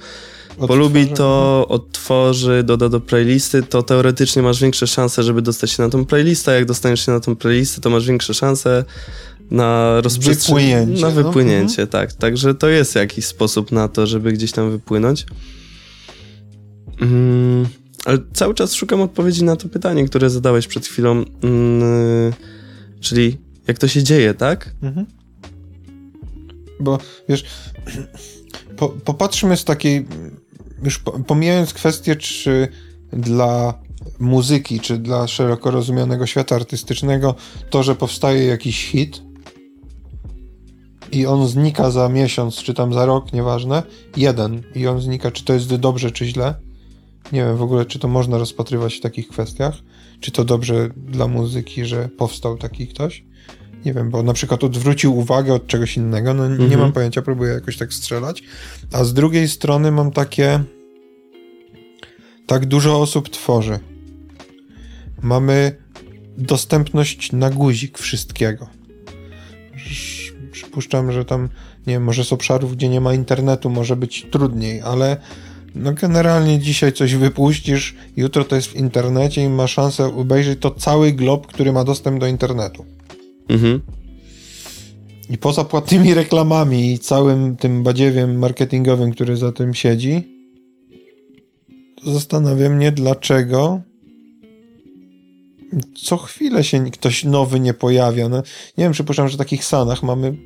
Odtworzy. 0.57 0.67
polubi 0.67 1.07
to, 1.07 1.65
odtworzy, 1.69 2.63
doda 2.63 2.89
do 2.89 2.99
playlisty, 2.99 3.63
to 3.63 3.83
teoretycznie 3.83 4.41
masz 4.41 4.61
większe 4.61 4.87
szanse, 4.87 5.23
żeby 5.23 5.41
dostać 5.41 5.71
się 5.71 5.83
na 5.83 5.89
tą 5.89 6.05
playlistę. 6.05 6.55
Jak 6.55 6.65
dostaniesz 6.65 7.05
się 7.05 7.11
na 7.11 7.19
tą 7.19 7.35
playlistę, 7.35 7.81
to 7.81 7.89
masz 7.89 8.07
większe 8.07 8.33
szanse, 8.33 8.85
na 9.51 10.01
rozprzestrzenienie. 10.01 11.01
Na 11.01 11.07
no. 11.07 11.11
wypłynięcie, 11.11 11.81
no. 11.81 11.87
tak. 11.87 12.13
Także 12.13 12.55
to 12.55 12.69
jest 12.69 12.95
jakiś 12.95 13.25
sposób 13.25 13.71
na 13.71 13.87
to, 13.87 14.07
żeby 14.07 14.31
gdzieś 14.33 14.51
tam 14.51 14.71
wypłynąć. 14.71 15.25
Mm, 17.01 17.67
ale 18.05 18.17
cały 18.33 18.53
czas 18.53 18.73
szukam 18.73 19.01
odpowiedzi 19.01 19.43
na 19.43 19.55
to 19.55 19.69
pytanie, 19.69 20.05
które 20.05 20.29
zadałeś 20.29 20.67
przed 20.67 20.85
chwilą. 20.85 21.11
Mm, 21.43 22.33
czyli 22.99 23.37
jak 23.67 23.77
to 23.77 23.87
się 23.87 24.03
dzieje, 24.03 24.33
tak? 24.33 24.75
Mhm. 24.81 25.05
Bo 26.79 26.97
wiesz, 27.29 27.45
po, 28.77 28.89
popatrzmy 28.89 29.57
z 29.57 29.63
takiej, 29.63 30.07
już 30.83 30.99
pomijając 31.27 31.73
kwestię, 31.73 32.15
czy 32.15 32.67
dla 33.13 33.73
muzyki, 34.19 34.79
czy 34.79 34.97
dla 34.97 35.27
szeroko 35.27 35.71
rozumianego 35.71 36.25
świata 36.25 36.55
artystycznego, 36.55 37.35
to, 37.69 37.83
że 37.83 37.95
powstaje 37.95 38.45
jakiś 38.45 38.85
hit, 38.85 39.21
i 41.11 41.25
on 41.25 41.47
znika 41.47 41.91
za 41.91 42.09
miesiąc, 42.09 42.55
czy 42.55 42.73
tam 42.73 42.93
za 42.93 43.05
rok, 43.05 43.33
nieważne, 43.33 43.83
jeden 44.17 44.63
i 44.75 44.87
on 44.87 45.01
znika, 45.01 45.31
czy 45.31 45.45
to 45.45 45.53
jest 45.53 45.75
dobrze, 45.75 46.11
czy 46.11 46.25
źle. 46.25 46.55
Nie 47.31 47.39
wiem 47.39 47.57
w 47.57 47.61
ogóle, 47.61 47.85
czy 47.85 47.99
to 47.99 48.07
można 48.07 48.37
rozpatrywać 48.37 48.95
w 48.95 49.01
takich 49.01 49.27
kwestiach, 49.27 49.75
czy 50.19 50.31
to 50.31 50.45
dobrze 50.45 50.89
dla 50.97 51.27
muzyki, 51.27 51.85
że 51.85 52.09
powstał 52.09 52.57
taki 52.57 52.87
ktoś. 52.87 53.23
Nie 53.85 53.93
wiem, 53.93 54.09
bo 54.09 54.23
na 54.23 54.33
przykład 54.33 54.63
odwrócił 54.63 55.17
uwagę 55.17 55.53
od 55.53 55.67
czegoś 55.67 55.97
innego, 55.97 56.33
no 56.33 56.45
mhm. 56.45 56.69
nie 56.69 56.77
mam 56.77 56.91
pojęcia, 56.93 57.21
próbuję 57.21 57.53
jakoś 57.53 57.77
tak 57.77 57.93
strzelać. 57.93 58.43
A 58.91 59.03
z 59.03 59.13
drugiej 59.13 59.47
strony 59.47 59.91
mam 59.91 60.11
takie. 60.11 60.63
Tak 62.45 62.65
dużo 62.65 63.01
osób 63.01 63.29
tworzy. 63.29 63.79
Mamy 65.21 65.75
dostępność 66.37 67.31
na 67.31 67.49
guzik 67.49 67.97
wszystkiego 67.97 68.67
przypuszczam, 70.63 71.11
że 71.11 71.25
tam, 71.25 71.49
nie 71.87 71.93
wiem, 71.93 72.03
może 72.03 72.23
z 72.23 72.33
obszarów, 72.33 72.75
gdzie 72.75 72.89
nie 72.89 73.01
ma 73.01 73.13
internetu, 73.13 73.69
może 73.69 73.95
być 73.95 74.25
trudniej, 74.31 74.81
ale 74.81 75.17
no 75.75 75.93
generalnie 75.93 76.59
dzisiaj 76.59 76.93
coś 76.93 77.15
wypuścisz, 77.15 77.95
jutro 78.17 78.43
to 78.43 78.55
jest 78.55 78.67
w 78.67 78.75
internecie 78.75 79.43
i 79.43 79.49
ma 79.49 79.67
szansę 79.67 80.15
obejrzeć 80.15 80.59
to 80.59 80.71
cały 80.71 81.11
glob, 81.11 81.47
który 81.47 81.73
ma 81.73 81.83
dostęp 81.83 82.19
do 82.19 82.27
internetu. 82.27 82.85
Mhm. 83.49 83.81
I 85.29 85.37
poza 85.37 85.63
płatnymi 85.63 86.13
reklamami 86.13 86.93
i 86.93 86.99
całym 86.99 87.55
tym 87.55 87.83
badziewiem 87.83 88.39
marketingowym, 88.39 89.11
który 89.11 89.37
za 89.37 89.51
tym 89.51 89.73
siedzi, 89.73 90.37
zastanawia 92.05 92.69
mnie, 92.69 92.91
dlaczego 92.91 93.81
co 96.03 96.17
chwilę 96.17 96.63
się 96.63 96.91
ktoś 96.91 97.23
nowy 97.23 97.59
nie 97.59 97.73
pojawia. 97.73 98.29
No, 98.29 98.37
nie 98.77 98.83
wiem, 98.83 98.91
przypuszczam, 98.91 99.29
że 99.29 99.37
takich 99.37 99.65
Sanach 99.65 100.03
mamy, 100.03 100.37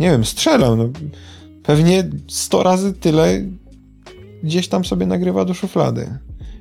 nie 0.00 0.10
wiem, 0.10 0.24
strzelam, 0.24 0.78
no, 0.78 0.88
pewnie 1.62 2.10
100 2.28 2.62
razy 2.62 2.92
tyle 2.92 3.42
gdzieś 4.42 4.68
tam 4.68 4.84
sobie 4.84 5.06
nagrywa 5.06 5.44
do 5.44 5.54
szuflady. 5.54 6.18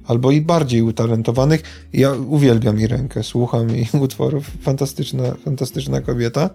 Albo 0.07 0.31
i 0.31 0.41
bardziej 0.41 0.81
utalentowanych. 0.81 1.88
Ja 1.93 2.11
uwielbiam 2.14 2.85
rękę, 2.85 3.23
słucham 3.23 3.69
jej 3.69 3.88
utworów. 4.01 4.51
Fantastyczna, 4.61 5.23
fantastyczna 5.45 6.01
kobieta. 6.01 6.49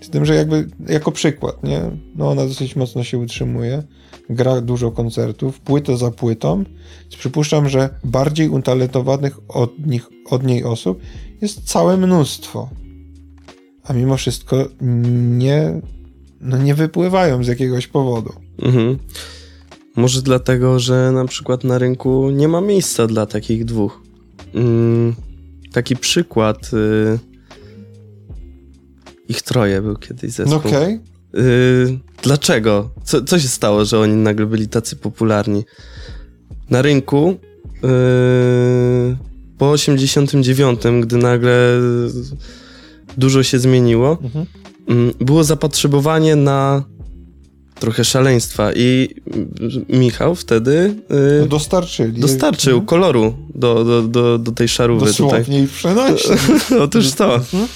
Z 0.00 0.10
tym, 0.10 0.24
że 0.24 0.34
jakby 0.34 0.68
jako 0.88 1.12
przykład, 1.12 1.62
nie? 1.62 1.80
No 2.14 2.30
ona 2.30 2.46
dosyć 2.46 2.76
mocno 2.76 3.04
się 3.04 3.18
utrzymuje, 3.18 3.82
gra 4.30 4.60
dużo 4.60 4.90
koncertów, 4.90 5.60
płytę 5.60 5.96
za 5.96 6.10
płytą. 6.10 6.64
Przypuszczam, 7.18 7.68
że 7.68 7.90
bardziej 8.04 8.48
utalentowanych 8.48 9.38
od, 9.48 9.86
nich, 9.86 10.08
od 10.30 10.42
niej 10.42 10.64
osób 10.64 11.00
jest 11.40 11.64
całe 11.64 11.96
mnóstwo. 11.96 12.70
A 13.84 13.92
mimo 13.92 14.16
wszystko 14.16 14.68
nie, 15.38 15.80
no 16.40 16.58
nie 16.58 16.74
wypływają 16.74 17.44
z 17.44 17.46
jakiegoś 17.46 17.86
powodu. 17.86 18.32
Mhm. 18.58 18.98
Może 19.96 20.22
dlatego, 20.22 20.78
że 20.78 21.12
na 21.12 21.24
przykład 21.24 21.64
na 21.64 21.78
rynku 21.78 22.30
nie 22.30 22.48
ma 22.48 22.60
miejsca 22.60 23.06
dla 23.06 23.26
takich 23.26 23.64
dwóch. 23.64 24.02
Mm, 24.54 25.14
taki 25.72 25.96
przykład. 25.96 26.70
Y, 26.74 27.18
ich 29.28 29.42
troje 29.42 29.82
był 29.82 29.96
kiedyś 29.96 30.32
zespół. 30.32 30.56
Okej. 30.56 30.70
Okay. 30.72 31.11
Dlaczego? 32.22 32.90
Co, 33.04 33.24
co 33.24 33.38
się 33.38 33.48
stało, 33.48 33.84
że 33.84 33.98
oni 33.98 34.14
nagle 34.14 34.46
byli 34.46 34.68
tacy 34.68 34.96
popularni? 34.96 35.64
Na 36.70 36.82
rynku 36.82 37.36
y, 37.84 39.16
po 39.58 39.70
89, 39.70 40.80
gdy 41.02 41.16
nagle 41.16 41.80
dużo 43.16 43.42
się 43.42 43.58
zmieniło, 43.58 44.18
mhm. 44.22 44.46
Mm, 44.88 45.12
było 45.20 45.44
zapotrzebowanie 45.44 46.36
na 46.36 46.84
trochę 47.82 48.04
szaleństwa 48.04 48.72
i 48.72 49.08
Michał 49.88 50.34
wtedy 50.34 50.94
yy, 51.40 51.48
dostarczyli. 51.48 52.20
dostarczył 52.20 52.72
mhm. 52.72 52.86
koloru 52.86 53.34
do, 53.54 53.84
do, 53.84 54.02
do, 54.02 54.38
do 54.38 54.52
tej 54.52 54.68
szarówy 54.68 55.06
Dosłownie 55.06 55.44
tutaj. 55.44 55.62
i 55.62 55.68
przenosi. 55.68 56.28
Otóż 56.84 57.12
to. 57.12 57.34
Mhm. 57.34 57.68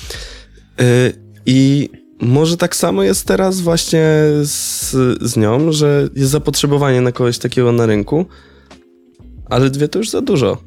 Yy, 0.79 1.13
I 1.47 1.89
może 2.21 2.57
tak 2.57 2.77
samo 2.77 3.03
jest 3.03 3.27
teraz 3.27 3.61
właśnie 3.61 4.05
z, 4.43 4.91
z 5.23 5.37
nią, 5.37 5.73
że 5.73 6.09
jest 6.15 6.31
zapotrzebowanie 6.31 7.01
na 7.01 7.13
kogoś 7.13 7.39
takiego 7.39 7.73
na 7.73 7.87
rynku, 7.87 8.27
ale 9.51 9.71
dwie 9.71 9.89
to 9.89 9.99
już 9.99 10.11
za 10.11 10.21
dużo. 10.21 10.59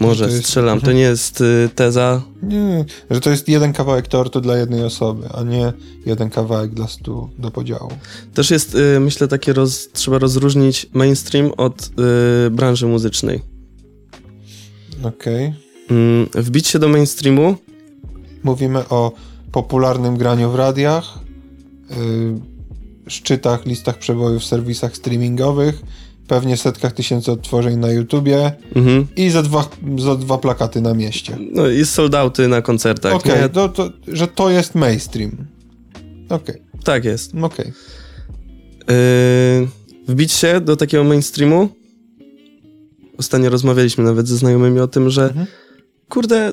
Może, 0.00 0.24
to 0.24 0.30
jest, 0.30 0.44
strzelam. 0.44 0.80
To 0.80 0.92
nie 0.92 1.00
jest 1.00 1.40
y, 1.40 1.70
teza. 1.74 2.22
Nie, 2.42 2.84
że 3.10 3.20
to 3.20 3.30
jest 3.30 3.48
jeden 3.48 3.72
kawałek 3.72 4.08
tortu 4.08 4.40
dla 4.40 4.58
jednej 4.58 4.84
osoby, 4.84 5.28
a 5.34 5.42
nie 5.42 5.72
jeden 6.06 6.30
kawałek 6.30 6.74
dla 6.74 6.88
stu 6.88 7.30
do 7.38 7.50
podziału. 7.50 7.90
Też 8.34 8.50
jest, 8.50 8.74
y, 8.74 9.00
myślę, 9.00 9.28
takie 9.28 9.52
roz, 9.52 9.88
trzeba 9.92 10.18
rozróżnić 10.18 10.86
mainstream 10.92 11.52
od 11.56 11.90
y, 12.46 12.50
branży 12.50 12.86
muzycznej. 12.86 13.42
Okej. 15.02 15.46
Okay. 15.46 15.98
Mm, 15.98 16.28
wbić 16.34 16.66
się 16.66 16.78
do 16.78 16.88
mainstreamu. 16.88 17.56
Mówimy 18.42 18.88
o 18.88 19.12
popularnym 19.54 20.16
graniu 20.16 20.50
w 20.50 20.54
radiach, 20.54 21.18
szczytach, 23.06 23.66
listach 23.66 23.98
przebojów, 23.98 24.44
serwisach 24.44 24.96
streamingowych 24.96 25.82
pewnie 26.28 26.56
setkach 26.56 26.92
tysięcy 26.92 27.32
odtworzeń 27.32 27.78
na 27.78 27.92
YouTubie 27.92 28.52
mhm. 28.76 29.06
i 29.16 29.30
za 29.30 29.42
dwa, 29.42 29.68
za 29.98 30.16
dwa 30.16 30.38
plakaty 30.38 30.80
na 30.80 30.94
mieście. 30.94 31.38
No 31.52 31.68
i 31.68 31.84
sold 31.84 32.14
outy 32.14 32.48
na 32.48 32.62
koncertach. 32.62 33.14
Okej, 33.14 33.32
okay, 33.32 33.48
to, 33.48 33.68
to, 33.68 33.90
że 34.08 34.28
to 34.28 34.50
jest 34.50 34.74
mainstream. 34.74 35.46
Okej. 36.28 36.60
Okay. 36.60 36.82
Tak 36.84 37.04
jest. 37.04 37.32
Okej. 37.42 37.72
Okay. 38.84 38.96
Yy, 39.60 39.68
wbić 40.08 40.32
się 40.32 40.60
do 40.60 40.76
takiego 40.76 41.04
mainstreamu. 41.04 41.68
Ostatnio 43.18 43.50
rozmawialiśmy 43.50 44.04
nawet 44.04 44.28
ze 44.28 44.36
znajomymi 44.36 44.80
o 44.80 44.88
tym, 44.88 45.10
że 45.10 45.24
mhm. 45.24 45.46
kurde, 46.08 46.52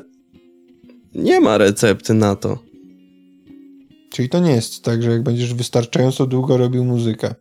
nie 1.15 1.40
ma 1.40 1.57
recepty 1.57 2.14
na 2.14 2.36
to. 2.36 2.70
Czyli 4.12 4.30
to 4.30 4.40
nie 4.40 4.52
jest 4.52 4.84
tak, 4.84 5.04
że 5.04 5.12
jak 5.12 5.24
będziesz 5.24 5.54
wystarczająco 5.54 6.28
długo 6.28 6.58
robił 6.58 6.86
muzykę, 6.86 7.36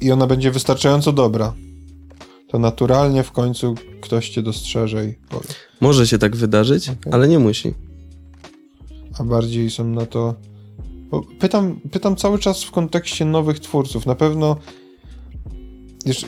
i 0.00 0.12
ona 0.12 0.26
będzie 0.26 0.50
wystarczająco 0.50 1.12
dobra, 1.12 1.54
to 2.48 2.58
naturalnie 2.58 3.22
w 3.22 3.32
końcu 3.32 3.74
ktoś 4.00 4.28
cię 4.28 4.42
dostrzeże 4.42 5.06
i 5.06 5.14
powie. 5.28 5.48
Może 5.80 6.06
się 6.06 6.18
tak 6.18 6.36
wydarzyć, 6.36 6.88
okay. 6.88 7.12
ale 7.12 7.28
nie 7.28 7.38
musi. 7.38 7.74
A 9.18 9.24
bardziej 9.24 9.70
są 9.70 9.84
na 9.84 10.06
to. 10.06 10.34
pytam, 11.40 11.80
pytam 11.90 12.16
cały 12.16 12.38
czas 12.38 12.64
w 12.64 12.70
kontekście 12.70 13.24
nowych 13.24 13.60
twórców. 13.60 14.06
Na 14.06 14.14
pewno. 14.14 14.56
Jeszcze, 16.06 16.26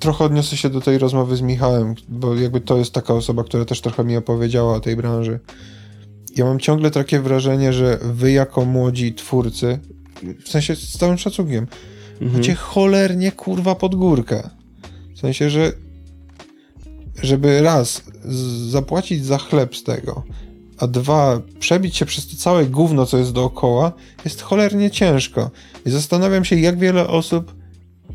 trochę 0.00 0.24
odniosę 0.24 0.56
się 0.56 0.70
do 0.70 0.80
tej 0.80 0.98
rozmowy 0.98 1.36
z 1.36 1.40
Michałem, 1.40 1.94
bo 2.08 2.34
jakby 2.34 2.60
to 2.60 2.78
jest 2.78 2.92
taka 2.92 3.14
osoba, 3.14 3.44
która 3.44 3.64
też 3.64 3.80
trochę 3.80 4.04
mi 4.04 4.16
opowiedziała 4.16 4.74
o 4.74 4.80
tej 4.80 4.96
branży. 4.96 5.40
Ja 6.36 6.44
mam 6.44 6.58
ciągle 6.58 6.90
takie 6.90 7.20
wrażenie, 7.20 7.72
że 7.72 7.98
wy 8.02 8.32
jako 8.32 8.64
młodzi 8.64 9.14
twórcy, 9.14 9.78
w 10.44 10.48
sensie 10.48 10.76
z 10.76 10.98
całym 10.98 11.18
szacunkiem, 11.18 11.66
mhm. 12.12 12.32
macie 12.32 12.54
cholernie 12.54 13.32
kurwa 13.32 13.74
pod 13.74 13.94
górkę. 13.94 14.50
W 15.14 15.18
sensie, 15.18 15.50
że 15.50 15.72
żeby 17.22 17.62
raz 17.62 18.02
zapłacić 18.68 19.24
za 19.24 19.38
chleb 19.38 19.76
z 19.76 19.82
tego, 19.82 20.22
a 20.78 20.86
dwa 20.86 21.40
przebić 21.58 21.96
się 21.96 22.06
przez 22.06 22.26
to 22.26 22.36
całe 22.36 22.66
gówno, 22.66 23.06
co 23.06 23.18
jest 23.18 23.32
dookoła, 23.32 23.92
jest 24.24 24.42
cholernie 24.42 24.90
ciężko. 24.90 25.50
I 25.86 25.90
zastanawiam 25.90 26.44
się, 26.44 26.56
jak 26.56 26.78
wiele 26.78 27.08
osób 27.08 27.54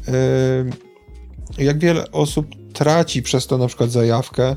yy, 0.07 1.65
jak 1.65 1.79
wiele 1.79 2.11
osób 2.11 2.47
traci 2.73 3.21
przez 3.21 3.47
to 3.47 3.57
na 3.57 3.67
przykład 3.67 3.91
zajawkę, 3.91 4.55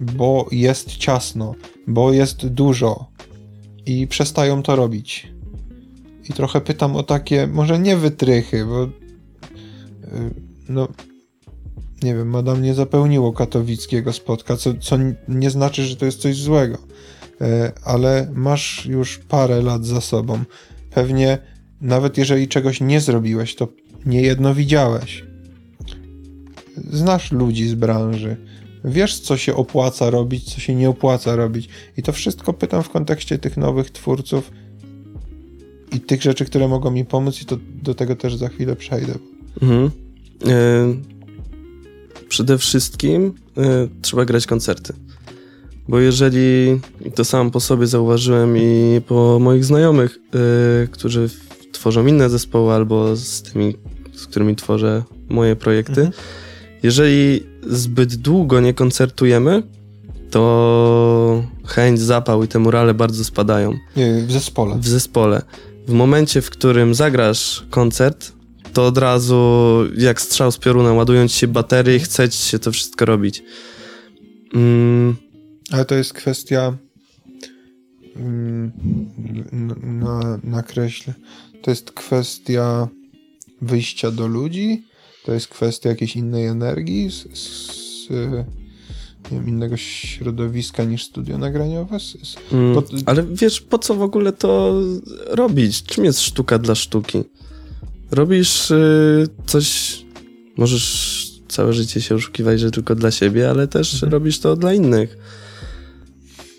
bo 0.00 0.48
jest 0.52 0.96
ciasno, 0.96 1.54
bo 1.86 2.12
jest 2.12 2.46
dużo 2.46 3.06
i 3.86 4.06
przestają 4.06 4.62
to 4.62 4.76
robić. 4.76 5.32
I 6.30 6.32
trochę 6.32 6.60
pytam 6.60 6.96
o 6.96 7.02
takie, 7.02 7.46
może 7.46 7.78
nie 7.78 7.96
wytrychy, 7.96 8.64
bo 8.64 8.84
y, 8.84 8.90
no 10.68 10.88
nie 12.02 12.14
wiem, 12.14 12.28
madam 12.28 12.62
nie 12.62 12.74
zapełniło 12.74 13.32
katowickiego 13.32 14.12
spotka, 14.12 14.56
co, 14.56 14.74
co 14.74 14.98
nie 15.28 15.50
znaczy, 15.50 15.82
że 15.84 15.96
to 15.96 16.06
jest 16.06 16.20
coś 16.20 16.36
złego, 16.36 16.78
e, 17.40 17.72
ale 17.84 18.30
masz 18.34 18.86
już 18.86 19.18
parę 19.18 19.62
lat 19.62 19.86
za 19.86 20.00
sobą. 20.00 20.44
Pewnie 20.90 21.38
nawet 21.80 22.18
jeżeli 22.18 22.48
czegoś 22.48 22.80
nie 22.80 23.00
zrobiłeś, 23.00 23.54
to 23.54 23.68
niejedno 24.06 24.54
widziałeś. 24.54 25.24
Znasz 26.90 27.32
ludzi 27.32 27.68
z 27.68 27.74
branży. 27.74 28.36
Wiesz, 28.84 29.18
co 29.18 29.36
się 29.36 29.54
opłaca 29.54 30.10
robić, 30.10 30.54
co 30.54 30.60
się 30.60 30.74
nie 30.74 30.90
opłaca 30.90 31.36
robić. 31.36 31.68
I 31.96 32.02
to 32.02 32.12
wszystko 32.12 32.52
pytam 32.52 32.82
w 32.82 32.90
kontekście 32.90 33.38
tych 33.38 33.56
nowych 33.56 33.90
twórców, 33.90 34.50
i 35.94 36.00
tych 36.00 36.22
rzeczy, 36.22 36.44
które 36.44 36.68
mogą 36.68 36.90
mi 36.90 37.04
pomóc 37.04 37.42
i 37.42 37.44
to, 37.44 37.58
do 37.82 37.94
tego 37.94 38.16
też 38.16 38.36
za 38.36 38.48
chwilę 38.48 38.76
przejdę. 38.76 39.14
Mhm. 39.62 39.90
E, 40.46 40.94
przede 42.28 42.58
wszystkim 42.58 43.32
e, 43.56 43.88
trzeba 44.02 44.24
grać 44.24 44.46
koncerty. 44.46 44.92
Bo 45.88 46.00
jeżeli 46.00 46.80
to 47.14 47.24
sam 47.24 47.50
po 47.50 47.60
sobie 47.60 47.86
zauważyłem 47.86 48.56
i 48.56 49.00
po 49.06 49.38
moich 49.38 49.64
znajomych, 49.64 50.18
e, 50.34 50.86
którzy 50.86 51.28
tworzą 51.72 52.06
inne 52.06 52.30
zespoły 52.30 52.72
albo 52.72 53.16
z 53.16 53.42
tymi, 53.42 53.74
z 54.12 54.26
którymi 54.26 54.56
tworzę 54.56 55.02
moje 55.28 55.56
projekty, 55.56 56.00
mhm. 56.00 56.12
jeżeli 56.82 57.42
zbyt 57.66 58.14
długo 58.14 58.60
nie 58.60 58.74
koncertujemy, 58.74 59.62
to 60.30 61.44
chęć, 61.66 62.00
zapał 62.00 62.44
i 62.44 62.48
te 62.48 62.58
murale 62.58 62.94
bardzo 62.94 63.24
spadają. 63.24 63.74
Nie, 63.96 64.22
w 64.26 64.32
zespole. 64.32 64.78
W 64.78 64.88
zespole 64.88 65.42
w 65.86 65.92
momencie, 65.92 66.42
w 66.42 66.50
którym 66.50 66.94
zagrasz 66.94 67.66
koncert, 67.70 68.32
to 68.72 68.86
od 68.86 68.98
razu 68.98 69.78
jak 69.96 70.20
strzał 70.20 70.52
z 70.52 70.58
pioruna, 70.58 70.92
ładując 70.92 71.32
się 71.32 71.48
baterii, 71.48 72.00
chcecie 72.00 72.38
się 72.38 72.58
to 72.58 72.72
wszystko 72.72 73.04
robić. 73.04 73.42
Mm. 74.54 75.16
Ale 75.70 75.84
to 75.84 75.94
jest 75.94 76.12
kwestia 76.12 76.76
mm, 78.16 78.72
na, 79.82 80.40
nakreślę. 80.44 81.14
To 81.62 81.70
jest 81.70 81.92
kwestia 81.92 82.88
wyjścia 83.62 84.10
do 84.10 84.26
ludzi, 84.26 84.84
to 85.24 85.32
jest 85.32 85.48
kwestia 85.48 85.88
jakiejś 85.88 86.16
innej 86.16 86.46
energii, 86.46 87.10
z, 87.10 87.38
z, 87.38 88.08
nie 89.30 89.38
wiem, 89.38 89.48
innego 89.48 89.76
środowiska 89.76 90.84
niż 90.84 91.04
studio 91.04 91.38
nagraniowe. 91.38 91.98
Mm, 92.52 92.82
ale 93.06 93.22
wiesz, 93.22 93.60
po 93.60 93.78
co 93.78 93.94
w 93.94 94.02
ogóle 94.02 94.32
to 94.32 94.80
robić? 95.28 95.82
Czym 95.82 96.04
jest 96.04 96.20
sztuka 96.20 96.58
dla 96.58 96.74
sztuki? 96.74 97.24
Robisz 98.10 98.70
y, 98.70 99.28
coś 99.46 99.98
możesz 100.56 101.26
całe 101.48 101.72
życie 101.72 102.00
się 102.02 102.14
oszukiwać, 102.14 102.60
że 102.60 102.70
tylko 102.70 102.94
dla 102.94 103.10
siebie, 103.10 103.50
ale 103.50 103.68
też 103.68 103.94
mhm. 103.94 104.12
robisz 104.12 104.38
to 104.38 104.56
dla 104.56 104.72
innych. 104.74 105.16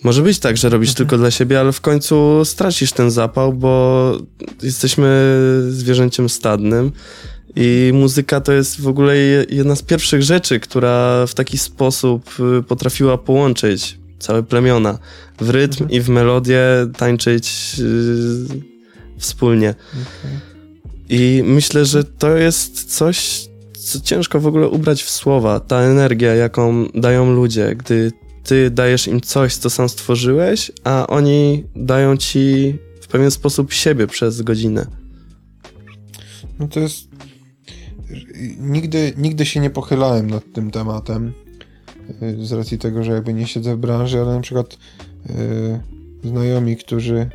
Może 0.03 0.21
być 0.21 0.39
tak, 0.39 0.57
że 0.57 0.69
robisz 0.69 0.89
mhm. 0.89 0.97
tylko 0.97 1.17
dla 1.17 1.31
siebie, 1.31 1.59
ale 1.59 1.71
w 1.71 1.81
końcu 1.81 2.45
stracisz 2.45 2.91
ten 2.91 3.11
zapał, 3.11 3.53
bo 3.53 4.11
jesteśmy 4.63 5.37
zwierzęciem 5.69 6.29
stadnym 6.29 6.91
i 7.55 7.91
muzyka 7.93 8.41
to 8.41 8.51
jest 8.53 8.81
w 8.81 8.87
ogóle 8.87 9.17
jedna 9.49 9.75
z 9.75 9.81
pierwszych 9.81 10.23
rzeczy, 10.23 10.59
która 10.59 11.27
w 11.27 11.33
taki 11.33 11.57
sposób 11.57 12.29
y, 12.59 12.63
potrafiła 12.63 13.17
połączyć 13.17 13.97
całe 14.19 14.43
plemiona 14.43 14.99
w 15.39 15.49
rytm 15.49 15.83
mhm. 15.83 15.91
i 15.91 16.01
w 16.01 16.09
melodię 16.09 16.61
tańczyć 16.97 17.75
yy, 17.77 18.61
wspólnie. 19.17 19.69
Okay. 19.69 20.39
I 21.09 21.43
myślę, 21.45 21.85
że 21.85 22.03
to 22.03 22.37
jest 22.37 22.95
coś, 22.95 23.47
co 23.77 23.99
ciężko 23.99 24.39
w 24.39 24.47
ogóle 24.47 24.67
ubrać 24.67 25.03
w 25.03 25.09
słowa. 25.09 25.59
Ta 25.59 25.81
energia, 25.81 26.35
jaką 26.35 26.87
dają 26.93 27.33
ludzie, 27.33 27.75
gdy 27.75 28.11
ty 28.43 28.69
dajesz 28.69 29.07
im 29.07 29.21
coś, 29.21 29.55
co 29.55 29.69
sam 29.69 29.89
stworzyłeś, 29.89 30.71
a 30.83 31.07
oni 31.07 31.63
dają 31.75 32.17
ci 32.17 32.75
w 33.01 33.07
pewien 33.07 33.31
sposób 33.31 33.73
siebie 33.73 34.07
przez 34.07 34.41
godzinę. 34.41 34.85
No 36.59 36.67
to 36.67 36.79
jest. 36.79 37.07
Nigdy, 38.59 39.13
nigdy 39.17 39.45
się 39.45 39.59
nie 39.59 39.69
pochylałem 39.69 40.29
nad 40.29 40.43
tym 40.53 40.71
tematem. 40.71 41.33
Y, 42.21 42.45
z 42.45 42.51
racji 42.51 42.77
tego, 42.77 43.03
że 43.03 43.11
jakby 43.11 43.33
nie 43.33 43.47
siedzę 43.47 43.75
w 43.75 43.79
branży, 43.79 44.21
ale 44.21 44.35
na 44.35 44.41
przykład 44.41 44.77
yy, 45.29 46.29
znajomi, 46.29 46.77
którzy. 46.77 47.29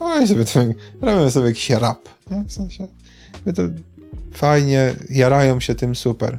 Oj, 0.00 0.28
sobie 0.28 0.44
to, 0.44 0.60
robią 1.00 1.30
sobie 1.30 1.46
jakiś 1.46 1.70
rap. 1.70 2.08
Nie? 2.30 2.44
W 2.44 2.52
sensie. 2.52 2.88
To 3.54 3.62
fajnie, 4.32 4.94
jarają 5.10 5.60
się 5.60 5.74
tym 5.74 5.94
super. 5.94 6.38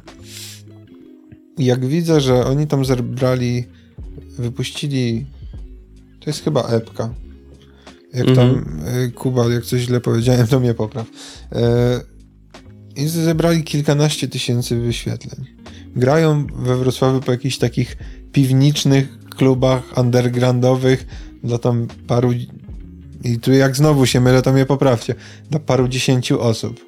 Jak 1.58 1.86
widzę, 1.86 2.20
że 2.20 2.46
oni 2.46 2.66
tam 2.66 2.84
zebrali 2.84 3.64
wypuścili. 4.38 5.26
To 6.20 6.30
jest 6.30 6.44
chyba 6.44 6.68
epka. 6.68 7.14
Jak 8.14 8.26
tam 8.26 8.64
mm-hmm. 8.64 9.12
Kuba, 9.12 9.48
jak 9.48 9.64
coś 9.64 9.80
źle 9.80 10.00
powiedziałem, 10.00 10.46
to 10.46 10.60
mnie 10.60 10.74
popraw. 10.74 11.06
E, 11.52 12.00
I 12.98 13.08
zebrali 13.08 13.64
kilkanaście 13.64 14.28
tysięcy 14.28 14.80
wyświetleń. 14.80 15.46
Grają 15.96 16.46
we 16.46 16.76
Wrocławiu 16.76 17.20
po 17.20 17.32
jakichś 17.32 17.58
takich 17.58 17.96
piwniczych 18.32 19.18
klubach 19.36 19.98
undergroundowych 19.98 21.06
dla 21.44 21.58
tam 21.58 21.86
paru. 22.06 22.32
I 23.24 23.38
tu 23.38 23.52
jak 23.52 23.76
znowu 23.76 24.06
się 24.06 24.20
mylę, 24.20 24.42
to 24.42 24.52
mnie 24.52 24.66
poprawcie. 24.66 25.14
Dla 25.50 25.60
paru 25.60 25.88
dziesięciu 25.88 26.40
osób. 26.40 26.86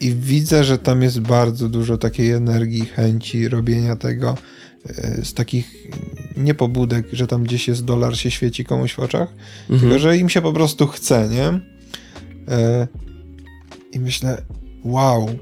I 0.00 0.14
widzę, 0.14 0.64
że 0.64 0.78
tam 0.78 1.02
jest 1.02 1.20
bardzo 1.20 1.68
dużo 1.68 1.98
takiej 1.98 2.30
energii, 2.30 2.86
chęci 2.86 3.48
robienia 3.48 3.96
tego 3.96 4.36
z 5.22 5.34
takich 5.34 5.88
nie 6.36 6.54
pobudek, 6.54 7.06
że 7.12 7.26
tam 7.26 7.44
gdzieś 7.44 7.68
jest 7.68 7.84
dolar, 7.84 8.16
się 8.16 8.30
świeci 8.30 8.64
komuś 8.64 8.94
w 8.94 8.98
oczach, 8.98 9.28
mhm. 9.70 9.80
tylko 9.80 9.98
że 9.98 10.16
im 10.18 10.28
się 10.28 10.42
po 10.42 10.52
prostu 10.52 10.86
chce, 10.86 11.28
nie? 11.28 11.60
I 13.94 14.00
myślę, 14.00 14.42
wow, 14.84 15.28
e, 15.28 15.34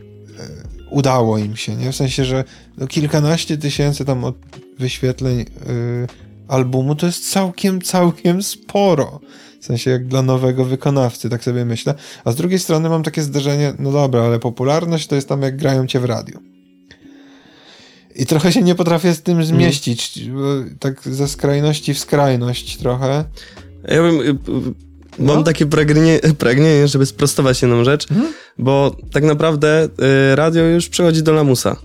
udało 0.91 1.39
im 1.39 1.57
się, 1.57 1.77
nie? 1.77 1.93
W 1.93 1.97
sensie, 1.97 2.25
że 2.25 2.45
no 2.79 2.87
kilkanaście 2.87 3.59
tysięcy 3.59 4.05
tam 4.05 4.25
od 4.25 4.37
wyświetleń 4.79 5.41
e, 5.41 5.45
albumu 6.49 6.95
to 6.95 7.07
jest 7.07 7.31
całkiem, 7.31 7.81
całkiem 7.81 8.43
sporo. 8.43 9.21
W 9.61 9.65
sensie 9.65 9.91
jak 9.91 10.07
dla 10.09 10.23
nowego 10.23 10.65
wykonawcy, 10.65 11.31
tak 11.31 11.45
sobie 11.45 11.65
myślę. 11.65 11.95
A 12.25 12.33
z 12.33 12.37
drugiej 12.37 12.59
strony 12.59 12.89
mam 12.89 13.03
takie 13.03 13.23
zderzenie, 13.23 13.75
no 13.79 13.93
dobra, 13.93 14.23
ale 14.23 14.39
popularność 14.39 15.07
to 15.07 15.15
jest 15.15 15.29
tam 15.29 15.43
jak 15.43 15.57
grają 15.57 15.87
cię 15.87 16.01
w 16.01 16.05
radiu. 16.05 16.41
I 18.15 18.27
trochę 18.27 18.53
się 18.53 18.63
nie 18.63 18.75
potrafię 18.75 19.15
z 19.15 19.23
tym 19.23 19.39
mhm. 19.39 19.57
zmieścić. 19.59 20.19
Mm. 20.19 20.77
Tak 20.81 21.03
ze 21.03 21.29
skrajności 21.29 21.95
w 21.95 21.99
skrajność 21.99 22.77
trochę. 22.77 23.25
Ja 23.89 24.03
bym. 24.03 24.41
Y, 25.19 25.23
y, 25.23 25.27
mam 25.27 25.37
no? 25.37 25.43
takie 25.43 25.67
pragnienie, 25.67 26.21
pragnienie, 26.39 26.89
żeby 26.89 27.07
sprostować 27.07 27.63
jedną 27.63 27.85
rzecz, 27.85 28.09
hmm? 28.09 28.33
bo 28.59 28.97
tak 29.13 29.25
naprawdę 29.25 29.89
y, 30.33 30.37
radio 30.37 30.65
już 30.65 30.89
przechodzi 30.89 31.23
do 31.23 31.33
lamusa. 31.33 31.77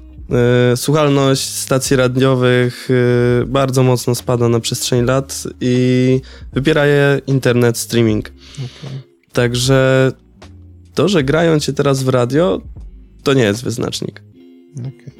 Słuchalność 0.75 1.53
stacji 1.53 1.95
radiowych 1.95 2.89
bardzo 3.45 3.83
mocno 3.83 4.15
spada 4.15 4.49
na 4.49 4.59
przestrzeni 4.59 5.03
lat 5.07 5.43
i 5.61 6.21
wypiera 6.53 6.85
je 6.85 7.21
internet, 7.27 7.77
streaming. 7.77 8.31
Okay. 8.55 9.01
Także 9.33 10.11
to, 10.93 11.07
że 11.07 11.23
grają 11.23 11.59
cię 11.59 11.73
teraz 11.73 12.03
w 12.03 12.09
radio, 12.09 12.61
to 13.23 13.33
nie 13.33 13.43
jest 13.43 13.63
wyznacznik. 13.63 14.21
Okay 14.79 15.17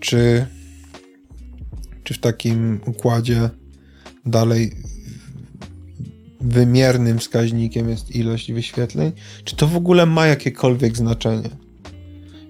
czy, 0.00 0.46
czy 2.04 2.14
w 2.14 2.18
takim 2.18 2.80
układzie 2.86 3.50
dalej 4.26 4.72
wymiernym 6.40 7.18
wskaźnikiem 7.18 7.88
jest 7.88 8.16
ilość 8.16 8.52
wyświetleń? 8.52 9.12
Czy 9.44 9.56
to 9.56 9.66
w 9.66 9.76
ogóle 9.76 10.06
ma 10.06 10.26
jakiekolwiek 10.26 10.96
znaczenie? 10.96 11.50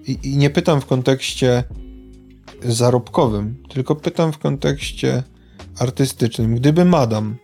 I, 0.07 0.19
I, 0.23 0.37
nie 0.37 0.49
pytam 0.49 0.81
w 0.81 0.85
kontekście 0.85 1.63
zarobkowym, 2.63 3.63
tylko 3.69 3.95
pytam 3.95 4.33
w 4.33 4.37
kontekście 4.37 5.23
artystycznym. 5.79 6.55
Gdyby 6.55 6.85
Madam, 6.85 7.35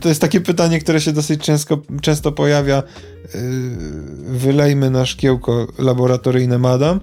to 0.00 0.08
jest 0.08 0.20
takie 0.20 0.40
pytanie, 0.40 0.80
które 0.80 1.00
się 1.00 1.12
dosyć 1.12 1.40
często, 1.40 1.82
często 2.02 2.32
pojawia, 2.32 2.82
yy, 3.34 3.40
wylejmy 4.38 4.90
na 4.90 5.06
szkiełko 5.06 5.66
laboratoryjne 5.78 6.58
Madam, 6.58 7.00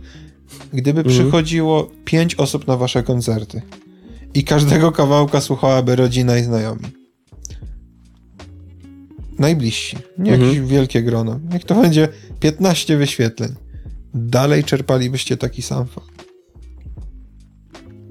gdyby 0.73 0.99
mhm. 0.99 1.15
przychodziło 1.15 1.91
pięć 2.05 2.35
osób 2.35 2.67
na 2.67 2.77
wasze 2.77 3.03
koncerty 3.03 3.61
i 4.33 4.43
każdego 4.43 4.91
kawałka 4.91 5.41
słuchałaby 5.41 5.95
rodzina 5.95 6.37
i 6.37 6.43
znajomi. 6.43 7.00
Najbliżsi, 9.41 9.97
nie 10.17 10.33
mhm. 10.33 10.49
jakieś 10.49 10.69
wielkie 10.69 11.03
grono. 11.03 11.39
Niech 11.53 11.65
to 11.65 11.81
będzie 11.81 12.07
15 12.39 12.97
wyświetleń. 12.97 13.55
Dalej 14.13 14.63
czerpalibyście 14.63 15.37
taki 15.37 15.61
sam 15.61 15.87
fakt. 15.87 16.25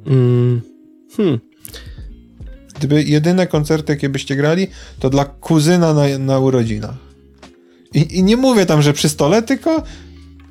Mm. 0.07 0.61
Hmm. 1.16 1.40
Gdyby 2.78 3.02
jedyne 3.02 3.47
koncerty, 3.47 3.93
jakie 3.93 4.09
byście 4.09 4.36
grali, 4.36 4.66
to 4.98 5.11
dla 5.11 5.24
kuzyna 5.24 5.94
na, 5.94 6.19
na 6.19 6.39
urodzinach. 6.39 6.97
I, 7.94 8.19
I, 8.19 8.23
nie 8.23 8.36
mówię 8.36 8.66
tam, 8.66 8.82
że 8.82 8.93
przy 8.93 9.09
stole, 9.09 9.43
tylko 9.43 9.82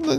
no, 0.05 0.13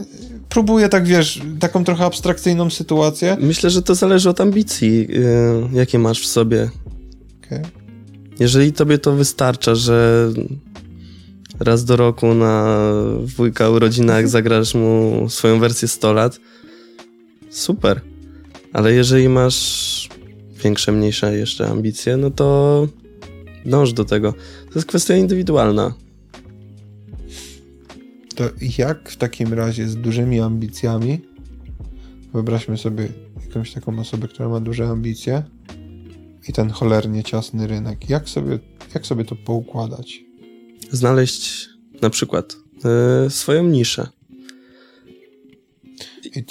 próbuję 0.49 0.89
tak, 0.89 1.07
wiesz, 1.07 1.41
taką 1.61 1.85
trochę 1.85 2.05
abstrakcyjną 2.05 2.71
sytuację. 2.71 3.37
Myślę, 3.41 3.71
że 3.71 3.83
to 3.83 3.95
zależy 3.95 4.31
od 4.31 4.41
ambicji, 4.41 5.09
yy, 5.09 5.69
jakie 5.73 5.99
masz 5.99 6.21
w 6.21 6.27
sobie. 6.27 6.71
Okay. 7.47 7.80
Jeżeli 8.41 8.73
tobie 8.73 8.99
to 8.99 9.13
wystarcza, 9.13 9.75
że 9.75 10.29
raz 11.61 11.85
do 11.85 11.97
roku 11.97 12.35
na 12.35 12.79
wujka 13.37 13.71
urodzinach 13.71 14.29
zagrasz 14.29 14.75
mu 14.75 15.27
swoją 15.29 15.59
wersję 15.59 15.89
100 15.89 16.13
lat, 16.13 16.41
super. 17.51 18.01
Ale 18.73 18.93
jeżeli 18.93 19.29
masz 19.29 20.09
większe, 20.65 20.93
mniejsze 20.93 21.37
jeszcze 21.37 21.69
ambicje, 21.69 22.17
no 22.17 22.31
to 22.31 22.89
dąż 23.67 23.93
do 23.93 24.05
tego. 24.05 24.33
To 24.69 24.75
jest 24.75 24.89
kwestia 24.89 25.17
indywidualna 25.17 25.95
to 28.41 28.51
jak 28.79 29.09
w 29.09 29.17
takim 29.17 29.53
razie 29.55 29.89
z 29.89 29.97
dużymi 29.97 30.41
ambicjami, 30.41 31.21
wyobraźmy 32.33 32.79
sobie 32.79 33.09
jakąś 33.47 33.73
taką 33.73 33.99
osobę, 33.99 34.29
która 34.29 34.49
ma 34.49 34.61
duże 34.61 34.89
ambicje 34.89 35.43
i 36.51 36.53
ten 36.53 36.71
cholernie 36.71 37.25
ciasny 37.25 37.67
rynek, 37.67 38.11
jak 38.11 38.29
sobie, 38.29 38.59
jak 38.95 39.07
sobie 39.07 39.25
to 39.25 39.37
poukładać? 39.37 40.21
Znaleźć 40.91 41.69
na 42.03 42.11
przykład 42.11 42.57
yy, 43.25 43.31
swoją 43.31 43.65
niszę. 43.65 44.09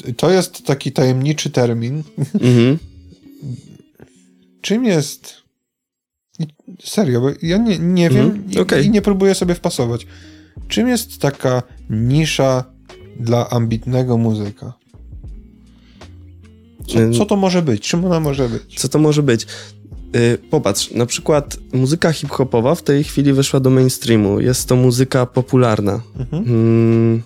I 0.08 0.14
to 0.14 0.32
jest 0.32 0.66
taki 0.66 0.92
tajemniczy 0.92 1.50
termin. 1.50 2.04
Mhm. 2.34 2.78
Czym 4.62 4.86
jest. 4.86 5.34
Serio, 6.84 7.22
bo 7.22 7.30
ja 7.42 7.58
nie, 7.58 7.80
nie 7.80 8.10
wiem 8.10 8.26
mhm. 8.26 8.62
okay. 8.62 8.84
i, 8.84 8.86
i 8.86 8.90
nie 8.90 9.02
próbuję 9.02 9.36
sobie 9.36 9.56
wpasować. 9.56 10.08
Czym 10.68 10.88
jest 10.88 11.22
taka 11.22 11.64
nisza 11.90 12.64
dla 13.20 13.50
ambitnego 13.50 14.18
muzyka? 14.18 14.74
Co, 16.88 17.18
co, 17.18 17.26
to 17.26 17.36
może 17.36 17.62
być? 17.62 17.88
Czym 17.88 18.06
ona 18.06 18.20
może 18.20 18.50
być? 18.50 18.80
Co 18.80 18.90
to 18.90 19.00
może 19.00 19.24
być? 19.24 19.48
Yy, 20.14 20.38
popatrz, 20.50 20.92
na 20.92 21.06
przykład 21.06 21.58
muzyka 21.74 22.14
hip-hopowa 22.14 22.76
w 22.76 22.84
tej 22.84 23.04
chwili 23.04 23.34
weszła 23.34 23.60
do 23.60 23.70
mainstreamu. 23.70 24.40
Jest 24.40 24.68
to 24.68 24.76
muzyka 24.76 25.26
popularna. 25.26 26.02
Mhm. 26.20 26.46
Hmm, 26.46 27.22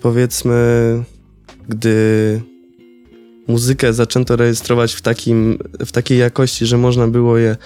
powiedzmy, 0.00 0.54
gdy 1.68 2.40
muzykę 3.48 3.92
zaczęto 3.92 4.36
rejestrować 4.36 4.94
w, 4.94 5.02
takim, 5.02 5.58
w 5.86 5.92
takiej 5.92 6.18
jakości, 6.18 6.66
że 6.66 6.78
można 6.78 7.08
było 7.08 7.38
je 7.38 7.56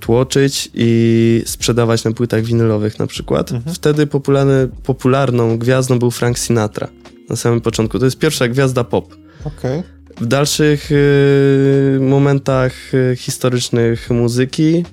tłoczyć 0.00 0.70
i 0.74 1.42
sprzedawać 1.46 2.04
na 2.04 2.12
płytach 2.12 2.42
winylowych 2.42 2.98
na 2.98 3.06
przykład. 3.06 3.52
Mhm. 3.52 3.74
Wtedy 3.74 4.06
popularny, 4.06 4.68
popularną 4.82 5.58
gwiazdą 5.58 5.98
był 5.98 6.10
Frank 6.10 6.38
Sinatra 6.38 6.88
na 7.28 7.36
samym 7.36 7.60
początku. 7.60 7.98
To 7.98 8.04
jest 8.04 8.18
pierwsza 8.18 8.48
gwiazda 8.48 8.84
pop. 8.84 9.16
Okay. 9.44 9.82
W 10.20 10.26
dalszych 10.26 10.92
y, 10.92 11.98
momentach 12.00 12.94
y, 12.94 13.16
historycznych 13.16 14.10
muzyki 14.10 14.84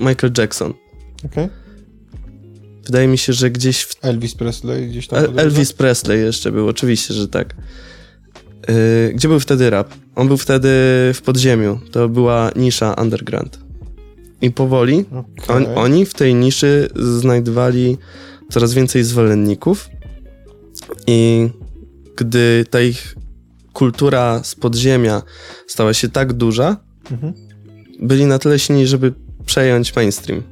Michael 0.00 0.32
Jackson. 0.38 0.74
Okay. 1.24 1.48
Wydaje 2.86 3.08
mi 3.08 3.18
się, 3.18 3.32
że 3.32 3.50
gdzieś... 3.50 3.82
W... 3.82 3.96
Elvis 4.02 4.34
Presley 4.34 4.88
gdzieś 4.88 5.08
tam... 5.08 5.24
El 5.24 5.38
Elvis 5.38 5.72
Presley 5.72 6.20
jeszcze 6.20 6.52
był, 6.52 6.68
oczywiście, 6.68 7.14
że 7.14 7.28
tak. 7.28 7.56
Y, 8.70 9.12
gdzie 9.14 9.28
był 9.28 9.40
wtedy 9.40 9.70
rap? 9.70 9.94
On 10.14 10.28
był 10.28 10.36
wtedy 10.36 10.68
w 11.14 11.20
podziemiu. 11.24 11.80
To 11.90 12.08
była 12.08 12.50
nisza 12.56 12.94
underground. 12.94 13.58
I 14.40 14.50
powoli 14.50 15.04
okay. 15.10 15.56
on, 15.56 15.66
oni 15.74 16.06
w 16.06 16.14
tej 16.14 16.34
niszy 16.34 16.88
znajdowali 16.96 17.96
coraz 18.50 18.74
więcej 18.74 19.04
zwolenników 19.04 19.88
i 21.06 21.48
gdy 22.16 22.64
ta 22.70 22.80
ich 22.80 23.14
kultura 23.78 24.40
z 24.44 24.54
podziemia 24.54 25.22
stała 25.66 25.94
się 25.94 26.08
tak 26.08 26.32
duża, 26.32 26.76
mhm. 27.10 27.32
byli 28.00 28.26
na 28.26 28.38
tyle 28.38 28.58
silni, 28.58 28.86
żeby 28.86 29.12
przejąć 29.46 29.96
mainstream. 29.96 30.42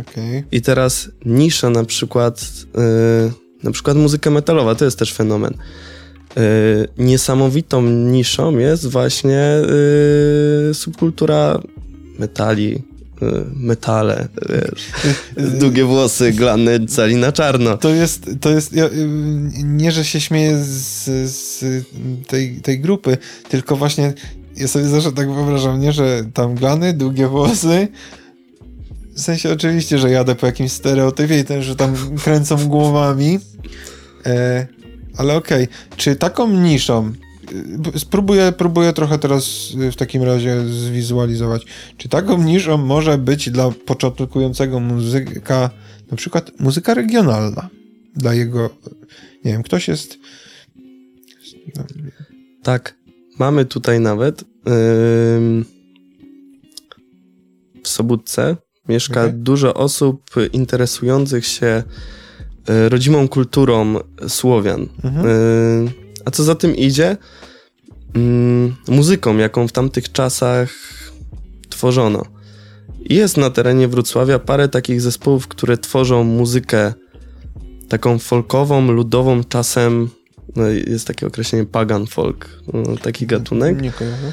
Okay. 0.00 0.44
I 0.52 0.62
teraz 0.62 1.08
nisza 1.24 1.70
na 1.70 1.84
przykład, 1.84 2.52
yy, 2.74 3.32
na 3.62 3.70
przykład 3.70 3.96
muzyka 3.96 4.30
metalowa, 4.30 4.74
to 4.74 4.84
jest 4.84 4.98
też 4.98 5.14
fenomen. 5.14 5.54
Yy, 6.36 6.42
niesamowitą 6.98 7.82
niszą 7.82 8.58
jest 8.58 8.86
właśnie 8.86 9.62
yy, 10.66 10.74
subkultura 10.74 11.60
metali, 12.18 12.82
metale, 13.56 14.28
wiesz, 14.48 14.86
długie 15.60 15.84
włosy, 15.84 16.32
glany, 16.32 16.86
cali 16.86 17.16
na 17.16 17.32
czarno. 17.32 17.76
To 17.76 17.88
jest, 17.88 18.30
to 18.40 18.50
jest 18.50 18.72
ja, 18.72 18.84
y, 18.84 18.90
nie, 19.64 19.92
że 19.92 20.04
się 20.04 20.20
śmieję 20.20 20.58
z, 20.64 21.04
z 21.30 21.64
tej, 22.26 22.56
tej 22.56 22.80
grupy, 22.80 23.16
tylko 23.48 23.76
właśnie 23.76 24.12
ja 24.56 24.68
sobie 24.68 24.84
zawsze 24.84 25.12
tak 25.12 25.34
wyobrażam, 25.34 25.80
nie, 25.80 25.92
że 25.92 26.24
tam 26.34 26.54
glany, 26.54 26.92
długie 26.92 27.28
włosy, 27.28 27.88
w 29.14 29.20
sensie 29.20 29.52
oczywiście, 29.52 29.98
że 29.98 30.10
jadę 30.10 30.34
po 30.34 30.46
jakimś 30.46 30.72
stereotypie 30.72 31.38
i 31.38 31.44
ten, 31.44 31.62
że 31.62 31.76
tam 31.76 31.94
kręcą 32.24 32.68
głowami, 32.68 33.38
e, 34.26 34.66
ale 35.16 35.36
okej, 35.36 35.64
okay. 35.64 35.96
czy 35.96 36.16
taką 36.16 36.48
niszą 36.48 37.12
Spróbuję, 37.96 38.52
próbuję 38.58 38.92
trochę 38.92 39.18
teraz 39.18 39.72
w 39.92 39.96
takim 39.96 40.22
razie 40.22 40.64
zwizualizować. 40.68 41.62
Czy 41.96 42.08
taką 42.08 42.42
niszą 42.42 42.76
może 42.76 43.18
być 43.18 43.50
dla 43.50 43.70
początkującego 43.70 44.80
muzyka, 44.80 45.70
na 46.10 46.16
przykład 46.16 46.60
muzyka 46.60 46.94
regionalna? 46.94 47.68
Dla 48.16 48.34
jego, 48.34 48.70
nie 49.44 49.52
wiem, 49.52 49.62
ktoś 49.62 49.88
jest... 49.88 50.18
Tak, 52.62 52.96
mamy 53.38 53.64
tutaj 53.64 54.00
nawet 54.00 54.40
yy, 54.40 54.44
w 57.82 57.88
Sobótce 57.88 58.56
mieszka 58.88 59.20
okay. 59.20 59.32
dużo 59.32 59.74
osób 59.74 60.22
interesujących 60.52 61.46
się 61.46 61.82
y, 62.70 62.88
rodzimą 62.88 63.28
kulturą 63.28 63.94
Słowian. 64.28 64.88
Mhm. 65.04 65.26
Yy, 65.26 66.01
a 66.24 66.30
co 66.30 66.44
za 66.44 66.54
tym 66.54 66.76
idzie? 66.76 67.16
Mm, 68.14 68.74
muzyką, 68.88 69.36
jaką 69.36 69.68
w 69.68 69.72
tamtych 69.72 70.12
czasach 70.12 70.70
tworzono. 71.68 72.22
Jest 73.00 73.36
na 73.36 73.50
terenie 73.50 73.88
Wrocławia 73.88 74.38
parę 74.38 74.68
takich 74.68 75.00
zespołów, 75.00 75.48
które 75.48 75.78
tworzą 75.78 76.24
muzykę 76.24 76.92
taką 77.88 78.18
folkową, 78.18 78.92
ludową, 78.92 79.44
czasem 79.44 80.08
no 80.56 80.68
jest 80.68 81.06
takie 81.06 81.26
określenie 81.26 81.66
pagan 81.66 82.06
folk, 82.06 82.48
no, 82.72 82.96
taki 82.96 83.26
gatunek. 83.26 83.82
Nie 83.82 83.92
kojarzę. 83.92 84.32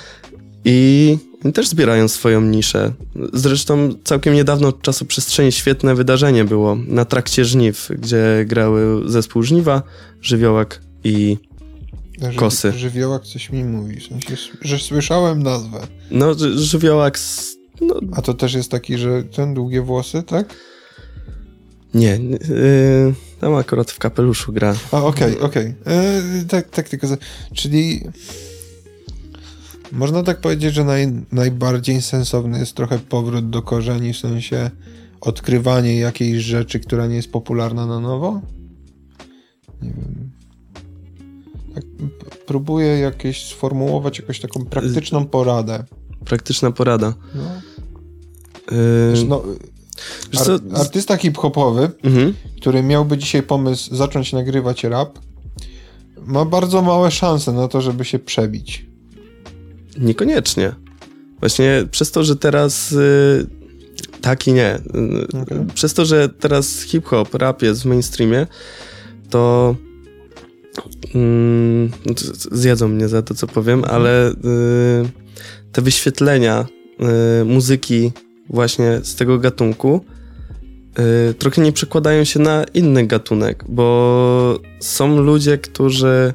I 0.66 1.18
też 1.54 1.68
zbierają 1.68 2.08
swoją 2.08 2.42
niszę. 2.42 2.94
Zresztą 3.34 3.90
całkiem 4.04 4.34
niedawno 4.34 4.68
od 4.68 4.82
czasu 4.82 5.06
przestrzeni 5.06 5.52
świetne 5.52 5.96
wydarzenie 5.96 6.46
było 6.46 6.76
na 6.88 7.06
trakcie 7.06 7.46
żniw, 7.46 7.90
gdzie 8.00 8.46
grały 8.46 9.10
zespół 9.10 9.44
Żniwa, 9.44 9.84
Żywiołak 10.22 10.82
i 11.04 11.38
Ży, 12.22 12.38
kosy. 12.38 12.72
Żywiołak 12.72 13.24
coś 13.24 13.50
mi 13.50 13.64
mówi, 13.64 13.98
że 14.62 14.80
słyszałem 14.80 15.44
nazwę. 15.44 15.88
No, 16.12 16.34
żywiołak... 16.56 17.20
No. 17.82 18.00
A 18.12 18.22
to 18.22 18.34
też 18.34 18.54
jest 18.54 18.72
taki, 18.72 18.98
że 18.98 19.24
ten 19.24 19.54
długie 19.54 19.82
włosy, 19.82 20.24
tak? 20.24 20.56
Nie, 21.94 22.10
yy, 22.10 23.14
tam 23.40 23.56
akurat 23.56 23.92
w 23.92 24.00
kapeluszu 24.00 24.54
gra. 24.54 24.76
A, 24.92 25.04
okej, 25.04 25.34
okay, 25.34 25.46
okej. 25.46 25.76
Okay. 25.82 25.96
Yy, 26.38 26.46
tak, 26.46 26.70
tak, 26.70 26.90
tylko... 26.90 27.08
Czyli... 27.54 28.04
Można 29.92 30.24
tak 30.24 30.42
powiedzieć, 30.42 30.74
że 30.74 30.84
naj, 30.84 31.08
najbardziej 31.32 32.02
sensowny 32.02 32.60
jest 32.60 32.74
trochę 32.74 33.00
powrót 33.00 33.50
do 33.50 33.62
korzeni, 33.62 34.14
w 34.14 34.18
sensie 34.18 34.72
odkrywanie 35.22 36.00
jakiejś 36.00 36.44
rzeczy, 36.44 36.80
która 36.80 37.08
nie 37.08 37.16
jest 37.16 37.32
popularna 37.32 37.86
na 37.86 38.00
nowo? 38.00 38.42
Nie 39.82 39.90
wiem 39.90 40.39
próbuję 42.46 43.00
jakieś 43.00 43.46
sformułować 43.46 44.20
jakąś 44.20 44.40
taką 44.40 44.66
praktyczną 44.66 45.26
poradę. 45.26 45.84
Praktyczna 46.26 46.72
porada. 46.72 47.14
No. 47.36 47.42
Yy... 48.78 49.26
no 49.28 49.44
ar 50.40 50.80
artysta 50.82 51.18
hip-hopowy, 51.18 51.92
mhm. 52.04 52.34
który 52.58 52.84
miałby 52.84 53.18
dzisiaj 53.18 53.44
pomysł 53.44 53.96
zacząć 53.96 54.34
nagrywać 54.34 54.84
rap, 54.84 55.20
ma 56.26 56.46
bardzo 56.46 56.82
małe 56.82 57.12
szanse 57.12 57.52
na 57.52 57.68
to, 57.68 57.82
żeby 57.82 58.06
się 58.06 58.20
przebić. 58.20 58.86
Niekoniecznie. 59.98 60.76
Właśnie 61.40 61.86
przez 61.92 62.12
to, 62.12 62.24
że 62.24 62.36
teraz 62.36 62.92
yy, 62.92 63.48
tak 64.22 64.48
i 64.48 64.54
nie. 64.54 64.80
Yy, 65.34 65.42
okay. 65.42 65.66
Przez 65.74 65.94
to, 65.94 66.06
że 66.06 66.30
teraz 66.30 66.82
hip-hop, 66.82 67.34
rap 67.34 67.62
jest 67.62 67.82
w 67.82 67.86
mainstreamie, 67.86 68.48
to 69.30 69.76
mm, 71.16 71.92
zjedzą 72.52 72.88
mnie 72.88 73.08
za 73.08 73.22
to, 73.22 73.34
co 73.34 73.48
powiem, 73.48 73.80
mhm. 73.80 73.96
ale 73.96 74.32
y, 74.32 74.34
te 75.72 75.82
wyświetlenia 75.82 76.66
y, 77.42 77.46
muzyki 77.46 78.12
właśnie 78.50 79.00
z 79.04 79.16
tego 79.16 79.40
gatunku 79.40 80.06
y, 81.30 81.34
trochę 81.34 81.62
nie 81.62 81.72
przekładają 81.72 82.24
się 82.24 82.40
na 82.40 82.64
inny 82.74 83.08
gatunek, 83.08 83.66
bo 83.70 84.60
są 84.80 85.22
ludzie, 85.22 85.58
którzy 85.58 86.34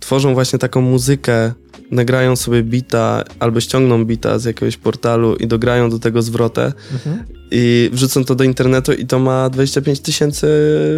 tworzą 0.00 0.34
właśnie 0.34 0.58
taką 0.58 0.80
muzykę, 0.80 1.52
nagrają 1.90 2.36
sobie 2.36 2.62
bita 2.62 3.24
albo 3.38 3.60
ściągną 3.60 4.04
bita 4.04 4.38
z 4.38 4.44
jakiegoś 4.44 4.76
portalu 4.76 5.36
i 5.36 5.46
dograją 5.46 5.90
do 5.90 5.98
tego 5.98 6.22
zwrotę 6.22 6.72
mhm. 6.92 7.24
i 7.50 7.90
wrzucą 7.92 8.24
to 8.24 8.34
do 8.34 8.44
internetu 8.44 8.92
i 8.92 9.06
to 9.06 9.18
ma 9.18 9.50
25 9.50 10.00
tysięcy 10.00 10.46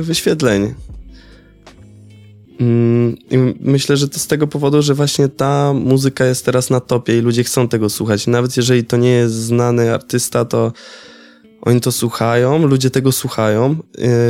wyświetleń. 0.02 0.74
Mm, 2.60 3.16
myślę, 3.60 3.96
że 3.96 4.08
to 4.08 4.18
z 4.18 4.26
tego 4.26 4.46
powodu, 4.46 4.82
że 4.82 4.94
właśnie 4.94 5.28
ta 5.28 5.72
muzyka 5.72 6.24
jest 6.24 6.44
teraz 6.44 6.70
na 6.70 6.80
topie 6.80 7.18
i 7.18 7.20
ludzie 7.20 7.44
chcą 7.44 7.68
tego 7.68 7.90
słuchać. 7.90 8.26
Nawet 8.26 8.56
jeżeli 8.56 8.84
to 8.84 8.96
nie 8.96 9.10
jest 9.10 9.34
znany 9.34 9.94
artysta, 9.94 10.44
to 10.44 10.72
oni 11.62 11.80
to 11.80 11.92
słuchają, 11.92 12.66
ludzie 12.66 12.90
tego 12.90 13.12
słuchają. 13.12 13.76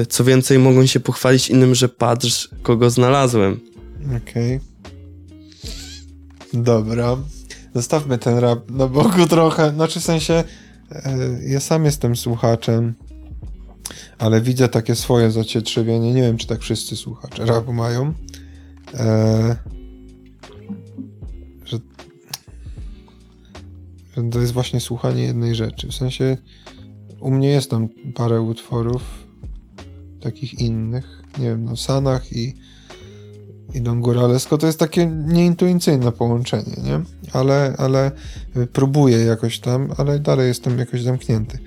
Y, 0.03 0.07
co 0.07 0.25
więcej, 0.25 0.59
mogą 0.59 0.87
się 0.87 1.01
pochwalić 1.01 1.51
innym, 1.51 1.75
że 1.75 1.89
patrz, 1.89 2.49
kogo 2.63 2.91
znalazłem. 2.91 3.61
Okej. 4.23 4.57
Okay. 4.57 6.63
Dobra. 6.63 7.17
Zostawmy 7.75 8.19
ten 8.19 8.39
rap 8.39 8.71
na 8.71 8.87
boku 8.87 9.27
trochę. 9.27 9.71
Znaczy 9.71 10.01
w 10.01 10.05
sensie, 10.05 10.45
e, 10.93 11.19
ja 11.47 11.61
sam 11.61 11.85
jestem 11.85 12.17
słuchaczem 12.17 12.95
ale 14.19 14.41
widzę 14.41 14.69
takie 14.69 14.95
swoje 14.95 15.31
zacietrzewienie. 15.31 16.15
Nie 16.15 16.23
wiem, 16.23 16.37
czy 16.37 16.47
tak 16.47 16.61
wszyscy 16.61 16.97
słuchacze 16.97 17.47
rapu 17.47 17.73
mają. 17.73 18.15
E, 18.95 19.57
że, 21.65 21.79
że 24.17 24.31
to 24.31 24.41
jest 24.41 24.53
właśnie 24.53 24.81
słuchanie 24.81 25.23
jednej 25.23 25.55
rzeczy. 25.55 25.89
W 25.89 25.95
sensie 25.95 26.37
u 27.21 27.31
mnie 27.31 27.49
jest 27.49 27.71
tam 27.71 27.89
parę 28.15 28.41
utworów 28.41 29.03
takich 30.21 30.61
innych. 30.61 31.23
Nie 31.39 31.45
wiem, 31.45 31.65
no 31.65 31.77
Sanach 31.77 32.33
i 32.33 32.55
i 33.75 33.81
Don 33.81 34.01
Góralesko 34.01 34.59
to 34.59 34.67
jest 34.67 34.79
takie 34.79 35.07
nieintuicyjne 35.07 36.13
połączenie, 36.13 36.77
nie? 36.85 37.01
Ale, 37.33 37.75
ale 37.79 38.11
próbuję 38.73 39.19
jakoś 39.19 39.61
tam, 39.61 39.89
ale 39.97 40.19
dalej 40.19 40.49
jestem 40.49 40.79
jakoś 40.79 41.03
zamknięty 41.03 41.59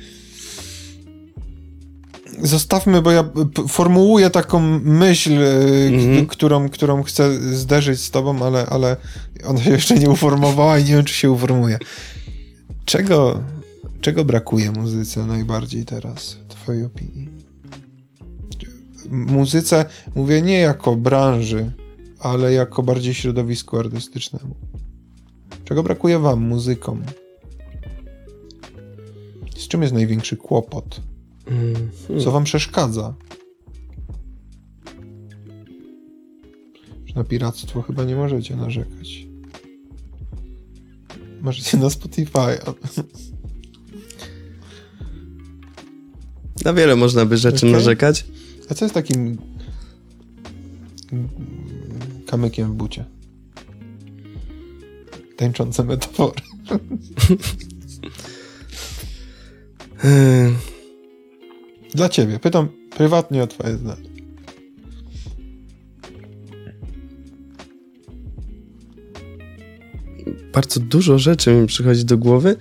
zostawmy, 2.39 3.01
bo 3.01 3.11
ja 3.11 3.23
formułuję 3.67 4.29
taką 4.29 4.59
myśl, 4.83 5.31
mm-hmm. 5.31 6.27
którą, 6.27 6.69
którą 6.69 7.03
chcę 7.03 7.39
zderzyć 7.55 7.99
z 7.99 8.11
tobą, 8.11 8.45
ale, 8.45 8.65
ale 8.65 8.97
ona 9.45 9.63
się 9.63 9.69
jeszcze 9.69 9.95
nie 9.95 10.09
uformowała 10.09 10.79
i 10.79 10.83
nie 10.83 10.93
wiem, 10.95 11.05
czy 11.05 11.13
się 11.13 11.31
uformuje. 11.31 11.79
Czego 12.85 13.41
Czego 14.01 14.25
brakuje 14.25 14.71
muzyce 14.71 15.25
najbardziej 15.25 15.85
teraz, 15.85 16.33
w 16.33 16.47
twojej 16.47 16.83
opinii? 16.83 17.29
Muzyce 19.09 19.85
mówię 20.15 20.41
nie 20.41 20.59
jako 20.59 20.95
branży, 20.95 21.71
ale 22.19 22.53
jako 22.53 22.83
bardziej 22.83 23.13
środowisku 23.13 23.77
artystycznemu. 23.77 24.55
Czego 25.65 25.83
brakuje 25.83 26.19
wam, 26.19 26.41
muzykom? 26.41 27.03
Z 29.57 29.67
czym 29.67 29.81
jest 29.81 29.93
największy 29.93 30.37
kłopot? 30.37 31.01
Mm, 31.51 31.89
Co 32.23 32.31
wam 32.31 32.43
przeszkadza? 32.43 33.13
Na 37.15 37.23
piractwo 37.23 37.81
chyba 37.81 38.03
nie 38.03 38.15
możecie 38.15 38.55
narzekać. 38.55 39.27
Możecie 41.41 41.77
na 41.77 41.89
Spotify. 41.89 42.57
Na 46.65 46.73
wiele 46.73 46.95
można 46.95 47.25
by 47.25 47.37
rzeczy 47.37 47.57
Okej. 47.57 47.71
narzekać. 47.71 48.25
A 48.69 48.73
co 48.73 48.85
jest 48.85 48.95
takim 48.95 49.37
kamykiem 52.27 52.71
w 52.71 52.75
bucie? 52.75 53.05
Tańczące 55.37 55.83
metafory. 55.83 56.41
Dla 61.95 62.09
ciebie. 62.09 62.39
Pytam 62.39 62.67
prywatnie 62.97 63.43
o 63.43 63.47
twoje 63.47 63.77
zdanie. 63.77 64.11
bardzo 70.53 70.79
dużo 70.79 71.19
rzeczy 71.19 71.53
mi 71.53 71.67
przychodzi 71.67 72.05
do 72.05 72.17
głowy, 72.17 72.55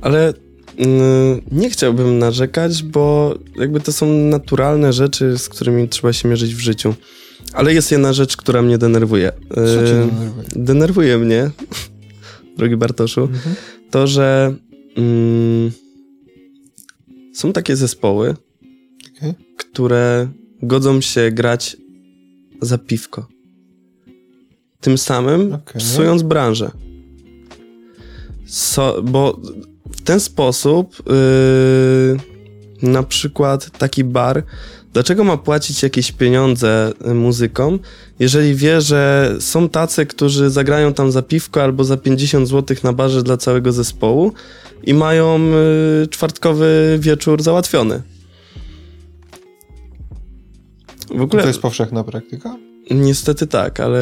ale 0.00 0.34
yy, 0.78 0.86
nie 1.52 1.70
chciałbym 1.70 2.18
narzekać, 2.18 2.82
bo 2.82 3.34
jakby 3.56 3.80
to 3.80 3.92
są 3.92 4.06
naturalne 4.12 4.92
rzeczy, 4.92 5.38
z 5.38 5.48
którymi 5.48 5.88
trzeba 5.88 6.12
się 6.12 6.28
mierzyć 6.28 6.54
w 6.54 6.58
życiu. 6.60 6.94
Ale 7.52 7.74
jest 7.74 7.92
jedna 7.92 8.12
rzecz, 8.12 8.36
która 8.36 8.62
mnie 8.62 8.78
denerwuje. 8.78 9.32
Co 9.54 9.54
cię 9.64 9.70
Yy, 9.72 10.06
denerwuje? 10.06 10.44
denerwuje 10.56 11.18
mnie, 11.18 11.50
drogi 12.58 12.76
Bartoszu, 12.76 13.20
Mhm. 13.22 13.54
to, 13.90 14.06
że 14.06 14.54
mm, 14.96 15.70
są 17.34 17.52
takie 17.52 17.76
zespoły, 17.76 18.34
Okej. 19.16 19.34
które 19.56 20.28
godzą 20.62 21.00
się 21.00 21.30
grać 21.30 21.76
za 22.62 22.78
piwko. 22.78 23.26
Tym 24.80 24.98
samym 24.98 25.54
Okej. 25.54 25.80
psując 25.80 26.22
branżę. 26.22 26.70
So, 28.46 29.02
bo 29.02 29.40
w 29.90 30.02
ten 30.02 30.20
sposób 30.20 31.02
yy, 32.82 32.90
na 32.90 33.02
przykład 33.02 33.78
taki 33.78 34.04
bar, 34.04 34.42
dlaczego 34.92 35.24
ma 35.24 35.36
płacić 35.36 35.82
jakieś 35.82 36.12
pieniądze 36.12 36.92
y, 37.10 37.14
muzykom, 37.14 37.78
jeżeli 38.18 38.54
wie, 38.54 38.80
że 38.80 39.34
są 39.40 39.68
tacy, 39.68 40.06
którzy 40.06 40.50
zagrają 40.50 40.94
tam 40.94 41.12
za 41.12 41.22
piwko 41.22 41.62
albo 41.62 41.84
za 41.84 41.96
50 41.96 42.48
zł 42.48 42.76
na 42.82 42.92
barze 42.92 43.22
dla 43.22 43.36
całego 43.36 43.72
zespołu 43.72 44.32
i 44.82 44.94
mają 44.94 45.40
y, 46.04 46.06
czwartkowy 46.06 46.98
wieczór 47.00 47.42
załatwiony. 47.42 48.02
W 51.14 51.20
ogóle 51.20 51.42
To 51.42 51.48
jest 51.48 51.60
powszechna 51.60 52.04
praktyka? 52.04 52.56
niestety 52.90 53.46
tak, 53.46 53.80
ale 53.80 54.00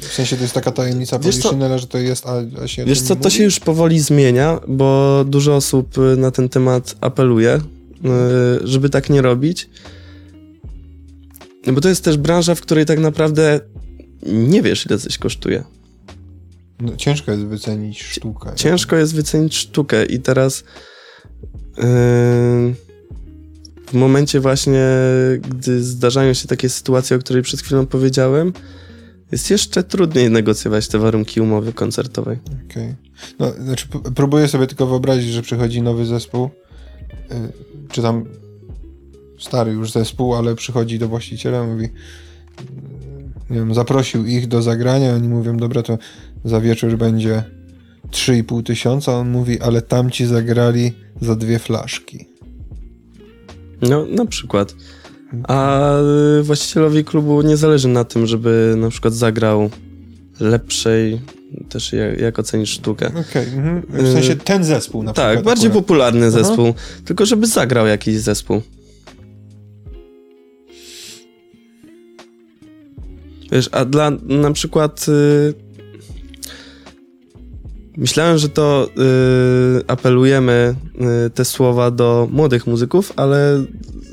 W 0.00 0.12
sensie 0.12 0.36
to 0.36 0.42
jest 0.42 0.54
taka 0.54 0.72
tajemnica 0.72 1.18
Poliszynela, 1.18 1.78
że 1.78 1.86
to 1.86 1.98
jest, 1.98 2.26
a, 2.26 2.42
a 2.62 2.68
się 2.68 2.84
Wiesz 2.84 3.00
co, 3.00 3.16
to 3.16 3.30
się 3.30 3.44
już 3.44 3.60
powoli 3.60 4.00
zmienia, 4.00 4.60
bo 4.68 5.24
dużo 5.28 5.56
osób 5.56 5.98
y, 5.98 6.16
na 6.16 6.30
ten 6.30 6.48
temat 6.48 6.96
apeluje, 7.00 7.56
y, 7.56 7.60
żeby 8.64 8.90
tak 8.90 9.10
nie 9.10 9.22
robić. 9.22 9.68
No 11.66 11.72
Bo 11.72 11.80
to 11.80 11.88
jest 11.88 12.04
też 12.04 12.16
branża, 12.16 12.54
w 12.54 12.60
której 12.60 12.86
tak 12.86 12.98
naprawdę 12.98 13.60
nie 14.26 14.62
wiesz, 14.62 14.86
ile 14.86 14.98
coś 14.98 15.18
kosztuje. 15.18 15.64
No, 16.80 16.96
ciężko 16.96 17.32
jest 17.32 17.44
wycenić 17.44 18.02
sztukę. 18.02 18.52
Ciężko 18.54 18.96
jest 18.96 19.14
wycenić 19.14 19.56
sztukę 19.56 20.06
i 20.06 20.20
teraz 20.20 20.64
yy, 21.76 21.84
w 23.86 23.94
momencie 23.94 24.40
właśnie, 24.40 24.86
gdy 25.50 25.82
zdarzają 25.82 26.34
się 26.34 26.48
takie 26.48 26.68
sytuacje, 26.68 27.16
o 27.16 27.20
której 27.20 27.42
przed 27.42 27.60
chwilą 27.60 27.86
powiedziałem, 27.86 28.52
jest 29.32 29.50
jeszcze 29.50 29.82
trudniej 29.82 30.30
negocjować 30.30 30.88
te 30.88 30.98
warunki 30.98 31.40
umowy 31.40 31.72
koncertowej. 31.72 32.38
Okej. 32.70 32.94
No, 33.38 33.52
znaczy, 33.52 33.86
próbuję 34.14 34.48
sobie 34.48 34.66
tylko 34.66 34.86
wyobrazić, 34.86 35.32
że 35.32 35.42
przychodzi 35.42 35.82
nowy 35.82 36.06
zespół, 36.06 36.44
y, 36.44 37.88
czy 37.92 38.02
tam 38.02 38.24
stary 39.38 39.72
już 39.72 39.92
zespół, 39.92 40.34
ale 40.34 40.54
przychodzi 40.54 40.98
do 40.98 41.08
właściciela, 41.08 41.66
mówi, 41.66 41.84
y, 41.84 41.90
nie 43.50 43.58
wiem, 43.58 43.74
zaprosił 43.74 44.26
ich 44.26 44.48
do 44.48 44.62
zagrania, 44.62 45.14
oni 45.14 45.28
mówią, 45.28 45.56
dobra, 45.56 45.82
to 45.82 45.98
za 46.44 46.60
wieczór 46.60 46.96
będzie 46.96 47.44
3,5 48.10 48.62
tysiąca, 48.62 49.12
on 49.12 49.30
mówi, 49.30 49.60
ale 49.60 49.82
tamci 49.82 50.26
zagrali 50.26 50.92
za 51.20 51.36
dwie 51.36 51.58
flaszki. 51.58 52.33
No, 53.90 54.06
na 54.06 54.26
przykład. 54.26 54.74
A 55.48 55.90
y, 56.40 56.42
właścicielowi 56.42 57.04
klubu 57.04 57.42
nie 57.42 57.56
zależy 57.56 57.88
na 57.88 58.04
tym, 58.04 58.26
żeby 58.26 58.74
na 58.78 58.90
przykład 58.90 59.14
zagrał 59.14 59.70
lepszej, 60.40 61.20
też 61.68 61.92
jak, 61.92 62.20
jak 62.20 62.38
ocenisz 62.38 62.70
sztukę. 62.70 63.06
Okej, 63.06 63.46
mhm. 63.48 63.82
w 63.88 64.12
sensie 64.12 64.36
ten 64.36 64.64
zespół 64.64 65.02
na 65.02 65.12
przykład. 65.12 65.34
Tak, 65.34 65.44
bardziej 65.44 65.68
akurat. 65.68 65.84
popularny 65.84 66.26
Aha. 66.26 66.30
zespół, 66.30 66.74
tylko 67.04 67.26
żeby 67.26 67.46
zagrał 67.46 67.86
jakiś 67.86 68.18
zespół. 68.18 68.62
Wiesz, 73.52 73.68
a 73.72 73.84
dla 73.84 74.10
na 74.22 74.52
przykład 74.52 75.06
y, 75.08 75.63
myślałem, 77.96 78.38
że 78.38 78.48
to 78.48 78.88
y, 79.78 79.86
apelujemy 79.86 80.74
y, 81.26 81.30
te 81.30 81.44
słowa 81.44 81.90
do 81.90 82.28
młodych 82.30 82.66
muzyków, 82.66 83.12
ale 83.16 83.64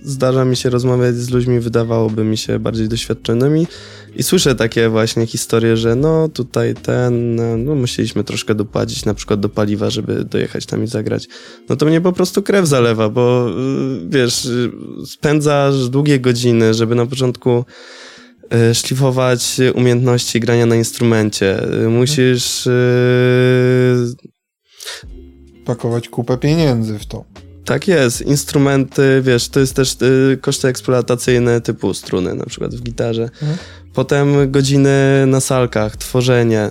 zdarza 0.03 0.45
mi 0.45 0.55
się 0.55 0.69
rozmawiać 0.69 1.15
z 1.15 1.29
ludźmi, 1.29 1.59
wydawałoby 1.59 2.23
mi 2.23 2.37
się 2.37 2.59
bardziej 2.59 2.87
doświadczonymi 2.89 3.67
i 4.15 4.23
słyszę 4.23 4.55
takie 4.55 4.89
właśnie 4.89 5.27
historie, 5.27 5.77
że 5.77 5.95
no 5.95 6.29
tutaj 6.29 6.73
ten, 6.75 7.35
no, 7.35 7.57
no 7.57 7.75
musieliśmy 7.75 8.23
troszkę 8.23 8.55
dopłacić 8.55 9.05
na 9.05 9.13
przykład 9.13 9.39
do 9.39 9.49
paliwa, 9.49 9.89
żeby 9.89 10.25
dojechać 10.25 10.65
tam 10.65 10.83
i 10.83 10.87
zagrać. 10.87 11.27
No 11.69 11.75
to 11.75 11.85
mnie 11.85 12.01
po 12.01 12.13
prostu 12.13 12.43
krew 12.43 12.67
zalewa, 12.67 13.09
bo 13.09 13.49
y, 13.49 14.09
wiesz, 14.09 14.47
spędzasz 15.05 15.89
długie 15.89 16.19
godziny, 16.19 16.73
żeby 16.73 16.95
na 16.95 17.05
początku 17.05 17.65
szlifować 18.73 19.57
umiejętności 19.75 20.39
grania 20.39 20.65
na 20.65 20.75
instrumencie. 20.75 21.63
Y, 21.83 21.89
Musisz 21.89 22.67
y, 22.67 22.71
Pakować 25.65 26.09
kupę 26.09 26.37
pieniędzy 26.37 26.99
w 26.99 27.05
to. 27.05 27.25
tak 27.65 27.87
jest, 27.87 28.21
instrumenty, 28.21 29.21
wiesz, 29.25 29.49
to 29.49 29.59
jest 29.59 29.75
też 29.75 29.95
koszty 30.41 30.67
eksploatacyjne 30.67 31.61
typu 31.61 31.93
struny, 31.93 32.35
na 32.35 32.45
przykład 32.45 32.75
w 32.75 32.81
gitarze. 32.83 33.23
Mhm. 33.23 33.57
Potem 33.93 34.51
godziny 34.51 35.25
na 35.27 35.39
salkach, 35.39 35.97
tworzenie. 35.97 36.69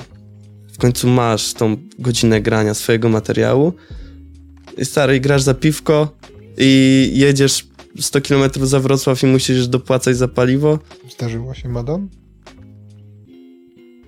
W 0.72 0.78
końcu 0.78 1.08
masz 1.08 1.52
tą 1.54 1.76
godzinę 1.98 2.40
grania 2.40 2.74
swojego 2.74 3.08
materiału. 3.08 3.72
I 4.78 4.84
stary, 4.84 5.20
grasz 5.20 5.42
za 5.42 5.54
piwko 5.54 6.16
i 6.58 7.10
jedziesz 7.14 7.66
100 7.98 8.20
km 8.20 8.50
za 8.66 8.80
Wrocław 8.80 9.22
i 9.22 9.26
musisz 9.26 9.68
dopłacać 9.68 10.16
za 10.16 10.28
paliwo. 10.28 10.78
Zdarzyło 11.10 11.54
się, 11.54 11.68
madam? 11.68 12.08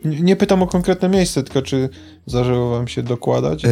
Nie, 0.05 0.37
pytam 0.37 0.63
o 0.63 0.67
konkretne 0.67 1.09
miejsce, 1.09 1.43
tylko 1.43 1.63
czy 1.63 1.89
zdarzyło 2.27 2.71
wam 2.71 2.89
się 2.89 3.03
dokładać? 3.03 3.65
Y, 3.65 3.69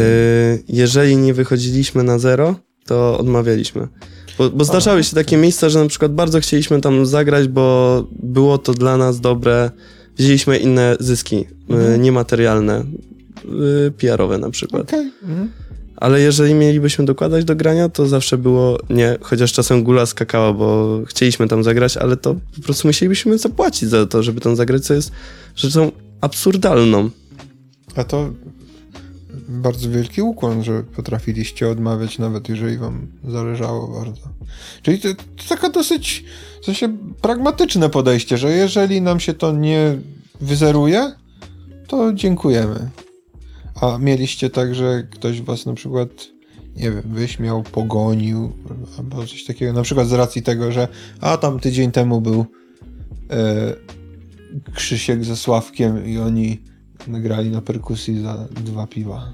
jeżeli 0.68 1.16
nie 1.16 1.34
wychodziliśmy 1.34 2.02
na 2.02 2.18
zero, 2.18 2.54
to 2.86 3.18
odmawialiśmy. 3.18 3.88
Bo, 4.38 4.50
bo 4.50 4.64
zdarzały 4.64 5.04
się 5.04 5.14
takie 5.14 5.36
miejsca, 5.36 5.68
że 5.68 5.78
na 5.82 5.86
przykład 5.88 6.14
bardzo 6.14 6.40
chcieliśmy 6.40 6.80
tam 6.80 7.06
zagrać, 7.06 7.48
bo 7.48 8.04
było 8.22 8.58
to 8.58 8.74
dla 8.74 8.96
nas 8.96 9.20
dobre. 9.20 9.70
Wzięliśmy 10.16 10.58
inne 10.58 10.96
zyski, 11.00 11.44
Mhm. 11.68 11.92
y, 11.92 11.98
niematerialne, 11.98 12.84
y, 13.88 13.90
PR-owe 13.90 14.38
na 14.38 14.50
przykład. 14.50 14.82
Okej. 14.82 15.10
Mhm. 15.22 15.50
Ale 16.00 16.20
jeżeli 16.20 16.54
mielibyśmy 16.54 17.04
dokładać 17.04 17.44
do 17.44 17.56
grania, 17.56 17.88
to 17.88 18.08
zawsze 18.08 18.38
było 18.38 18.78
nie, 18.90 19.18
chociaż 19.20 19.52
czasem 19.52 19.84
gula 19.84 20.06
skakała, 20.06 20.52
bo 20.52 21.00
chcieliśmy 21.06 21.48
tam 21.48 21.64
zagrać, 21.64 21.96
ale 21.96 22.16
to 22.16 22.34
po 22.56 22.62
prostu 22.62 22.88
musielibyśmy 22.88 23.38
zapłacić 23.38 23.88
za 23.88 24.06
to, 24.06 24.22
żeby 24.22 24.40
tam 24.40 24.56
zagrać, 24.56 24.86
co 24.86 24.94
jest 24.94 25.12
rzeczą 25.56 25.92
absurdalną. 26.20 27.10
A 27.96 28.04
to 28.04 28.30
bardzo 29.48 29.90
wielki 29.90 30.22
ukłon, 30.22 30.64
że 30.64 30.82
potrafiliście 30.96 31.68
odmawiać, 31.68 32.18
nawet 32.18 32.48
jeżeli 32.48 32.78
wam 32.78 33.06
zależało 33.28 33.88
bardzo. 34.00 34.28
Czyli 34.82 34.98
to, 34.98 35.08
to 35.14 35.48
taka 35.48 35.70
dosyć 35.70 36.24
w 36.62 36.64
sensie 36.64 36.96
pragmatyczne 37.22 37.90
podejście, 37.90 38.38
że 38.38 38.50
jeżeli 38.50 39.00
nam 39.00 39.20
się 39.20 39.34
to 39.34 39.52
nie 39.52 39.98
wyzeruje, 40.40 41.12
to 41.86 42.12
dziękujemy. 42.12 42.90
A 43.80 43.98
mieliście 43.98 44.50
tak, 44.50 44.74
że 44.74 45.02
ktoś 45.10 45.42
was 45.42 45.66
na 45.66 45.74
przykład, 45.74 46.08
nie 46.76 46.90
wiem, 46.90 47.02
wyśmiał, 47.04 47.62
pogonił, 47.62 48.52
albo 48.98 49.26
coś 49.26 49.44
takiego, 49.44 49.72
na 49.72 49.82
przykład 49.82 50.08
z 50.08 50.12
racji 50.12 50.42
tego, 50.42 50.72
że 50.72 50.88
a 51.20 51.36
tam 51.36 51.60
tydzień 51.60 51.90
temu 51.92 52.20
był 52.20 52.46
e, 53.30 53.74
Krzysiek 54.74 55.24
ze 55.24 55.36
Sławkiem 55.36 56.06
i 56.06 56.18
oni 56.18 56.60
nagrali 57.08 57.50
na 57.50 57.60
perkusji 57.62 58.22
za 58.22 58.48
dwa 58.64 58.86
piwa. 58.86 59.32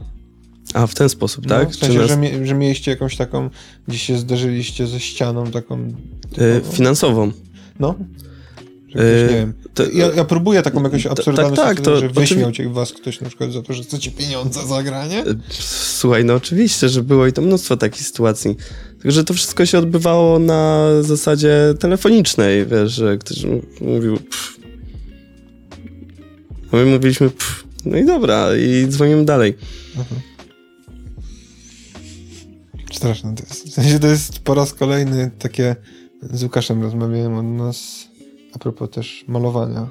A 0.75 0.87
w 0.87 0.95
ten 0.95 1.09
sposób, 1.09 1.45
No, 1.47 1.49
tak? 1.59 1.71
w 1.71 1.77
sensie, 1.77 1.99
nas- 1.99 2.09
że, 2.09 2.17
mie- 2.17 2.47
że 2.47 2.55
mieliście 2.55 2.91
jakąś 2.91 3.17
taką, 3.17 3.51
gdzie 3.89 3.99
się 3.99 4.19
zderzyliście 4.19 4.87
ze 4.87 5.01
ścianą 5.01 5.47
taką... 5.51 5.79
y, 6.39 6.61
finansową. 6.73 7.33
No. 7.81 7.95
Że 8.89 8.93
ktoś, 8.93 9.03
E, 9.05 9.27
nie 9.33 9.39
wiem. 9.41 9.53
To- 9.77 9.91
ja, 9.91 10.07
ja 10.07 10.25
próbuję 10.25 10.63
taką 10.63 10.83
jakąś 10.83 11.07
absurdalną 11.07 11.57
tak, 11.57 11.67
tak, 11.67 11.81
to 11.81 12.01
że 12.01 12.09
wyśmiał 12.09 12.53
cię 12.53 12.69
was 12.69 12.93
ktoś 12.93 13.21
na 13.21 13.29
przykład 13.29 13.53
za 13.53 13.63
to, 13.63 13.73
że 13.73 13.83
chcecie 13.83 14.11
pieniądze 14.11 14.67
za 14.67 14.83
granie. 14.83 15.25
Słuchaj, 15.99 16.25
no 16.25 16.35
oczywiście, 16.35 16.89
że 16.89 17.03
było 17.03 17.27
i 17.27 17.33
to 17.33 17.43
mnóstwo 17.43 17.77
takich 17.77 18.07
sytuacji. 18.07 18.57
Tylko, 18.93 19.11
że 19.11 19.25
to 19.25 19.35
wszystko 19.35 19.67
się 19.67 19.79
odbywało 19.79 20.39
na 20.39 20.89
zasadzie 21.01 21.75
telefonicznej, 21.79 22.67
wiesz, 22.67 22.93
że 22.93 23.19
ktoś 23.19 23.45
mówił 23.81 24.17
pff. 24.17 24.57
A 26.73 26.77
my 26.77 26.85
mówiliśmy 26.85 27.31
pff. 27.31 27.65
No 27.85 27.97
i 27.97 28.05
dobra, 28.05 28.57
i 28.57 28.87
dzwonimy 28.89 29.25
dalej. 29.25 29.57
Straszne 32.93 33.35
to 33.35 33.43
jest. 33.49 33.69
W 33.69 33.73
sensie 33.73 33.99
to 33.99 34.07
jest 34.07 34.39
po 34.39 34.55
raz 34.55 34.75
kolejny 34.75 35.31
takie... 35.39 35.77
Z 36.33 36.43
Łukaszem 36.43 36.83
rozmawiałem 36.83 37.35
od 37.35 37.47
nas 37.47 38.06
a 38.57 38.59
propos 38.59 38.91
też 38.91 39.25
malowania. 39.29 39.89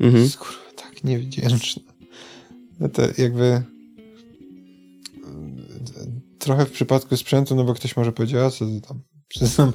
Mhm. 0.00 0.28
Kurwa, 0.38 0.70
tak 0.76 1.04
niewdzięczne. 1.04 1.82
No 2.80 2.88
to 2.88 3.02
jakby 3.18 3.44
e, 3.44 3.62
trochę 6.38 6.66
w 6.66 6.70
przypadku 6.70 7.16
sprzętu, 7.16 7.54
no 7.54 7.64
bo 7.64 7.74
ktoś 7.74 7.96
może 7.96 8.12
powiedzieć, 8.12 8.36
a 8.36 8.50
co 8.50 8.66
ty 8.66 8.80
tam, 8.80 9.00
tam 9.56 9.72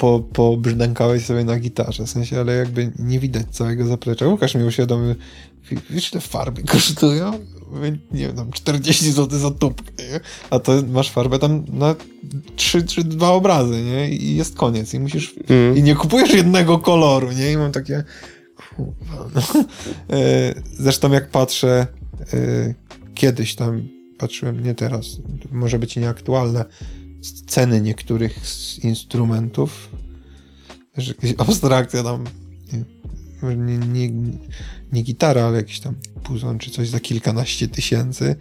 po, 0.00 0.20
pobrzdękałeś 0.32 1.24
sobie 1.26 1.44
na 1.44 1.58
gitarze, 1.58 2.06
w 2.06 2.10
sensie, 2.10 2.40
ale 2.40 2.56
jakby 2.56 2.92
nie 2.98 3.18
widać 3.20 3.46
całego 3.50 3.86
zaplecza. 3.86 4.26
Łukasz 4.28 4.54
mi 4.54 4.64
uświadomił, 4.64 5.14
"Wi- 5.70 5.78
wiesz, 5.90 6.12
ile 6.12 6.20
farby 6.20 6.62
kosztują? 6.62 7.32
Nie 8.12 8.26
wiem, 8.26 8.36
tam 8.36 8.52
40 8.52 9.12
zł 9.12 9.38
za 9.38 9.50
tubkę, 9.50 9.92
nie? 10.12 10.20
A 10.50 10.58
to 10.58 10.72
masz 10.92 11.10
farbę 11.10 11.38
tam 11.38 11.64
na 11.72 11.94
3 12.56 12.82
czy 12.82 13.04
2 13.04 13.28
obrazy, 13.32 13.82
nie? 13.82 14.10
I 14.10 14.36
jest 14.36 14.56
koniec 14.56 14.94
i 14.94 15.00
musisz 15.00 15.34
Mhm. 15.40 15.76
i 15.76 15.82
nie 15.82 15.94
kupujesz 15.94 16.34
jednego 16.34 16.78
koloru, 16.78 17.32
nie? 17.32 17.52
I 17.52 17.56
mam 17.56 17.72
takie. 17.72 18.04
Kurwa, 18.76 19.28
no. 19.34 19.64
E, 20.16 20.54
Zresztą 20.78 21.12
jak 21.12 21.30
patrzę, 21.30 21.86
e, 22.34 22.74
kiedyś 23.14 23.54
tam 23.54 23.82
patrzyłem, 24.18 24.64
nie 24.64 24.74
teraz, 24.74 25.06
może 25.52 25.78
być 25.78 25.96
nieaktualne, 25.96 26.64
ceny 27.46 27.80
niektórych 27.80 28.46
z 28.46 28.78
instrumentów, 28.78 29.88
abstrakcja 31.38 32.02
tam, 32.02 32.24
nie, 33.42 33.78
nie, 33.78 34.10
nie, 34.92 35.02
gitara, 35.02 35.42
ale 35.42 35.56
jakiś 35.56 35.80
tam 35.80 35.94
puzon 36.24 36.58
czy 36.58 36.70
coś 36.70 36.88
za 36.88 37.00
kilkanaście 37.00 37.68
tysięcy. 37.68 38.36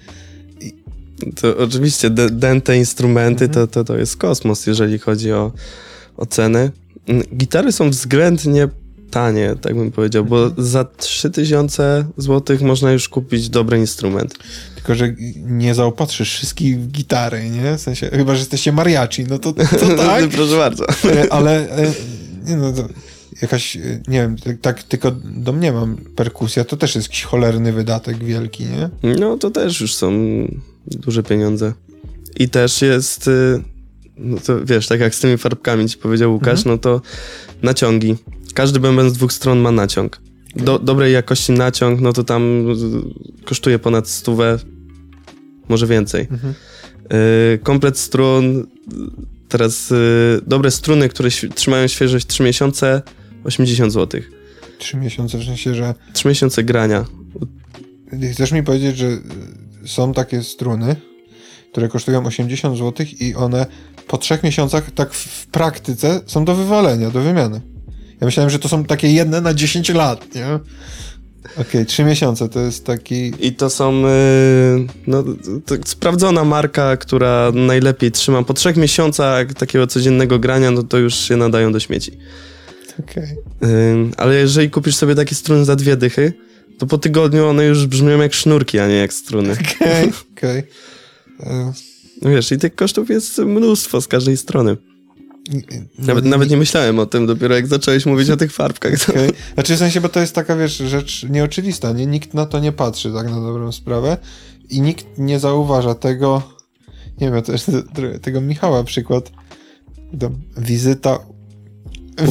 To 1.35 1.57
oczywiście 1.57 2.09
dęte 2.31 2.77
instrumenty 2.77 3.45
Mhm. 3.45 3.67
to, 3.67 3.73
to, 3.73 3.83
to 3.83 3.97
jest 3.97 4.17
kosmos, 4.17 4.67
jeżeli 4.67 4.99
chodzi 4.99 5.31
o, 5.31 5.51
o 6.17 6.25
ceny. 6.25 6.71
Gitary 7.35 7.71
są 7.71 7.89
względnie 7.89 8.67
tanie, 9.09 9.55
tak 9.61 9.75
bym 9.75 9.91
powiedział, 9.91 10.25
bo 10.25 10.43
Mhm. 10.45 10.67
za 10.67 10.85
3000 10.85 12.05
zł 12.17 12.57
można 12.61 12.91
już 12.91 13.09
kupić 13.09 13.49
dobry 13.49 13.77
instrument. 13.79 14.35
Tylko, 14.75 14.95
że 14.95 15.15
nie 15.35 15.75
zaopatrzysz 15.75 16.33
wszystkich 16.33 16.79
w 16.79 16.87
gitary, 16.87 17.49
nie? 17.49 17.77
W 17.77 17.81
sensie, 17.81 18.09
chyba, 18.09 18.33
że 18.35 18.39
jesteście 18.39 18.71
mariachi, 18.71 19.23
no 19.23 19.39
to, 19.39 19.53
to 19.53 19.95
tak. 19.97 20.27
Proszę 20.27 20.57
bardzo. 20.57 20.85
E, 20.89 21.33
ale 21.33 21.69
e, 21.77 21.93
nie 22.45 22.55
no, 22.57 22.73
to 22.73 22.87
jakaś, 23.41 23.75
e, 23.77 23.79
nie 24.07 24.21
wiem, 24.21 24.37
tak, 24.37 24.57
tak 24.61 24.83
tylko 24.83 25.11
domniemam, 25.23 25.97
perkusja 26.15 26.63
to 26.63 26.77
też 26.77 26.95
jest 26.95 27.07
jakiś 27.07 27.23
cholerny 27.23 27.73
wydatek 27.73 28.23
wielki, 28.23 28.63
nie? 28.65 28.89
No 29.19 29.37
to 29.37 29.51
też 29.51 29.81
już 29.81 29.95
są 29.95 30.11
duże 30.85 31.23
pieniądze. 31.23 31.73
I 32.37 32.49
też 32.49 32.81
jest, 32.81 33.29
no 34.17 34.37
to 34.45 34.65
wiesz, 34.65 34.87
tak 34.87 34.99
jak 34.99 35.15
z 35.15 35.19
tymi 35.19 35.37
farbkami 35.37 35.89
ci 35.89 35.97
powiedział 35.97 36.33
Łukasz, 36.33 36.59
Mhm. 36.59 36.75
no 36.75 36.77
to 36.77 37.01
naciągi. 37.63 38.15
Każdy 38.53 38.79
bęben 38.79 39.09
z 39.09 39.13
dwóch 39.13 39.33
stron 39.33 39.59
ma 39.59 39.71
naciąg. 39.71 40.21
Do, 40.55 40.79
dobrej 40.79 41.13
jakości 41.13 41.51
naciąg, 41.51 42.01
no 42.01 42.13
to 42.13 42.23
tam 42.23 42.69
y, 42.71 43.45
kosztuje 43.45 43.79
ponad 43.79 44.09
stówę, 44.09 44.59
może 45.69 45.87
więcej. 45.87 46.27
Mhm. 46.31 46.53
Y, 47.53 47.59
komplet 47.63 47.97
strun, 47.97 48.57
y, 48.57 48.65
teraz 49.49 49.91
y, 49.91 50.41
dobre 50.47 50.71
struny, 50.71 51.09
które 51.09 51.29
trzymają 51.55 51.87
świeżość 51.87 52.27
3 52.27 52.43
miesiące, 52.43 53.01
80 53.43 53.93
zł. 53.93 54.21
Trzy 54.77 54.97
miesiące, 54.97 55.37
w 55.37 55.43
sensie, 55.43 55.75
że 55.75 55.95
3 56.13 56.27
miesiące 56.27 56.63
grania. 56.63 57.05
chcesz 58.33 58.51
mi 58.51 58.63
powiedzieć, 58.63 58.97
że 58.97 59.07
e, 59.07 59.19
są 59.85 60.13
takie 60.13 60.43
struny, 60.43 60.95
które 61.71 61.87
kosztują 61.87 62.25
80 62.25 62.77
zł 62.77 63.05
i 63.19 63.35
one 63.35 63.65
po 64.07 64.17
trzech 64.17 64.43
miesiącach 64.43 64.91
tak 64.91 65.13
w 65.13 65.47
praktyce 65.47 66.21
są 66.25 66.45
do 66.45 66.55
wywalenia, 66.55 67.09
do 67.09 67.21
wymiany. 67.21 67.61
Ja 68.21 68.25
myślałem, 68.25 68.49
że 68.49 68.59
to 68.59 68.69
są 68.69 68.85
takie 68.85 69.07
jedne 69.07 69.41
na 69.41 69.53
10 69.53 69.89
lat, 69.89 70.35
nie? 70.35 70.59
Okej, 71.57 71.85
trzy 71.85 72.03
miesiące 72.03 72.49
to 72.49 72.59
jest 72.59 72.85
taki... 72.85 73.33
I 73.39 73.53
to 73.53 73.69
są 73.69 74.05
y, 74.07 74.09
no, 75.07 75.23
to 75.65 75.75
sprawdzona 75.85 76.43
marka, 76.43 76.97
która 76.97 77.51
najlepiej 77.53 78.11
trzyma. 78.11 78.43
Po 78.43 78.53
trzech 78.53 78.77
miesiącach 78.77 79.53
takiego 79.53 79.87
codziennego 79.87 80.39
grania, 80.39 80.71
no 80.71 80.83
to 80.83 80.97
już 80.97 81.15
się 81.15 81.37
nadają 81.37 81.71
do 81.71 81.79
śmieci. 81.79 82.11
Okej. 82.99 83.23
Y, 83.63 84.09
ale 84.17 84.35
jeżeli 84.35 84.69
kupisz 84.69 84.95
sobie 84.95 85.15
takie 85.15 85.35
struny 85.35 85.65
za 85.65 85.75
dwie 85.75 85.97
dychy, 85.97 86.33
to 86.77 86.85
po 86.85 86.97
tygodniu 86.97 87.47
one 87.47 87.65
już 87.65 87.87
brzmią 87.87 88.21
jak 88.21 88.33
sznurki, 88.33 88.79
a 88.79 88.87
nie 88.87 88.95
jak 88.95 89.13
struny. 89.13 89.53
Okej, 89.75 90.11
okej. 90.37 90.63
E, 91.39 91.73
No 92.21 92.29
wiesz, 92.29 92.51
i 92.51 92.57
tych 92.57 92.75
kosztów 92.75 93.09
jest 93.09 93.37
mnóstwo 93.37 94.01
z 94.01 94.07
każdej 94.07 94.37
strony. 94.37 94.77
Nawet, 95.99 96.25
nawet 96.25 96.49
nie 96.49 96.57
myślałem 96.57 96.99
o 96.99 97.05
tym, 97.05 97.25
dopiero 97.25 97.55
jak 97.55 97.67
zacząłeś 97.67 98.05
mówić 98.05 98.29
o 98.29 98.37
tych 98.37 98.51
farbkach. 98.53 99.05
To... 99.05 99.11
Okej. 99.11 99.29
Znaczy 99.53 99.75
w 99.75 99.79
sensie, 99.79 100.01
bo 100.01 100.09
to 100.09 100.19
jest 100.19 100.35
taka, 100.35 100.55
wiesz, 100.55 100.77
rzecz 100.77 101.25
nieoczywista, 101.29 101.91
nie? 101.91 102.05
Nikt 102.05 102.33
na 102.33 102.45
to 102.45 102.59
nie 102.59 102.71
patrzy 102.71 103.11
tak 103.13 103.29
na 103.29 103.41
dobrą 103.41 103.71
sprawę 103.71 104.17
i 104.69 104.81
nikt 104.81 105.05
nie 105.17 105.39
zauważa 105.39 105.95
tego, 105.95 106.41
nie 107.21 107.31
wiem, 107.31 107.41
to 107.41 107.51
jest 107.51 107.71
te- 107.93 108.19
tego 108.19 108.41
Michała 108.41 108.83
przykład, 108.83 109.31
wizyta 110.57 111.19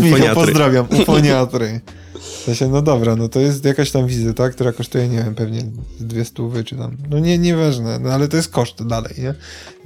Michał, 0.02 0.34
pozdrawiam, 0.34 0.86
ufoniatry. 1.02 1.80
W 2.20 2.42
sensie, 2.44 2.68
no 2.68 2.82
dobra, 2.82 3.16
no 3.16 3.28
to 3.28 3.40
jest 3.40 3.64
jakaś 3.64 3.90
tam 3.90 4.06
wizyta, 4.06 4.50
która 4.50 4.72
kosztuje, 4.72 5.08
nie 5.08 5.18
wiem, 5.18 5.34
pewnie 5.34 5.62
dwie 6.00 6.24
stówy, 6.24 6.64
czy 6.64 6.76
tam, 6.76 6.96
no 7.10 7.18
nie, 7.18 7.38
nieważne, 7.38 7.98
no 7.98 8.10
ale 8.10 8.28
to 8.28 8.36
jest 8.36 8.48
koszt 8.48 8.86
dalej, 8.86 9.14
nie? 9.18 9.34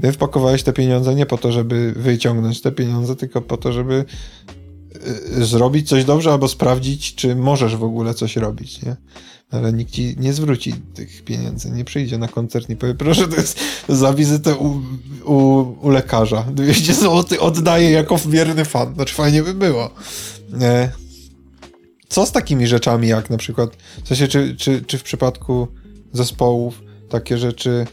Ty 0.02 0.12
wpakowałeś 0.12 0.62
te 0.62 0.72
pieniądze 0.72 1.14
nie 1.14 1.26
po 1.26 1.38
to, 1.38 1.52
żeby 1.52 1.92
wyciągnąć 1.96 2.60
te 2.60 2.72
pieniądze, 2.72 3.16
tylko 3.16 3.42
po 3.42 3.56
to, 3.56 3.72
żeby 3.72 4.04
y, 5.38 5.44
zrobić 5.44 5.88
coś 5.88 6.04
dobrze 6.04 6.32
albo 6.32 6.48
sprawdzić, 6.48 7.14
czy 7.14 7.36
możesz 7.36 7.76
w 7.76 7.84
ogóle 7.84 8.14
coś 8.14 8.36
robić, 8.36 8.82
nie? 8.82 8.96
Ale 9.50 9.72
nikt 9.72 9.92
ci 9.92 10.16
nie 10.18 10.32
zwróci 10.32 10.74
tych 10.94 11.24
pieniędzy, 11.24 11.70
nie 11.70 11.84
przyjdzie 11.84 12.18
na 12.18 12.28
koncert 12.28 12.70
i 12.70 12.76
powie, 12.76 12.94
proszę, 12.94 13.28
to 13.28 13.36
jest 13.36 13.60
za 13.88 14.12
wizytę 14.14 14.56
u, 14.56 14.80
u, 15.24 15.64
u 15.80 15.88
lekarza. 15.88 16.42
200 16.42 16.94
zł 16.94 17.38
oddaję 17.40 17.90
jako 17.90 18.18
wierny 18.18 18.64
fan. 18.64 18.94
Znaczy 18.94 19.14
fajnie 19.14 19.42
by 19.42 19.54
było. 19.54 19.90
E, 20.60 21.01
co 22.12 22.26
z 22.26 22.32
takimi 22.32 22.66
rzeczami, 22.66 23.08
jak 23.08 23.30
na 23.30 23.36
przykład, 23.36 23.76
w 24.04 24.08
sensie, 24.08 24.28
czy, 24.28 24.56
czy, 24.56 24.82
czy 24.82 24.98
w 24.98 25.02
przypadku 25.02 25.68
zespołów 26.12 26.82
takie 27.08 27.38
rzeczy. 27.38 27.86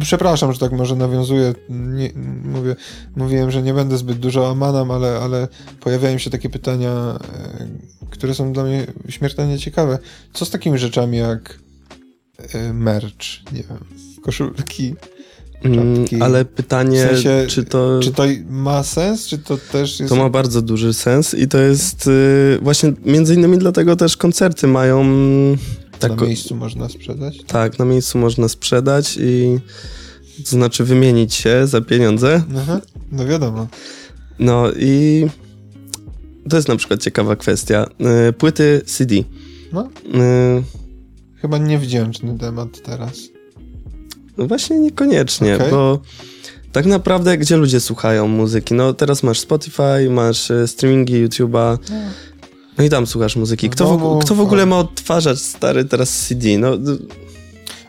Przepraszam, 0.00 0.52
że 0.52 0.58
tak 0.58 0.72
może 0.72 0.96
nawiązuję. 0.96 1.54
Nie, 1.68 2.10
mówię, 2.44 2.76
mówiłem, 3.16 3.50
że 3.50 3.62
nie 3.62 3.74
będę 3.74 3.98
zbyt 3.98 4.18
dużo 4.18 4.50
amanam, 4.50 4.90
ale, 4.90 5.18
ale 5.18 5.48
pojawiają 5.80 6.18
się 6.18 6.30
takie 6.30 6.48
pytania, 6.48 6.90
e, 6.90 7.66
które 8.10 8.34
są 8.34 8.52
dla 8.52 8.64
mnie 8.64 8.86
śmiertelnie 9.08 9.58
ciekawe. 9.58 9.98
Co 10.32 10.44
z 10.44 10.50
takimi 10.50 10.78
rzeczami 10.78 11.18
jak 11.18 11.58
e, 12.38 12.72
merch, 12.72 13.52
nie 13.52 13.62
wiem, 13.62 13.84
koszulki? 14.22 14.94
Mm, 15.64 16.04
ale 16.20 16.44
pytanie, 16.44 17.06
W 17.06 17.08
sensie, 17.10 17.44
czy 17.48 17.64
to... 17.64 18.00
Czy 18.02 18.12
to 18.12 18.22
ma 18.50 18.82
sens, 18.82 19.26
czy 19.26 19.38
to 19.38 19.58
też 19.72 20.00
jest... 20.00 20.12
To 20.12 20.16
ma 20.16 20.28
bardzo 20.30 20.62
duży 20.62 20.94
sens 20.94 21.34
i 21.34 21.48
to 21.48 21.58
jest 21.58 22.06
y, 22.06 22.58
właśnie 22.62 22.92
między 23.04 23.34
innymi 23.34 23.58
dlatego 23.58 23.96
też 23.96 24.16
koncerty 24.16 24.66
mają 24.66 25.04
tak, 25.98 26.16
Na 26.20 26.26
miejscu 26.26 26.54
można 26.56 26.88
sprzedać? 26.88 27.38
tak, 27.46 27.78
na 27.78 27.84
miejscu 27.84 28.18
można 28.18 28.48
sprzedać 28.48 29.16
i 29.20 29.58
to 30.44 30.50
znaczy 30.50 30.84
wymienić 30.84 31.34
się 31.34 31.66
za 31.66 31.80
pieniądze. 31.80 32.42
Aha, 32.58 32.80
no 33.12 33.26
wiadomo. 33.26 33.66
No 34.38 34.72
i 34.78 35.26
to 36.50 36.56
jest 36.56 36.68
na 36.68 36.76
przykład 36.76 37.02
ciekawa 37.02 37.36
kwestia. 37.36 37.86
Y, 38.28 38.32
Płyty 38.32 38.82
CD. 38.86 39.14
No. 39.72 39.88
Y, 40.06 40.62
Chyba 41.40 41.58
niewdzięczny 41.58 42.38
temat 42.38 42.82
teraz. 42.82 43.14
No 44.38 44.46
właśnie 44.46 44.78
niekoniecznie, 44.78 45.56
Okej. 45.56 45.70
bo 45.70 46.00
tak 46.72 46.86
naprawdę 46.86 47.38
gdzie 47.38 47.56
ludzie 47.56 47.80
słuchają 47.80 48.28
muzyki? 48.28 48.74
No 48.74 48.92
teraz 48.92 49.22
masz 49.22 49.40
Spotify, 49.40 50.10
masz 50.10 50.50
e, 50.50 50.68
streamingi 50.68 51.28
YouTube'a, 51.28 51.78
no 52.78 52.84
i 52.84 52.90
tam 52.90 53.06
słuchasz 53.06 53.36
muzyki. 53.36 53.70
Kto, 53.70 53.98
w, 53.98 54.24
kto 54.24 54.34
w 54.34 54.40
ogóle 54.40 54.66
ma 54.66 54.78
odtwarzać 54.78 55.38
stary 55.38 55.84
teraz 55.84 56.26
CD? 56.26 56.58
No, 56.58 56.72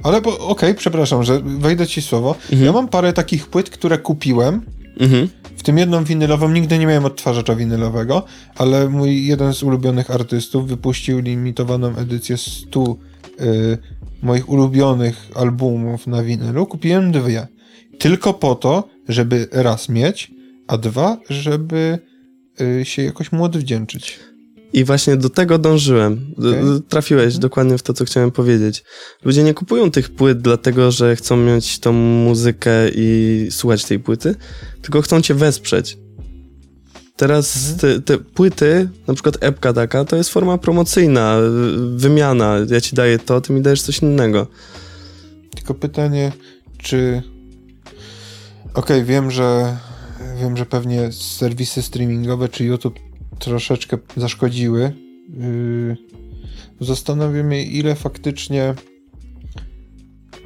Ale 0.04 0.22
okej, 0.40 0.76
przepraszam, 0.76 1.24
że 1.24 1.42
wejdę 1.60 1.88
ci 1.88 2.02
słowo. 2.02 2.36
Mhm. 2.44 2.66
Ja 2.66 2.72
mam 2.72 2.88
parę 2.88 3.14
takich 3.14 3.48
płyt, 3.48 3.70
które 3.70 3.98
kupiłem, 3.98 4.62
mhm. 5.00 5.28
w 5.58 5.64
tym 5.64 5.78
jedną 5.78 6.04
winylową, 6.04 6.50
nigdy 6.50 6.78
nie 6.78 6.88
miałem 6.88 7.06
odtwarzacza 7.06 7.56
winylowego, 7.56 8.24
ale 8.56 8.90
mój 8.90 9.26
jeden 9.26 9.54
z 9.54 9.64
ulubionych 9.64 10.12
artystów 10.12 10.68
wypuścił 10.68 11.20
limitowaną 11.20 11.96
edycję 11.96 12.38
100 12.38 12.96
y, 13.40 13.78
moich 14.22 14.50
ulubionych 14.50 15.28
albumów 15.36 16.08
na 16.08 16.24
winylu. 16.24 16.66
Kupiłem 16.66 17.12
dwie. 17.12 17.48
Tylko 18.00 18.34
po 18.34 18.56
to, 18.56 18.90
żeby 19.10 19.48
raz 19.52 19.90
mieć, 19.90 20.32
a 20.68 20.78
dwa, 20.78 21.18
żeby 21.30 22.00
y, 22.82 22.86
się 22.86 23.02
jakoś 23.04 23.32
mu 23.32 23.44
odwdzięczyć. 23.44 24.20
I 24.74 24.84
właśnie 24.84 25.18
do 25.18 25.30
tego 25.30 25.58
dążyłem. 25.58 26.34
D- 26.38 26.80
Trafiłeś 26.90 27.38
dokładnie 27.38 27.78
w 27.78 27.84
to, 27.84 27.94
co 27.94 28.06
chciałem 28.06 28.32
powiedzieć. 28.32 28.84
Ludzie 29.24 29.44
nie 29.44 29.54
kupują 29.54 29.92
tych 29.92 30.10
płyt 30.10 30.42
dlatego, 30.42 30.92
że 30.92 31.16
chcą 31.16 31.38
mieć 31.38 31.80
tą 31.80 31.94
muzykę 31.94 32.72
i 32.96 33.48
słuchać 33.52 33.86
tej 33.86 34.00
płyty, 34.00 34.36
tylko 34.82 35.02
chcą 35.02 35.22
cię 35.22 35.34
wesprzeć. 35.34 35.98
Teraz 37.22 37.76
te, 37.76 38.02
te 38.02 38.18
płyty, 38.18 38.90
na 39.08 39.14
przykład 39.14 39.38
epka 39.42 39.74
taka, 39.74 40.06
to 40.06 40.16
jest 40.16 40.30
forma 40.30 40.58
promocyjna, 40.58 41.38
y, 41.40 41.98
wymiana. 41.98 42.56
Ja 42.70 42.82
ci 42.82 42.96
daję 42.96 43.20
to, 43.20 43.42
ty 43.42 43.54
mi 43.54 43.62
dajesz 43.62 43.82
coś 43.82 44.00
innego. 44.00 44.48
Tylko 45.56 45.74
pytanie, 45.74 46.32
czy. 46.78 47.22
Okej, 48.74 49.04
wiem, 49.04 49.32
że 49.32 49.78
wiem, 50.42 50.58
że 50.58 50.66
pewnie 50.66 51.12
serwisy 51.12 51.82
streamingowe 51.82 52.50
czy 52.50 52.64
YouTube 52.64 53.00
troszeczkę 53.40 53.98
zaszkodziły. 54.18 54.94
Yy, 55.30 55.98
Zastanawiam 56.80 57.52
się, 57.52 57.62
ile 57.62 57.96
faktycznie 57.96 58.76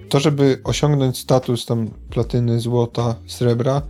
to, 0.10 0.20
żeby 0.20 0.60
osiągnąć 0.64 1.18
status 1.18 1.66
tam 1.66 1.92
platyny, 2.10 2.60
złota, 2.60 3.16
srebra, 3.28 3.82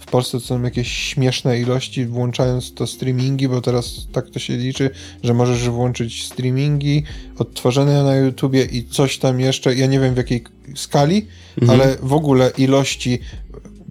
w 0.00 0.06
Polsce 0.06 0.40
to 0.40 0.44
są 0.46 0.62
jakieś 0.62 0.88
śmieszne 0.92 1.60
ilości, 1.60 2.06
włączając 2.06 2.74
to 2.74 2.86
streamingi, 2.86 3.48
bo 3.48 3.60
teraz 3.60 4.06
tak 4.12 4.30
to 4.30 4.38
się 4.38 4.56
liczy, 4.56 4.90
że 5.22 5.34
możesz 5.34 5.68
włączyć 5.68 6.24
streamingi, 6.26 7.02
odtworzone 7.38 8.04
na 8.04 8.16
YouTubie 8.16 8.64
i 8.64 8.84
coś 8.84 9.18
tam 9.18 9.40
jeszcze, 9.40 9.74
ja 9.74 9.86
nie 9.86 10.00
wiem 10.00 10.14
w 10.14 10.16
jakiej 10.16 10.44
skali, 10.74 11.26
Mhm. 11.60 11.80
ale 11.80 11.96
w 12.02 12.12
ogóle 12.12 12.52
ilości 12.58 13.18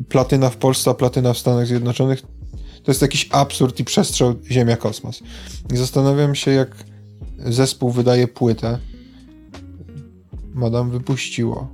platyna 0.10 0.50
w 0.50 0.58
Polsce, 0.58 0.92
a 0.92 0.94
platyna 0.94 1.34
w 1.34 1.38
Stanach 1.38 1.68
Zjednoczonych 1.68 2.22
to 2.84 2.92
jest 2.92 3.02
jakiś 3.02 3.30
absurd 3.32 3.80
i 3.80 3.84
przestrzał 3.84 4.34
Ziemia-Kosmos. 4.34 5.24
I 5.74 5.78
zastanawiam 5.78 6.36
się, 6.36 6.52
jak 6.52 6.76
zespół 7.46 7.92
wydaje 7.92 8.28
płytę. 8.28 8.80
Madame 10.54 10.92
wypuściło. 10.92 11.68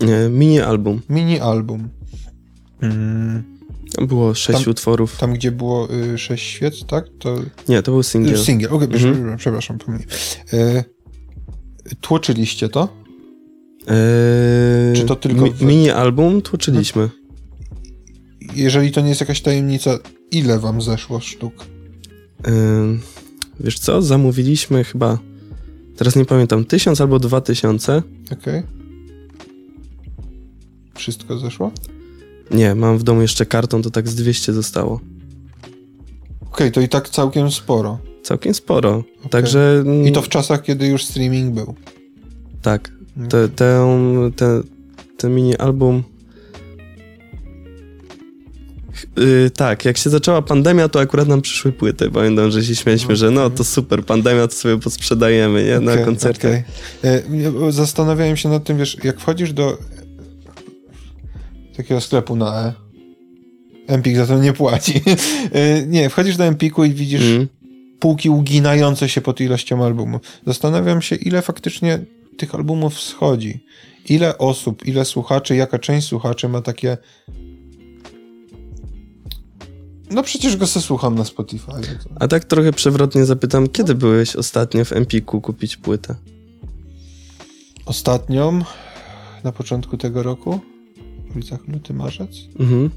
Nie, 0.00 0.28
mini 0.30 0.60
album. 0.60 1.02
Mini 1.08 1.40
album. 1.40 1.88
Mm, 2.82 3.42
Tam 3.96 4.06
było 4.06 4.34
sześć 4.34 4.64
Tam- 4.64 4.70
utworów. 4.70 5.16
tam, 5.18 5.32
gdzie 5.32 5.52
było 5.52 5.88
y, 5.94 6.18
sześć 6.18 6.46
świec, 6.46 6.86
tak? 6.86 7.04
To 7.18 7.36
Nie, 7.68 7.82
to 7.82 7.92
był 7.92 8.02
singiel. 8.02 8.38
singiel. 8.38 8.70
Okej, 8.72 8.88
Mhm. 8.88 9.00
przepraszam, 9.12 9.36
przepraszam, 9.38 9.78
pomyliłem. 9.78 10.08
Y, 10.54 10.84
tłoczyliście 12.00 12.68
to? 12.68 12.88
Eee, 13.86 14.96
Czy 14.96 15.04
to 15.04 15.16
tylko 15.16 15.44
mi, 15.44 15.52
mini 15.60 15.90
album 15.90 16.42
tłoczyliśmy. 16.42 17.08
Jeżeli 18.54 18.92
to 18.92 19.00
nie 19.00 19.08
jest 19.08 19.20
jakaś 19.20 19.40
tajemnica, 19.40 19.98
ile 20.30 20.58
wam 20.58 20.82
zeszło 20.82 21.20
sztuk? 21.20 21.54
Ym, 22.48 23.00
wiesz 23.60 23.78
co, 23.78 24.02
zamówiliśmy 24.02 24.84
chyba, 24.84 25.18
teraz 25.96 26.16
nie 26.16 26.24
pamiętam, 26.24 26.64
tysiąc 26.64 27.00
albo 27.00 27.18
dwa 27.18 27.40
tysiące. 27.40 28.02
Okej. 28.32 28.62
Wszystko 30.94 31.38
zeszło? 31.38 31.72
Nie, 32.50 32.74
mam 32.74 32.98
w 32.98 33.02
domu 33.02 33.22
jeszcze 33.22 33.46
karton, 33.46 33.82
to 33.82 33.90
tak 33.90 34.08
z 34.08 34.14
200 34.14 34.52
zostało. 34.52 35.00
Okej, 36.52 36.72
to 36.72 36.80
i 36.80 36.88
tak 36.88 37.08
całkiem 37.08 37.50
sporo. 37.50 37.98
Całkiem 38.22 38.54
sporo. 38.54 39.04
Także... 39.30 39.82
mm, 39.86 40.06
I 40.06 40.12
to 40.12 40.22
w 40.22 40.28
czasach, 40.28 40.62
kiedy 40.62 40.86
już 40.86 41.04
streaming 41.04 41.54
był. 41.54 41.74
Tak. 42.62 42.90
Te, 43.28 43.48
te, 43.48 43.86
te, 44.36 44.62
ten 45.16 45.34
mini 45.34 45.56
album... 45.56 46.02
Yy, 49.16 49.50
tak, 49.50 49.84
jak 49.84 49.96
się 49.98 50.10
zaczęła 50.10 50.42
pandemia, 50.42 50.88
to 50.88 51.00
akurat 51.00 51.28
nam 51.28 51.42
przyszły 51.42 51.72
płyty. 51.72 52.10
Pamiętam, 52.10 52.50
że 52.50 52.64
się 52.64 52.74
śmialiśmy, 52.76 53.16
że 53.16 53.30
no 53.30 53.50
to 53.50 53.64
super, 53.64 54.04
pandemia 54.04 54.48
to 54.48 54.54
sobie 54.54 54.78
posprzedajemy, 54.78 55.64
nie? 55.64 55.80
Na 55.80 55.92
Okej, 55.92 56.04
koncertach. 56.04 56.50
okej. 56.50 56.62
E, 57.68 57.72
Zastanawiałem 57.72 58.36
się 58.36 58.48
nad 58.48 58.64
tym, 58.64 58.78
wiesz, 58.78 58.96
jak 59.04 59.20
wchodzisz 59.20 59.52
do 59.52 59.78
takiego 61.82 62.00
sklepu 62.00 62.36
na 62.36 62.60
E, 62.66 62.72
Empik 63.86 64.16
za 64.16 64.26
to 64.26 64.38
nie 64.38 64.52
płaci. 64.52 65.00
E, 65.52 65.86
nie, 65.86 66.08
wchodzisz 66.10 66.36
do 66.36 66.44
Empiku 66.44 66.84
i 66.84 66.90
widzisz 66.94 67.22
Mm. 67.22 67.48
półki 68.00 68.30
uginające 68.30 69.08
się 69.08 69.20
pod 69.20 69.40
ilością 69.40 69.84
albumów. 69.84 70.22
Zastanawiam 70.46 71.02
się, 71.02 71.16
ile 71.16 71.42
faktycznie 71.42 71.98
tych 72.36 72.54
albumów 72.54 73.00
schodzi. 73.00 73.64
Ile 74.08 74.38
osób, 74.38 74.86
ile 74.86 75.04
słuchaczy, 75.04 75.56
jaka 75.56 75.78
część 75.78 76.06
słuchaczy 76.08 76.48
ma 76.48 76.60
takie. 76.62 76.96
No 80.10 80.22
przecież 80.22 80.56
go 80.56 80.66
se 80.66 80.80
słucham 80.80 81.14
na 81.14 81.24
Spotify. 81.24 81.72
A 82.20 82.28
tak 82.28 82.44
trochę 82.44 82.72
przewrotnie 82.72 83.24
zapytam, 83.24 83.68
kiedy 83.68 83.94
byłeś 83.94 84.36
ostatnio 84.36 84.84
w 84.84 84.92
Empiku 84.92 85.40
kupić 85.40 85.76
płytę? 85.76 86.14
Ostatnią, 87.86 88.60
na 89.44 89.52
początku 89.52 89.96
tego 89.96 90.22
roku, 90.22 90.60
w 91.30 91.36
ulicach 91.36 91.68
luty, 91.68 91.94
marzec. 91.94 92.30
Mhm. 92.58 92.90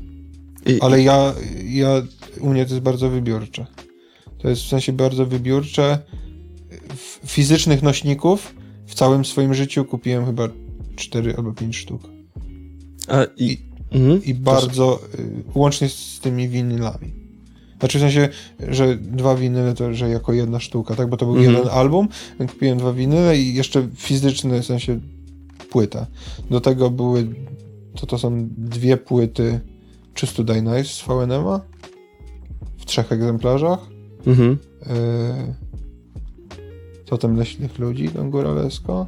I, 0.66 0.82
Ale 0.82 1.02
ja, 1.02 1.34
ja, 1.66 2.02
u 2.42 2.50
mnie 2.50 2.66
to 2.66 2.74
jest 2.74 2.84
bardzo 2.84 3.10
wybiórcze. 3.10 3.66
To 4.38 4.50
jest 4.50 4.62
w 4.62 4.68
sensie 4.68 4.94
bardzo 4.94 5.26
wybiórcze. 5.26 6.00
F- 6.92 7.20
Fizycznych 7.26 7.82
nośników 7.82 8.56
w 8.86 8.96
całym 8.96 9.26
swoim 9.26 9.54
życiu 9.54 9.86
kupiłem 9.86 10.26
chyba 10.26 10.50
4 10.96 11.36
albo 11.38 11.54
5 11.54 11.76
sztuk. 11.78 12.02
A, 13.08 13.24
i, 13.38 13.46
i- 13.52 13.58
mhm. 13.92 14.24
I 14.24 14.34
bardzo, 14.34 15.00
y, 15.20 15.44
łącznie 15.56 15.90
z 15.90 16.20
tymi 16.20 16.50
winylami. 16.50 17.14
Znaczy 17.80 17.98
w 17.98 18.02
sensie, 18.02 18.30
że 18.70 18.96
dwa 18.98 19.36
winyle 19.36 19.74
to, 19.74 19.94
że 19.94 20.10
jako 20.10 20.34
jedna 20.34 20.60
sztuka, 20.60 20.96
tak? 20.96 21.10
Bo 21.10 21.18
to 21.18 21.26
był 21.26 21.36
Mhm. 21.36 21.56
jeden 21.56 21.72
album, 21.72 22.08
kupiłem 22.38 22.78
dwa 22.78 22.94
winyle 22.94 23.38
i 23.40 23.54
jeszcze 23.54 23.88
fizyczny, 23.96 24.62
w 24.62 24.66
sensie 24.66 25.00
płytę. 25.70 26.06
Do 26.50 26.62
tego 26.62 26.90
były, 26.90 27.28
to 27.96 28.06
to 28.06 28.18
są 28.18 28.48
dwie 28.58 28.98
płyty 28.98 29.60
Czystu 30.14 30.44
Daj 30.44 30.64
Nice 30.64 30.84
z 30.84 31.02
VNM-a 31.02 31.62
w 32.78 32.86
trzech 32.86 33.12
egzemplarzach. 33.12 33.80
Mhm. 34.28 34.50
Yy, 34.50 35.56
Totem 37.06 37.38
Leśnych 37.38 37.80
Ludzi 37.80 38.10
Don 38.10 38.30
Góralesko. 38.30 39.08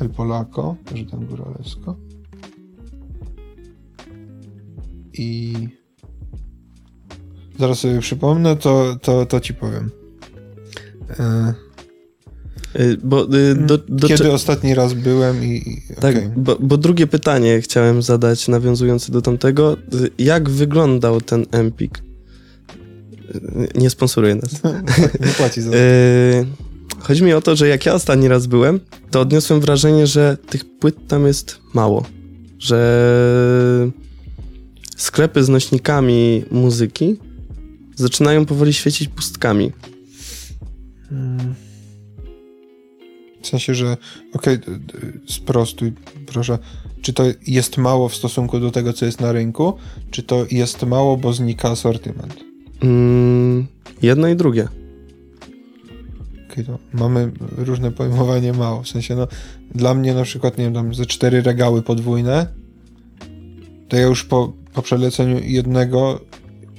El 0.00 0.10
Polaco, 0.10 0.76
też 0.84 1.04
Don 1.04 1.26
Góralesko. 1.26 1.96
I 5.12 5.54
zaraz 7.58 7.78
sobie 7.78 8.00
przypomnę, 8.00 8.56
to, 8.56 8.96
to, 9.02 9.26
to 9.26 9.40
ci 9.40 9.54
powiem. 9.54 9.90
Yy, 11.08 11.16
Y, 11.18 11.65
Bo, 13.04 13.34
y, 13.34 13.54
do, 13.54 13.78
do, 13.78 14.08
Kiedy 14.08 14.24
cze- 14.24 14.32
ostatni 14.32 14.74
raz 14.74 14.92
byłem 14.94 15.44
i... 15.44 15.82
tak, 16.00 16.16
okej. 16.16 16.30
bo, 16.36 16.56
bo 16.60 16.76
drugie 16.76 17.06
pytanie 17.06 17.60
chciałem 17.60 18.02
zadać, 18.02 18.48
nawiązujące 18.48 19.12
do 19.12 19.22
tamtego. 19.22 19.76
Y, 19.94 20.10
Jak 20.18 20.50
wyglądał 20.50 21.20
ten 21.20 21.46
Empik? 21.50 22.02
Y, 23.34 23.68
Nie 23.74 23.90
sponsoruje 23.90 24.34
nas. 24.34 24.50
Nie 25.26 25.32
płaci 25.36 25.62
za 25.62 25.70
to. 25.70 25.76
Y, 25.76 26.46
Chodzi 26.98 27.22
mi 27.22 27.32
o 27.32 27.40
to, 27.40 27.56
że 27.56 27.68
jak 27.68 27.86
ja 27.86 27.94
ostatni 27.94 28.28
raz 28.28 28.46
byłem, 28.46 28.80
to 29.10 29.20
odniosłem 29.20 29.60
wrażenie, 29.60 30.06
że 30.06 30.36
tych 30.50 30.78
płyt 30.78 30.96
tam 31.08 31.26
jest 31.26 31.58
mało. 31.74 32.06
Że 32.58 33.90
sklepy 34.96 35.44
z 35.44 35.48
nośnikami 35.48 36.44
muzyki 36.50 37.16
zaczynają 37.96 38.46
powoli 38.46 38.72
świecić 38.72 39.08
pustkami. 39.08 39.72
Mm. 41.12 41.54
W 43.46 43.48
sensie, 43.48 43.74
że 43.74 43.96
okej, 44.32 44.58
d- 44.58 44.68
sprostuj, 45.26 45.92
proszę. 46.26 46.58
Czy 47.02 47.12
to 47.12 47.24
jest 47.46 47.76
mało 47.76 48.08
w 48.08 48.14
stosunku 48.14 48.60
do 48.60 48.70
tego, 48.70 48.92
co 48.92 49.06
jest 49.06 49.20
na 49.20 49.32
rynku? 49.32 49.76
Czy 50.10 50.22
to 50.22 50.46
jest 50.50 50.82
mało, 50.82 51.16
bo 51.16 51.32
znika 51.32 51.70
asortyment? 51.70 52.34
Mm, 52.82 53.66
jedno 54.02 54.28
i 54.28 54.36
drugie. 54.36 54.68
okay, 56.52 56.64
to 56.64 56.78
mamy 56.92 57.30
różne 57.56 57.92
pojmowanie 57.92 58.52
mało. 58.52 58.82
W 58.82 58.88
sensie, 58.88 59.16
no, 59.16 59.28
dla 59.74 59.94
mnie 59.94 60.14
na 60.14 60.22
przykład, 60.22 60.58
nie 60.58 60.64
wiem, 60.64 60.74
tam 60.74 60.94
ze 60.94 61.06
cztery 61.06 61.42
regały 61.42 61.82
podwójne, 61.82 62.46
to 63.88 63.96
ja 63.96 64.02
już 64.02 64.24
po, 64.24 64.52
po 64.72 64.82
przeleceniu 64.82 65.38
jednego 65.44 66.20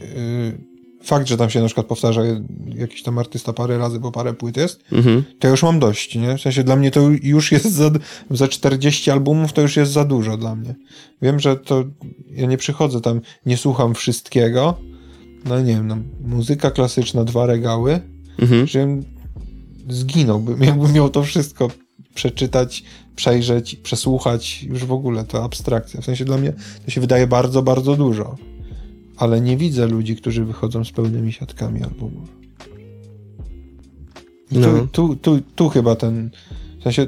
yy, 0.02 0.67
fakt, 1.08 1.28
że 1.28 1.38
tam 1.38 1.50
się 1.50 1.60
na 1.60 1.66
przykład 1.66 1.88
powtarza 1.88 2.22
jakiś 2.76 3.04
tam 3.04 3.18
artysta 3.20 3.54
parę 3.54 3.78
razy, 3.78 4.00
bo 4.00 4.12
parę 4.12 4.34
płyt 4.34 4.58
jest, 4.58 4.84
mhm. 4.92 5.24
to 5.40 5.48
ja 5.48 5.52
już 5.52 5.64
mam 5.64 5.80
dość, 5.80 6.16
nie? 6.16 6.38
W 6.38 6.42
sensie 6.42 6.64
dla 6.64 6.76
mnie 6.76 6.92
to 6.92 7.02
już 7.24 7.52
jest 7.52 7.72
za, 7.72 7.92
za 8.32 8.48
40 8.48 9.12
albumów, 9.12 9.54
to 9.54 9.62
już 9.62 9.78
jest 9.78 9.92
za 9.92 10.06
dużo 10.06 10.38
dla 10.38 10.56
mnie. 10.56 10.76
Wiem, 11.22 11.40
że 11.40 11.56
to 11.56 11.84
ja 12.30 12.48
nie 12.48 12.58
przychodzę 12.58 13.02
tam, 13.02 13.22
nie 13.46 13.58
słucham 13.58 13.96
wszystkiego, 13.96 14.78
no 15.46 15.60
nie 15.60 15.74
wiem, 15.74 15.88
no, 15.88 15.98
muzyka 16.22 16.72
klasyczna, 16.72 17.24
dwa 17.24 17.46
regały, 17.46 18.00
mhm. 18.40 18.68
że 18.68 18.88
zginąłbym, 19.90 20.64
jakbym 20.70 20.94
miał 20.94 21.10
to 21.10 21.24
wszystko 21.24 21.68
przeczytać, 22.16 22.84
przejrzeć, 23.16 23.76
przesłuchać, 23.76 24.64
już 24.64 24.86
w 24.86 24.92
ogóle 24.92 25.24
to 25.24 25.44
abstrakcja. 25.44 26.02
W 26.02 26.06
sensie 26.06 26.26
dla 26.26 26.38
mnie 26.38 26.54
to 26.86 26.92
się 26.92 27.02
wydaje 27.02 27.28
bardzo, 27.28 27.64
bardzo 27.64 27.96
dużo 27.96 28.36
ale 29.18 29.42
nie 29.42 29.58
widzę 29.58 29.88
ludzi, 29.88 30.16
którzy 30.16 30.46
wychodzą 30.46 30.84
z 30.84 30.92
pełnymi 30.92 31.34
siatkami 31.34 31.84
albumów. 31.84 32.30
Tu, 34.50 34.60
no. 34.60 34.88
tu, 34.92 35.16
tu, 35.16 35.42
tu 35.56 35.70
chyba 35.70 35.96
ten, 35.96 36.30
w 36.80 36.84
sensie, 36.84 37.08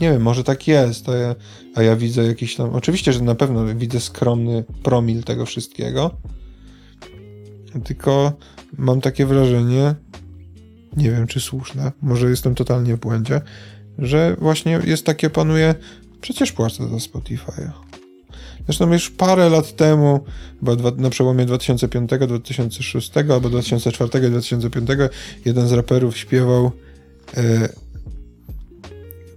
nie 0.00 0.10
wiem, 0.10 0.22
może 0.22 0.44
tak 0.44 0.68
jest, 0.68 1.08
a 1.08 1.14
ja, 1.16 1.34
a 1.74 1.82
ja 1.82 1.96
widzę 1.96 2.26
jakiś 2.26 2.56
tam, 2.56 2.70
oczywiście, 2.74 3.12
że 3.12 3.22
na 3.22 3.34
pewno 3.34 3.74
widzę 3.74 4.00
skromny 4.00 4.64
promil 4.82 5.22
tego 5.22 5.46
wszystkiego, 5.46 6.10
tylko 7.84 8.32
mam 8.78 9.00
takie 9.00 9.26
wrażenie, 9.26 9.94
nie 10.96 11.10
wiem 11.10 11.26
czy 11.26 11.40
słuszne, 11.40 11.92
może 12.02 12.30
jestem 12.30 12.54
totalnie 12.54 12.96
w 12.96 13.00
błędzie, 13.00 13.40
że 13.98 14.36
właśnie 14.40 14.80
jest 14.84 15.06
takie, 15.06 15.30
panuje, 15.30 15.74
przecież 16.20 16.52
płacę 16.52 16.88
za 16.88 16.96
Spotify'a. 16.96 17.70
Zresztą 18.66 18.92
już 18.92 19.10
parę 19.10 19.48
lat 19.48 19.76
temu, 19.76 20.20
chyba 20.60 20.90
na 20.96 21.10
przełomie 21.10 21.46
2005-2006 21.46 23.32
albo 23.32 23.48
2004-2005, 23.48 25.08
jeden 25.44 25.68
z 25.68 25.72
raperów 25.72 26.16
śpiewał 26.16 26.70
e, 27.36 27.68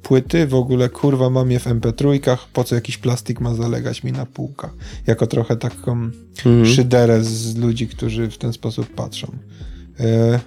płyty, 0.03 0.47
w 0.47 0.53
ogóle 0.53 0.89
kurwa 0.89 1.29
mam 1.29 1.51
je 1.51 1.59
w 1.59 1.65
MP3, 1.65 2.37
po 2.53 2.63
co 2.63 2.75
jakiś 2.75 2.97
plastik 2.97 3.39
ma 3.41 3.53
zalegać 3.53 4.03
mi 4.03 4.11
na 4.11 4.25
półka. 4.25 4.73
Jako 5.07 5.27
trochę 5.27 5.57
taką 5.57 5.91
mhm. 5.91 6.65
szyderę 6.65 7.23
z 7.23 7.55
ludzi, 7.57 7.87
którzy 7.87 8.29
w 8.29 8.37
ten 8.37 8.53
sposób 8.53 8.87
patrzą. 8.95 9.27
E, 9.99 10.39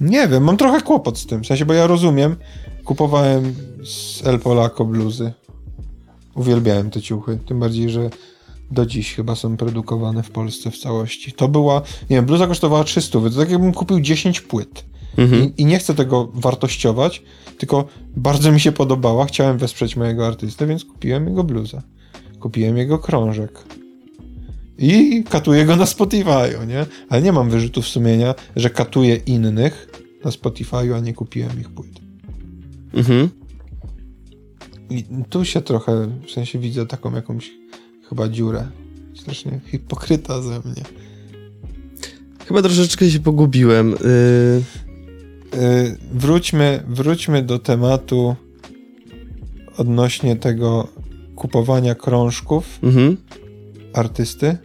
nie 0.00 0.28
wiem, 0.28 0.44
mam 0.44 0.56
trochę 0.56 0.80
kłopot 0.80 1.18
z 1.18 1.26
tym, 1.26 1.44
w 1.44 1.46
sensie, 1.46 1.64
bo 1.66 1.74
ja 1.74 1.86
rozumiem, 1.86 2.36
kupowałem 2.84 3.54
z 3.84 4.26
El 4.26 4.38
Polaco 4.38 4.84
bluzy 4.84 5.32
Uwielbiałem 6.34 6.90
te 6.90 7.02
ciuchy, 7.02 7.38
tym 7.46 7.60
bardziej, 7.60 7.90
że 7.90 8.10
do 8.70 8.86
dziś 8.86 9.14
chyba 9.14 9.34
są 9.34 9.56
produkowane 9.56 10.22
w 10.22 10.30
Polsce 10.30 10.70
w 10.70 10.78
całości. 10.78 11.32
To 11.32 11.48
była, 11.48 11.82
nie 12.10 12.16
wiem, 12.16 12.26
bluza 12.26 12.46
kosztowała 12.46 12.84
300, 12.84 13.20
to 13.20 13.30
tak 13.30 13.50
jakbym 13.50 13.72
kupił 13.72 14.00
10 14.00 14.40
płyt. 14.40 14.84
Mhm. 15.16 15.44
I, 15.44 15.62
I, 15.62 15.64
nie 15.64 15.78
chcę 15.78 15.94
tego 15.94 16.30
wartościować, 16.34 17.22
tylko 17.58 17.84
bardzo 18.16 18.52
mi 18.52 18.60
się 18.60 18.72
podobała, 18.72 19.24
chciałem 19.24 19.58
wesprzeć 19.58 19.96
mojego 19.96 20.26
artystę, 20.26 20.66
więc 20.66 20.84
kupiłem 20.84 21.28
jego 21.28 21.44
bluzę. 21.44 21.82
Kupiłem 22.40 22.76
jego 22.76 22.98
krążek. 22.98 23.64
I 24.78 25.24
katuję 25.30 25.64
go 25.64 25.76
na 25.76 25.84
Spotify'u, 25.84 26.66
nie? 26.66 26.86
Ale 27.08 27.22
nie 27.22 27.32
mam 27.32 27.50
wyrzutów 27.50 27.88
sumienia, 27.88 28.34
że 28.56 28.70
katuję 28.70 29.16
innych 29.16 29.90
na 30.24 30.30
Spotify'u, 30.30 30.94
a 30.94 31.00
nie 31.00 31.14
kupiłem 31.14 31.60
ich 31.60 31.70
płyt. 31.70 32.00
Mhm. 32.94 33.43
I 34.94 35.04
tu 35.30 35.44
się 35.44 35.60
trochę, 35.60 36.06
w 36.26 36.30
sensie 36.30 36.58
widzę 36.58 36.86
taką 36.86 37.14
jakąś 37.14 37.52
chyba 38.08 38.28
dziurę. 38.28 38.66
Strasznie 39.14 39.60
hipokryta 39.66 40.42
ze 40.42 40.50
mnie. 40.50 40.82
Chyba 42.46 42.62
troszeczkę 42.62 43.10
się 43.10 43.20
pogubiłem. 43.20 43.90
Yy... 43.90 44.62
Yy, 45.54 45.96
wróćmy, 46.12 46.84
wróćmy 46.88 47.42
do 47.42 47.58
tematu 47.58 48.36
odnośnie 49.76 50.36
tego 50.36 50.88
kupowania 51.36 51.94
krążków 51.94 52.78
mhm. 52.82 53.16
artysty 53.92 54.56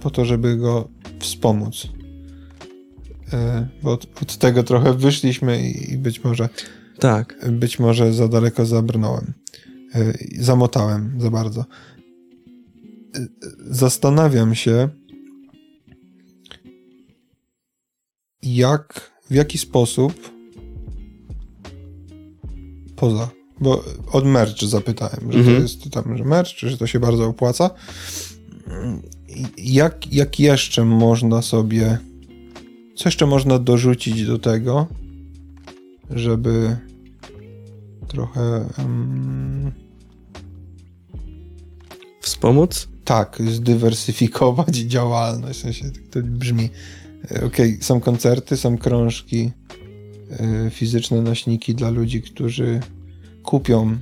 po 0.00 0.10
to, 0.10 0.24
żeby 0.24 0.56
go 0.56 0.88
wspomóc. 1.18 1.84
Yy, 1.84 1.88
bo 3.82 3.92
od, 3.92 4.22
od, 4.22 4.36
tego 4.36 4.62
trochę 4.62 4.94
wyszliśmy 4.94 5.68
i, 5.68 5.92
i 5.92 5.98
być 5.98 6.24
może 6.24 6.48
tak. 6.98 7.50
Być 7.52 7.78
może 7.78 8.12
za 8.12 8.28
daleko 8.28 8.66
zabrnąłem. 8.66 9.32
E, 9.94 10.12
zamotałem 10.38 11.20
za 11.20 11.30
bardzo. 11.30 11.60
E, 11.60 13.26
zastanawiam 13.70 14.54
się, 14.54 14.88
jak, 18.42 19.12
w 19.30 19.34
jaki 19.34 19.58
sposób 19.58 20.30
poza, 22.96 23.28
bo 23.60 23.84
od 24.12 24.24
merch 24.24 24.62
zapytałem, 24.62 25.32
że 25.32 25.38
mhm. 25.38 25.56
to 25.56 25.62
jest 25.62 25.90
tam, 25.90 26.16
że 26.16 26.24
merch, 26.24 26.58
że 26.58 26.78
to 26.78 26.86
się 26.86 27.00
bardzo 27.00 27.26
opłaca. 27.26 27.70
Jak, 29.58 30.12
jak 30.12 30.40
jeszcze 30.40 30.84
można 30.84 31.42
sobie, 31.42 31.98
co 32.96 33.08
jeszcze 33.08 33.26
można 33.26 33.58
dorzucić 33.58 34.26
do 34.26 34.38
tego, 34.38 34.86
żeby 36.10 36.76
trochę. 38.08 38.68
Um... 38.78 39.72
Wspomóc? 42.20 42.88
Tak, 43.04 43.38
zdywersyfikować 43.50 44.76
działalność. 44.94 45.58
W 45.58 45.62
sensie 45.62 45.84
to 46.10 46.20
brzmi. 46.22 46.70
E, 47.30 47.44
okej, 47.44 47.46
okay, 47.46 47.78
są 47.80 48.00
koncerty, 48.00 48.56
są 48.56 48.78
krążki, 48.78 49.50
e, 50.30 50.70
fizyczne 50.70 51.22
nośniki 51.22 51.74
dla 51.74 51.90
ludzi, 51.90 52.22
którzy 52.22 52.80
kupią. 53.42 53.98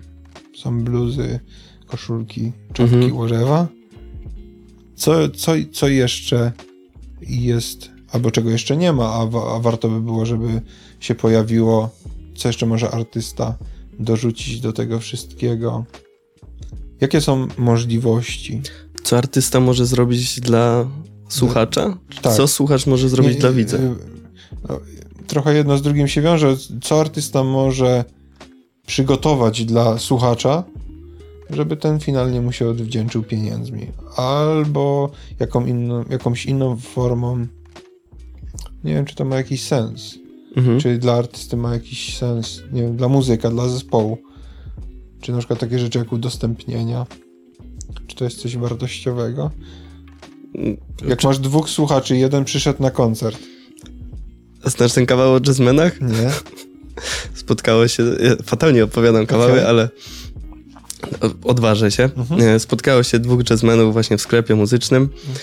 Są 0.56 0.84
bluzy, 0.84 1.40
koszulki, 1.86 2.52
czapki, 2.72 2.94
mhm. 2.94 3.16
łożewa. 3.16 3.68
Co, 4.96 5.28
co, 5.28 5.52
co 5.72 5.88
jeszcze 5.88 6.52
jest, 7.28 7.90
albo 8.12 8.30
czego 8.30 8.50
jeszcze 8.50 8.76
nie 8.76 8.92
ma, 8.92 9.04
a, 9.04 9.22
a 9.56 9.58
warto 9.60 9.88
by 9.88 10.00
było, 10.00 10.26
żeby 10.26 10.60
się 11.00 11.14
pojawiło, 11.14 11.90
co 12.36 12.48
jeszcze 12.48 12.66
może 12.66 12.90
artysta 12.90 13.54
dorzucić 13.98 14.60
do 14.60 14.72
tego 14.72 15.00
wszystkiego? 15.00 15.84
Jakie 17.00 17.20
są 17.20 17.48
możliwości? 17.58 18.62
Co 19.02 19.18
artysta 19.18 19.60
może 19.60 19.86
zrobić 19.86 20.40
dla 20.40 20.86
słuchacza? 21.28 21.98
Tak. 22.22 22.34
Co 22.34 22.48
słuchacz 22.48 22.86
może 22.86 23.08
zrobić 23.08 23.34
Nie, 23.34 23.40
dla 23.40 23.52
widza? 23.52 23.78
No, 24.68 24.80
trochę 25.26 25.54
jedno 25.54 25.78
z 25.78 25.82
drugim 25.82 26.08
się 26.08 26.22
wiąże. 26.22 26.56
Co 26.82 27.00
artysta 27.00 27.44
może 27.44 28.04
przygotować 28.86 29.64
dla 29.64 29.98
słuchacza, 29.98 30.64
żeby 31.50 31.76
ten 31.76 32.00
finalnie 32.00 32.40
mu 32.40 32.52
się 32.52 32.68
odwdzięczył 32.68 33.22
pieniędzmi? 33.22 33.86
Albo 34.16 35.10
jaką 35.40 35.66
inną, 35.66 36.04
jakąś 36.10 36.46
inną 36.46 36.76
formą. 36.76 37.46
Nie 38.84 38.94
wiem, 38.94 39.04
czy 39.04 39.14
to 39.14 39.24
ma 39.24 39.36
jakiś 39.36 39.62
sens. 39.62 40.18
Mhm. 40.56 40.80
Czy 40.80 40.98
dla 40.98 41.12
artysty 41.14 41.56
ma 41.56 41.72
jakiś 41.72 42.18
sens, 42.18 42.62
nie 42.72 42.82
wiem, 42.82 42.96
dla 42.96 43.08
muzyka, 43.08 43.50
dla 43.50 43.68
zespołu. 43.68 44.18
Czy 45.20 45.32
na 45.32 45.38
przykład 45.38 45.58
takie 45.58 45.78
rzeczy 45.78 45.98
jak 45.98 46.12
udostępnienia. 46.12 47.06
Czy 48.06 48.16
to 48.16 48.24
jest 48.24 48.36
coś 48.38 48.56
wartościowego? 48.56 49.50
Mm, 50.54 50.76
jak 51.08 51.18
czy... 51.18 51.26
masz 51.26 51.38
dwóch 51.38 51.70
słuchaczy, 51.70 52.16
jeden 52.16 52.44
przyszedł 52.44 52.82
na 52.82 52.90
koncert. 52.90 53.38
Znasz 54.64 54.92
ten 54.92 55.06
kawał 55.06 55.34
o 55.34 55.40
jazzmenach? 55.46 56.00
Nie. 56.00 56.30
Spotkało 57.42 57.88
się, 57.88 58.02
ja 58.02 58.36
fatalnie 58.44 58.84
opowiadam 58.84 59.26
kawały, 59.26 59.52
okay. 59.52 59.68
ale 59.68 59.88
odważę 61.44 61.90
się. 61.90 62.10
Mhm. 62.16 62.60
Spotkało 62.60 63.02
się 63.02 63.18
dwóch 63.18 63.50
jazzmenów 63.50 63.92
właśnie 63.92 64.18
w 64.18 64.20
sklepie 64.20 64.54
muzycznym. 64.54 65.02
Mhm. 65.02 65.38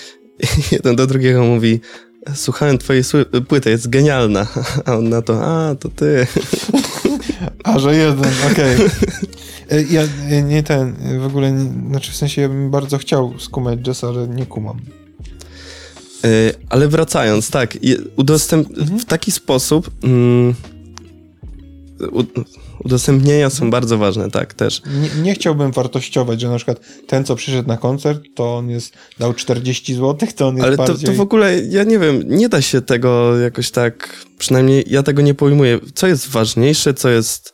Jeden 0.72 0.96
do 0.96 1.08
drugiego 1.08 1.44
mówi, 1.44 1.80
słuchałem 2.36 2.78
twojej 2.78 3.04
płyty, 3.48 3.70
jest 3.70 3.90
genialna. 3.90 4.48
A 4.86 4.96
on 4.96 5.10
na 5.10 5.22
to, 5.22 5.46
a, 5.46 5.76
to 5.76 5.90
ty. 5.90 6.28
A, 7.64 7.80
że 7.80 7.96
jeden, 7.96 8.32
okej. 8.52 8.76
Okay. 8.76 9.86
Ja 9.90 10.02
nie 10.42 10.64
ten, 10.64 10.96
w 11.20 11.26
ogóle, 11.26 11.52
nie, 11.52 11.90
znaczy 11.90 12.12
w 12.12 12.16
sensie 12.16 12.42
ja 12.42 12.50
bym 12.50 12.72
bardzo 12.72 12.98
chciał 12.98 13.40
skumać 13.40 13.80
jazz, 13.80 14.04
ale 14.04 14.28
nie 14.28 14.46
kumam. 14.46 14.82
E, 16.24 16.28
ale 16.70 16.88
wracając, 16.88 17.50
tak, 17.50 17.78
udostęp 18.16 18.70
mhm. 18.70 19.00
w 19.00 19.06
taki 19.06 19.32
sposób 19.32 19.92
mm, 20.04 20.56
udostępnienia 22.84 23.50
są 23.50 23.70
bardzo 23.72 23.98
ważne, 23.98 24.32
tak, 24.32 24.54
też. 24.54 24.82
Nie, 25.02 25.22
nie, 25.22 25.34
chciałbym 25.34 25.72
wartościować, 25.72 26.42
że 26.42 26.50
na 26.50 26.56
przykład 26.56 26.80
ten, 27.08 27.26
co 27.26 27.36
przyszedł 27.36 27.68
na 27.68 27.78
koncert, 27.78 28.24
to 28.36 28.58
on 28.58 28.70
jest, 28.70 28.94
dał 29.20 29.34
40 29.34 29.96
zł, 29.96 30.30
to 30.36 30.48
on 30.48 30.56
jest 30.56 30.68
Ale 30.68 30.78
bardziej... 30.78 31.06
to, 31.06 31.12
to 31.12 31.18
w 31.18 31.22
ogóle, 31.22 31.60
ja 31.60 31.84
nie 31.84 32.00
wiem, 32.00 32.24
nie 32.28 32.50
da 32.50 32.62
się 32.62 32.82
tego 32.82 33.40
jakoś 33.40 33.72
tak, 33.72 34.26
przynajmniej 34.38 34.84
ja 34.88 35.04
tego 35.04 35.22
nie 35.22 35.34
pojmuję. 35.34 35.80
Co 35.96 36.08
jest 36.08 36.30
ważniejsze, 36.30 36.94
co 36.94 37.10
jest 37.10 37.54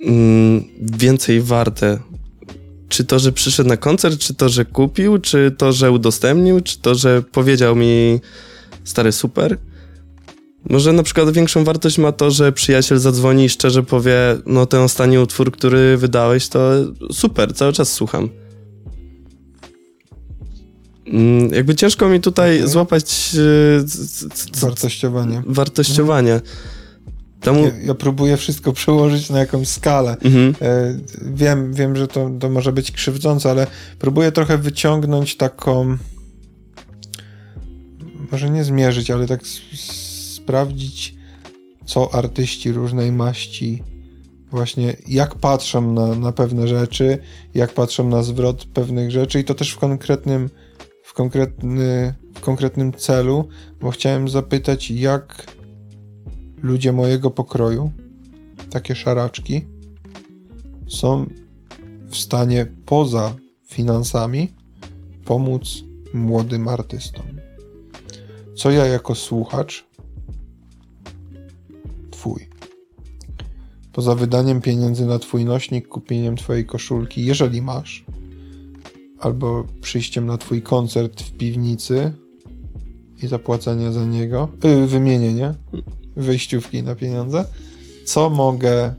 mm, 0.00 0.64
więcej 0.80 1.40
warte? 1.40 1.98
Czy 2.88 3.04
to, 3.04 3.18
że 3.18 3.32
przyszedł 3.32 3.68
na 3.68 3.76
koncert, 3.76 4.18
czy 4.18 4.34
to, 4.34 4.48
że 4.48 4.64
kupił, 4.64 5.18
czy 5.18 5.54
to, 5.58 5.72
że 5.72 5.90
udostępnił, 5.90 6.60
czy 6.60 6.80
to, 6.80 6.94
że 6.94 7.22
powiedział 7.22 7.76
mi 7.76 8.20
stary 8.84 9.12
super? 9.12 9.58
Może 10.70 10.92
na 10.92 11.02
przykład 11.02 11.30
większą 11.30 11.64
wartość 11.64 11.98
ma 11.98 12.12
to, 12.12 12.30
że 12.30 12.52
przyjaciel 12.52 12.98
zadzwoni 12.98 13.44
i 13.44 13.48
szczerze 13.48 13.82
powie, 13.82 14.16
no 14.46 14.66
ten 14.66 14.80
ostatni 14.80 15.18
utwór, 15.18 15.52
który 15.52 15.96
wydałeś, 15.96 16.48
to 16.48 16.70
super, 17.12 17.54
cały 17.54 17.72
czas 17.72 17.92
słucham. 17.92 18.28
Mm, 21.06 21.50
jakby 21.54 21.74
ciężko 21.74 22.08
mi 22.08 22.20
tutaj 22.20 22.56
okay. 22.56 22.68
złapać 22.68 23.36
e, 24.54 24.60
wartościowanie. 24.60 25.42
Wartościowanie. 25.46 26.32
Mhm. 26.32 26.52
Temu... 27.40 27.64
Ja, 27.64 27.70
ja, 27.84 27.94
próbuję 27.94 28.36
wszystko 28.36 28.72
przełożyć 28.72 29.30
na 29.30 29.38
jakąś 29.38 29.68
skalę. 29.68 30.16
Mhm. 30.24 30.54
E, 30.60 30.98
wiem, 31.34 31.74
wiem, 31.74 31.96
że 31.96 32.08
to, 32.08 32.30
to 32.40 32.50
może 32.50 32.72
być 32.72 32.92
krzywdzące, 32.92 33.50
ale 33.50 33.66
próbuję 33.98 34.32
trochę 34.32 34.58
wyciągnąć 34.58 35.36
taką 35.36 35.98
może 38.32 38.50
nie 38.50 38.64
zmierzyć, 38.64 39.10
ale 39.10 39.26
tak 39.26 39.40
sprawdzić, 40.46 41.14
co 41.84 42.14
artyści 42.14 42.72
różnej 42.72 43.12
maści 43.12 43.82
właśnie 44.50 44.96
jak 45.08 45.34
patrzą 45.34 45.92
na, 45.92 46.14
na 46.14 46.32
pewne 46.32 46.68
rzeczy, 46.68 47.18
jak 47.54 47.74
patrzą 47.74 48.08
na 48.08 48.22
zwrot 48.22 48.64
pewnych 48.64 49.10
rzeczy 49.10 49.40
i 49.40 49.44
to 49.44 49.54
też 49.54 49.72
w 49.72 49.78
konkretnym 49.78 50.50
w, 51.02 51.12
konkretny, 51.12 52.14
w 52.34 52.40
konkretnym 52.40 52.92
celu, 52.92 53.48
bo 53.80 53.90
chciałem 53.90 54.28
zapytać, 54.28 54.90
jak 54.90 55.46
ludzie 56.62 56.92
mojego 56.92 57.30
pokroju, 57.30 57.92
takie 58.70 58.94
szaraczki, 58.94 59.66
są 60.88 61.26
w 62.08 62.16
stanie 62.16 62.66
poza 62.84 63.34
finansami 63.64 64.54
pomóc 65.24 65.84
młodym 66.14 66.68
artystom. 66.68 67.26
Co 68.56 68.70
ja 68.70 68.86
jako 68.86 69.14
słuchacz 69.14 69.86
Twój. 72.26 72.48
Poza 73.92 74.14
wydaniem 74.14 74.60
pieniędzy 74.60 75.06
na 75.06 75.18
Twój 75.18 75.44
nośnik, 75.44 75.88
kupieniem 75.88 76.36
Twojej 76.36 76.66
koszulki, 76.66 77.24
jeżeli 77.24 77.62
masz, 77.62 78.04
albo 79.18 79.64
przyjściem 79.80 80.26
na 80.26 80.38
Twój 80.38 80.62
koncert 80.62 81.22
w 81.22 81.32
piwnicy 81.32 82.12
i 83.22 83.26
zapłacenie 83.26 83.92
za 83.92 84.04
niego, 84.04 84.48
yy, 84.64 84.86
wymienienie 84.86 85.54
wyjściówki 86.16 86.82
na 86.82 86.94
pieniądze, 86.94 87.44
co 88.04 88.30
mogę 88.30 88.94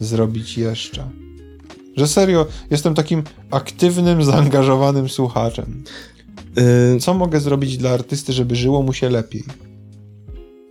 zrobić 0.00 0.58
jeszcze? 0.58 1.10
Że 1.96 2.08
serio, 2.08 2.46
jestem 2.70 2.94
takim 2.94 3.22
aktywnym, 3.50 4.22
zaangażowanym 4.32 5.08
słuchaczem. 5.08 5.84
Y, 6.96 7.00
co 7.00 7.14
mogę 7.14 7.40
zrobić 7.40 7.76
dla 7.76 7.90
artysty, 7.90 8.32
żeby 8.32 8.56
żyło 8.56 8.82
mu 8.82 8.92
się 8.92 9.10
lepiej? 9.10 9.44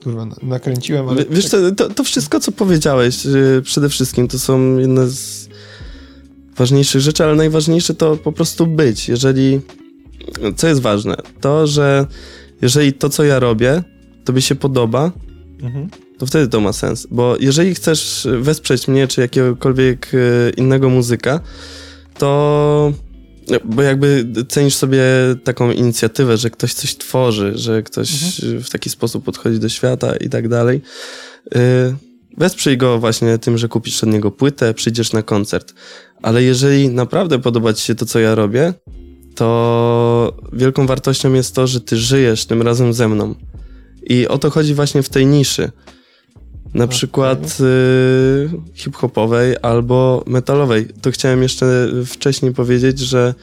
Kurwa, 0.04 0.28
nakręciłem, 0.44 1.10
ale... 1.10 1.26
Wiesz 1.30 1.50
co, 1.50 1.72
to, 1.72 1.90
to 1.90 2.04
wszystko, 2.04 2.40
co 2.40 2.52
powiedziałeś, 2.52 3.26
y, 3.26 3.62
przede 3.64 3.90
wszystkim, 3.90 4.28
to 4.28 4.40
są 4.40 4.78
jedne 4.78 5.08
z 5.08 5.50
ważniejszych 6.58 7.02
rzeczy, 7.02 7.24
ale 7.24 7.36
najważniejsze 7.36 7.94
to 7.94 8.18
po 8.18 8.32
prostu 8.32 8.68
być. 8.68 9.10
Jeżeli... 9.10 9.62
Co 10.56 10.68
jest 10.68 10.82
ważne? 10.82 11.16
To, 11.42 11.68
że 11.68 12.06
jeżeli 12.62 12.94
to, 12.94 13.10
co 13.10 13.24
ja 13.24 13.40
robię, 13.40 13.84
tobie 14.26 14.42
się 14.42 14.56
podoba, 14.56 15.12
mhm. 15.62 15.90
to 16.18 16.26
wtedy 16.26 16.48
to 16.48 16.62
ma 16.62 16.74
sens. 16.74 17.08
Bo 17.12 17.36
jeżeli 17.40 17.76
chcesz 17.76 18.28
wesprzeć 18.40 18.88
mnie, 18.88 19.08
czy 19.08 19.22
jakiegokolwiek 19.22 20.14
y, 20.14 20.52
innego 20.58 20.90
muzyka, 20.90 21.40
to 22.18 22.94
bo 23.66 23.82
jakby 23.82 24.26
cenisz 24.50 24.76
sobie 24.76 25.04
taką 25.44 25.72
inicjatywę, 25.72 26.38
że 26.38 26.50
ktoś 26.50 26.74
coś 26.74 26.96
tworzy, 26.96 27.52
że 27.56 27.84
ktoś 27.84 28.10
mhm. 28.44 28.64
w 28.64 28.70
taki 28.70 28.90
sposób 28.90 29.24
podchodzi 29.24 29.60
do 29.60 29.70
świata 29.70 30.16
i 30.16 30.30
tak 30.30 30.48
dalej. 30.48 30.82
Y, 31.56 31.60
wesprzyj 32.38 32.78
go 32.78 33.00
właśnie 33.00 33.38
tym, 33.38 33.58
że 33.58 33.68
kupisz 33.68 34.04
od 34.04 34.10
niego 34.10 34.32
płytę, 34.32 34.74
przyjdziesz 34.74 35.14
na 35.14 35.22
koncert. 35.22 35.74
Ale 36.22 36.44
jeżeli 36.44 36.90
naprawdę 36.90 37.40
podoba 37.40 37.74
ci 37.74 37.84
się 37.84 37.96
to, 37.96 38.06
co 38.06 38.20
ja 38.20 38.36
robię, 38.36 38.74
to 39.36 40.38
wielką 40.54 40.88
wartością 40.88 41.34
jest 41.34 41.56
to, 41.56 41.68
że 41.68 41.82
ty 41.82 41.98
żyjesz 41.98 42.46
tym 42.46 42.62
razem 42.62 42.94
ze 42.94 43.08
mną. 43.08 43.36
I 44.04 44.28
o 44.28 44.38
to 44.38 44.50
chodzi 44.50 44.74
właśnie 44.74 45.04
w 45.04 45.10
tej 45.10 45.26
niszy 45.26 45.72
na 46.74 46.84
okay. 46.84 46.96
przykład 46.96 47.58
y, 47.60 48.50
hip-hopowej 48.74 49.56
albo 49.62 50.24
metalowej. 50.28 50.88
To 51.02 51.12
chciałem 51.12 51.44
jeszcze 51.44 51.88
wcześniej 52.06 52.54
powiedzieć, 52.54 53.00
że 53.00 53.34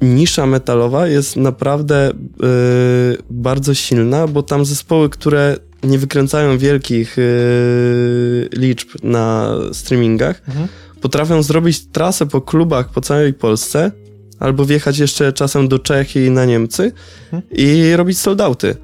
nisza 0.00 0.46
metalowa 0.46 1.06
jest 1.06 1.36
naprawdę 1.36 2.10
y, 2.10 2.14
bardzo 3.30 3.74
silna, 3.74 4.26
bo 4.26 4.42
tam 4.42 4.64
zespoły, 4.64 5.08
które 5.08 5.56
nie 5.82 5.98
wykręcają 5.98 6.58
wielkich 6.58 7.18
y, 7.18 8.48
liczb 8.52 8.88
na 9.02 9.54
streamingach, 9.72 10.42
mhm. 10.48 10.68
potrafią 11.00 11.42
zrobić 11.42 11.86
trasę 11.86 12.26
po 12.26 12.40
klubach 12.40 12.88
po 12.88 13.00
całej 13.00 13.34
Polsce 13.34 13.90
albo 14.38 14.64
wjechać 14.64 14.98
jeszcze 14.98 15.32
czasem 15.32 15.68
do 15.68 15.78
Czech 15.78 16.16
i 16.16 16.30
na 16.30 16.44
Niemcy 16.44 16.92
mhm. 17.24 17.42
i 17.50 17.96
robić 17.96 18.18
soldauty. 18.18 18.76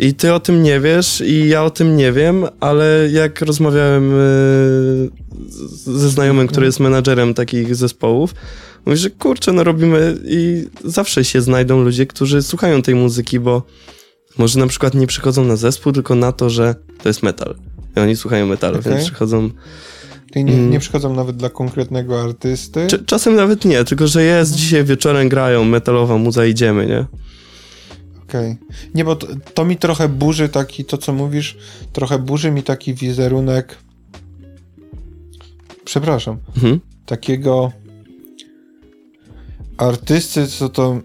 I 0.00 0.14
ty 0.14 0.32
o 0.32 0.40
tym 0.40 0.62
nie 0.62 0.80
wiesz, 0.80 1.20
i 1.26 1.48
ja 1.48 1.64
o 1.64 1.70
tym 1.70 1.96
nie 1.96 2.12
wiem, 2.12 2.46
ale 2.60 3.08
jak 3.12 3.40
rozmawiałem 3.40 4.12
y, 4.12 5.10
ze 5.84 6.10
znajomym, 6.10 6.46
który 6.46 6.66
jest 6.66 6.80
menadżerem 6.80 7.34
takich 7.34 7.76
zespołów, 7.76 8.34
mówi, 8.86 8.98
że 8.98 9.10
kurczę, 9.10 9.52
no 9.52 9.64
robimy 9.64 10.16
i 10.24 10.66
zawsze 10.84 11.24
się 11.24 11.40
znajdą 11.40 11.82
ludzie, 11.82 12.06
którzy 12.06 12.42
słuchają 12.42 12.82
tej 12.82 12.94
muzyki, 12.94 13.40
bo 13.40 13.62
może 14.38 14.58
na 14.58 14.66
przykład 14.66 14.94
nie 14.94 15.06
przychodzą 15.06 15.44
na 15.44 15.56
zespół, 15.56 15.92
tylko 15.92 16.14
na 16.14 16.32
to, 16.32 16.50
że 16.50 16.74
to 17.02 17.08
jest 17.08 17.22
metal. 17.22 17.54
I 17.96 18.00
oni 18.00 18.16
słuchają 18.16 18.46
metalu, 18.46 18.78
okay. 18.78 18.92
więc 18.92 19.04
przychodzą... 19.04 19.50
Czyli 20.32 20.44
nie, 20.44 20.52
mm. 20.52 20.70
nie 20.70 20.80
przychodzą 20.80 21.14
nawet 21.14 21.36
dla 21.36 21.48
konkretnego 21.48 22.22
artysty? 22.22 22.86
czasem 23.06 23.36
nawet 23.36 23.64
nie, 23.64 23.84
tylko 23.84 24.06
że 24.06 24.22
jest, 24.22 24.54
dzisiaj 24.54 24.84
wieczorem 24.84 25.28
grają 25.28 25.64
metalowa 25.64 26.18
muza, 26.18 26.46
idziemy, 26.46 26.86
nie? 26.86 27.06
Okej. 28.30 28.50
Okay. 28.50 28.76
Nie, 28.94 29.04
bo 29.04 29.16
to, 29.16 29.26
to, 29.54 29.64
mi 29.64 29.76
trochę 29.76 30.08
burzy 30.08 30.48
taki, 30.48 30.84
to 30.84 30.98
co 30.98 31.12
mówisz, 31.12 31.58
trochę 31.92 32.18
burzy 32.18 32.50
mi 32.50 32.62
taki 32.62 32.94
wizerunek. 32.94 33.78
Przepraszam. 35.84 36.38
Mhm. 36.56 36.80
Takiego 37.06 37.72
artysty, 39.76 40.46
co 40.46 40.68
to 40.68 41.00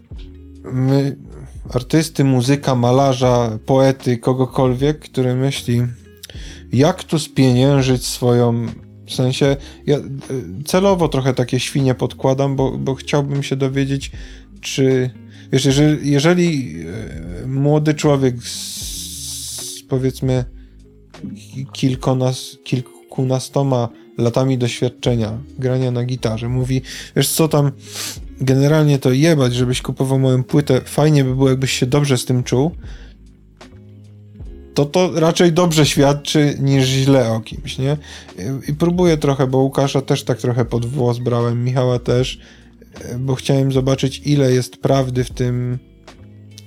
my, 0.64 1.18
artysty, 1.74 2.24
muzyka, 2.24 2.76
malarza, 2.76 3.60
poety, 3.66 4.18
kogokolwiek, 4.18 5.00
który 5.00 5.36
myśli, 5.36 5.82
jak 6.74 7.04
tu 7.04 7.20
spieniężyć 7.20 8.06
swoją. 8.06 8.66
W 9.08 9.14
sensie, 9.14 9.58
ja 9.86 9.98
celowo 10.66 11.08
trochę 11.08 11.34
takie 11.34 11.60
świnie 11.60 11.96
podkładam, 11.96 12.56
bo, 12.56 12.78
bo 12.78 12.96
chciałbym 12.96 13.44
się 13.44 13.56
dowiedzieć, 13.56 14.12
czy 14.62 15.10
Wiesz, 15.52 15.66
jeżeli, 15.66 16.12
jeżeli 16.12 16.76
e, 17.44 17.48
młody 17.48 17.94
człowiek 17.94 18.36
z 18.44 19.84
powiedzmy 19.90 20.46
kilkonas, 21.74 22.58
kilkunastoma 22.64 23.90
latami 24.18 24.58
doświadczenia 24.58 25.38
grania 25.60 25.92
na 25.92 26.04
gitarze 26.04 26.50
mówi, 26.50 26.82
wiesz 27.16 27.30
co 27.30 27.48
tam, 27.48 27.72
generalnie 28.42 29.00
to 29.00 29.12
jebać, 29.12 29.54
żebyś 29.54 29.82
kupował 29.82 30.20
moją 30.20 30.44
płytę, 30.44 30.82
fajnie 30.86 31.24
by 31.24 31.36
było, 31.36 31.50
jakbyś 31.50 31.72
się 31.72 31.86
dobrze 31.86 32.18
z 32.18 32.26
tym 32.26 32.44
czuł, 32.44 32.72
to 34.74 34.86
to 34.86 35.20
raczej 35.20 35.54
dobrze 35.54 35.86
świadczy 35.86 36.58
niż 36.60 36.86
źle 36.86 37.32
o 37.32 37.40
kimś, 37.40 37.78
nie? 37.78 37.98
I 38.68 38.74
próbuję 38.74 39.18
trochę, 39.18 39.48
bo 39.48 39.58
Łukasza 39.58 40.02
też 40.02 40.24
tak 40.24 40.38
trochę 40.38 40.66
pod 40.66 40.86
włos 40.86 41.20
brałem, 41.20 41.64
Michała 41.64 42.00
też, 42.00 42.40
bo 43.20 43.36
chciałem 43.36 43.72
zobaczyć, 43.72 44.22
ile 44.26 44.52
jest 44.52 44.78
prawdy 44.78 45.24
w 45.24 45.30
tym 45.30 45.80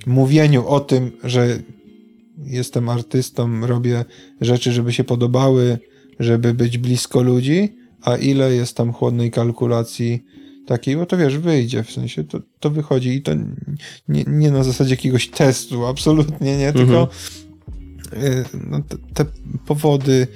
mówieniu 0.06 0.66
o 0.66 0.80
tym, 0.80 1.12
że 1.24 1.58
jestem 2.44 2.88
artystą, 2.88 3.66
robię 3.66 4.04
rzeczy, 4.40 4.72
żeby 4.72 4.92
się 4.92 5.04
podobały, 5.04 5.78
żeby 6.20 6.54
być 6.54 6.78
blisko 6.78 7.22
ludzi, 7.22 7.76
a 8.02 8.16
ile 8.16 8.54
jest 8.54 8.76
tam 8.76 8.92
chłodnej 8.92 9.30
kalkulacji 9.30 10.24
takiej, 10.66 10.96
bo 10.96 11.06
to 11.06 11.16
wiesz, 11.16 11.38
wyjdzie, 11.38 11.84
w 11.84 11.90
sensie 11.90 12.24
to, 12.24 12.40
to 12.60 12.70
wychodzi 12.70 13.10
i 13.10 13.22
to 13.22 13.32
nie, 14.08 14.24
nie 14.26 14.50
na 14.50 14.64
zasadzie 14.64 14.90
jakiegoś 14.90 15.28
testu, 15.28 15.86
absolutnie 15.86 16.58
nie, 16.58 16.72
tylko 16.72 17.08
no, 18.70 18.80
te, 18.80 18.96
te 19.14 19.30
powody, 19.66 20.26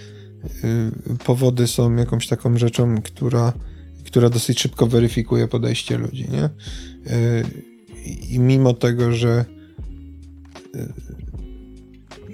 y, 0.65 1.25
powody 1.25 1.67
są 1.67 1.97
jakąś 1.97 2.27
taką 2.27 2.59
rzeczą, 2.59 3.03
która, 3.03 3.53
która 4.13 4.31
dosyć 4.31 4.61
szybko 4.61 4.87
weryfikuje 4.87 5.49
podejście 5.49 5.99
ludzi, 5.99 6.27
nie? 6.33 6.49
I 8.31 8.39
mimo 8.39 8.75
tego, 8.75 9.13
że 9.13 9.45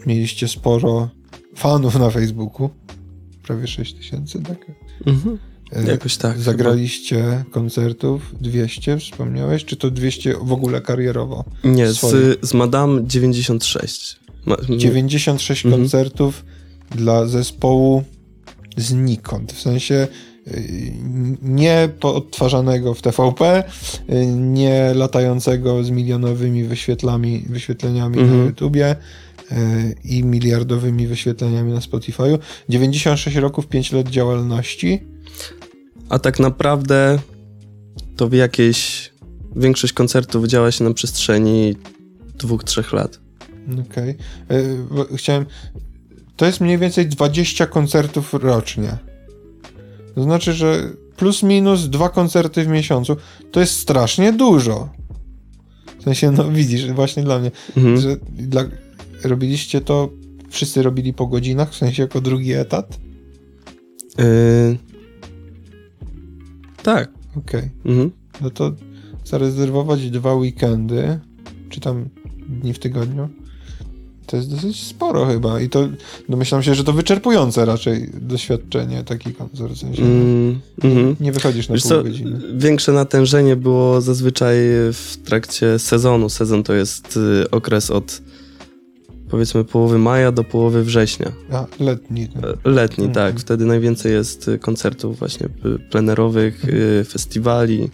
mieliście 0.07 0.49
sporo 0.49 1.11
fanów 1.57 1.99
na 1.99 2.11
Facebooku, 2.11 2.71
prawie 3.43 3.67
6 3.67 3.95
tysięcy, 3.95 4.43
tak? 4.43 4.67
Mhm. 5.07 5.39
Jakoś 5.87 6.17
tak. 6.17 6.39
Zagraliście 6.39 7.17
chyba. 7.17 7.45
koncertów 7.51 8.35
200, 8.41 8.99
wspomniałeś? 8.99 9.65
Czy 9.65 9.77
to 9.77 9.91
200 9.91 10.35
w 10.43 10.53
ogóle 10.53 10.81
karierowo? 10.81 11.45
Nie, 11.65 11.93
z, 11.93 12.01
z 12.43 12.55
Madame 12.55 13.07
96. 13.07 14.21
Ma, 14.47 14.57
96 14.77 15.65
mhm. 15.65 15.83
koncertów 15.83 16.45
dla 16.91 17.27
zespołu 17.27 18.05
znikąd. 18.77 19.53
W 19.53 19.61
sensie 19.61 20.09
nie 21.43 21.89
odtwarzanego 22.03 22.95
w 22.95 23.03
TVP, 23.03 23.65
y, 24.11 24.27
nie 24.27 24.95
latającego 24.95 25.85
z 25.85 25.91
milionowymi 25.91 26.65
wyświetlami, 26.65 27.45
wyświetleniami 27.49 28.19
mhm. 28.19 28.39
na 28.39 28.45
YouTubie 28.45 28.97
y, 29.53 29.55
i 30.05 30.25
miliardowymi 30.25 31.07
wyświetleniami 31.07 31.73
na 31.73 31.81
Spotify'u. 31.81 32.39
96 32.69 33.37
roków, 33.37 33.67
5 33.67 33.93
lat 33.93 34.09
działalności 34.09 35.01
a 36.09 36.19
tak 36.19 36.39
naprawdę 36.39 37.19
to 38.17 38.29
w 38.29 38.33
jakieś 38.33 39.11
większość 39.57 39.93
koncertów 39.93 40.47
działa 40.47 40.71
się 40.71 40.85
na 40.85 40.95
przestrzeni 40.95 41.77
dwóch, 42.35 42.65
trzech 42.65 42.93
lat. 42.93 43.21
Okej. 43.91 44.17
Okay. 44.49 45.17
Chciałem... 45.17 45.47
To 46.37 46.47
jest 46.47 46.61
mniej 46.61 46.79
więcej 46.79 47.07
20 47.07 47.67
koncertów 47.67 48.35
rocznie. 48.35 48.99
To 50.19 50.23
znaczy, 50.23 50.53
że 50.53 50.91
plus 51.17 51.43
minus 51.43 51.89
dwa 51.89 52.09
koncerty 52.09 52.65
w 52.65 52.69
miesiącu 52.69 53.17
to 53.51 53.61
jest 53.61 53.79
strasznie 53.79 54.33
dużo. 54.33 54.89
W 55.99 56.03
sensie, 56.03 56.31
no 56.31 56.51
widzisz, 56.61 56.93
właśnie 56.93 57.23
dla 57.23 57.39
mnie, 57.39 57.51
mhm. 57.77 58.01
że 58.01 58.17
dla, 58.39 58.65
robiliście 59.25 59.81
to, 59.81 60.11
wszyscy 60.49 60.83
robili 60.83 61.13
po 61.13 61.27
godzinach, 61.27 61.71
w 61.71 61.77
sensie 61.77 62.03
jako 62.03 62.21
drugi 62.21 62.53
etat? 62.53 62.99
Yy, 64.19 64.79
tak. 66.83 67.11
Okej. 67.37 67.61
Okay. 67.61 67.71
Mhm. 67.85 68.11
No 68.41 68.51
to 68.51 68.73
zarezerwować 69.25 70.11
dwa 70.11 70.35
weekendy, 70.35 71.21
czy 71.69 71.81
tam 71.81 72.09
dni 72.49 72.73
w 72.73 72.79
tygodniu, 72.79 73.29
to 74.29 74.37
jest 74.37 74.51
dosyć 74.51 74.83
sporo 74.83 75.27
chyba 75.27 75.61
i 75.61 75.69
to 75.69 75.89
domyślam 76.29 76.63
się, 76.63 76.75
że 76.75 76.85
to 76.85 76.93
wyczerpujące 76.93 77.65
raczej 77.65 78.11
doświadczenie 78.21 79.05
taki 79.05 79.35
koncert, 79.35 79.73
w 79.73 79.79
sensie 79.79 80.03
mm, 80.03 80.61
mm, 80.83 81.17
nie 81.21 81.33
wychodzisz 81.33 81.69
na 81.69 81.75
Wiesz 81.75 81.83
pół 81.83 81.91
co, 81.91 82.03
godziny. 82.03 82.41
Większe 82.55 82.93
natężenie 82.93 83.57
było 83.57 84.01
zazwyczaj 84.01 84.57
w 84.93 85.17
trakcie 85.25 85.79
sezonu. 85.79 86.29
Sezon 86.29 86.63
to 86.63 86.75
jest 86.75 87.17
y, 87.17 87.51
okres 87.51 87.91
od 87.91 88.23
powiedzmy 89.31 89.65
połowy 89.65 89.99
maja 89.99 90.33
do 90.33 90.45
połowy 90.45 90.85
września. 90.85 91.33
A, 91.53 91.67
letni. 91.81 92.29
Tak. 92.29 92.45
E, 92.45 92.71
letni, 92.71 93.05
mhm. 93.05 93.15
tak. 93.15 93.41
Wtedy 93.41 93.65
najwięcej 93.65 94.13
jest 94.13 94.49
y, 94.49 94.59
koncertów 94.59 95.19
właśnie 95.19 95.47
y, 95.47 95.79
plenerowych, 95.91 96.65
mhm. 96.65 96.83
Y, 96.83 97.05
festiwali. 97.05 97.91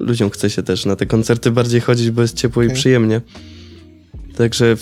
Ludziom 0.00 0.30
chce 0.30 0.50
się 0.50 0.62
też 0.62 0.86
na 0.86 0.96
te 0.96 1.06
koncerty 1.06 1.50
bardziej 1.50 1.80
chodzić, 1.80 2.10
bo 2.10 2.22
jest 2.22 2.36
ciepło 2.36 2.62
okay. 2.62 2.72
i 2.72 2.76
przyjemnie. 2.76 3.20
Także 4.40 4.76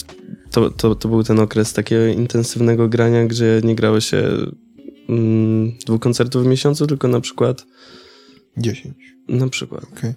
to, 0.50 0.70
to, 0.70 0.94
to 0.94 1.08
był 1.08 1.22
ten 1.22 1.40
okres 1.40 1.72
takiego 1.72 2.06
intensywnego 2.06 2.88
grania, 2.88 3.26
gdzie 3.26 3.60
nie 3.64 3.74
grało 3.74 4.00
się 4.00 4.28
mm, 5.08 5.72
dwóch 5.86 6.00
koncertów 6.00 6.44
w 6.44 6.46
miesiącu, 6.46 6.86
tylko 6.86 7.08
na 7.08 7.20
przykład... 7.20 7.66
Dziesięć. 8.56 8.96
Na 9.28 9.48
przykład. 9.48 9.84
Okay. 9.84 10.14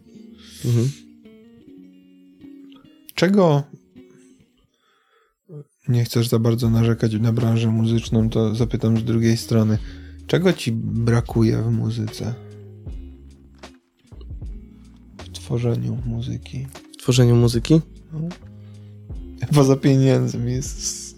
Mhm. 0.66 0.90
Czego 3.16 3.64
nie 5.88 6.04
chcesz 6.04 6.28
za 6.28 6.40
bardzo 6.40 6.70
narzekać 6.70 7.14
na 7.14 7.34
branżę 7.34 7.68
muzyczną, 7.68 8.30
to 8.30 8.56
zapytam 8.56 8.98
z 8.98 9.04
drugiej 9.04 9.38
strony. 9.38 9.78
Czego 10.28 10.54
ci 10.54 10.72
brakuje 10.72 11.58
w 11.58 11.72
muzyce? 11.72 12.34
W 15.18 15.30
tworzeniu 15.30 15.98
muzyki. 16.06 16.68
W 16.94 16.98
tworzeniu 16.98 17.36
muzyki? 17.36 17.82
No. 18.14 18.51
Poza 19.56 19.76
pieniędzmi 19.76 20.52
jest... 20.52 21.16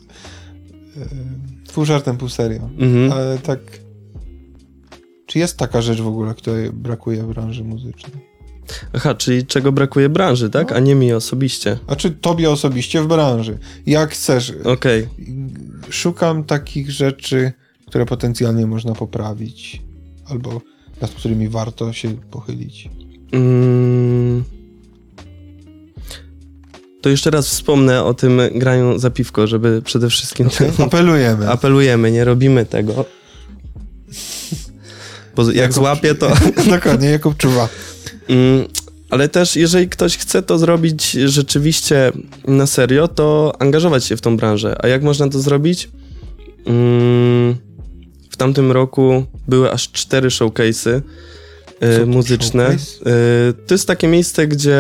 Pół 1.74 1.86
żartem, 1.86 2.18
pół 2.18 2.30
serio. 2.30 2.70
Mhm. 2.78 3.12
Ale 3.12 3.38
tak... 3.38 3.60
Czy 5.26 5.40
jest 5.40 5.58
taka 5.58 5.82
rzecz 5.82 6.02
w 6.02 6.08
ogóle, 6.08 6.34
której 6.34 6.72
brakuje 6.72 7.24
w 7.24 7.28
branży 7.28 7.64
muzycznej? 7.64 8.34
Aha, 8.94 9.16
czyli 9.16 9.46
czego 9.46 9.72
brakuje 9.72 10.10
branży, 10.10 10.50
tak? 10.50 10.70
No. 10.70 10.76
A 10.76 10.80
nie 10.80 10.96
mi 10.96 11.14
osobiście. 11.14 11.80
A 11.88 11.96
czy 11.96 12.12
tobie 12.12 12.52
osobiście 12.52 13.02
w 13.02 13.08
branży? 13.08 13.58
Jak 13.86 14.12
chcesz. 14.12 14.54
Okej. 14.64 15.04
Okay. 15.04 15.92
Szukam 15.92 16.44
takich 16.44 16.92
rzeczy, 16.92 17.52
które 17.88 18.06
potencjalnie 18.06 18.68
można 18.68 18.94
poprawić, 18.94 19.82
albo 20.26 20.62
nad 21.02 21.12
którymi 21.12 21.50
warto 21.50 21.94
się 21.94 22.12
pochylić. 22.32 22.90
Mm. 23.32 24.44
To 27.04 27.10
jeszcze 27.10 27.32
raz 27.32 27.48
wspomnę 27.48 28.04
o 28.04 28.14
tym 28.14 28.42
graniu 28.56 29.00
za 29.00 29.10
piwko, 29.10 29.48
żeby 29.48 29.82
przede 29.86 30.10
wszystkim... 30.10 30.48
Okay. 30.48 30.86
Apelujemy. 30.86 31.50
Apelujemy, 31.50 32.12
nie 32.12 32.24
robimy 32.24 32.66
tego. 32.66 33.06
Bo 35.36 35.44
jak 35.44 35.56
Jakub... 35.56 35.76
złapie, 35.76 36.16
to... 36.16 36.32
Dokładnie, 36.76 37.10
Jakub 37.10 37.38
czuwa. 37.38 37.70
Mm, 38.30 38.66
ale 39.10 39.30
też, 39.30 39.56
jeżeli 39.56 39.90
ktoś 39.90 40.18
chce 40.18 40.42
to 40.42 40.58
zrobić 40.58 41.12
rzeczywiście 41.12 42.12
na 42.48 42.68
serio, 42.68 43.08
to 43.08 43.54
angażować 43.60 44.06
się 44.06 44.18
w 44.18 44.22
tą 44.22 44.38
branżę. 44.38 44.76
A 44.80 44.88
jak 44.88 45.04
można 45.04 45.30
to 45.30 45.40
zrobić? 45.40 45.90
Mm, 46.66 47.56
w 48.30 48.38
tamtym 48.38 48.72
roku 48.72 49.26
były 49.48 49.72
aż 49.72 49.92
cztery 49.92 50.30
showcase'y 50.30 51.02
e, 51.84 52.06
muzyczne. 52.06 52.66
E, 52.66 52.76
to 53.68 53.74
jest 53.74 53.88
takie 53.88 54.08
miejsce, 54.08 54.48
gdzie 54.48 54.80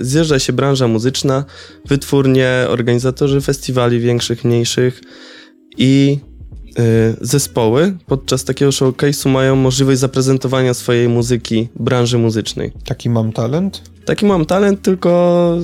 zjeżdża 0.00 0.38
się 0.38 0.52
branża 0.52 0.88
muzyczna, 0.88 1.44
wytwórnie, 1.88 2.66
organizatorzy 2.68 3.40
festiwali 3.40 4.00
większych, 4.00 4.44
mniejszych 4.44 5.00
i 5.78 6.18
Y, 6.78 7.16
zespoły 7.20 7.96
podczas 8.06 8.44
takiego 8.44 8.70
showcase'u 8.70 9.30
mają 9.30 9.56
możliwość 9.56 10.00
zaprezentowania 10.00 10.74
swojej 10.74 11.08
muzyki 11.08 11.68
branży 11.76 12.18
muzycznej. 12.18 12.72
Taki 12.84 13.10
mam 13.10 13.32
talent? 13.32 13.82
Taki 14.04 14.26
mam 14.26 14.46
talent, 14.46 14.82
tylko... 14.82 15.58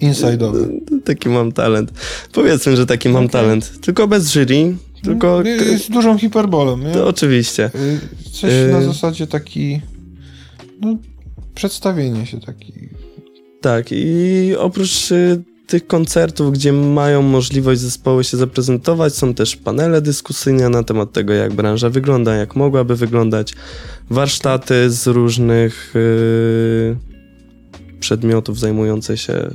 Inside'owy. 0.00 0.68
Taki 1.04 1.28
mam 1.28 1.52
talent. 1.52 1.92
Powiedzmy, 2.32 2.76
że 2.76 2.86
taki 2.86 3.08
mam 3.08 3.24
okay. 3.24 3.32
talent. 3.32 3.80
Tylko 3.80 4.08
bez 4.08 4.32
jury, 4.32 4.76
tylko... 5.02 5.42
Z 5.78 5.90
dużą 5.90 6.18
hiperbolą, 6.18 6.78
nie? 6.78 6.92
To 6.92 7.08
oczywiście. 7.08 7.70
Y, 7.74 8.30
coś 8.30 8.52
na 8.72 8.78
y, 8.78 8.84
zasadzie 8.84 9.26
taki... 9.26 9.80
No, 10.80 10.96
przedstawienie 11.54 12.26
się 12.26 12.40
taki... 12.40 12.72
Tak, 13.60 13.86
i 13.90 14.54
oprócz 14.58 15.08
tych 15.68 15.86
koncertów, 15.86 16.52
gdzie 16.52 16.72
mają 16.72 17.22
możliwość 17.22 17.80
zespoły 17.80 18.24
się 18.24 18.36
zaprezentować, 18.36 19.14
są 19.14 19.34
też 19.34 19.56
panele 19.56 20.02
dyskusyjne 20.02 20.68
na 20.68 20.82
temat 20.82 21.12
tego, 21.12 21.32
jak 21.32 21.52
branża 21.54 21.90
wygląda, 21.90 22.34
jak 22.34 22.56
mogłaby 22.56 22.96
wyglądać, 22.96 23.54
warsztaty 24.10 24.90
z 24.90 25.06
różnych 25.06 25.94
yy, 25.94 26.96
przedmiotów 28.00 28.58
zajmujące 28.58 29.16
się 29.16 29.50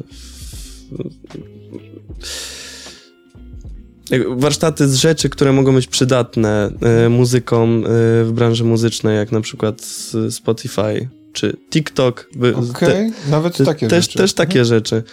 warsztaty 4.35 4.87
z 4.87 4.95
rzeczy, 4.95 5.29
które 5.29 5.53
mogą 5.53 5.73
być 5.73 5.87
przydatne 5.87 6.71
y, 7.05 7.09
muzykom 7.09 7.85
y, 7.85 7.87
w 8.23 8.31
branży 8.33 8.63
muzycznej, 8.63 9.17
jak 9.17 9.31
na 9.31 9.41
przykład 9.41 9.81
Spotify 10.29 11.09
czy 11.33 11.57
TikTok. 11.69 12.29
Okej, 12.39 12.69
okay. 12.69 13.11
nawet 13.29 13.57
takie 13.65 13.87
też, 13.87 14.05
rzeczy. 14.05 14.17
Też 14.17 14.33
takie 14.33 14.59
mhm. 14.59 14.65
rzeczy. 14.65 15.03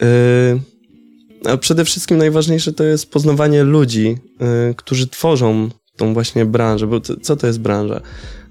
Yy, 0.00 1.52
a 1.52 1.56
przede 1.56 1.84
wszystkim 1.84 2.18
najważniejsze 2.18 2.72
to 2.72 2.84
jest 2.84 3.10
poznawanie 3.10 3.64
ludzi, 3.64 4.16
którzy 4.76 5.08
tworzą 5.08 5.68
tą 5.96 6.14
właśnie 6.14 6.44
branżę, 6.44 6.86
bo 6.86 7.00
co 7.00 7.36
to 7.36 7.46
jest 7.46 7.60
branża? 7.60 8.00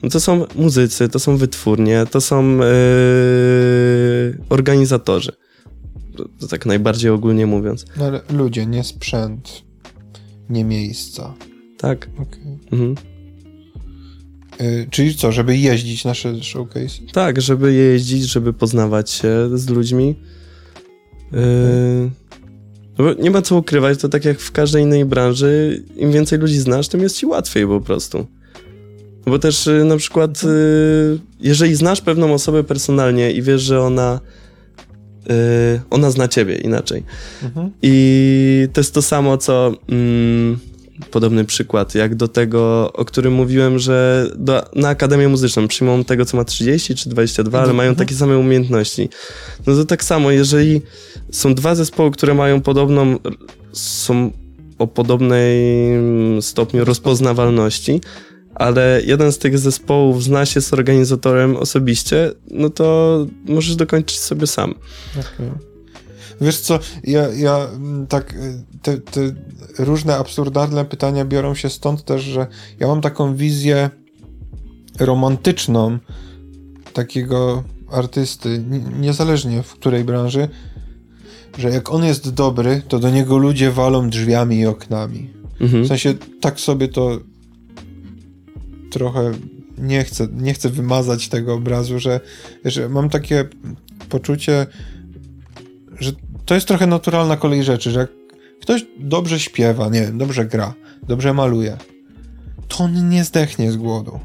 No 0.04 0.10
to 0.10 0.20
są 0.20 0.46
muzycy, 0.56 1.10
to 1.10 1.20
są 1.20 1.38
wytwórnie, 1.38 2.06
to 2.12 2.22
są 2.22 2.60
organizatorzy. 4.50 5.32
To, 6.24 6.30
to, 6.40 6.48
tak 6.48 6.66
najbardziej 6.66 7.12
ogólnie 7.12 7.46
mówiąc. 7.46 7.86
No 7.98 8.06
ale 8.06 8.22
ludzie, 8.30 8.66
nie 8.66 8.84
sprzęt, 8.84 9.64
nie 10.50 10.64
miejsca. 10.64 11.34
Tak. 11.78 12.10
Okay. 12.14 12.58
Mhm. 12.72 12.96
Yy, 14.60 14.88
czyli 14.90 15.16
co, 15.16 15.32
żeby 15.32 15.58
jeździć 15.58 16.06
nasze 16.06 16.44
showcase? 16.44 17.02
Tak, 17.14 17.42
żeby 17.42 17.74
jeździć, 17.74 18.24
żeby 18.24 18.54
poznawać 18.54 19.12
się 19.12 19.58
z 19.58 19.70
ludźmi. 19.70 20.16
Yy, 21.32 22.12
No 22.98 23.14
nie 23.14 23.32
ma 23.32 23.42
co 23.42 23.58
ukrywać, 23.58 24.00
to 24.00 24.10
tak 24.10 24.26
jak 24.26 24.40
w 24.40 24.52
każdej 24.52 24.84
innej 24.84 25.06
branży, 25.06 25.84
im 25.96 26.12
więcej 26.12 26.40
ludzi 26.40 26.58
znasz, 26.58 26.88
tym 26.88 27.02
jest 27.02 27.18
ci 27.18 27.26
łatwiej 27.26 27.68
po 27.68 27.82
prostu. 27.82 28.26
Bo 29.26 29.40
też 29.40 29.68
y, 29.68 29.84
na 29.86 29.98
przykład, 29.98 30.44
y, 30.44 31.20
jeżeli 31.40 31.76
znasz 31.76 32.02
pewną 32.02 32.34
osobę 32.34 32.64
personalnie 32.64 33.32
i 33.32 33.42
wiesz, 33.42 33.62
że 33.62 33.82
ona, 33.82 34.20
y, 35.30 35.82
ona 35.90 36.12
zna 36.12 36.28
ciebie 36.28 36.56
inaczej. 36.56 37.04
Mhm. 37.44 37.72
I 37.82 38.68
to 38.74 38.82
jest 38.82 38.94
to 38.94 39.02
samo, 39.02 39.38
co 39.38 39.74
mm, 39.90 40.60
podobny 41.12 41.46
przykład, 41.46 41.96
jak 41.96 42.16
do 42.16 42.28
tego, 42.28 42.94
o 42.94 43.06
którym 43.06 43.34
mówiłem, 43.34 43.80
że 43.80 44.28
do, 44.36 44.64
na 44.76 44.90
Akademię 44.90 45.28
Muzyczną 45.28 45.68
przyjmą 45.68 46.04
tego, 46.04 46.26
co 46.26 46.38
ma 46.38 46.44
30 46.46 46.96
czy 46.96 47.10
22, 47.10 47.58
ale 47.58 47.64
Mhm. 47.64 47.78
mają 47.78 47.96
takie 47.96 48.16
same 48.16 48.38
umiejętności. 48.38 49.10
No 49.68 49.76
to 49.76 49.86
tak 49.86 50.04
samo, 50.04 50.32
jeżeli 50.32 50.82
są 51.32 51.54
dwa 51.56 51.76
zespoły, 51.76 52.12
które 52.12 52.34
mają 52.34 52.62
podobną, 52.62 53.20
są 53.74 54.32
o 54.78 54.88
podobnym 54.88 56.42
stopniu 56.42 56.86
rozpoznawalności, 56.86 58.02
ale 58.56 59.02
jeden 59.06 59.32
z 59.32 59.38
tych 59.38 59.60
zespołów 59.60 60.24
zna 60.24 60.46
się 60.46 60.62
z 60.62 60.74
organizatorem 60.74 61.58
osobiście, 61.58 62.32
no 62.52 62.70
to 62.70 63.18
możesz 63.46 63.76
dokończyć 63.76 64.20
sobie 64.20 64.48
sam. 64.48 64.74
Okej. 65.12 65.52
Wiesz 66.42 66.60
co, 66.60 66.80
ja, 67.04 67.28
ja 67.28 67.68
mm, 67.76 68.08
tak, 68.08 68.34
y, 68.34 68.64
te, 68.82 68.98
te 68.98 69.22
różne 69.80 70.18
absurdalne 70.18 70.86
pytania 70.86 71.26
biorą 71.26 71.56
się 71.56 71.70
stąd 71.70 72.06
też, 72.06 72.22
że 72.22 72.48
ja 72.80 72.88
mam 72.88 73.02
taką 73.02 73.36
wizję 73.36 73.90
romantyczną 75.00 76.00
takiego 76.94 77.64
artysty, 77.92 78.64
ni- 78.70 79.00
niezależnie 79.00 79.64
w 79.64 79.74
której 79.74 80.04
branży, 80.04 80.50
że 81.58 81.70
jak 81.70 81.92
on 81.92 82.04
jest 82.04 82.34
dobry, 82.34 82.82
to 82.88 83.00
do 83.00 83.10
niego 83.10 83.38
ludzie 83.38 83.72
walą 83.72 84.10
drzwiami 84.10 84.60
i 84.60 84.66
oknami. 84.66 85.34
Mhm. 85.62 85.84
W 85.84 85.88
sensie 85.88 86.14
tak 86.42 86.60
sobie 86.60 86.88
to 86.88 87.20
trochę 88.92 89.32
nie 89.78 90.04
chcę, 90.04 90.28
nie 90.34 90.54
chcę 90.54 90.70
wymazać 90.70 91.30
tego 91.30 91.54
obrazu, 91.54 92.00
że, 92.00 92.20
że 92.66 92.90
mam 92.90 93.10
takie 93.10 93.46
poczucie, 94.10 94.68
że 96.00 96.12
to 96.46 96.56
jest 96.56 96.68
trochę 96.68 96.88
naturalna 96.88 97.38
kolej 97.38 97.64
rzeczy, 97.64 97.92
że 97.92 98.00
jak 98.00 98.10
ktoś 98.62 98.86
dobrze 99.00 99.40
śpiewa, 99.40 99.90
nie 99.90 100.02
wiem, 100.02 100.18
dobrze 100.18 100.46
gra, 100.46 100.74
dobrze 101.04 101.34
maluje, 101.34 101.78
to 102.68 102.84
on 102.84 103.10
nie 103.10 103.24
zdechnie 103.24 103.72
z 103.72 103.78
głodu. 103.78 104.20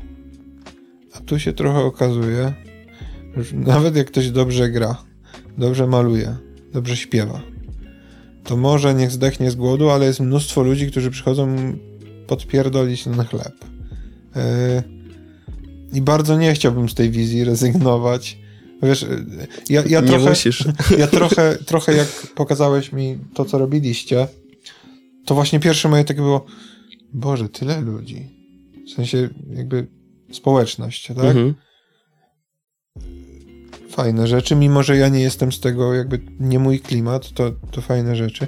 A 1.13 1.21
tu 1.21 1.39
się 1.39 1.53
trochę 1.53 1.79
okazuje, 1.79 2.53
że 3.37 3.57
nawet 3.57 3.97
jak 3.97 4.07
ktoś 4.07 4.31
dobrze 4.31 4.71
gra, 4.71 4.97
dobrze 5.59 5.87
maluje, 5.87 6.37
dobrze 6.73 6.97
śpiewa, 6.97 7.41
to 8.45 8.57
może 8.57 8.95
niech 8.95 9.11
zdechnie 9.11 9.51
z 9.51 9.55
głodu, 9.55 9.91
ale 9.91 10.07
jest 10.07 10.21
mnóstwo 10.21 10.63
ludzi, 10.63 10.87
którzy 10.87 11.11
przychodzą 11.11 11.57
podpierdolić 12.27 13.07
na 13.07 13.25
chleb. 13.25 13.76
Yy, 14.37 14.83
I 15.93 16.03
bardzo 16.03 16.39
nie 16.39 16.55
chciałbym 16.55 16.89
z 16.89 16.95
tej 16.95 17.11
wizji 17.11 17.45
rezygnować. 17.45 18.39
Wiesz, 18.83 19.03
yy, 19.03 19.47
ja, 19.71 19.83
ja 19.89 20.01
nie 20.01 20.09
trochę, 20.09 20.29
musisz. 20.29 20.65
ja 20.99 21.07
trochę, 21.07 21.59
trochę 21.67 21.97
jak 21.97 22.09
pokazałeś 22.35 22.93
mi 22.93 23.19
to, 23.35 23.45
co 23.45 23.59
robiliście, 23.59 24.29
to 25.25 25.35
właśnie 25.35 25.61
pierwsze 25.61 25.89
moje 25.89 26.05
takie 26.05 26.21
było, 26.21 26.47
Boże, 27.13 27.49
tyle 27.49 27.81
ludzi. 27.81 28.37
W 28.87 28.91
sensie 28.91 29.29
jakby 29.51 29.87
społeczność, 30.33 31.07
tak? 31.07 31.19
Mhm. 31.19 31.55
Fajne 33.97 34.27
rzeczy, 34.27 34.57
mimo 34.57 34.83
że 34.83 34.97
ja 34.97 35.09
nie 35.09 35.21
jestem 35.21 35.53
z 35.53 35.61
tego 35.61 35.95
jakby 35.95 36.21
nie 36.41 36.59
mój 36.59 36.81
klimat, 36.81 37.33
to, 37.33 37.53
to 37.71 37.81
fajne 37.81 38.17
rzeczy. 38.17 38.47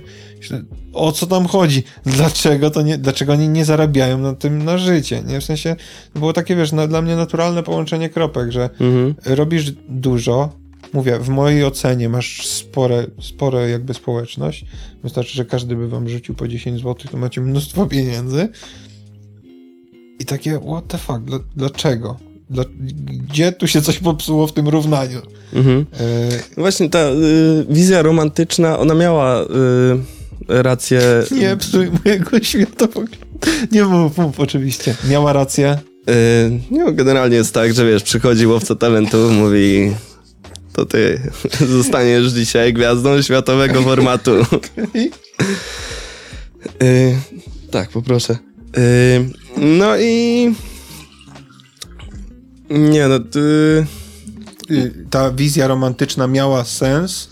O 0.93 1.12
co 1.12 1.27
tam 1.27 1.47
chodzi? 1.47 1.83
Dlaczego 2.07 2.70
to 2.70 2.83
nie, 2.83 2.99
dlaczego 2.99 3.33
oni 3.33 3.49
nie 3.49 3.65
zarabiają 3.65 4.19
na 4.19 4.35
tym 4.35 4.65
na 4.65 4.79
życie? 4.79 5.23
Nie? 5.27 5.41
W 5.41 5.45
sensie 5.45 5.77
było 6.15 6.33
takie, 6.33 6.57
wiesz, 6.57 6.73
na, 6.73 6.87
dla 6.87 7.03
mnie 7.03 7.16
naturalne 7.16 7.62
połączenie 7.62 8.09
kropek, 8.09 8.53
że 8.53 8.70
Mhm. 8.81 9.15
robisz 9.37 9.73
dużo, 9.89 10.53
mówię, 10.93 11.19
w 11.19 11.29
mojej 11.29 11.65
ocenie 11.65 12.09
masz 12.09 12.47
spore, 12.47 13.07
spore 13.20 13.70
jakby 13.70 13.95
społeczność, 13.95 14.65
wystarczy, 15.03 15.35
że 15.37 15.45
każdy 15.45 15.77
by 15.77 15.89
wam 15.89 16.09
rzucił 16.09 16.35
po 16.35 16.49
10 16.49 16.81
zł, 16.81 16.95
to 17.11 17.16
macie 17.16 17.41
mnóstwo 17.41 17.87
pieniędzy 17.87 18.49
i 20.19 20.25
takie, 20.25 20.61
what 20.61 20.87
the 20.89 20.99
fuck, 20.99 21.20
Dla, 21.20 21.39
dlaczego? 21.57 22.16
Gdzie 23.31 23.53
tu 23.53 23.66
się 23.66 23.83
coś 23.83 23.99
popsuło 23.99 24.47
w 24.47 24.53
tym 24.53 24.69
równaniu? 24.69 25.20
Mhm. 25.53 25.87
E, 26.01 26.61
Właśnie 26.61 26.91
ta 26.91 26.99
y, 26.99 27.66
wizja 27.70 28.03
romantyczna, 28.03 28.79
ona 28.79 28.95
miała 28.95 29.43
y, 29.43 29.47
rację. 30.49 31.01
nie 31.31 31.57
psuj 31.57 31.91
mojego 32.05 32.41
światopoglądu. 32.43 33.16
Nie 33.73 33.85
mów, 33.85 34.19
mów, 34.19 34.41
oczywiście. 34.41 34.95
Miała 35.11 35.33
rację. 35.33 35.79
Y, 36.11 36.61
no, 36.70 36.93
generalnie 36.93 37.37
jest 37.37 37.55
tak, 37.55 37.75
że 37.75 37.87
wiesz, 37.87 38.03
przychodzi 38.03 38.47
łowca 38.47 38.75
talentu, 38.75 39.31
mówi 39.31 39.93
to 40.73 40.87
ty 40.87 41.20
zostaniesz 41.77 42.33
dzisiaj 42.33 42.73
gwiazdą 42.73 43.23
światowego 43.23 43.83
formatu. 43.83 44.31
Y, 46.83 47.16
tak, 47.70 47.91
poproszę. 47.91 48.39
Y, 48.79 49.31
no 49.57 49.99
i... 49.99 50.55
Nie 52.70 53.09
no, 53.09 53.16
y, 53.16 53.86
Y, 54.70 54.93
Ta 55.11 55.31
wizja 55.31 55.66
romantyczna 55.66 56.27
miała 56.27 56.65
sens. 56.65 57.28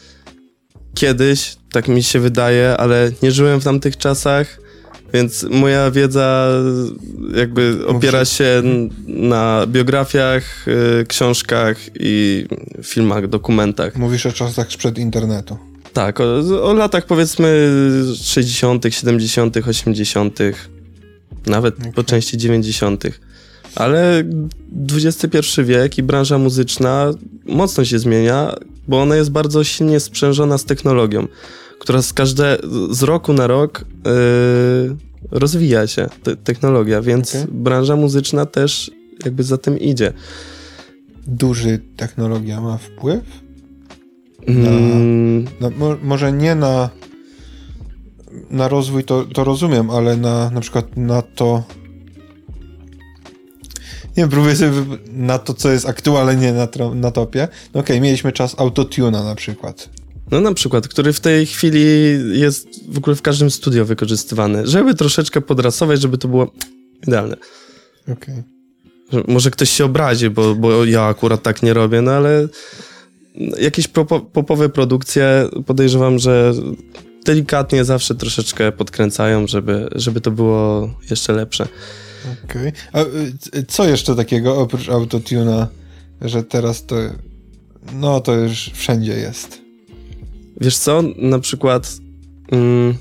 kiedyś, 0.94 1.56
tak 1.72 1.88
mi 1.88 2.02
się 2.02 2.20
wydaje, 2.20 2.76
ale 2.76 3.12
nie 3.22 3.30
żyłem 3.30 3.60
w 3.60 3.64
tamtych 3.64 3.96
czasach, 3.96 4.60
więc 5.14 5.42
moja 5.42 5.90
wiedza 5.90 6.48
jakby 7.34 7.78
opiera 7.86 8.24
się 8.24 8.62
na 9.06 9.66
biografiach, 9.66 10.68
y, 10.68 11.06
książkach 11.06 11.76
i 12.00 12.46
filmach, 12.82 13.28
dokumentach. 13.28 13.96
Mówisz 13.96 14.26
o 14.26 14.32
czasach 14.32 14.72
sprzed 14.72 14.98
internetu. 14.98 15.58
Tak, 15.92 16.20
o, 16.20 16.38
o 16.62 16.72
latach 16.74 17.06
powiedzmy 17.06 17.70
60., 18.22 18.84
70., 18.90 19.56
80., 19.56 20.38
nawet 21.46 21.76
po 21.76 21.88
Okej. 21.88 22.04
części 22.04 22.38
90. 22.38 23.04
Ale 23.76 24.24
XXI 24.94 25.62
wiek 25.64 25.98
i 25.98 26.02
branża 26.02 26.38
muzyczna 26.38 27.10
mocno 27.46 27.84
się 27.84 27.98
zmienia, 27.98 28.54
bo 28.88 29.00
ona 29.00 29.16
jest 29.16 29.30
bardzo 29.30 29.64
silnie 29.64 30.00
sprzężona 30.00 30.58
z 30.58 30.64
technologią, 30.64 31.26
która 31.78 32.02
z 32.02 32.12
każde 32.12 32.58
z 32.90 33.02
roku 33.02 33.32
na 33.32 33.46
rok 33.46 33.84
yy, 34.04 34.96
rozwija 35.30 35.86
się 35.86 36.06
te, 36.22 36.36
technologia, 36.36 37.02
więc 37.02 37.30
Okej. 37.34 37.46
branża 37.52 37.96
muzyczna 37.96 38.46
też 38.46 38.90
jakby 39.24 39.42
za 39.42 39.58
tym 39.58 39.78
idzie. 39.78 40.12
Duży 41.26 41.80
technologia 41.96 42.60
ma 42.60 42.78
wpływ? 42.78 43.24
Mm, 44.46 45.44
No, 45.60 45.70
mo, 45.70 45.96
może 46.02 46.32
nie 46.32 46.54
na 46.54 46.90
na 48.50 48.68
rozwój 48.68 49.04
to, 49.04 49.24
to 49.24 49.44
rozumiem, 49.44 49.90
ale 49.90 50.16
na 50.16 50.50
na 50.50 50.60
przykład 50.60 50.96
na 50.96 51.22
to 51.22 51.62
nie 54.16 54.28
próbuję 54.28 54.56
sobie 54.56 54.72
na 55.12 55.38
to, 55.38 55.54
co 55.54 55.70
jest 55.70 55.88
aktualnie 55.88 56.52
na, 56.52 56.68
na 56.94 57.10
topie. 57.10 57.48
No 57.74 57.80
okej, 57.80 58.00
mieliśmy 58.00 58.32
czas 58.32 58.54
autotuna 58.58 59.24
na 59.24 59.34
przykład. 59.34 59.88
No 60.30 60.40
na 60.40 60.54
przykład, 60.54 60.88
który 60.88 61.12
w 61.12 61.20
tej 61.20 61.46
chwili 61.46 61.84
jest 62.40 62.92
w 62.92 62.98
ogóle 62.98 63.16
w 63.16 63.22
każdym 63.22 63.50
studio 63.50 63.84
wykorzystywany, 63.84 64.66
żeby 64.66 64.94
troszeczkę 64.94 65.40
podrasować, 65.40 66.00
żeby 66.00 66.18
to 66.18 66.28
było 66.28 66.52
idealne. 67.06 67.36
Okej. 68.12 68.42
Że 69.12 69.22
Może 69.28 69.50
ktoś 69.50 69.70
się 69.70 69.84
obrazi, 69.84 70.30
bo, 70.30 70.54
bo 70.54 70.84
ja 70.84 71.02
akurat 71.02 71.42
tak 71.42 71.62
nie 71.62 71.74
robię, 71.74 72.02
no 72.02 72.10
ale 72.10 72.48
jakieś 73.60 73.88
popo, 73.88 74.20
popowe 74.20 74.68
produkcje 74.68 75.48
podejrzewam, 75.66 76.18
że 76.18 76.52
delikatnie 77.24 77.84
zawsze 77.84 78.14
troszeczkę 78.14 78.72
podkręcają, 78.72 79.46
żeby, 79.46 79.88
żeby 79.94 80.20
to 80.20 80.30
było 80.30 80.90
jeszcze 81.10 81.32
lepsze. 81.32 81.68
Okej. 82.44 82.72
A 82.92 83.00
y, 83.02 83.06
c- 83.40 83.62
co 83.68 83.88
jeszcze 83.88 84.16
takiego 84.16 84.58
oprócz 84.60 84.88
autotuna, 84.88 85.68
że 86.20 86.42
teraz 86.42 86.86
to 86.86 86.96
no 87.92 88.20
to 88.20 88.34
już 88.34 88.70
wszędzie 88.74 89.12
jest. 89.12 89.60
Wiesz 90.60 90.76
co, 90.78 91.02
na 91.16 91.38
przykład, 91.38 91.92
mm, 92.52 92.94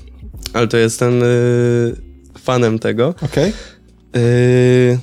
ale 0.52 0.68
to 0.68 0.76
jestem 0.76 1.22
y, 1.22 1.96
fanem 2.38 2.78
tego, 2.78 3.14
Okej? 3.22 3.52
Yy, 4.14 4.98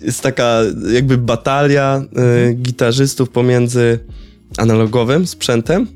jest 0.00 0.20
taka 0.20 0.60
jakby 0.92 1.18
batalia 1.18 2.02
yy, 2.46 2.54
gitarzystów 2.54 3.30
pomiędzy 3.30 3.98
analogowym 4.56 5.26
sprzętem 5.26 5.86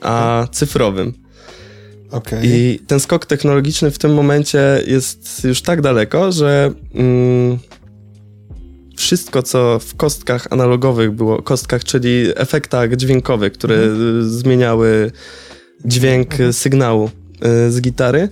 a 0.00 0.46
cyfrowym. 0.52 1.12
Okej. 2.10 2.40
I 2.44 2.78
ten 2.86 3.00
skok 3.00 3.26
technologiczny 3.26 3.90
w 3.90 3.98
tym 3.98 4.14
momencie 4.14 4.82
jest 4.86 5.44
już 5.44 5.62
tak 5.62 5.80
daleko, 5.80 6.32
że 6.32 6.72
mm, 6.94 7.58
wszystko, 8.96 9.42
co 9.42 9.78
w 9.78 9.96
kostkach 9.96 10.46
analogowych 10.50 11.10
było, 11.10 11.42
kostkach, 11.42 11.84
czyli 11.84 12.26
efektach 12.36 12.96
dźwiękowych, 12.96 13.52
które 13.52 13.76
y, 13.76 14.28
zmieniały 14.28 15.12
dźwięk 15.84 16.40
y, 16.40 16.52
sygnału, 16.52 17.10
y, 17.66 17.72
z 17.72 17.80
gitary 17.80 18.28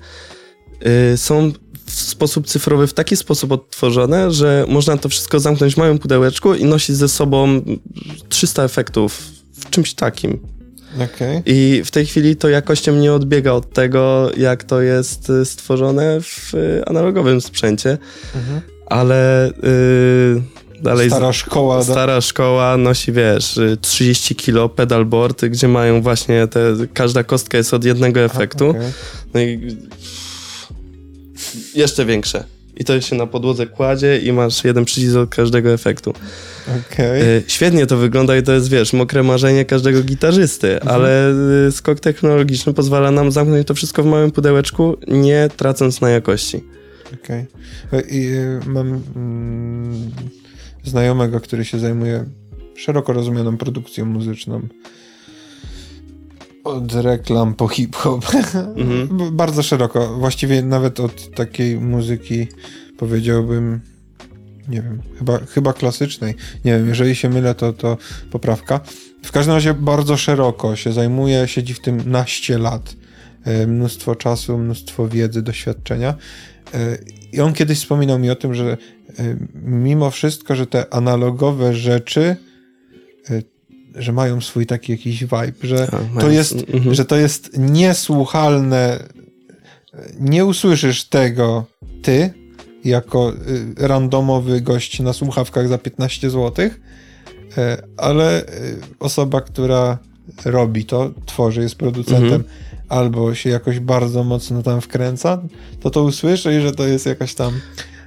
y, 1.12 1.16
są 1.16 1.52
w 1.86 1.92
sposób 1.92 2.46
cyfrowy 2.46 2.86
w 2.86 2.94
taki 2.94 3.16
sposób 3.16 3.52
odtworzone, 3.52 4.30
że 4.30 4.64
można 4.68 4.96
to 4.96 5.08
wszystko 5.08 5.40
zamknąć 5.40 5.74
w 5.74 5.78
małym 5.78 5.98
pudełeczku 5.98 6.54
i 6.54 6.64
nosić 6.64 6.96
ze 6.96 7.08
sobą 7.08 7.62
300 8.28 8.64
efektów 8.64 9.22
w 9.52 9.70
czymś 9.70 9.94
takim. 9.94 10.53
Okay. 10.94 11.42
I 11.46 11.82
w 11.84 11.90
tej 11.90 12.06
chwili 12.06 12.36
to 12.36 12.48
jakością 12.48 12.96
nie 12.96 13.12
odbiega 13.12 13.52
od 13.52 13.72
tego, 13.72 14.30
jak 14.36 14.64
to 14.64 14.80
jest 14.80 15.30
y, 15.30 15.44
stworzone 15.44 16.20
w 16.20 16.54
y, 16.54 16.82
analogowym 16.86 17.40
sprzęcie, 17.40 17.98
mhm. 18.34 18.60
ale 18.86 19.52
yy, 19.62 20.82
dalej... 20.82 21.10
Stara 21.10 21.32
szkoła. 21.32 21.82
Stara 21.82 22.20
szkoła 22.20 22.76
nosi, 22.76 23.12
wiesz, 23.12 23.60
30 23.80 24.34
kilo 24.34 24.68
pedalboard, 24.68 25.44
gdzie 25.44 25.68
mają 25.68 26.02
właśnie 26.02 26.46
te... 26.46 26.60
Każda 26.94 27.24
kostka 27.24 27.58
jest 27.58 27.74
od 27.74 27.84
jednego 27.84 28.20
efektu. 28.20 28.68
okay. 28.70 28.92
No 29.34 29.40
i 29.40 29.76
jeszcze 31.74 32.04
większe. 32.04 32.44
I 32.76 32.84
to 32.84 33.00
się 33.00 33.16
na 33.16 33.26
podłodze 33.26 33.66
kładzie 33.66 34.18
i 34.18 34.32
masz 34.32 34.64
jeden 34.64 34.84
przycisk 34.84 35.16
od 35.16 35.30
każdego 35.30 35.72
efektu. 35.72 36.12
Okay. 36.92 37.42
Świetnie 37.46 37.86
to 37.86 37.96
wygląda 37.96 38.36
i 38.36 38.42
to 38.42 38.52
jest, 38.52 38.70
wiesz, 38.70 38.92
mokre 38.92 39.22
marzenie 39.22 39.64
każdego 39.64 40.02
gitarzysty, 40.02 40.74
mhm. 40.74 40.94
ale 40.94 41.32
y, 41.66 41.72
skok 41.72 42.00
technologiczny 42.00 42.74
pozwala 42.74 43.10
nam 43.10 43.32
zamknąć 43.32 43.66
to 43.66 43.74
wszystko 43.74 44.02
w 44.02 44.06
małym 44.06 44.30
pudełeczku, 44.30 44.96
nie 45.08 45.48
tracąc 45.56 46.00
na 46.00 46.10
jakości. 46.10 46.64
Okej. 47.24 47.46
Okay. 47.88 48.00
Y, 48.12 48.60
mam 48.66 49.02
mm, 49.16 50.10
znajomego, 50.84 51.40
który 51.40 51.64
się 51.64 51.78
zajmuje 51.78 52.24
szeroko 52.76 53.12
rozumianą 53.12 53.56
produkcją 53.56 54.04
muzyczną 54.04 54.68
od 56.64 56.94
reklam 56.94 57.54
po 57.54 57.68
hip-hop. 57.68 58.24
Mhm. 58.76 59.36
Bardzo 59.36 59.62
szeroko. 59.62 60.16
Właściwie 60.18 60.62
nawet 60.62 61.00
od 61.00 61.34
takiej 61.34 61.80
muzyki 61.80 62.48
powiedziałbym, 62.98 63.80
nie 64.68 64.82
wiem, 64.82 65.02
chyba, 65.18 65.38
chyba 65.38 65.72
klasycznej. 65.72 66.34
Nie 66.64 66.72
wiem, 66.72 66.88
jeżeli 66.88 67.16
się 67.16 67.28
mylę, 67.28 67.54
to, 67.54 67.72
to 67.72 67.98
poprawka. 68.30 68.80
W 69.22 69.32
każdym 69.32 69.54
razie 69.54 69.74
bardzo 69.74 70.16
szeroko 70.16 70.76
się 70.76 70.92
zajmuje, 70.92 71.48
siedzi 71.48 71.74
w 71.74 71.80
tym 71.80 72.10
naście 72.10 72.58
lat. 72.58 72.96
E, 73.44 73.66
mnóstwo 73.66 74.16
czasu, 74.16 74.58
mnóstwo 74.58 75.08
wiedzy, 75.08 75.42
doświadczenia. 75.42 76.14
E, 76.74 76.98
I 77.32 77.40
on 77.40 77.52
kiedyś 77.52 77.78
wspominał 77.78 78.18
mi 78.18 78.30
o 78.30 78.36
tym, 78.36 78.54
że 78.54 78.76
e, 79.18 79.36
mimo 79.64 80.10
wszystko, 80.10 80.56
że 80.56 80.66
te 80.66 80.94
analogowe 80.94 81.74
rzeczy 81.74 82.36
że 83.94 84.12
mają 84.12 84.40
swój 84.40 84.66
taki 84.66 84.92
jakiś 84.92 85.20
vibe, 85.20 85.52
że 85.62 85.88
A, 86.16 86.20
to 86.20 86.30
jest, 86.30 86.52
mhm. 86.52 86.94
że 86.94 87.04
to 87.04 87.16
jest 87.16 87.58
niesłuchalne, 87.58 88.98
nie 90.20 90.44
usłyszysz 90.44 91.04
tego 91.04 91.64
ty, 92.02 92.30
jako 92.84 93.32
y, 93.32 93.74
randomowy 93.88 94.60
gość 94.60 95.00
na 95.00 95.12
słuchawkach 95.12 95.68
za 95.68 95.78
15 95.78 96.30
zł, 96.30 96.70
e, 97.58 97.82
ale 97.96 98.42
y, 98.42 98.46
osoba, 99.00 99.40
która 99.40 99.98
robi 100.44 100.84
to, 100.84 101.10
tworzy, 101.26 101.60
jest 101.62 101.74
producentem, 101.74 102.24
mhm. 102.24 102.44
albo 102.88 103.34
się 103.34 103.50
jakoś 103.50 103.80
bardzo 103.80 104.24
mocno 104.24 104.62
tam 104.62 104.80
wkręca, 104.80 105.42
to 105.80 105.90
to 105.90 106.02
usłyszy 106.02 106.56
i 106.58 106.60
że 106.60 106.72
to 106.72 106.86
jest 106.86 107.06
jakaś 107.06 107.34
tam... 107.34 107.60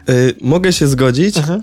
Y, 0.10 0.36
mogę 0.42 0.74
się 0.74 0.88
zgodzić, 0.88 1.38
mhm. 1.38 1.62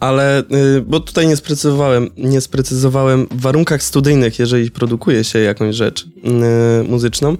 Ale, 0.00 0.42
y, 0.76 0.80
bo 0.80 1.00
tutaj 1.00 1.26
nie 1.26 1.36
sprecyzowałem, 1.36 2.10
nie 2.16 2.40
sprecyzowałem 2.40 3.26
w 3.30 3.40
warunkach 3.40 3.82
studyjnych, 3.82 4.38
jeżeli 4.38 4.70
produkuje 4.70 5.24
się 5.24 5.38
jakąś 5.38 5.76
rzecz 5.76 6.04
y, 6.04 6.88
muzyczną, 6.88 7.36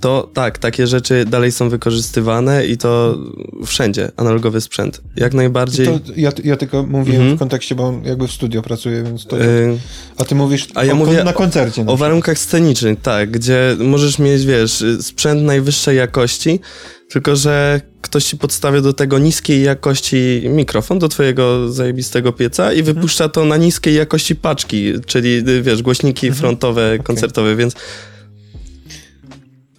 to 0.00 0.30
tak, 0.34 0.58
takie 0.58 0.86
rzeczy 0.86 1.24
dalej 1.24 1.52
są 1.52 1.68
wykorzystywane 1.68 2.66
i 2.66 2.76
to 2.76 3.18
wszędzie, 3.66 4.10
analogowy 4.16 4.60
sprzęt. 4.60 5.00
Jak 5.16 5.34
najbardziej. 5.34 5.86
To 5.86 6.00
ja, 6.16 6.30
ja 6.44 6.56
tylko 6.56 6.82
mówiłem 6.82 7.20
mhm. 7.20 7.36
w 7.36 7.38
kontekście, 7.38 7.74
bo 7.74 7.84
on 7.84 8.04
jakby 8.04 8.28
w 8.28 8.32
studio 8.32 8.62
pracuje, 8.62 9.02
więc 9.02 9.26
to. 9.26 9.36
Yy... 9.36 9.78
A 10.18 10.24
ty 10.24 10.34
mówisz 10.34 10.68
A 10.74 10.84
ja 10.84 10.92
o, 10.92 10.96
mówię 10.96 11.24
na 11.24 11.32
koncercie. 11.32 11.84
Na 11.84 11.92
o 11.92 11.96
warunkach 11.96 12.38
scenicznych, 12.38 13.00
tak, 13.00 13.30
gdzie 13.30 13.76
możesz 13.78 14.18
mieć, 14.18 14.46
wiesz, 14.46 14.84
sprzęt 15.00 15.42
najwyższej 15.42 15.96
jakości, 15.96 16.60
tylko 17.08 17.36
że 17.36 17.80
ktoś 18.00 18.24
ci 18.24 18.36
podstawia 18.36 18.80
do 18.80 18.92
tego 18.92 19.18
niskiej 19.18 19.62
jakości 19.62 20.42
mikrofon 20.48 20.98
do 20.98 21.08
twojego 21.08 21.72
zajebistego 21.72 22.32
pieca 22.32 22.72
i 22.72 22.78
mhm. 22.78 22.94
wypuszcza 22.94 23.28
to 23.28 23.44
na 23.44 23.56
niskiej 23.56 23.94
jakości 23.94 24.36
paczki, 24.36 24.92
czyli 25.06 25.44
wiesz, 25.62 25.82
głośniki 25.82 26.26
mhm. 26.26 26.40
frontowe, 26.40 26.86
okay. 26.86 26.98
koncertowe, 26.98 27.56
więc 27.56 27.74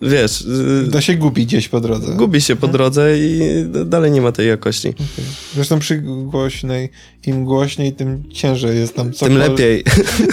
wiesz... 0.01 0.41
Y, 0.41 0.87
da 0.91 1.01
się 1.01 1.15
gubi 1.15 1.45
gdzieś 1.45 1.67
po 1.67 1.81
drodze. 1.81 2.15
Gubi 2.15 2.41
się 2.41 2.55
po 2.55 2.67
mhm. 2.67 2.71
drodze 2.71 3.17
i 3.17 3.41
dalej 3.85 4.11
nie 4.11 4.21
ma 4.21 4.31
tej 4.31 4.47
jakości. 4.47 4.89
Okay. 4.89 5.25
Zresztą 5.55 5.79
przy 5.79 5.97
głośnej, 6.01 6.89
im 7.27 7.45
głośniej, 7.45 7.93
tym 7.93 8.29
ciężej 8.29 8.79
jest 8.79 8.95
tam 8.95 9.13
cokolwiek. 9.13 9.39
Tym 9.39 9.51
lepiej. 9.51 9.83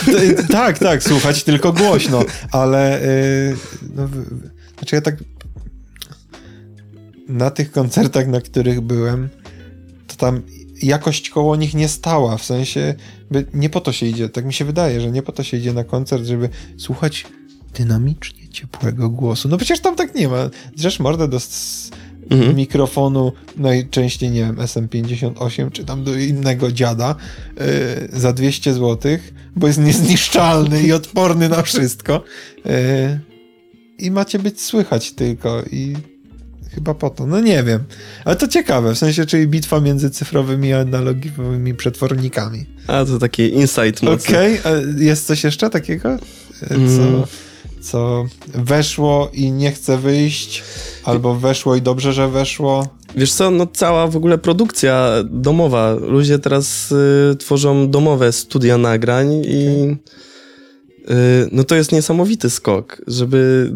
tak, 0.51 0.79
tak, 0.79 1.03
słuchać 1.03 1.45
tylko 1.45 1.73
głośno, 1.73 2.25
ale 2.51 3.01
yy, 3.51 3.57
no, 3.97 4.09
znaczy 4.79 4.97
ja 4.97 5.01
tak 5.01 5.17
na 7.29 7.51
tych 7.51 7.73
koncertach, 7.73 8.29
na 8.29 8.41
których 8.41 8.81
byłem, 8.81 9.29
to 10.07 10.17
tam 10.17 10.43
jakość 10.83 11.31
koło 11.31 11.57
nich 11.57 11.75
nie 11.75 11.89
stała, 11.89 12.37
w 12.37 12.45
sensie 12.45 12.95
nie 13.55 13.71
po 13.71 13.81
to 13.81 13.93
się 13.93 14.07
idzie, 14.07 14.29
tak 14.29 14.45
mi 14.45 14.53
się 14.53 14.65
wydaje, 14.65 15.01
że 15.01 15.11
nie 15.11 15.23
po 15.23 15.33
to 15.33 15.43
się 15.43 15.57
idzie 15.57 15.73
na 15.73 15.85
koncert, 15.85 16.25
żeby 16.25 16.49
słuchać 16.79 17.25
dynamicznie 17.75 18.49
ciepłego 18.49 19.11
głosu. 19.11 19.49
No 19.49 19.57
przecież 19.57 19.81
tam 19.81 19.97
tak 19.97 20.15
nie 20.15 20.29
ma. 20.29 20.51
Drzesz 20.77 21.01
mordę 21.01 21.29
do 21.29 21.39
mhm. 22.31 22.57
mikrofonu, 22.57 23.33
najczęściej, 23.57 24.31
nie 24.31 24.41
wiem, 24.41 24.57
SM58, 24.57 25.73
czy 25.73 25.85
tam 25.85 26.05
do 26.05 26.17
innego 26.17 26.73
dziada 26.73 27.15
yy, 28.13 28.21
za 28.21 28.33
200 28.33 28.75
zł, 28.75 29.19
bo 29.57 29.67
jest 29.67 29.79
niezniszczalny 29.79 30.83
i 30.83 30.93
odporny 30.93 31.49
na 31.49 31.63
wszystko. 31.63 32.25
Yy, 32.65 32.73
I 33.99 34.11
macie 34.11 34.39
być 34.39 34.61
słychać 34.61 35.13
tylko 35.13 35.63
i 35.73 35.95
Chyba 36.75 36.95
po 36.95 37.11
to. 37.11 37.27
No 37.27 37.41
nie 37.41 37.63
wiem. 37.63 37.85
Ale 38.25 38.37
to 38.37 38.49
ciekawe, 38.49 38.95
w 38.95 38.99
sensie, 38.99 39.27
czyli 39.27 39.49
bitwa 39.49 39.81
między 39.81 40.11
cyfrowymi 40.11 40.73
a 40.73 40.81
analogowymi 40.81 41.75
przetwornikami. 41.75 42.67
A, 42.87 43.05
to 43.05 43.19
taki 43.19 43.55
insight 43.55 44.03
mocny. 44.03 44.37
Okej, 44.37 44.61
okay. 44.61 44.95
jest 44.99 45.27
coś 45.27 45.45
jeszcze 45.45 45.71
takiego? 45.71 46.09
E, 46.13 46.19
co, 46.69 46.75
mm. 46.75 47.23
Co 47.85 48.27
weszło 48.55 49.31
i 49.33 49.53
nie 49.53 49.73
chce 49.73 49.99
wyjść, 49.99 50.63
albo 51.05 51.35
weszło 51.35 51.77
i 51.77 51.83
dobrze, 51.83 52.13
że 52.13 52.29
weszło? 52.29 52.89
Wiesz 53.17 53.33
co, 53.33 53.51
no 53.51 53.67
cała 53.67 54.07
w 54.07 54.17
ogóle 54.17 54.39
produkcja 54.39 55.13
domowa. 55.31 55.95
Ludzie 55.95 56.39
teraz 56.39 56.93
y, 56.93 57.37
tworzą 57.37 57.91
domowe 57.91 58.33
studia 58.33 58.79
nagrań 58.79 59.33
i 59.33 59.67
y, 61.11 61.49
no 61.53 61.65
to 61.65 61.75
jest 61.75 61.93
niesamowity 61.93 62.51
skok, 62.51 63.03
żeby 63.07 63.73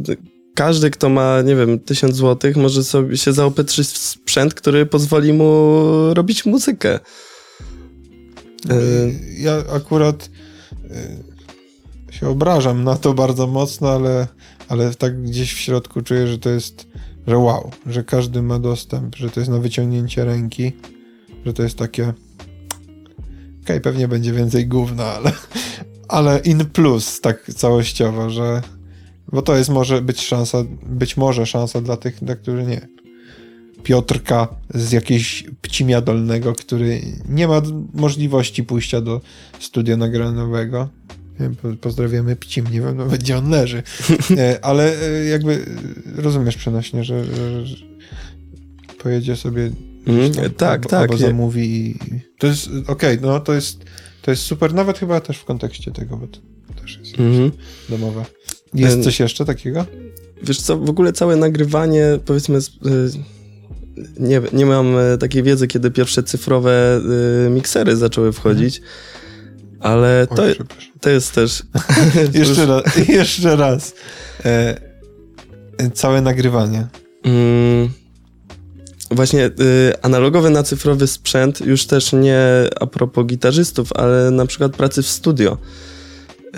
każdy, 0.55 0.90
kto 0.90 1.09
ma, 1.09 1.43
nie 1.43 1.56
wiem, 1.56 1.78
tysiąc 1.78 2.16
złotych, 2.16 2.56
może 2.56 2.85
sobie 2.85 3.16
się 3.16 3.32
zaopatrzyć 3.32 3.89
w 3.89 3.98
sprzęt, 3.98 4.55
który 4.55 4.86
pozwoli 4.86 5.32
mu 5.32 5.82
robić 6.14 6.47
muzykę. 6.47 7.01
Y, 8.70 9.14
ja 9.39 9.62
akurat 9.74 10.30
y, 10.74 11.38
się 12.20 12.28
obrażam 12.28 12.85
na 12.85 12.97
to 12.97 13.15
bardzo 13.15 13.47
mocno, 13.47 13.89
ale, 13.90 14.27
ale 14.69 14.95
tak 14.95 15.23
gdzieś 15.23 15.55
w 15.55 15.59
środku 15.59 16.03
czuję, 16.03 16.27
że 16.27 16.39
to 16.39 16.51
jest, 16.51 16.86
że 17.27 17.39
wow, 17.39 17.70
że 17.86 18.05
każdy 18.05 18.43
ma 18.43 18.59
dostęp, 18.59 19.16
że 19.16 19.31
to 19.31 19.40
jest 19.40 19.51
na 19.51 19.59
wyciągnięcie 19.59 20.24
ręki, 20.24 20.73
że 21.47 21.53
to 21.53 21.62
jest 21.62 21.78
takie 21.78 22.03
okej, 22.03 22.16
okay, 23.62 23.81
pewnie 23.81 24.09
będzie 24.09 24.32
więcej 24.32 24.66
gówna, 24.66 25.05
ale, 25.05 25.32
ale 26.09 26.39
in 26.39 26.65
plus 26.65 27.20
tak 27.20 27.53
całościowo, 27.55 28.31
że 28.31 28.62
bo 29.32 29.43
to 29.43 29.57
jest 29.57 29.70
może 29.70 30.03
być 30.03 30.20
szansa, 30.20 30.65
być 30.86 31.16
może 31.16 31.47
szansa 31.47 31.81
dla 31.81 31.97
tych, 31.97 32.24
dla 32.24 32.36
których 32.36 32.69
nie. 32.69 32.89
Piotrka 33.82 34.49
z 34.74 34.93
jakiegoś 34.93 35.45
pcimia 35.62 36.01
dolnego, 36.01 36.53
który 36.53 37.01
nie 37.28 37.49
ma 37.49 37.62
możliwości 37.95 38.65
pójścia 38.65 39.01
do 39.01 39.20
studia 39.61 39.97
nagranowego. 39.97 40.89
Pozdrawiamy 41.81 42.36
Pcim, 42.36 42.65
nie 42.65 42.81
wiem 42.81 42.97
nawet 42.97 43.20
gdzie 43.20 43.39
on 43.39 43.51
leży. 43.51 43.82
E, 44.36 44.65
ale 44.65 45.02
e, 45.02 45.24
jakby 45.24 45.65
rozumiesz 46.16 46.56
przenośnie, 46.56 47.05
że, 47.05 47.24
że 47.65 47.77
pojedzie 49.02 49.36
sobie 49.36 49.70
mm, 50.06 50.32
tam, 50.32 50.51
tak, 50.51 50.70
albo, 50.73 50.89
tak. 50.89 51.01
Albo 51.01 51.16
zamówi 51.16 51.89
i... 51.89 51.94
To 52.39 52.47
jest 52.47 52.66
okej, 52.66 52.85
okay, 52.86 53.19
no 53.23 53.40
to 53.40 53.55
jest, 53.55 53.85
to 54.23 54.31
jest 54.31 54.43
super, 54.43 54.74
nawet 54.74 54.98
chyba 54.98 55.20
też 55.20 55.39
w 55.39 55.44
kontekście 55.44 55.93
tego, 55.93 56.16
bo 56.16 56.27
to 56.27 56.40
też 56.82 56.98
jest 56.98 57.19
mm 57.19 57.32
-hmm. 57.32 57.51
domowe. 57.89 58.24
Jest 58.74 59.02
coś 59.02 59.20
jeszcze 59.20 59.44
takiego? 59.44 59.86
Wiesz 60.43 60.60
co, 60.60 60.77
w 60.77 60.90
ogóle 60.90 61.12
całe 61.12 61.36
nagrywanie, 61.36 62.19
powiedzmy, 62.24 62.59
nie, 64.19 64.43
nie 64.52 64.66
mam 64.66 64.97
e, 64.97 65.19
takiej 65.19 65.43
wiedzy, 65.43 65.66
kiedy 65.66 65.90
pierwsze 65.90 66.23
cyfrowe 66.23 67.01
miksery 67.51 67.97
zaczęły 67.97 68.32
wchodzić, 68.32 68.78
mhm. 68.78 68.94
Ale 69.80 70.26
to, 70.26 70.42
to 71.00 71.10
jest 71.10 71.34
też... 71.34 71.62
jeszcze 72.34 72.66
raz, 72.66 73.09
jeszcze 73.09 73.56
raz. 73.56 73.94
E, 74.44 74.80
całe 75.94 76.20
nagrywanie? 76.20 76.86
Mm, 77.24 77.88
właśnie 79.10 79.46
y, 79.46 79.52
analogowy 80.02 80.50
na 80.50 80.62
cyfrowy 80.62 81.06
sprzęt, 81.06 81.60
już 81.60 81.86
też 81.86 82.12
nie 82.12 82.40
a 82.80 82.86
propos 82.86 83.26
gitarzystów, 83.26 83.92
ale 83.92 84.30
na 84.30 84.46
przykład 84.46 84.76
pracy 84.76 85.02
w 85.02 85.09
studio. 85.09 85.59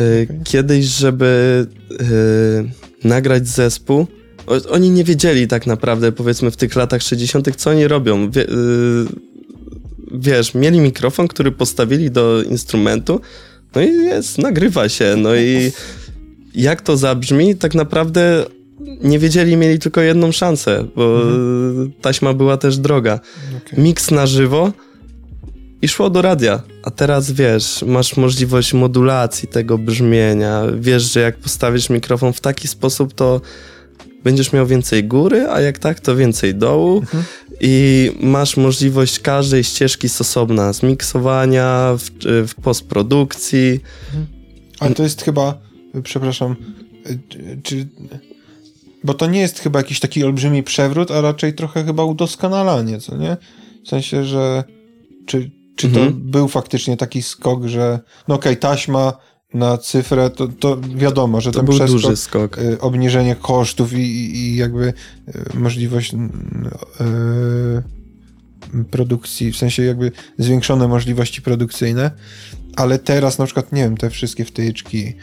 Y, 0.00 0.26
okay. 0.30 0.40
Kiedyś, 0.44 0.84
żeby 0.84 1.66
y, 2.00 3.08
nagrać 3.08 3.48
zespół, 3.48 4.06
o, 4.46 4.70
oni 4.70 4.90
nie 4.90 5.04
wiedzieli 5.04 5.48
tak 5.48 5.66
naprawdę, 5.66 6.12
powiedzmy 6.12 6.50
w 6.50 6.56
tych 6.56 6.76
latach 6.76 7.02
60., 7.02 7.56
co 7.56 7.70
oni 7.70 7.88
robią. 7.88 8.30
Wie, 8.30 8.42
y, 8.42 8.50
wiesz, 10.10 10.54
mieli 10.54 10.80
mikrofon, 10.80 11.28
który 11.28 11.52
postawili 11.52 12.10
do 12.10 12.42
instrumentu, 12.42 13.20
no 13.74 13.82
i 13.82 13.86
jest, 13.86 14.38
nagrywa 14.38 14.88
się, 14.88 15.14
no 15.16 15.36
i 15.36 15.72
jak 16.54 16.82
to 16.82 16.96
zabrzmi, 16.96 17.56
tak 17.56 17.74
naprawdę 17.74 18.44
nie 19.02 19.18
wiedzieli, 19.18 19.56
mieli 19.56 19.78
tylko 19.78 20.00
jedną 20.00 20.32
szansę, 20.32 20.84
bo 20.96 21.22
mhm. 21.22 21.92
taśma 22.00 22.32
była 22.32 22.56
też 22.56 22.78
droga. 22.78 23.20
Okay. 23.66 23.84
Miks 23.84 24.10
na 24.10 24.26
żywo 24.26 24.72
i 25.82 25.88
szło 25.88 26.10
do 26.10 26.22
radia. 26.22 26.62
A 26.82 26.90
teraz 26.90 27.30
wiesz, 27.30 27.84
masz 27.86 28.16
możliwość 28.16 28.74
modulacji 28.74 29.48
tego 29.48 29.78
brzmienia. 29.78 30.62
Wiesz, 30.80 31.02
że 31.02 31.20
jak 31.20 31.36
postawisz 31.36 31.90
mikrofon 31.90 32.32
w 32.32 32.40
taki 32.40 32.68
sposób, 32.68 33.14
to 33.14 33.40
będziesz 34.24 34.52
miał 34.52 34.66
więcej 34.66 35.04
góry, 35.04 35.46
a 35.50 35.60
jak 35.60 35.78
tak, 35.78 36.00
to 36.00 36.16
więcej 36.16 36.54
dołu. 36.54 36.98
Mhm. 36.98 37.24
I 37.60 38.10
masz 38.20 38.56
możliwość 38.56 39.20
każdej 39.20 39.64
ścieżki 39.64 40.08
z 40.08 40.20
osobna, 40.20 40.72
zmiksowania, 40.72 41.96
w, 41.98 42.10
w 42.48 42.54
postprodukcji. 42.62 43.80
Mhm. 44.06 44.26
Ale 44.80 44.94
to 44.94 45.02
jest 45.02 45.22
chyba, 45.22 45.58
przepraszam, 46.02 46.56
czy 47.62 47.86
bo 49.04 49.14
to 49.14 49.26
nie 49.26 49.40
jest 49.40 49.58
chyba 49.58 49.78
jakiś 49.78 50.00
taki 50.00 50.24
olbrzymi 50.24 50.62
przewrót, 50.62 51.10
a 51.10 51.20
raczej 51.20 51.54
trochę 51.54 51.84
chyba 51.84 52.04
udoskonalanie, 52.04 53.00
co 53.00 53.16
nie? 53.16 53.36
W 53.84 53.88
sensie, 53.88 54.24
że 54.24 54.64
czy, 55.26 55.50
czy 55.76 55.86
mhm. 55.86 56.06
to 56.06 56.18
był 56.18 56.48
faktycznie 56.48 56.96
taki 56.96 57.22
skok, 57.22 57.66
że 57.66 58.00
no 58.28 58.34
okej, 58.34 58.52
okay, 58.52 58.70
taśma 58.70 59.12
na 59.54 59.78
cyfrę, 59.78 60.30
to, 60.30 60.48
to 60.48 60.80
wiadomo, 60.80 61.40
że 61.40 61.52
to 61.52 61.58
ten 61.58 61.66
był 61.66 61.74
przeskok, 61.74 62.00
duży 62.00 62.16
skok. 62.16 62.58
Y, 62.58 62.80
obniżenie 62.80 63.36
kosztów 63.36 63.92
i, 63.92 64.36
i 64.36 64.56
jakby 64.56 64.92
y, 65.28 65.58
możliwość 65.58 66.14
y, 66.14 66.16
produkcji, 68.90 69.52
w 69.52 69.56
sensie 69.56 69.82
jakby 69.82 70.12
zwiększone 70.38 70.88
możliwości 70.88 71.42
produkcyjne, 71.42 72.10
ale 72.76 72.98
teraz 72.98 73.38
na 73.38 73.44
przykład, 73.44 73.72
nie 73.72 73.82
wiem, 73.82 73.96
te 73.96 74.10
wszystkie 74.10 74.44
wtyczki, 74.44 75.14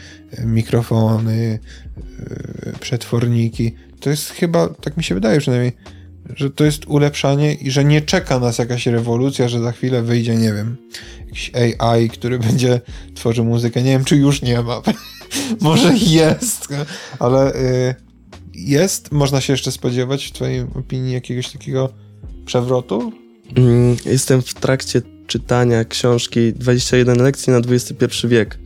mikrofony, 0.46 1.60
przetworniki, 2.80 3.76
to 4.00 4.10
jest 4.10 4.30
chyba, 4.30 4.70
tak 4.70 4.98
mi 4.98 5.04
się 5.04 5.16
wydaje 5.16 5.40
przynajmniej, 5.40 5.72
że 6.36 6.50
to 6.50 6.66
jest 6.66 6.86
ulepszanie 6.88 7.54
i 7.54 7.72
że 7.72 7.86
nie 7.86 8.02
czeka 8.02 8.40
nas 8.40 8.58
jakaś 8.58 8.86
rewolucja, 8.86 9.48
że 9.48 9.60
za 9.60 9.72
chwilę 9.72 10.02
wyjdzie, 10.04 10.36
nie 10.36 10.54
wiem, 10.54 10.78
jakiś 11.26 11.52
AI, 11.80 12.10
który 12.10 12.40
będzie 12.40 12.82
tworzył 13.16 13.46
muzykę. 13.46 13.84
Nie 13.84 13.92
wiem, 13.92 14.06
czy 14.06 14.16
już 14.16 14.42
nie 14.42 14.62
ma. 14.62 14.82
Może 15.62 15.94
jest, 15.98 16.68
ale 17.20 17.56
y, 17.56 17.96
jest? 18.54 19.12
Można 19.12 19.42
się 19.42 19.54
jeszcze 19.54 19.72
spodziewać, 19.72 20.26
w 20.26 20.32
twojej 20.32 20.62
opinii, 20.62 21.14
jakiegoś 21.14 21.52
takiego 21.52 21.94
przewrotu? 22.46 23.12
Mm, 23.56 23.98
jestem 24.06 24.42
w 24.42 24.54
trakcie 24.54 25.02
czytania 25.28 25.86
książki 25.86 26.54
21 26.54 27.24
lekcji 27.24 27.54
na 27.54 27.58
XXI 27.58 28.28
wiek. 28.28 28.60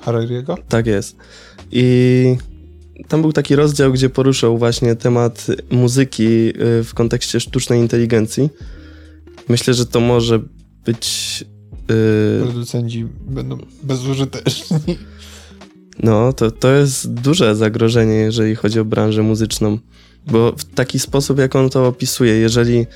Harariego? 0.00 0.58
Tak 0.68 0.86
jest. 0.86 1.16
I 1.72 2.36
tam 3.08 3.22
był 3.22 3.32
taki 3.32 3.56
rozdział, 3.56 3.92
gdzie 3.92 4.10
poruszał 4.10 4.58
właśnie 4.58 4.96
temat 4.96 5.46
muzyki 5.70 6.48
y, 6.48 6.84
w 6.84 6.90
kontekście 6.94 7.40
sztucznej 7.40 7.80
inteligencji. 7.80 8.50
Myślę, 9.48 9.74
że 9.74 9.86
to 9.86 10.00
może 10.00 10.40
być. 10.84 11.44
Yy... 11.88 12.42
Producenci 12.42 13.06
będą 13.20 13.58
bezużyteczni. 13.82 14.98
No, 16.02 16.32
to, 16.32 16.50
to 16.50 16.70
jest 16.70 17.12
duże 17.12 17.56
zagrożenie, 17.56 18.14
jeżeli 18.14 18.54
chodzi 18.54 18.80
o 18.80 18.84
branżę 18.84 19.22
muzyczną, 19.22 19.78
bo 20.26 20.52
w 20.52 20.64
taki 20.64 20.98
sposób, 20.98 21.38
jak 21.38 21.56
on 21.56 21.70
to 21.70 21.86
opisuje, 21.86 22.32
jeżeli 22.32 22.86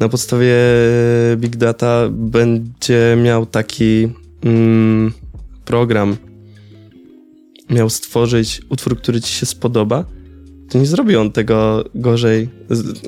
na 0.00 0.08
podstawie 0.08 0.56
Big 1.36 1.56
Data 1.56 2.08
będzie 2.10 3.16
miał 3.22 3.46
taki 3.46 4.08
mm, 4.44 5.12
program, 5.64 6.16
miał 7.70 7.90
stworzyć 7.90 8.62
utwór, 8.68 8.98
który 8.98 9.20
ci 9.20 9.34
się 9.34 9.46
spodoba, 9.46 10.04
to 10.70 10.78
nie 10.78 10.86
zrobi 10.86 11.16
on 11.16 11.32
tego 11.32 11.84
gorzej. 11.94 12.48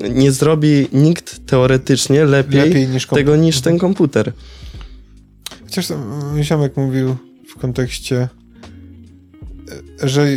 Nie 0.09 0.31
zrobi 0.31 0.87
nikt 0.93 1.45
teoretycznie 1.45 2.25
lepiej, 2.25 2.61
lepiej 2.61 2.87
niż 2.87 3.07
tego 3.07 3.35
niż 3.35 3.61
ten 3.61 3.77
komputer. 3.77 4.33
Chociaż 5.63 5.87
Ziomek 6.41 6.77
mówił 6.77 7.15
w 7.49 7.59
kontekście, 7.59 8.29
że 10.03 10.27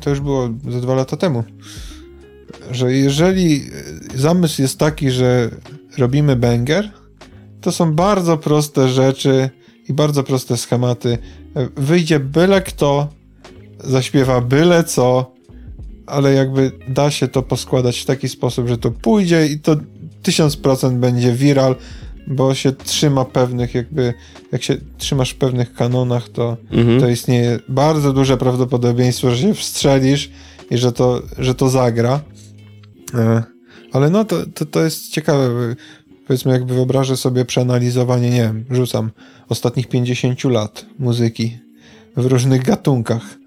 to 0.00 0.10
już 0.10 0.20
było 0.20 0.48
ze 0.70 0.80
dwa 0.80 0.94
lata 0.94 1.16
temu, 1.16 1.44
że 2.70 2.92
jeżeli 2.92 3.64
zamysł 4.14 4.62
jest 4.62 4.78
taki, 4.78 5.10
że 5.10 5.50
robimy 5.98 6.36
banger, 6.36 6.90
to 7.60 7.72
są 7.72 7.94
bardzo 7.94 8.38
proste 8.38 8.88
rzeczy 8.88 9.50
i 9.88 9.92
bardzo 9.92 10.22
proste 10.22 10.56
schematy. 10.56 11.18
Wyjdzie 11.76 12.20
byle 12.20 12.62
kto, 12.62 13.12
zaśpiewa 13.84 14.40
byle 14.40 14.84
co, 14.84 15.32
ale 16.06 16.34
jakby 16.34 16.72
da 16.88 17.10
się 17.10 17.28
to 17.28 17.42
poskładać 17.42 17.98
w 17.98 18.04
taki 18.04 18.28
sposób, 18.28 18.68
że 18.68 18.78
to 18.78 18.90
pójdzie 18.90 19.46
i 19.46 19.58
to 19.58 19.76
1000% 20.22 20.96
będzie 20.96 21.32
viral, 21.32 21.76
bo 22.26 22.54
się 22.54 22.72
trzyma 22.72 23.24
pewnych 23.24 23.74
jakby, 23.74 24.14
jak 24.52 24.62
się 24.62 24.76
trzymasz 24.98 25.30
w 25.30 25.36
pewnych 25.36 25.74
kanonach, 25.74 26.28
to, 26.28 26.56
mhm. 26.70 27.00
to 27.00 27.08
istnieje 27.08 27.58
bardzo 27.68 28.12
duże 28.12 28.36
prawdopodobieństwo, 28.36 29.30
że 29.30 29.36
się 29.36 29.54
wstrzelisz 29.54 30.30
i 30.70 30.78
że 30.78 30.92
to, 30.92 31.22
że 31.38 31.54
to 31.54 31.68
zagra. 31.68 32.20
E, 33.14 33.42
ale 33.92 34.10
no 34.10 34.24
to, 34.24 34.46
to, 34.54 34.66
to 34.66 34.84
jest 34.84 35.08
ciekawe. 35.08 35.50
Powiedzmy, 36.26 36.52
jakby 36.52 36.74
wyobrażę 36.74 37.16
sobie 37.16 37.44
przeanalizowanie, 37.44 38.30
nie 38.30 38.42
wiem, 38.42 38.64
rzucam 38.70 39.10
ostatnich 39.48 39.88
50 39.88 40.44
lat 40.44 40.86
muzyki 40.98 41.58
w 42.16 42.26
różnych 42.26 42.62
gatunkach 42.62 43.39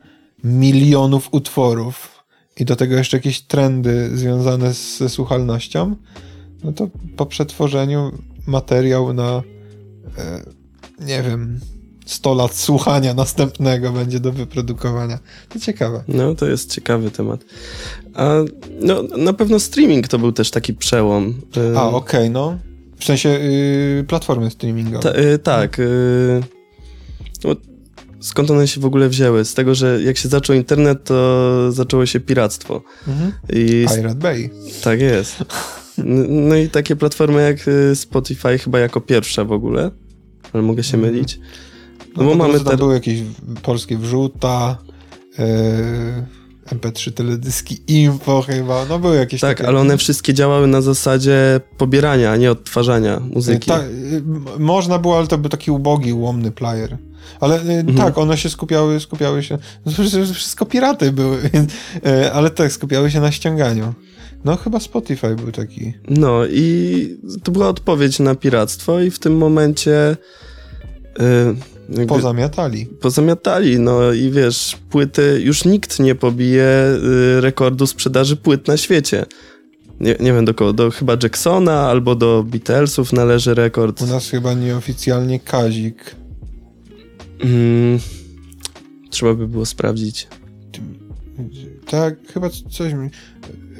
milionów 0.44 1.30
utworów 1.32 2.24
i 2.60 2.66
do 2.66 2.76
tego 2.76 2.96
jeszcze 2.96 3.18
jakieś 3.18 3.42
trendy 3.42 4.18
związane 4.18 4.74
ze 4.74 5.10
słuchalnością, 5.10 5.96
no 6.64 6.72
to 6.72 6.88
po 7.16 7.26
przetworzeniu 7.26 8.12
materiał 8.48 9.14
na 9.14 9.44
e, 10.18 10.44
nie 11.00 11.24
wiem 11.24 11.60
100 12.06 12.34
lat 12.34 12.56
słuchania 12.56 13.14
następnego 13.14 13.92
będzie 13.92 14.20
do 14.20 14.32
wyprodukowania. 14.32 15.20
To 15.50 15.60
ciekawe. 15.60 16.04
No, 16.08 16.36
to 16.36 16.46
jest 16.46 16.76
ciekawy 16.76 17.12
temat. 17.12 17.46
A 18.14 18.30
no, 18.82 19.04
na 19.18 19.34
pewno 19.34 19.60
streaming 19.60 20.08
to 20.08 20.20
był 20.20 20.32
też 20.32 20.52
taki 20.52 20.74
przełom. 20.74 21.34
E, 21.74 21.80
A, 21.80 21.88
okej, 21.88 22.20
okay, 22.20 22.30
no. 22.30 22.58
W 23.00 23.06
sensie 23.06 23.30
yy, 23.30 24.06
platformy 24.08 24.52
streamingowe. 24.52 25.14
Ta, 25.14 25.20
yy, 25.20 25.40
tak. 25.40 25.78
Yy, 25.78 26.44
no, 27.44 27.56
skąd 28.24 28.52
one 28.52 28.68
się 28.68 28.82
w 28.82 28.86
ogóle 28.86 29.10
wzięły? 29.10 29.46
Z 29.46 29.54
tego, 29.54 29.76
że 29.76 30.04
jak 30.04 30.18
się 30.18 30.30
zaczął 30.30 30.56
internet, 30.56 31.04
to 31.04 31.72
zaczęło 31.72 32.06
się 32.06 32.20
piractwo. 32.20 32.82
Mhm. 33.08 33.32
I 33.50 33.86
Pirate 33.96 34.16
Bay. 34.16 34.50
Tak 34.84 35.02
jest. 35.02 35.44
No 36.30 36.56
i 36.56 36.70
takie 36.70 36.96
platformy 36.96 37.42
jak 37.42 37.68
y, 37.68 37.96
Spotify 37.96 38.58
chyba 38.58 38.80
jako 38.80 39.02
pierwsza 39.02 39.46
w 39.46 39.52
ogóle, 39.52 39.92
ale 40.54 40.64
mogę 40.64 40.84
się 40.84 40.98
mhm. 40.98 41.14
mylić. 41.14 41.40
No, 42.00 42.24
no 42.24 42.30
bo 42.30 42.36
mamy 42.36 42.60
tam 42.60 42.78
były 42.78 42.94
jakieś 42.94 43.20
polskie 43.62 43.98
wrzuta, 43.98 44.78
yy, 45.38 45.46
MP3 46.66 47.12
teledyski 47.12 47.82
info 47.88 48.42
chyba, 48.42 48.86
no 48.90 49.00
były 49.00 49.16
jakieś 49.16 49.42
Tak, 49.42 49.58
takie... 49.58 49.68
ale 49.68 49.80
one 49.80 49.98
wszystkie 49.98 50.34
działały 50.34 50.68
na 50.68 50.82
zasadzie 50.82 51.62
pobierania, 51.78 52.32
a 52.32 52.38
nie 52.38 52.52
odtwarzania 52.52 53.20
muzyki. 53.20 53.68
Ta, 53.68 53.80
można 54.60 55.00
było, 55.00 55.18
ale 55.18 55.28
to 55.28 55.38
był 55.38 55.50
taki 55.50 55.72
ubogi, 55.72 56.14
ułomny 56.14 56.52
player. 56.52 56.98
Ale 57.40 57.56
y, 57.56 57.60
mhm. 57.62 57.98
tak, 57.98 58.18
one 58.18 58.38
się 58.38 58.50
skupiały, 58.50 59.00
skupiały 59.00 59.44
się. 59.44 59.58
Wszystko 60.34 60.66
piraty 60.66 61.12
były, 61.12 61.38
y, 62.06 62.32
ale 62.34 62.50
tak, 62.50 62.72
skupiały 62.72 63.12
się 63.12 63.22
na 63.22 63.32
ściąganiu. 63.32 63.94
No, 64.46 64.58
chyba 64.58 64.80
Spotify 64.80 65.36
był 65.36 65.52
taki. 65.52 65.94
No 66.10 66.46
i 66.46 67.18
to 67.44 67.52
była 67.52 67.68
odpowiedź 67.68 68.20
na 68.20 68.36
piractwo, 68.36 69.00
i 69.00 69.12
w 69.12 69.20
tym 69.20 69.38
momencie. 69.38 70.18
Yy, 71.20 71.56
pozamiatali. 72.08 72.86
Pozamiatali, 72.86 73.80
no 73.80 74.12
i 74.14 74.32
wiesz, 74.32 74.78
płyty. 74.90 75.42
Już 75.44 75.66
nikt 75.66 76.00
nie 76.00 76.16
pobije 76.16 76.98
yy, 77.04 77.42
rekordu 77.42 77.88
sprzedaży 77.88 78.36
płyt 78.36 78.68
na 78.68 78.78
świecie. 78.78 79.26
Nie, 80.00 80.16
nie 80.20 80.34
wiem 80.34 80.46
do 80.46 80.74
do 80.74 80.92
chyba 80.92 81.18
Jacksona 81.24 81.82
albo 81.82 82.16
do 82.16 82.44
Beatlesów 82.48 83.14
należy 83.14 83.54
rekord. 83.54 84.02
U 84.02 84.06
nas 84.06 84.30
chyba 84.30 84.54
nieoficjalnie 84.54 85.40
Kazik 85.40 86.16
Mm, 87.44 88.00
trzeba 89.10 89.34
by 89.34 89.48
było 89.48 89.66
sprawdzić. 89.66 90.28
tak, 91.90 92.16
chyba 92.34 92.50
coś 92.50 92.94
mi, 92.94 93.10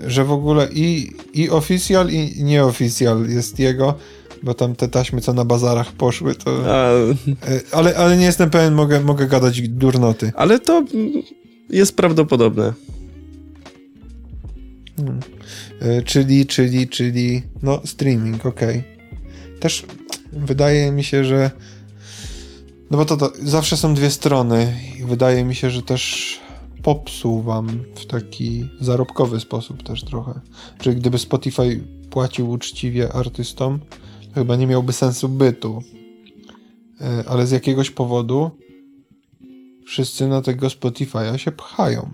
że 0.08 0.26
w 0.26 0.32
ogóle 0.32 0.70
i, 0.74 1.12
i 1.34 1.50
oficjal, 1.50 2.10
i 2.10 2.44
nieoficjal 2.44 3.30
jest 3.30 3.60
jego, 3.60 3.98
bo 4.44 4.54
tam 4.54 4.76
te 4.76 4.88
taśmy, 4.88 5.22
co 5.22 5.34
na 5.34 5.46
bazarach 5.46 5.92
poszły, 5.92 6.36
to... 6.36 6.76
A... 6.76 6.90
E, 6.92 7.62
ale, 7.72 7.96
ale 7.96 8.18
nie 8.18 8.26
jestem 8.26 8.50
pewien, 8.50 8.74
mogę, 8.74 9.00
mogę 9.02 9.28
gadać 9.28 9.62
durnoty. 9.62 10.32
Ale 10.36 10.60
to 10.60 10.86
jest 11.70 11.96
prawdopodobne. 11.96 12.74
Hmm. 14.98 15.20
E, 15.80 16.02
czyli, 16.02 16.46
czyli, 16.46 16.88
czyli, 16.88 17.42
no 17.64 17.82
streaming, 17.86 18.46
okej. 18.46 18.80
Okay. 18.80 19.60
Też 19.60 19.86
wydaje 20.34 20.92
mi 20.92 21.04
się, 21.04 21.24
że 21.24 21.52
no 22.92 22.98
bo 22.98 23.06
to, 23.06 23.18
to 23.18 23.32
zawsze 23.44 23.78
są 23.78 23.94
dwie 23.94 24.10
strony 24.10 24.74
i 25.00 25.04
wydaje 25.04 25.44
mi 25.44 25.56
się, 25.56 25.70
że 25.70 25.82
też 25.82 26.40
popsuł 26.84 27.42
wam 27.42 27.84
w 27.96 28.06
taki 28.06 28.70
zarobkowy 28.82 29.40
sposób 29.40 29.84
też 29.84 30.04
trochę. 30.04 30.40
Że 30.82 30.96
gdyby 30.96 31.20
Spotify 31.20 31.84
płacił 32.10 32.50
uczciwie 32.50 33.14
artystom, 33.14 33.80
to 33.80 33.86
chyba 34.36 34.56
nie 34.56 34.68
miałby 34.68 34.94
sensu 34.94 35.30
bytu. 35.30 35.84
E, 37.02 37.24
ale 37.28 37.48
z 37.48 37.52
jakiegoś 37.52 37.92
powodu 37.92 38.52
wszyscy 39.86 40.28
na 40.28 40.42
tego 40.42 40.68
Spotify'a 40.68 41.38
się 41.38 41.52
pchają. 41.52 42.10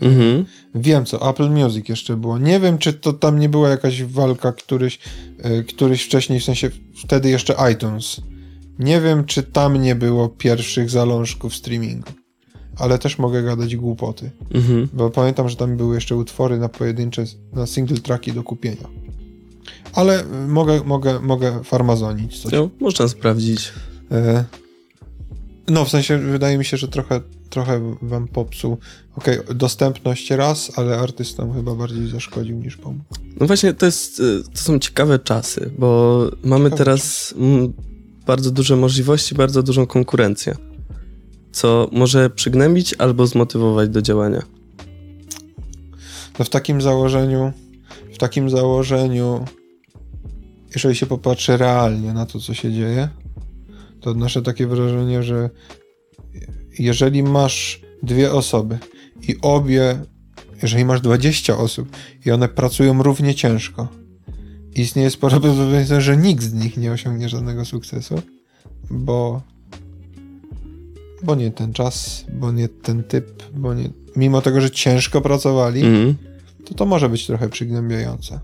Mhm. 0.00 0.44
Wiem 0.74 1.04
co, 1.04 1.30
Apple 1.30 1.50
Music 1.50 1.88
jeszcze 1.88 2.16
było. 2.16 2.38
Nie 2.38 2.60
wiem, 2.60 2.78
czy 2.78 2.92
to 2.92 3.12
tam 3.12 3.38
nie 3.38 3.48
była 3.48 3.68
jakaś 3.68 4.02
walka 4.02 4.52
któryś, 4.52 4.98
e, 5.38 5.62
któryś 5.62 6.02
wcześniej, 6.02 6.40
w 6.40 6.44
sensie 6.44 6.70
wtedy 6.94 7.30
jeszcze 7.30 7.54
iTunes. 7.72 8.20
Nie 8.78 9.00
wiem, 9.00 9.24
czy 9.24 9.42
tam 9.42 9.82
nie 9.82 9.94
było 9.94 10.28
pierwszych 10.28 10.90
zalążków 10.90 11.54
streamingu. 11.54 12.12
Ale 12.76 12.98
też 12.98 13.18
mogę 13.18 13.42
gadać 13.42 13.76
głupoty. 13.76 14.30
Mhm. 14.54 14.88
Bo 14.92 15.10
pamiętam, 15.10 15.48
że 15.48 15.56
tam 15.56 15.76
były 15.76 15.94
jeszcze 15.94 16.16
utwory 16.16 16.58
na 16.58 16.68
pojedyncze, 16.68 17.24
na 17.52 17.66
single 17.66 17.96
tracki 17.96 18.32
do 18.32 18.42
kupienia. 18.42 18.88
Ale 19.94 20.24
mogę, 20.48 20.80
mogę, 20.84 21.20
mogę 21.20 21.64
farmazonić 21.64 22.42
coś. 22.42 22.52
No, 22.52 22.70
można 22.80 23.08
sprawdzić. 23.08 23.72
E, 24.10 24.44
no, 25.68 25.84
w 25.84 25.88
sensie 25.88 26.18
wydaje 26.18 26.58
mi 26.58 26.64
się, 26.64 26.76
że 26.76 26.88
trochę, 26.88 27.20
trochę 27.50 27.96
wam 28.02 28.28
popsuł. 28.28 28.78
Okej, 29.16 29.40
okay, 29.40 29.54
dostępność 29.54 30.30
raz, 30.30 30.72
ale 30.76 30.98
artystom 30.98 31.54
chyba 31.54 31.74
bardziej 31.74 32.08
zaszkodził 32.08 32.56
niż 32.56 32.76
pomógł. 32.76 33.04
No 33.40 33.46
właśnie, 33.46 33.74
to, 33.74 33.86
jest, 33.86 34.20
y, 34.20 34.42
to 34.54 34.58
są 34.58 34.78
ciekawe 34.78 35.18
czasy, 35.18 35.70
bo 35.78 36.20
mamy 36.44 36.64
ciekawe 36.64 36.84
teraz 36.84 37.34
bardzo 38.26 38.50
duże 38.50 38.76
możliwości, 38.76 39.34
bardzo 39.34 39.62
dużą 39.62 39.86
konkurencję, 39.86 40.56
co 41.52 41.88
może 41.92 42.30
przygnębić 42.30 42.94
albo 42.98 43.26
zmotywować 43.26 43.88
do 43.88 44.02
działania. 44.02 44.42
No 46.38 46.44
w 46.44 46.48
takim 46.48 46.82
założeniu, 46.82 47.52
w 48.14 48.18
takim 48.18 48.50
założeniu, 48.50 49.44
jeżeli 50.74 50.94
się 50.94 51.06
popatrzy 51.06 51.56
realnie 51.56 52.12
na 52.12 52.26
to, 52.26 52.40
co 52.40 52.54
się 52.54 52.72
dzieje, 52.72 53.08
to 54.00 54.10
odnoszę 54.10 54.42
takie 54.42 54.66
wrażenie, 54.66 55.22
że 55.22 55.50
jeżeli 56.78 57.22
masz 57.22 57.80
dwie 58.02 58.32
osoby 58.32 58.78
i 59.28 59.36
obie, 59.42 59.98
jeżeli 60.62 60.84
masz 60.84 61.00
20 61.00 61.56
osób 61.56 61.96
i 62.26 62.30
one 62.30 62.48
pracują 62.48 63.02
równie 63.02 63.34
ciężko, 63.34 63.88
istnieje 64.74 65.10
spore 65.10 65.30
prawdopodobieństwo, 65.40 66.00
że 66.00 66.16
nikt 66.16 66.42
z 66.42 66.52
nich 66.52 66.76
nie 66.76 66.92
osiągnie 66.92 67.28
żadnego 67.28 67.64
sukcesu, 67.64 68.22
bo 68.90 69.42
bo 71.22 71.34
nie 71.34 71.50
ten 71.50 71.72
czas, 71.72 72.24
bo 72.32 72.52
nie 72.52 72.68
ten 72.68 73.04
typ, 73.04 73.42
bo 73.54 73.74
nie... 73.74 73.90
Mimo 74.16 74.40
tego, 74.40 74.60
że 74.60 74.70
ciężko 74.70 75.20
pracowali, 75.20 75.80
mm. 75.80 76.14
to 76.64 76.74
to 76.74 76.86
może 76.86 77.08
być 77.08 77.26
trochę 77.26 77.48
przygnębiające. 77.48 78.40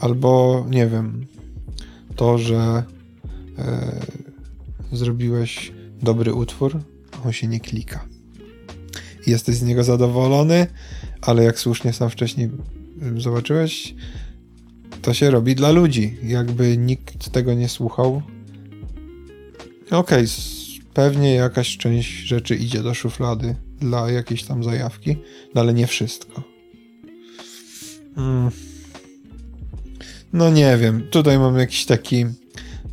Albo, 0.00 0.66
nie 0.70 0.86
wiem, 0.86 1.26
to, 2.16 2.38
że 2.38 2.82
e, 3.58 4.00
zrobiłeś 4.92 5.72
dobry 6.02 6.34
utwór, 6.34 6.80
on 7.24 7.32
się 7.32 7.46
nie 7.46 7.60
klika. 7.60 8.04
Jesteś 9.26 9.56
z 9.56 9.62
niego 9.62 9.84
zadowolony, 9.84 10.66
ale 11.20 11.44
jak 11.44 11.58
słusznie 11.58 11.92
sam 11.92 12.10
wcześniej 12.10 12.50
zobaczyłeś, 13.16 13.94
to 15.02 15.14
się 15.14 15.30
robi 15.30 15.54
dla 15.54 15.70
ludzi. 15.70 16.16
Jakby 16.22 16.76
nikt 16.76 17.30
tego 17.30 17.54
nie 17.54 17.68
słuchał. 17.68 18.22
Okej, 19.90 19.98
okay, 19.98 20.26
pewnie 20.94 21.34
jakaś 21.34 21.76
część 21.76 22.10
rzeczy 22.10 22.56
idzie 22.56 22.82
do 22.82 22.94
szuflady 22.94 23.56
dla 23.80 24.10
jakiejś 24.10 24.42
tam 24.42 24.64
zajawki, 24.64 25.16
no 25.54 25.60
ale 25.60 25.74
nie 25.74 25.86
wszystko. 25.86 26.42
Hmm. 28.14 28.50
No 30.32 30.50
nie 30.50 30.76
wiem, 30.76 31.08
tutaj 31.10 31.38
mam 31.38 31.58
jakiś 31.58 31.86
taki 31.86 32.24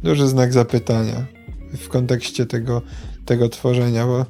duży 0.04 0.28
znak 0.28 0.54
zapytania 0.54 1.26
w 1.78 1.88
kontekście 1.88 2.46
tego, 2.46 2.82
tego 3.26 3.50
tworzenia, 3.50 4.06
bo 4.06 4.22
e, 4.22 4.26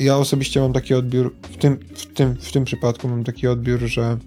ja 0.00 0.16
osobiście 0.16 0.60
mam 0.60 0.72
taki 0.72 0.94
odbiór, 0.94 1.34
w 1.42 1.56
tym, 1.56 1.78
w, 1.94 2.06
tym, 2.06 2.34
w 2.34 2.52
tym 2.52 2.64
przypadku 2.64 3.08
mam 3.08 3.24
taki 3.24 3.46
odbiór, 3.46 3.80
że 3.80 4.18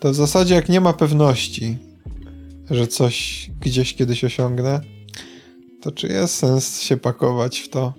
to 0.00 0.10
w 0.10 0.14
zasadzie 0.14 0.54
jak 0.54 0.68
nie 0.68 0.80
ma 0.80 0.92
pewności, 0.92 1.78
że 2.70 2.86
coś 2.86 3.46
gdzieś 3.60 3.94
kiedyś 3.94 4.24
osiągnę, 4.24 4.80
to 5.80 5.92
czy 5.92 6.06
jest 6.06 6.34
sens 6.34 6.80
się 6.80 6.96
pakować 6.96 7.58
w 7.60 7.68
to? 7.68 7.94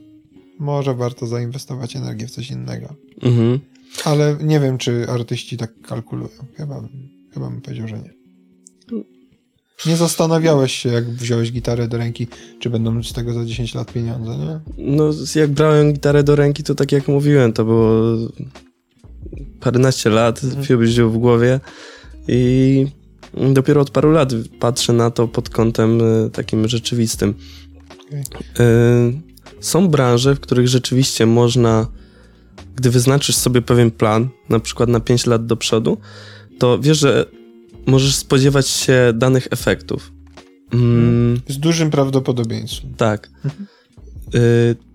Może 0.60 0.96
warto 0.96 1.28
zainwestować 1.28 1.96
energię 1.96 2.28
w 2.28 2.32
coś 2.32 2.52
innego. 2.52 2.96
Mhm. 3.22 3.60
Ale 4.06 4.38
nie 4.42 4.60
wiem, 4.60 4.78
czy 4.78 5.10
artyści 5.10 5.58
tak 5.58 5.82
kalkulują. 5.82 6.30
Chyba, 6.56 6.82
chyba 7.38 7.50
bym 7.50 7.62
powiedział, 7.62 7.88
że 7.88 8.00
nie. 8.00 8.18
Nie 9.86 9.98
zastanawiałeś 9.98 10.76
się, 10.76 10.90
jak 10.90 11.10
wziąłeś 11.10 11.52
gitarę 11.52 11.88
do 11.88 11.98
ręki, 11.98 12.28
czy 12.60 12.70
będą 12.70 13.04
z 13.04 13.14
tego 13.14 13.34
za 13.34 13.46
10 13.46 13.76
lat 13.76 13.92
pieniądze, 13.92 14.38
nie? 14.38 14.60
No, 14.78 15.10
jak 15.36 15.52
brałem 15.52 15.94
gitarę 15.94 16.24
do 16.24 16.36
ręki, 16.36 16.64
to 16.64 16.76
tak 16.76 16.92
jak 16.92 17.08
mówiłem, 17.08 17.54
to 17.54 17.66
było 17.66 18.18
paręnaście 19.60 20.10
lat, 20.10 20.44
mhm. 20.44 20.80
wziął 20.80 21.10
w 21.10 21.18
głowie 21.18 21.60
i 22.28 22.86
dopiero 23.54 23.82
od 23.82 23.90
paru 23.90 24.12
lat 24.12 24.34
patrzę 24.60 24.94
na 24.94 25.12
to 25.12 25.28
pod 25.28 25.50
kątem 25.50 26.00
e, 26.02 26.30
takim 26.30 26.68
rzeczywistym. 26.68 27.34
Okay. 28.08 29.22
Są 29.60 29.88
branże, 29.88 30.36
w 30.36 30.40
których 30.40 30.68
rzeczywiście 30.68 31.26
można, 31.26 31.88
gdy 32.76 32.90
wyznaczysz 32.90 33.36
sobie 33.36 33.62
pewien 33.62 33.92
plan, 33.92 34.30
na 34.50 34.60
przykład 34.60 34.90
na 34.90 35.00
5 35.00 35.26
lat 35.26 35.46
do 35.46 35.58
przodu, 35.58 35.98
to 36.60 36.80
wiesz, 36.80 37.00
że 37.00 37.26
możesz 37.86 38.16
spodziewać 38.16 38.68
się 38.68 39.14
danych 39.16 39.48
efektów. 39.52 40.12
Mm. 40.74 41.42
Z 41.48 41.58
dużym 41.58 41.90
prawdopodobieństwem. 41.90 42.94
Tak. 42.98 43.30
Mhm. 43.46 43.68
Y 44.36 44.88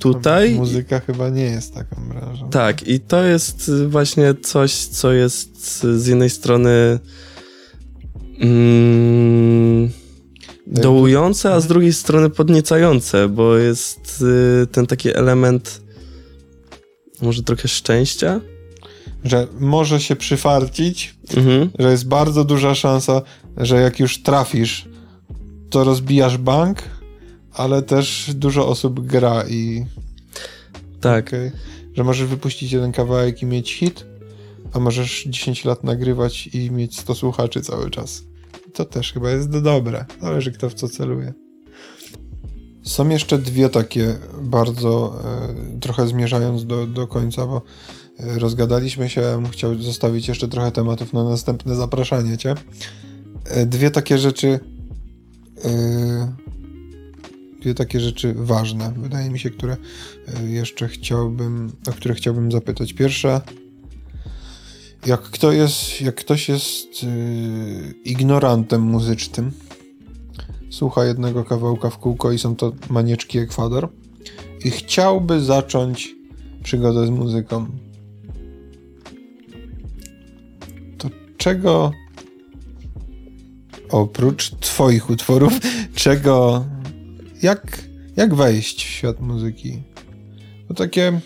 tutaj. 0.00 0.54
Muzyka 0.54 1.00
chyba 1.00 1.28
nie 1.28 1.44
jest 1.44 1.74
taką 1.74 2.08
branżą. 2.08 2.50
Tak, 2.50 2.88
i 2.88 3.00
to 3.00 3.24
jest 3.24 3.70
właśnie 3.88 4.34
coś, 4.34 4.74
co 4.74 5.12
jest 5.12 5.82
z 5.82 6.06
jednej 6.06 6.30
strony 6.30 6.98
mm, 8.40 9.90
dołujące, 10.66 11.48
a 11.48 11.60
z 11.60 11.64
mhm. 11.64 11.68
drugiej 11.68 11.92
strony 11.92 12.30
podniecające, 12.30 13.28
bo 13.28 13.56
jest 13.56 14.24
y, 14.62 14.66
ten 14.66 14.86
taki 14.86 15.16
element 15.16 15.82
może 17.22 17.42
trochę 17.42 17.68
szczęścia. 17.68 18.40
Że 19.24 19.46
może 19.60 20.00
się 20.00 20.16
przyfarcić, 20.16 21.14
mhm. 21.36 21.70
że 21.78 21.90
jest 21.90 22.08
bardzo 22.08 22.44
duża 22.44 22.74
szansa, 22.74 23.22
że 23.56 23.80
jak 23.80 24.00
już 24.00 24.22
trafisz, 24.22 24.88
to 25.70 25.84
rozbijasz 25.84 26.38
bank, 26.38 26.82
ale 27.52 27.82
też 27.82 28.30
dużo 28.34 28.68
osób 28.68 29.00
gra 29.06 29.44
i. 29.48 29.84
Tak. 31.00 31.28
Okay. 31.28 31.52
Że 31.94 32.04
możesz 32.04 32.28
wypuścić 32.28 32.72
jeden 32.72 32.92
kawałek 32.92 33.42
i 33.42 33.46
mieć 33.46 33.74
hit, 33.74 34.04
a 34.72 34.80
możesz 34.80 35.24
10 35.26 35.64
lat 35.64 35.84
nagrywać 35.84 36.46
i 36.46 36.70
mieć 36.70 37.00
100 37.00 37.14
słuchaczy 37.14 37.60
cały 37.60 37.90
czas. 37.90 38.22
To 38.74 38.84
też 38.84 39.12
chyba 39.12 39.30
jest 39.30 39.50
dobre. 39.50 40.04
Zależy 40.20 40.52
kto 40.52 40.70
w 40.70 40.74
co 40.74 40.88
celuje. 40.88 41.32
Są 42.82 43.08
jeszcze 43.08 43.38
dwie 43.38 43.68
takie 43.68 44.18
bardzo, 44.42 45.22
e, 45.24 45.80
trochę 45.80 46.08
zmierzając 46.08 46.66
do, 46.66 46.86
do 46.86 47.06
końca, 47.06 47.46
bo 47.46 47.62
rozgadaliśmy 48.22 49.08
się, 49.08 49.42
chciał 49.50 49.74
zostawić 49.74 50.28
jeszcze 50.28 50.48
trochę 50.48 50.72
tematów 50.72 51.12
na 51.12 51.24
następne 51.24 51.74
zapraszanie 51.74 52.38
cię. 52.38 52.54
E, 53.44 53.66
dwie 53.66 53.90
takie 53.90 54.18
rzeczy, 54.18 54.60
e, 55.64 56.32
dwie 57.60 57.74
takie 57.74 58.00
rzeczy 58.00 58.34
ważne, 58.36 58.92
wydaje 58.96 59.30
mi 59.30 59.38
się, 59.38 59.50
które 59.50 59.76
e, 60.28 60.48
jeszcze 60.48 60.88
chciałbym, 60.88 61.72
o 61.88 61.92
które 61.92 62.14
chciałbym 62.14 62.52
zapytać. 62.52 62.92
Pierwsza, 62.92 63.40
jak, 65.06 65.20
kto 65.20 65.52
jest, 65.52 66.00
jak 66.00 66.14
ktoś 66.14 66.48
jest 66.48 66.88
ignorantem 68.04 68.82
muzycznym, 68.82 69.52
słucha 70.70 71.04
jednego 71.04 71.44
kawałka 71.44 71.90
w 71.90 71.98
kółko 71.98 72.32
i 72.32 72.38
są 72.38 72.56
to 72.56 72.72
manieczki 72.90 73.38
Ekwador 73.38 73.88
i 74.64 74.70
chciałby 74.70 75.40
zacząć 75.40 76.14
przygodę 76.62 77.06
z 77.06 77.10
muzyką, 77.10 77.66
czego 81.40 81.92
oprócz 83.90 84.50
twoich 84.50 85.10
utworów, 85.10 85.52
czego 85.94 86.64
jak, 87.42 87.84
jak 88.16 88.34
wejść 88.34 88.84
w 88.84 88.88
świat 88.88 89.20
muzyki? 89.20 89.82
To 90.68 90.74
takie 90.74 91.08
okej, 91.08 91.22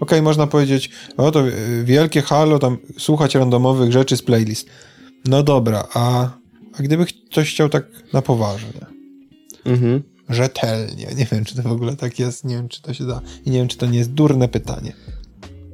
okay, 0.00 0.22
można 0.22 0.46
powiedzieć, 0.46 0.90
o 1.16 1.30
to 1.30 1.44
wielkie 1.84 2.22
halo, 2.22 2.58
tam 2.58 2.78
słuchać 2.98 3.34
randomowych 3.34 3.92
rzeczy 3.92 4.16
z 4.16 4.22
playlist. 4.22 4.68
No 5.24 5.42
dobra, 5.42 5.88
a, 5.94 6.30
a 6.72 6.82
gdyby 6.82 7.06
ktoś 7.06 7.50
chciał 7.50 7.68
tak 7.68 7.86
na 8.12 8.22
poważnie? 8.22 8.86
Mhm 9.64 10.02
rzetelnie. 10.28 11.06
Nie 11.16 11.24
wiem, 11.24 11.44
czy 11.44 11.56
to 11.56 11.62
w 11.62 11.72
ogóle 11.72 11.96
tak 11.96 12.18
jest, 12.18 12.44
nie 12.44 12.54
wiem, 12.54 12.68
czy 12.68 12.82
to 12.82 12.94
się 12.94 13.06
da. 13.06 13.20
I 13.46 13.50
nie 13.50 13.58
wiem, 13.58 13.68
czy 13.68 13.76
to 13.76 13.86
nie 13.86 13.98
jest 13.98 14.12
durne 14.12 14.48
pytanie. 14.48 14.92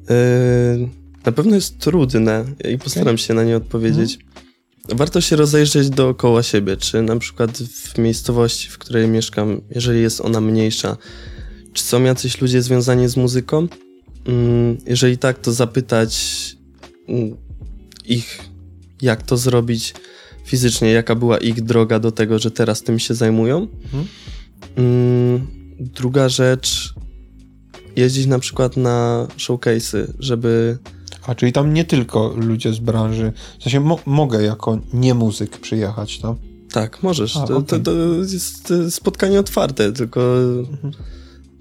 Yy, 0.09 1.04
na 1.27 1.33
pewno 1.33 1.55
jest 1.55 1.79
trudne 1.79 2.45
i 2.73 2.79
postaram 2.79 3.19
się 3.19 3.35
na 3.35 3.45
nie 3.45 3.57
odpowiedzieć. 3.57 4.15
Mhm. 4.15 4.99
Warto 4.99 5.21
się 5.21 5.37
rozejrzeć 5.37 5.91
dookoła 5.91 6.43
siebie, 6.43 6.77
czy 6.77 7.03
na 7.03 7.17
przykład 7.17 7.59
w 7.59 7.99
miejscowości, 7.99 8.69
w 8.69 8.79
której 8.79 9.09
mieszkam, 9.09 9.61
jeżeli 9.71 10.03
jest 10.03 10.21
ona 10.21 10.41
mniejsza, 10.41 10.97
czy 11.73 11.83
są 11.83 12.03
jacyś 12.03 12.41
ludzie 12.41 12.63
związani 12.63 13.09
z 13.09 13.17
muzyką? 13.17 13.69
Mm, 14.27 14.79
jeżeli 14.87 15.19
tak, 15.19 15.39
to 15.39 15.53
zapytać 15.53 16.17
mm, 17.09 17.37
ich, 18.05 18.41
jak 19.03 19.23
to 19.23 19.37
zrobić 19.37 19.95
fizycznie, 20.45 20.91
jaka 20.91 21.15
była 21.15 21.39
ich 21.39 21.63
droga 21.63 21.99
do 21.99 22.13
tego, 22.13 22.39
że 22.39 22.51
teraz 22.51 22.83
tym 22.83 22.99
się 22.99 23.15
zajmują. 23.15 23.69
Mhm. 23.85 24.07
Mm, 24.77 25.47
druga 25.81 26.29
rzecz, 26.29 26.95
jeździć 27.97 28.27
na 28.27 28.39
przykład 28.39 28.77
na 28.77 29.27
showcase'y, 29.37 30.07
żeby... 30.19 30.79
A, 31.27 31.35
czyli 31.35 31.53
tam 31.53 31.75
nie 31.75 31.85
tylko 31.85 32.35
ludzie 32.37 32.73
z 32.73 32.79
branży, 32.79 33.33
w 33.59 33.63
sensie 33.63 33.81
mo 33.81 33.99
mogę 34.07 34.43
jako 34.43 34.79
nie 34.93 35.15
muzyk 35.15 35.59
przyjechać 35.59 36.19
tam? 36.19 36.37
Tak, 36.73 37.03
możesz. 37.03 37.37
A, 37.37 37.47
to, 37.47 37.57
okay. 37.57 37.81
to, 37.81 37.93
to, 37.93 37.93
jest 38.33 38.73
spotkanie 38.91 39.41
otwarte, 39.41 39.93
tylko 39.93 40.21
mhm. 40.59 40.93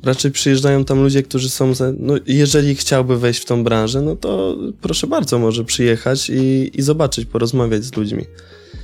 raczej 0.03 0.31
przyjeżdżają 0.31 0.85
tam 0.85 1.03
ludzie, 1.03 1.23
którzy 1.23 1.49
są, 1.49 1.73
za, 1.73 1.94
no 1.99 2.14
jeżeli 2.27 2.76
chciałby 2.76 3.19
wejść 3.19 3.41
w 3.41 3.45
tą 3.45 3.64
branżę, 3.64 4.02
no 4.02 4.15
to 4.15 4.57
proszę 4.81 5.07
bardzo, 5.07 5.40
może 5.40 5.64
przyjechać 5.64 6.30
i, 6.30 6.72
i 6.73 6.81
zobaczyć, 6.81 7.26
porozmawiać 7.26 7.84
z 7.84 7.95
ludźmi. 7.95 8.26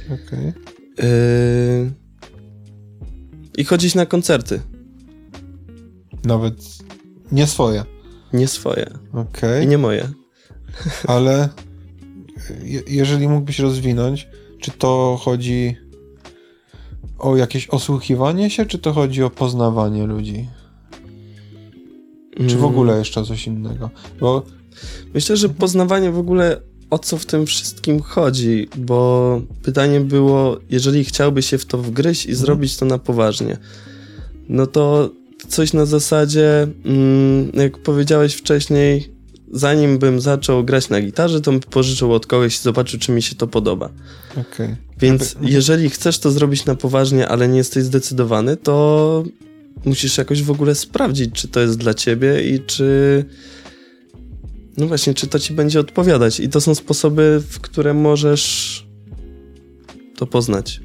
Okej. 0.06 0.53
Okay. 0.97 1.06
Y 1.06 2.10
i 3.60 3.65
chodzić 3.65 3.95
na 3.95 4.06
koncerty. 4.06 4.61
Nawet 6.23 6.56
nie 7.31 7.47
swoje. 7.47 7.84
Nie 8.34 8.47
swoje. 8.47 8.85
Okej. 9.11 9.23
Okay. 9.30 9.64
I 9.64 9.68
nie 9.68 9.77
moje. 9.77 10.10
Ale 11.07 11.49
je, 12.63 12.81
jeżeli 12.87 13.27
mógłbyś 13.27 13.59
rozwinąć, 13.59 14.27
czy 14.59 14.71
to 14.71 15.19
chodzi 15.21 15.77
o 17.19 17.37
jakieś 17.37 17.69
osłuchiwanie 17.69 18.49
się, 18.49 18.65
czy 18.65 18.79
to 18.79 18.93
chodzi 18.93 19.23
o 19.23 19.29
poznawanie 19.29 20.05
ludzi? 20.05 20.47
Czy 22.37 22.55
w 22.55 22.59
mm. 22.59 22.65
ogóle 22.65 22.97
jeszcze 22.97 23.25
coś 23.25 23.47
innego? 23.47 23.89
Bo 24.19 24.43
Myślę, 25.13 25.37
że 25.37 25.49
poznawanie 25.49 26.11
w 26.11 26.17
ogóle 26.17 26.61
o 26.89 26.99
co 26.99 27.17
w 27.17 27.25
tym 27.25 27.45
wszystkim 27.45 28.01
chodzi, 28.01 28.67
bo 28.77 29.41
pytanie 29.63 29.99
było, 29.99 30.57
jeżeli 30.69 31.03
chciałby 31.03 31.41
się 31.41 31.57
w 31.57 31.65
to 31.65 31.77
wgryźć 31.77 32.25
i 32.25 32.29
mhm. 32.29 32.45
zrobić 32.45 32.77
to 32.77 32.85
na 32.85 32.97
poważnie, 32.97 33.57
no 34.49 34.67
to 34.67 35.09
coś 35.47 35.73
na 35.73 35.85
zasadzie, 35.85 36.67
mm, 36.85 37.51
jak 37.53 37.77
powiedziałeś 37.77 38.33
wcześniej, 38.33 39.13
zanim 39.51 39.97
bym 39.99 40.21
zaczął 40.21 40.63
grać 40.63 40.89
na 40.89 41.01
gitarze, 41.01 41.41
to 41.41 41.51
bym 41.51 41.59
pożyczył 41.59 42.13
od 42.13 42.27
kogoś 42.27 42.55
i 42.55 42.61
zobaczył, 42.61 42.99
czy 42.99 43.11
mi 43.11 43.21
się 43.21 43.35
to 43.35 43.47
podoba. 43.47 43.89
Okay. 44.31 44.77
Więc 44.99 45.35
jeżeli 45.41 45.89
chcesz 45.89 46.19
to 46.19 46.31
zrobić 46.31 46.65
na 46.65 46.76
poważnie, 46.76 47.27
ale 47.27 47.47
nie 47.47 47.57
jesteś 47.57 47.84
zdecydowany, 47.84 48.57
to 48.57 49.23
musisz 49.85 50.17
jakoś 50.17 50.43
w 50.43 50.51
ogóle 50.51 50.76
sprawdzić, 50.76 51.31
czy 51.34 51.47
to 51.47 51.59
jest 51.59 51.77
dla 51.77 51.93
ciebie 51.93 52.49
i 52.49 52.59
czy 52.59 53.26
no 54.77 54.88
właśnie, 54.88 55.13
czy 55.13 55.27
to 55.27 55.39
ci 55.39 55.53
będzie 55.53 55.80
odpowiadać? 55.80 56.39
I 56.39 56.49
to 56.49 56.61
są 56.61 56.76
sposoby, 56.76 57.43
w 57.49 57.59
które 57.59 57.93
możesz 57.93 58.85
to 60.17 60.27
poznać. 60.27 60.81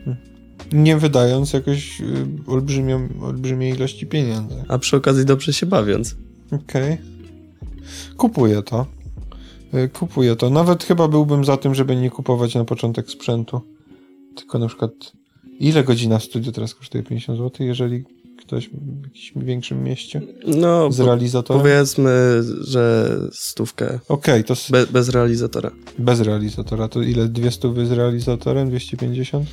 Nie 0.73 0.97
wydając 0.97 1.53
jakoś 1.53 2.01
y, 2.01 2.05
olbrzymią, 2.47 3.09
olbrzymiej 3.20 3.74
ilości 3.74 4.07
pieniędzy. 4.07 4.55
A 4.69 4.78
przy 4.78 4.97
okazji 4.97 5.24
dobrze 5.24 5.53
się 5.53 5.66
bawiąc. 5.66 6.16
Okej. 6.51 6.93
Okay. 6.93 7.14
Kupuję 8.16 8.62
to. 8.62 8.86
Y, 9.74 9.89
kupuję 9.89 10.36
to. 10.36 10.51
Nawet 10.51 10.85
chyba 10.85 11.09
byłbym 11.09 11.44
za 11.44 11.56
tym, 11.56 11.74
żeby 11.74 11.97
nie 11.97 12.11
kupować 12.11 12.55
na 12.55 12.65
początek 12.65 13.11
sprzętu. 13.11 13.61
Tylko 14.36 14.59
na 14.59 14.68
przykład 14.68 14.92
ile 15.60 15.84
godzina 15.84 16.18
w 16.18 16.25
studiu 16.25 16.52
teraz 16.52 16.75
kosztuje 16.75 17.05
50 17.05 17.39
zł, 17.39 17.67
jeżeli 17.67 18.05
ktoś 18.39 18.68
w 18.68 19.05
jakimś 19.05 19.33
większym 19.36 19.83
mieście? 19.83 20.20
No, 20.47 20.92
z 20.92 21.00
realizatorem? 21.00 21.62
Powiedzmy, 21.62 22.42
że 22.60 23.10
stówkę. 23.33 23.86
Okej, 24.09 24.41
okay, 24.41 24.44
to. 24.44 24.55
Be, 24.70 24.86
bez 24.86 25.09
realizatora. 25.09 25.70
Bez 25.99 26.20
realizatora. 26.20 26.89
To 26.89 27.02
ile? 27.02 27.28
Dwie 27.28 27.50
stówy 27.50 27.86
z 27.86 27.92
realizatorem? 27.92 28.68
250? 28.68 29.47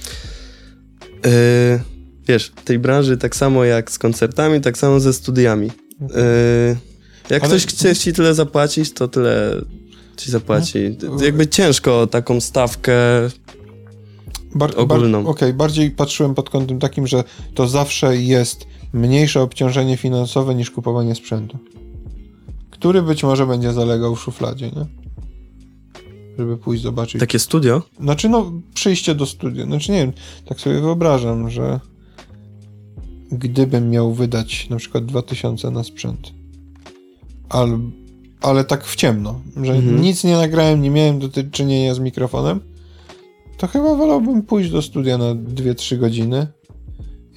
Yy, 1.02 1.32
wiesz, 2.28 2.52
w 2.56 2.64
tej 2.64 2.80
branży 2.80 3.18
tak 3.18 3.36
samo 3.36 3.64
jak 3.64 3.92
z 3.92 4.00
koncertami, 4.00 4.62
tak 4.62 4.78
samo 4.78 5.00
ze 5.00 5.14
studiami. 5.14 5.72
Yy, 6.02 6.91
jak 7.32 7.44
Ale... 7.44 7.50
ktoś 7.50 7.66
chce 7.66 7.96
ci 7.96 8.14
tyle 8.14 8.34
zapłacić, 8.34 8.94
to 8.94 9.08
tyle 9.08 9.62
ci 10.18 10.32
zapłaci. 10.32 10.98
No. 11.04 11.24
Jakby 11.24 11.48
ciężko 11.48 12.08
taką 12.08 12.42
stawkę 12.42 12.94
Bar, 14.56 14.72
ogólną. 14.78 15.20
Okej, 15.20 15.32
okay, 15.32 15.54
bardziej 15.54 15.92
patrzyłem 15.92 16.36
pod 16.36 16.50
kątem 16.50 16.80
takim, 16.80 17.08
że 17.08 17.24
to 17.54 17.68
zawsze 17.68 18.18
jest 18.18 18.66
mniejsze 18.94 19.42
obciążenie 19.42 19.98
finansowe 19.98 20.56
niż 20.56 20.72
kupowanie 20.72 21.16
sprzętu. 21.16 21.58
Który 22.70 23.02
być 23.02 23.24
może 23.24 23.48
będzie 23.48 23.74
zalegał 23.74 24.16
w 24.16 24.22
szufladzie, 24.22 24.66
nie? 24.66 24.86
Żeby 26.38 26.58
pójść 26.58 26.84
zobaczyć. 26.84 27.20
Takie 27.20 27.40
studio? 27.40 27.82
Znaczy, 28.00 28.30
no, 28.30 28.52
przyjście 28.74 29.16
do 29.16 29.26
studia. 29.26 29.66
Znaczy, 29.66 29.92
nie 29.92 29.98
wiem, 29.98 30.14
tak 30.46 30.60
sobie 30.60 30.82
wyobrażam, 30.82 31.50
że 31.50 31.80
gdybym 33.32 33.90
miał 33.90 34.14
wydać 34.14 34.70
na 34.70 34.78
przykład 34.78 35.06
2000 35.06 35.72
na 35.72 35.84
sprzęt, 35.84 36.34
ale, 37.52 37.80
ale 38.42 38.64
tak 38.64 38.86
w 38.86 38.96
ciemno, 38.96 39.42
że 39.64 39.74
mhm. 39.74 40.02
nic 40.02 40.24
nie 40.24 40.34
nagrałem, 40.34 40.82
nie 40.82 40.90
miałem 40.90 41.20
do 41.20 41.30
czynienia 41.52 41.94
z 41.94 42.00
mikrofonem, 42.00 42.60
to 43.58 43.68
chyba 43.68 43.96
wolałbym 43.96 44.42
pójść 44.42 44.72
do 44.72 44.82
studia 44.82 45.18
na 45.18 45.36
2-3 45.36 45.98
godziny 45.98 46.48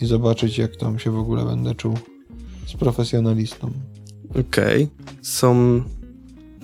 i 0.01 0.07
zobaczyć, 0.07 0.59
jak 0.59 0.77
tam 0.77 0.99
się 0.99 1.11
w 1.11 1.19
ogóle 1.19 1.45
będę 1.45 1.75
czuł 1.75 1.99
z 2.67 2.73
profesjonalistą. 2.73 3.71
Okej, 4.31 4.85
okay. 4.85 5.15
są. 5.23 5.83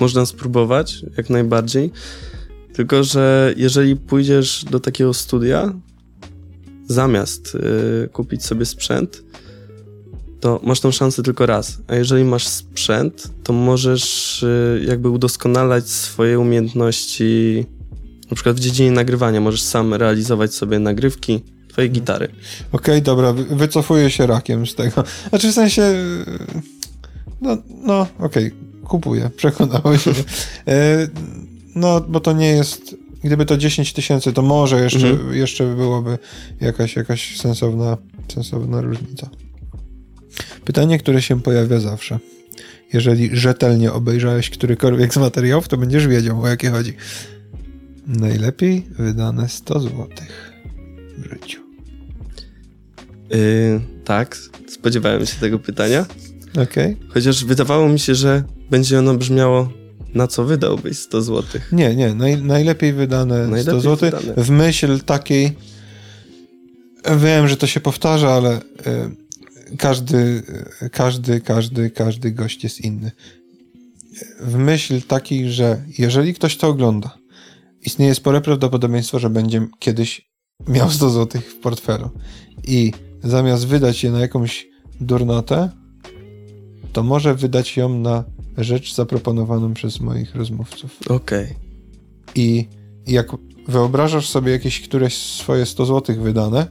Można 0.01 0.27
spróbować, 0.27 1.05
jak 1.17 1.31
najbardziej. 1.31 1.91
Tylko, 2.73 3.05
że 3.05 3.55
jeżeli 3.57 3.97
pójdziesz 3.97 4.65
do 4.71 4.81
takiego 4.81 5.15
studia, 5.15 5.73
zamiast 6.87 7.55
yy, 7.55 8.09
kupić 8.13 8.45
sobie 8.45 8.65
sprzęt, 8.65 9.23
to 10.41 10.61
masz 10.63 10.81
tą 10.81 10.91
szansę 10.91 11.23
tylko 11.23 11.47
raz. 11.47 11.79
A 11.89 11.95
jeżeli 11.95 12.25
masz 12.25 12.47
sprzęt, 12.47 13.31
to 13.43 13.53
możesz 13.53 14.45
yy, 14.79 14.85
jakby 14.85 15.11
udoskonalać 15.11 15.89
swoje 15.89 16.39
umiejętności, 16.39 17.65
na 18.31 18.35
przykład 18.35 18.57
w 18.57 18.61
dziedzinie 18.61 18.91
nagrywania. 18.91 19.41
Możesz 19.41 19.63
sam 19.63 19.95
realizować 19.95 20.55
sobie 20.55 20.79
nagrywki, 20.79 21.41
twojej 21.69 21.91
gitary. 21.91 22.29
Okej, 22.73 22.95
okay, 22.95 23.01
dobra, 23.01 23.33
wycofuję 23.33 24.11
się 24.11 24.27
rakiem 24.27 24.67
z 24.67 24.75
tego. 24.75 25.05
Znaczy 25.31 25.51
w 25.51 25.55
sensie, 25.55 25.83
no, 27.41 27.57
no 27.85 28.07
okej, 28.19 28.47
okay, 28.47 28.53
kupuję, 28.85 29.31
przekonałeś 29.37 30.05
się. 30.05 30.11
E, 30.69 31.09
no, 31.75 32.01
bo 32.01 32.21
to 32.21 32.33
nie 32.33 32.49
jest, 32.49 32.97
gdyby 33.25 33.47
to 33.47 33.57
10 33.57 33.93
tysięcy, 33.93 34.33
to 34.33 34.43
może 34.43 34.81
jeszcze, 34.81 35.09
mhm. 35.09 35.35
jeszcze 35.35 35.75
byłoby 35.75 36.19
jakaś, 36.61 36.97
jakaś 36.97 37.37
sensowna, 37.41 37.97
sensowna 38.35 38.81
różnica. 38.81 39.31
Pytanie, 40.65 40.99
które 40.99 41.23
się 41.23 41.43
pojawia 41.43 41.81
zawsze. 41.81 42.19
Jeżeli 42.93 43.37
rzetelnie 43.37 43.93
obejrzałeś 43.93 44.51
którykolwiek 44.51 45.15
z 45.15 45.17
materiałów, 45.17 45.69
to 45.69 45.77
będziesz 45.77 46.07
wiedział, 46.07 46.43
o 46.43 46.49
jakie 46.49 46.71
chodzi. 46.71 46.95
Najlepiej 48.07 48.87
wydane 48.99 49.49
100 49.49 49.81
złotych 49.81 50.53
w 51.19 51.31
życiu? 51.31 51.61
Yy, 53.31 53.81
tak, 54.05 54.37
spodziewałem 54.69 55.27
się 55.27 55.37
tego 55.41 55.59
pytania. 55.59 56.07
Okay. 56.63 56.97
Chociaż 57.09 57.45
wydawało 57.45 57.89
mi 57.89 57.99
się, 57.99 58.15
że 58.15 58.45
będzie 58.71 58.99
ono 58.99 59.15
brzmiało 59.15 59.73
na 60.15 60.27
co 60.27 60.45
wydałbyś 60.45 60.99
100 60.99 61.23
zł? 61.23 61.61
Nie, 61.73 61.97
nie, 61.97 62.15
naj, 62.15 62.43
najlepiej 62.43 62.93
wydane 62.93 63.39
najlepiej 63.39 63.63
100 63.63 63.81
zł 63.81 64.11
wydane. 64.11 64.45
w 64.45 64.51
myśl 64.51 65.01
takiej 65.01 65.53
wiem, 67.17 67.49
że 67.49 67.57
to 67.57 67.67
się 67.67 67.81
powtarza, 67.81 68.31
ale 68.31 68.59
y, 68.59 68.61
każdy, 69.79 70.43
każdy, 70.93 71.41
każdy, 71.41 71.91
każdy 71.91 72.33
gość 72.33 72.65
jest 72.65 72.81
inny. 72.81 73.13
W 74.41 74.57
myśl 74.57 75.03
takiej, 75.03 75.51
że 75.51 75.85
jeżeli 75.99 76.35
ktoś 76.35 76.57
to 76.57 76.69
ogląda, 76.69 77.19
istnieje 77.83 78.15
spore 78.15 78.41
prawdopodobieństwo, 78.41 79.19
że 79.19 79.31
będzie 79.31 79.67
kiedyś 79.79 80.31
miał 80.69 80.91
100 80.91 81.11
zł 81.11 81.43
w 81.43 81.55
portfelu 81.55 82.11
i 82.67 82.93
zamiast 83.23 83.67
wydać 83.67 84.05
je 84.05 84.11
na 84.11 84.21
jakąś 84.21 84.69
durnotę, 85.01 85.71
to 86.93 87.03
może 87.03 87.35
wydać 87.35 87.77
ją 87.77 87.99
na 87.99 88.25
rzecz 88.59 88.95
zaproponowaną 88.95 89.75
przez 89.75 90.01
moich 90.01 90.35
rozmówców. 90.35 90.99
Okej. 91.09 91.45
Okay. 91.45 91.57
I 92.35 92.69
jak 93.07 93.27
wyobrażasz 93.69 94.29
sobie 94.29 94.53
jakieś 94.53 94.81
któreś 94.81 95.17
swoje 95.17 95.67
100 95.67 95.87
zł 95.87 96.17
wydane, 96.23 96.67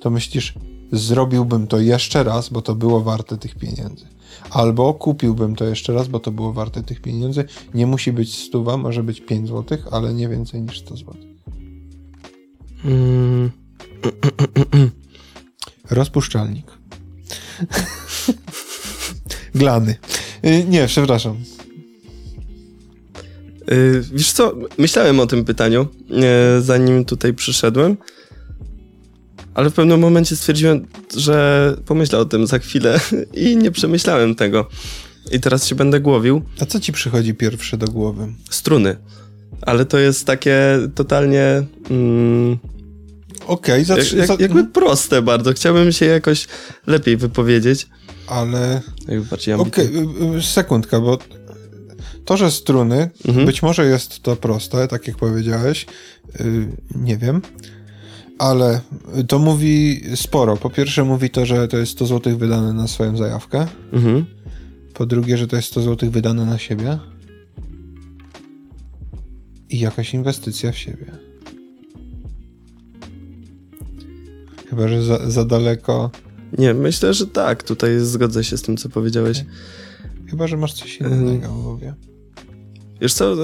to 0.00 0.10
myślisz, 0.10 0.54
zrobiłbym 0.92 1.66
to 1.66 1.80
jeszcze 1.80 2.24
raz, 2.24 2.48
bo 2.48 2.62
to 2.62 2.74
było 2.74 3.00
warte 3.00 3.38
tych 3.38 3.54
pieniędzy. 3.54 4.06
Albo 4.50 4.94
kupiłbym 4.94 5.56
to 5.56 5.64
jeszcze 5.64 5.92
raz, 5.92 6.08
bo 6.08 6.20
to 6.20 6.30
było 6.30 6.52
warte 6.52 6.82
tych 6.82 7.00
pieniędzy. 7.00 7.44
Nie 7.74 7.86
musi 7.86 8.12
być 8.12 8.38
stuwa, 8.38 8.76
może 8.76 9.02
być 9.02 9.20
5 9.20 9.48
zł, 9.48 9.78
ale 9.90 10.14
nie 10.14 10.28
więcej 10.28 10.62
niż 10.62 10.80
100 10.80 10.96
zł. 10.96 11.14
Mm. 12.84 13.50
Rozpuszczalnik. 15.90 16.66
Glany. 19.54 19.96
Y, 20.44 20.64
nie, 20.68 20.86
przepraszam. 20.86 21.36
Yy, 23.70 24.04
wiesz 24.12 24.32
co, 24.32 24.54
myślałem 24.78 25.20
o 25.20 25.26
tym 25.26 25.44
pytaniu, 25.44 25.86
yy, 26.08 26.62
zanim 26.62 27.04
tutaj 27.04 27.34
przyszedłem, 27.34 27.96
ale 29.54 29.70
w 29.70 29.74
pewnym 29.74 30.00
momencie 30.00 30.36
stwierdziłem, 30.36 30.86
że 31.16 31.76
pomyślę 31.86 32.18
o 32.18 32.24
tym 32.24 32.46
za 32.46 32.58
chwilę 32.58 33.00
i 33.34 33.56
nie 33.56 33.70
przemyślałem 33.70 34.34
tego. 34.34 34.68
I 35.32 35.40
teraz 35.40 35.66
się 35.66 35.74
będę 35.74 36.00
głowił. 36.00 36.42
A 36.60 36.66
co 36.66 36.80
ci 36.80 36.92
przychodzi 36.92 37.34
pierwsze 37.34 37.76
do 37.76 37.86
głowy? 37.86 38.26
Struny. 38.50 38.96
Ale 39.62 39.84
to 39.84 39.98
jest 39.98 40.26
takie 40.26 40.78
totalnie... 40.94 41.62
Mm, 41.90 42.58
Okej, 43.46 43.82
okay, 43.82 43.96
jak, 43.96 44.28
jak, 44.28 44.40
jakby 44.40 44.64
proste 44.64 45.22
bardzo. 45.22 45.52
Chciałbym 45.52 45.92
się 45.92 46.06
jakoś 46.06 46.46
lepiej 46.86 47.16
wypowiedzieć. 47.16 47.88
Ale... 48.26 48.80
Okej, 49.60 49.88
okay, 49.88 50.38
y, 50.38 50.42
sekundka, 50.42 51.00
bo 51.00 51.18
to, 52.24 52.36
że 52.36 52.50
struny, 52.50 53.10
mhm. 53.28 53.46
być 53.46 53.62
może 53.62 53.86
jest 53.86 54.22
to 54.22 54.36
proste, 54.36 54.88
tak 54.88 55.06
jak 55.06 55.16
powiedziałeś, 55.16 55.86
yy, 56.40 56.68
nie 56.94 57.16
wiem, 57.16 57.42
ale 58.38 58.80
to 59.28 59.38
mówi 59.38 60.02
sporo. 60.14 60.56
Po 60.56 60.70
pierwsze 60.70 61.04
mówi 61.04 61.30
to, 61.30 61.46
że 61.46 61.68
to 61.68 61.76
jest 61.76 61.92
100 61.92 62.06
zł 62.06 62.38
wydane 62.38 62.72
na 62.72 62.88
swoją 62.88 63.16
zajawkę. 63.16 63.66
Mhm. 63.92 64.24
Po 64.94 65.06
drugie, 65.06 65.36
że 65.36 65.46
to 65.46 65.56
jest 65.56 65.68
100 65.68 65.82
zł 65.82 66.10
wydane 66.10 66.46
na 66.46 66.58
siebie. 66.58 66.98
I 69.70 69.78
jakaś 69.78 70.14
inwestycja 70.14 70.72
w 70.72 70.78
siebie. 70.78 71.06
Chyba, 74.70 74.88
że 74.88 75.02
za, 75.02 75.30
za 75.30 75.44
daleko. 75.44 76.10
Nie, 76.58 76.74
myślę, 76.74 77.14
że 77.14 77.26
tak. 77.26 77.62
Tutaj 77.62 78.00
zgodzę 78.00 78.44
się 78.44 78.58
z 78.58 78.62
tym, 78.62 78.76
co 78.76 78.88
powiedziałeś. 78.88 79.44
Chyba, 80.30 80.46
że 80.46 80.56
masz 80.56 80.72
coś 80.72 81.00
innego 81.00 81.48
w 81.48 81.62
głowie. 81.62 81.94
Wiesz 83.02 83.14
co, 83.14 83.36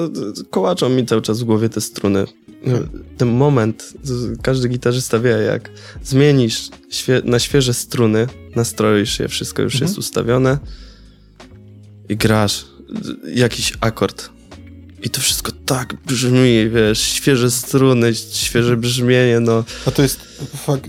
kołaczą 0.51 0.89
mi 0.89 1.07
cały 1.07 1.23
czas 1.23 1.41
w 1.41 1.45
głowie 1.45 1.69
te 1.69 1.81
struny. 1.81 2.25
Ten 3.17 3.29
moment, 3.29 3.93
każdy 4.43 4.69
gitarzysta 4.69 5.19
wie, 5.19 5.31
jak 5.31 5.71
zmienisz 6.05 6.69
świe 6.91 7.23
na 7.25 7.39
świeże 7.39 7.75
struny, 7.75 8.27
nastroisz 8.57 9.19
je, 9.19 9.29
wszystko 9.29 9.63
już 9.63 9.75
mhm. 9.75 9.89
jest 9.89 9.99
ustawione 9.99 10.59
i 12.09 12.17
grasz 12.17 12.67
jakiś 13.35 13.73
akord. 13.81 14.31
I 15.03 15.11
to 15.11 15.21
wszystko 15.21 15.53
tak 15.67 15.95
brzmi, 16.07 16.71
wiesz, 16.71 17.01
świeże 17.01 17.51
struny, 17.51 18.15
świeże 18.15 18.77
brzmienie, 18.77 19.41
no. 19.41 19.65
A 19.87 19.91
to 19.91 20.03
jest, 20.03 20.21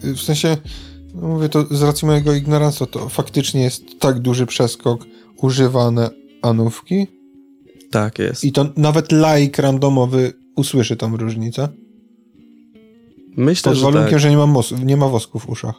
w 0.03 0.21
sensie, 0.21 0.57
no 1.15 1.27
mówię 1.27 1.49
to 1.49 1.65
z 1.71 1.81
racji 1.81 2.07
mojego 2.07 2.33
ignorancji, 2.33 2.87
to 2.87 3.09
faktycznie 3.09 3.63
jest 3.63 3.83
tak 3.99 4.19
duży 4.19 4.45
przeskok 4.45 5.05
używane 5.37 6.09
anówki, 6.41 7.07
tak 7.91 8.19
jest. 8.19 8.43
I 8.43 8.51
to 8.51 8.69
nawet 8.77 9.11
laik 9.11 9.57
randomowy 9.57 10.33
usłyszy 10.55 10.95
tą 10.95 11.17
różnicę? 11.17 11.67
Myślę, 13.37 13.71
Pod 13.71 13.77
że 13.77 13.85
warunkiem, 13.85 14.11
tak. 14.11 14.19
że 14.19 14.29
nie 14.29 14.37
ma, 14.37 14.45
mos- 14.45 14.83
nie 14.83 14.97
ma 14.97 15.07
wosku 15.07 15.39
w 15.39 15.49
uszach. 15.49 15.75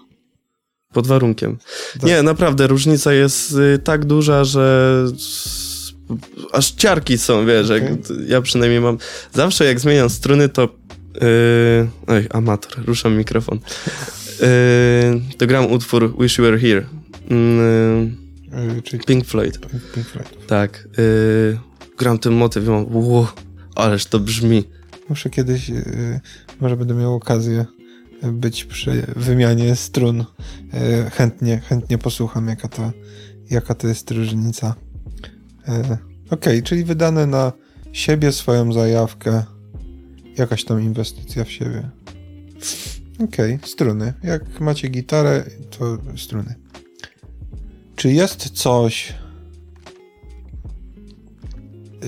Pod 0.92 1.06
warunkiem. 1.06 1.58
Tak. 1.92 2.02
Nie, 2.02 2.22
naprawdę, 2.22 2.66
różnica 2.66 3.12
jest 3.12 3.52
y, 3.52 3.78
tak 3.78 4.04
duża, 4.04 4.44
że 4.44 5.04
aż 6.52 6.70
ciarki 6.70 7.18
są, 7.18 7.46
wiesz, 7.46 7.66
okay. 7.66 7.98
ja 8.26 8.42
przynajmniej 8.42 8.80
mam, 8.80 8.98
zawsze 9.34 9.64
jak 9.64 9.80
zmieniam 9.80 10.10
struny, 10.10 10.48
to 10.48 10.62
yy, 10.62 11.88
oj, 12.06 12.26
amator, 12.30 12.84
ruszam 12.86 13.16
mikrofon, 13.16 13.58
yy, 14.40 14.46
to 15.38 15.46
gram 15.46 15.72
utwór 15.72 16.16
Wish 16.20 16.38
You 16.38 16.44
Were 16.44 16.58
Here, 16.58 16.86
yy, 17.30 19.00
Pink 19.06 19.26
Floyd. 19.26 19.58
Pink 19.94 20.06
Floyd. 20.06 20.46
Tak, 20.46 20.88
yy, 20.98 21.58
gram 22.00 22.18
ten 22.18 22.32
motyw 22.32 22.66
i 22.66 22.68
mam, 22.68 22.96
wow, 22.96 23.26
ależ 23.74 24.06
to 24.06 24.20
brzmi. 24.20 24.64
Muszę 25.08 25.30
kiedyś, 25.30 25.68
yy, 25.68 26.20
może 26.60 26.76
będę 26.76 26.94
miał 26.94 27.14
okazję 27.14 27.66
być 28.32 28.64
przy 28.64 29.06
wymianie 29.16 29.76
strun. 29.76 30.18
Yy, 30.18 31.10
chętnie, 31.10 31.58
chętnie 31.58 31.98
posłucham, 31.98 32.48
jaka 32.48 32.68
to, 32.68 32.92
jaka 33.50 33.74
to 33.74 33.88
jest 33.88 34.10
różnica. 34.10 34.74
Okej, 35.62 35.98
okay, 36.30 36.62
czyli 36.62 36.84
wydane 36.84 37.26
na 37.26 37.52
siebie 37.92 38.32
swoją 38.32 38.72
zajawkę, 38.72 39.42
jakaś 40.38 40.64
tam 40.64 40.82
inwestycja 40.82 41.44
w 41.44 41.50
siebie. 41.50 41.90
Okay, 43.24 43.58
struny. 43.64 44.12
Jak 44.22 44.60
macie 44.60 44.88
gitarę, 44.88 45.44
to 45.78 45.98
struny. 46.16 46.54
Czy 47.96 48.12
jest 48.12 48.50
coś, 48.50 49.14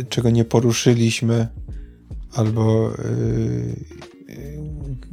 czego 0.08 0.30
nie 0.30 0.44
poruszyliśmy, 0.44 1.48
albo 2.34 2.90
yy, 2.90 3.76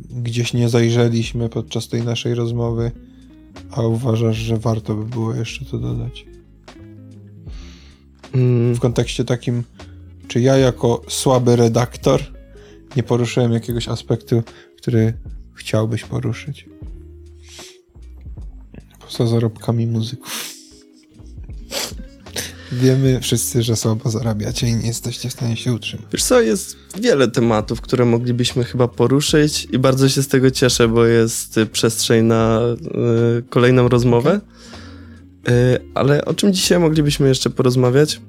gdzieś 0.10 0.54
nie 0.54 0.70
zajrzeliśmy 0.70 1.50
podczas 1.50 1.88
tej 1.88 2.04
naszej 2.04 2.36
rozmowy, 2.36 2.92
a 3.72 3.82
uważasz, 3.82 4.38
że 4.38 4.58
warto 4.58 4.96
by 4.96 5.06
było 5.06 5.34
jeszcze 5.34 5.66
to 5.66 5.78
dodać? 5.78 6.26
Mm. 8.36 8.76
W 8.76 8.80
kontekście 8.80 9.26
takim, 9.26 9.64
czy 10.28 10.42
ja 10.42 10.58
jako 10.58 11.02
słaby 11.08 11.56
redaktor 11.56 12.22
nie 12.96 13.04
poruszyłem 13.04 13.52
jakiegoś 13.52 13.88
aspektu, 13.88 14.44
który 14.78 15.14
chciałbyś 15.56 16.04
poruszyć? 16.04 16.66
Poza 19.00 19.28
zarobkami 19.28 19.88
muzyków. 19.88 20.50
Wiemy 22.72 23.20
wszyscy, 23.22 23.64
że 23.64 23.76
słabo 23.76 24.10
zarabiacie 24.10 24.68
i 24.68 24.76
nie 24.76 24.88
jesteście 24.88 25.30
w 25.30 25.34
stanie 25.34 25.58
się 25.58 25.74
utrzymać. 25.74 26.06
Wiesz 26.14 26.24
co, 26.24 26.42
jest 26.42 26.78
wiele 27.02 27.28
tematów, 27.28 27.82
które 27.82 28.06
moglibyśmy 28.06 28.64
chyba 28.64 28.88
poruszyć 28.88 29.68
i 29.72 29.80
bardzo 29.80 30.10
się 30.10 30.24
z 30.24 30.28
tego 30.28 30.52
cieszę, 30.52 30.88
bo 30.88 31.06
jest 31.06 31.58
y, 31.58 31.66
przestrzeń 31.66 32.26
na 32.26 32.62
y, 33.40 33.44
kolejną 33.50 33.88
rozmowę. 33.88 34.42
Y, 35.50 35.52
ale 35.94 36.26
o 36.26 36.34
czym 36.34 36.54
dzisiaj 36.54 36.80
moglibyśmy 36.80 37.28
jeszcze 37.28 37.50
porozmawiać? 37.50 38.22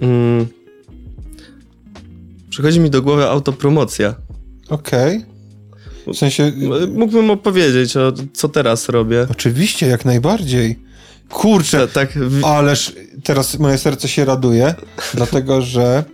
Mm. 0.00 0.46
Przychodzi 2.50 2.80
mi 2.80 2.90
do 2.90 3.02
głowy 3.02 3.26
autopromocja. 3.26 4.14
Okej. 4.68 5.16
Okay. 5.16 6.14
W 6.14 6.16
sensie... 6.16 6.52
Mógłbym 6.88 7.30
opowiedzieć, 7.30 7.96
o 7.96 8.12
co 8.32 8.48
teraz 8.48 8.88
robię. 8.88 9.26
Oczywiście, 9.30 9.86
jak 9.86 10.04
najbardziej. 10.04 10.87
Kurczę, 11.28 11.88
tak, 11.88 12.18
ależ 12.44 12.94
teraz 13.24 13.58
moje 13.58 13.78
serce 13.78 14.08
się 14.08 14.24
raduje, 14.24 14.74
dlatego 15.14 15.62
że 15.62 16.04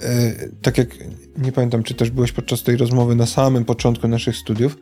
yy, 0.00 0.06
tak 0.62 0.78
jak 0.78 0.88
nie 1.38 1.52
pamiętam, 1.52 1.82
czy 1.82 1.94
też 1.94 2.10
byłeś 2.10 2.32
podczas 2.32 2.62
tej 2.62 2.76
rozmowy 2.76 3.14
na 3.14 3.26
samym 3.26 3.64
początku 3.64 4.08
naszych 4.08 4.36
studiów, 4.36 4.76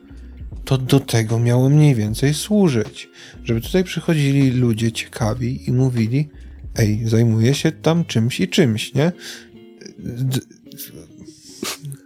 to 0.65 0.78
do 0.78 1.00
tego 1.00 1.39
miało 1.39 1.68
mniej 1.68 1.94
więcej 1.94 2.34
służyć. 2.34 3.09
Żeby 3.44 3.60
tutaj 3.60 3.84
przychodzili 3.84 4.50
ludzie 4.50 4.92
ciekawi 4.92 5.68
i 5.68 5.73
mówili, 5.73 6.28
ej, 6.76 7.09
zajmuję 7.09 7.55
się 7.55 7.73
tam 7.73 8.05
czymś 8.05 8.41
i 8.41 8.49
czymś, 8.49 8.94
nie? 8.94 9.12
D 9.99 10.41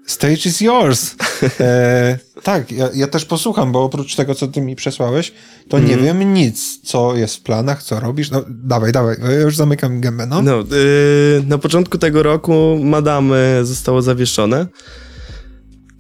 Stage 0.07 0.47
is 0.47 0.61
yours. 0.61 1.17
E, 1.61 2.19
tak, 2.43 2.73
ja, 2.73 2.89
ja, 2.95 3.07
też 3.07 3.25
posłucham, 3.25 3.73
bo 3.73 3.85
oprócz 3.85 4.17
tego, 4.17 4.35
co 4.35 4.49
ty 4.49 4.61
mi 4.61 4.77
przesłałeś, 4.77 5.33
to 5.69 5.77
mm. 5.77 5.89
nie 5.89 5.95
mhm. 5.95 6.19
wiem 6.19 6.35
nic, 6.35 6.81
co 6.81 7.17
jest 7.17 7.37
w 7.37 7.43
planach, 7.43 7.83
co 7.83 8.01
robisz. 8.01 8.31
No, 8.31 8.45
dawaj, 8.49 8.93
dawaj, 8.93 9.17
ja 9.23 9.41
już 9.41 9.57
zamykam 9.57 10.01
gębę, 10.01 10.27
no. 10.27 10.43
no 10.43 10.57
yy, 10.57 11.43
na 11.47 11.59
początku 11.59 11.99
tego 11.99 12.23
roku 12.23 12.79
Madamy 12.83 13.61
zostało 13.63 14.03
zawieszone. 14.03 14.67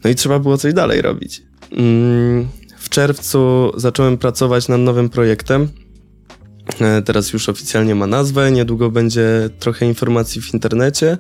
No 0.05 0.11
i 0.11 0.15
trzeba 0.15 0.39
było 0.39 0.59
coś 0.59 0.75
dalej 0.75 1.03
robić. 1.03 1.43
Yy, 1.73 2.47
czerwcu 2.95 3.73
zacząłem 3.77 4.19
pracować 4.19 4.69
nad 4.69 4.81
nowym 4.81 5.09
projektem. 5.09 5.69
E, 6.81 7.03
Teraz 7.03 7.33
już 7.33 7.49
oficjalnie 7.49 7.95
ma 7.95 8.07
nazwę, 8.07 8.51
niedługo 8.51 8.91
będzie 8.91 9.51
trochę 9.59 9.87
informacji 9.87 10.43
w 10.43 10.55
internecie. 10.55 11.19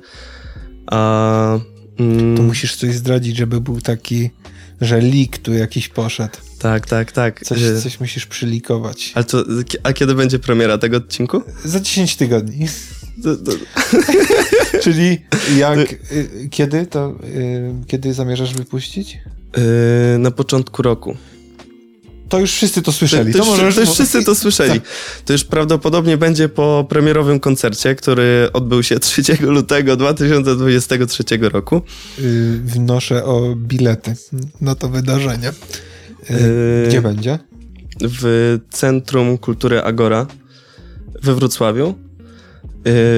A, 0.86 1.58
mm, 1.98 2.36
To 2.36 2.42
musisz 2.42 2.76
coś 2.76 2.94
zdradzić, 2.94 3.36
żeby 3.36 3.60
był 3.60 3.81
taki, 3.81 4.31
że 4.81 5.00
lik 5.00 5.39
tu 5.39 5.55
jakiś 5.55 5.89
poszedł. 5.89 6.34
Tak, 6.58 6.86
tak, 6.86 7.12
tak. 7.12 7.44
Coś, 7.44 7.62
E, 7.62 7.81
coś 7.82 8.00
musisz 8.00 8.26
przylikować. 8.26 9.12
Ale 9.14 9.24
to, 9.24 9.44
a 9.82 9.92
kiedy 9.92 10.14
będzie 10.14 10.39
premiera 10.39 10.78
tego 10.78 10.97
odcinku? 10.97 11.42
Za 11.64 11.81
10 11.81 12.16
tygodni. 12.16 12.66
Czyli 14.82 15.18
jak, 15.58 15.92
y, 15.92 16.48
kiedy 16.50 16.86
to, 16.86 17.18
y, 17.24 17.73
kiedy 17.86 18.14
zamierzasz 18.14 18.55
wypuścić? 18.55 19.18
e, 20.14 20.18
Na 20.18 20.31
początku 20.31 20.82
roku. 20.82 21.16
To 22.34 22.40
już 22.40 22.52
wszyscy 22.52 22.82
to 22.82 22.92
słyszeli. 22.92 23.32
To, 23.32 23.38
To, 23.38 23.44
to, 23.56 23.64
już, 23.64 23.74
to 23.74 23.80
już 23.80 23.90
wszyscy 23.90 24.24
to 24.24 24.34
słyszeli. 24.44 24.80
To 25.24 25.32
już 25.32 25.44
prawdopodobnie 25.44 26.16
będzie 26.16 26.48
po 26.48 26.86
premierowym 26.88 27.40
koncercie, 27.40 27.94
który 27.94 28.48
odbył 28.52 28.82
się 28.82 28.98
3 29.08 29.22
lutego 29.40 29.96
2023 29.96 31.24
roku. 31.40 31.82
Y, 32.18 32.60
Wnoszę 32.64 33.24
o 33.24 33.54
bilety 33.56 34.14
na 34.60 34.74
to 34.74 34.88
wydarzenie. 34.88 35.48
Y, 35.48 35.54
Yy, 36.30 36.88
Gdzie 36.88 37.02
będzie? 37.02 37.38
W 38.00 38.58
Centrum 38.70 39.38
Kultury 39.38 39.82
Agora 39.82 40.26
we 41.22 41.34
Wrocławiu. 41.34 41.94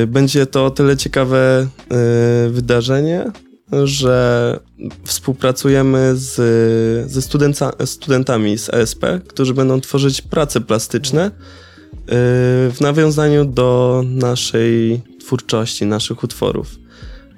Będzie 0.07 0.47
to 0.47 0.65
o 0.67 0.71
tyle 0.71 0.97
ciekawe 0.97 1.67
wydarzenie, 2.51 3.25
że 3.85 4.61
współpracujemy 5.05 6.13
z, 6.17 7.11
ze 7.11 7.23
studenca, 7.23 7.73
studentami 7.85 8.59
z 8.59 8.75
ASP, 8.75 9.05
którzy 9.29 9.55
będą 9.55 9.81
tworzyć 9.81 10.23
prace 10.23 10.61
plastyczne 10.61 11.25
yy, 11.25 11.33
w 12.71 12.77
nawiązaniu 12.81 13.45
do 13.45 14.03
naszej 14.07 15.01
twórczości, 15.21 15.87
naszych 15.87 16.25
utworów. 16.25 16.69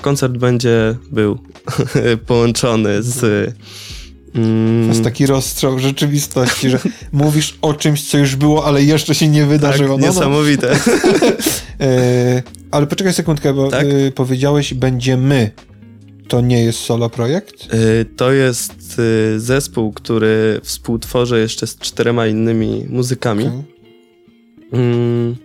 Koncert 0.00 0.32
będzie 0.32 0.96
był 1.12 1.38
połączony 2.26 3.02
z. 3.02 3.24
mm, 4.34 4.82
To 4.86 4.92
jest 4.92 5.04
taki 5.04 5.26
rozstrzał 5.26 5.78
rzeczywistości, 5.78 6.70
że 6.70 6.78
mówisz 7.12 7.58
o 7.62 7.74
czymś, 7.74 8.10
co 8.10 8.18
już 8.18 8.36
było, 8.36 8.64
ale 8.64 8.82
jeszcze 8.82 9.14
się 9.14 9.28
nie 9.28 9.40
tak, 9.40 9.48
wydarzyło. 9.48 9.98
No, 9.98 10.06
no. 10.06 10.12
niesamowite. 10.12 10.76
E, 11.80 12.42
ale 12.70 12.86
poczekaj 12.86 13.12
sekundkę, 13.14 13.54
bo 13.54 13.70
Tak? 13.70 13.86
y, 13.86 14.12
powiedziałeś 14.14 14.74
będziemy. 14.74 15.50
To 16.28 16.40
nie 16.40 16.64
jest 16.64 16.78
solo 16.78 17.10
projekt? 17.10 17.74
Y, 17.74 18.04
To 18.16 18.32
jest 18.32 18.98
y, 18.98 19.40
zespół, 19.40 19.92
który 19.92 20.60
współtworzę 20.62 21.40
jeszcze 21.40 21.66
z 21.66 21.76
czterema 21.76 22.26
innymi 22.26 22.86
muzykami. 22.88 23.44
Okej. 23.44 23.62
Mm. 24.72 25.36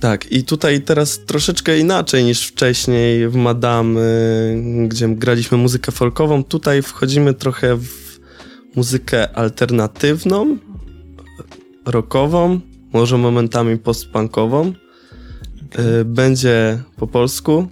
Tak, 0.00 0.32
i 0.32 0.44
tutaj 0.44 0.82
teraz 0.82 1.20
troszeczkę 1.26 1.78
inaczej 1.78 2.24
niż 2.24 2.46
wcześniej 2.46 3.28
w 3.28 3.34
Madame, 3.34 4.00
y, 4.00 4.88
gdzie 4.88 5.08
graliśmy 5.08 5.58
muzykę 5.58 5.92
folkową. 5.92 6.44
Tutaj 6.44 6.82
wchodzimy 6.82 7.34
trochę 7.34 7.76
w 7.76 8.18
muzykę 8.76 9.36
alternatywną, 9.36 10.56
rockową, 11.86 12.60
może 12.92 13.18
momentami 13.18 13.78
postpunkową. 13.78 14.72
Będzie 16.04 16.78
po 16.96 17.06
polsku 17.06 17.68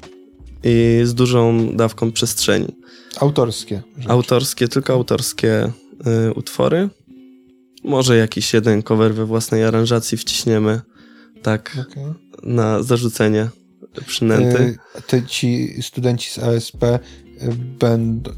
i 0.65 1.01
z 1.05 1.15
dużą 1.15 1.69
dawką 1.77 2.13
przestrzeni. 2.13 2.77
Autorskie. 3.21 3.83
Autorskie, 4.09 4.69
tylko 4.69 4.93
autorskie 4.93 5.73
y, 6.29 6.33
utwory. 6.35 6.89
Może 7.85 8.17
jakiś 8.17 8.55
jeden 8.55 8.83
cover 8.83 9.15
we 9.15 9.27
własnej 9.27 9.65
aranżacji 9.65 10.19
wciśniemy. 10.19 10.81
Tak, 11.43 11.77
Okej. 11.91 12.05
na 12.43 12.83
zarzucenie 12.83 13.49
przynęty. 14.07 14.79
Te 15.07 15.23
ci 15.23 15.75
studenci 15.83 16.31
z 16.31 16.39
ASP 16.39 16.85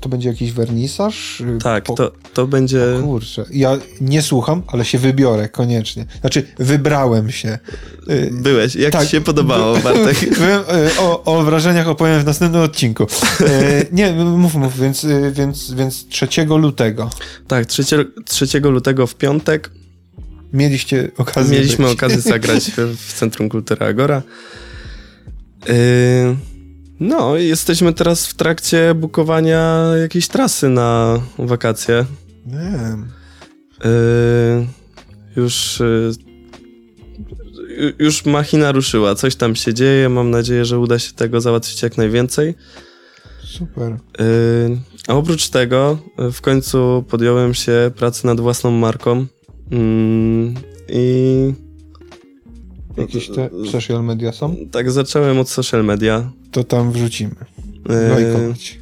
to 0.01 0.09
będzie 0.09 0.29
jakiś 0.29 0.53
wernisaż? 0.53 1.43
Tak, 1.63 1.85
po- 1.85 1.95
to, 1.95 2.13
to 2.35 2.47
będzie. 2.47 2.83
O 2.99 3.03
kurczę, 3.03 3.45
ja 3.51 3.79
nie 4.01 4.23
słucham, 4.23 4.63
ale 4.67 4.85
się 4.85 4.99
wybiorę 4.99 5.49
koniecznie. 5.49 6.07
Znaczy, 6.21 6.43
wybrałem 6.59 7.31
się. 7.31 7.59
Y, 8.11 8.31
Byłeś. 8.33 8.75
Jak 8.75 8.93
tak. 8.93 9.05
ci 9.05 9.11
się 9.11 9.21
podobało, 9.21 9.77
Bartek? 9.79 10.17
Byłem, 10.39 10.61
y, 10.61 10.99
o, 11.01 11.25
o 11.25 11.43
wrażeniach 11.43 11.89
opowiem 11.89 12.21
w 12.21 12.25
następnym 12.25 12.63
odcinku. 12.63 13.03
Y, 13.41 13.87
Nie, 13.93 14.13
mów, 14.13 14.55
mów, 14.55 14.79
więc, 14.81 15.07
więc, 15.33 15.73
więc 15.73 16.07
3 16.09 16.27
lutego 16.47 17.11
tak, 17.49 17.67
3, 17.67 17.83
3 18.27 18.61
lutego 18.61 19.07
w 19.07 19.15
piątek 19.15 19.71
mieliście 20.53 21.11
okazję 21.19 21.59
mieliśmy 21.59 21.85
być. 21.85 21.95
okazję 21.95 22.21
zagrać 22.21 22.71
w- 22.71 22.97
w 22.97 23.13
Centrum 23.13 23.49
Kultury 23.49 23.87
Agora. 23.87 24.23
Yy, 25.69 25.75
no, 27.01 27.37
jesteśmy 27.37 27.93
teraz 27.93 28.27
w 28.27 28.35
trakcie 28.35 28.95
bukowania 28.95 29.93
jakiejś 30.01 30.29
trasy 30.29 30.69
na 30.69 31.21
wakacje. 31.39 32.05
Nie. 32.47 32.97
Yy, 33.85 34.67
już, 35.37 35.83
yy, 37.69 37.95
już 37.99 38.25
machina 38.25 38.73
ruszyła, 38.73 39.15
coś 39.15 39.37
tam 39.37 39.57
się 39.57 39.75
dzieje. 39.75 40.09
Mam 40.09 40.31
nadzieję, 40.31 40.65
że 40.65 40.79
uda 40.79 40.99
się 40.99 41.13
tego 41.13 41.41
załatwić 41.41 41.83
jak 41.83 41.97
najwięcej. 41.97 42.55
Super. 43.45 43.97
Yy, 44.19 44.79
a 45.09 45.15
oprócz 45.15 45.49
tego, 45.49 45.99
w 46.33 46.41
końcu 46.41 47.05
podjąłem 47.09 47.55
się 47.55 47.91
pracy 47.97 48.27
nad 48.27 48.41
własną 48.41 48.71
marką. 48.71 49.27
Yy, 49.71 50.55
I 50.89 51.64
Jakieś 52.97 53.29
te 53.29 53.51
social 53.73 54.05
media 54.05 54.33
są? 54.33 54.57
tak 54.71 54.91
zacząłem 54.91 55.39
od 55.39 55.49
social 55.49 55.85
media. 55.85 56.31
To 56.51 56.65
tam 56.65 56.93
wrzucimy. 56.93 57.35
Yy, 57.89 58.09
Lajkować. 58.09 58.79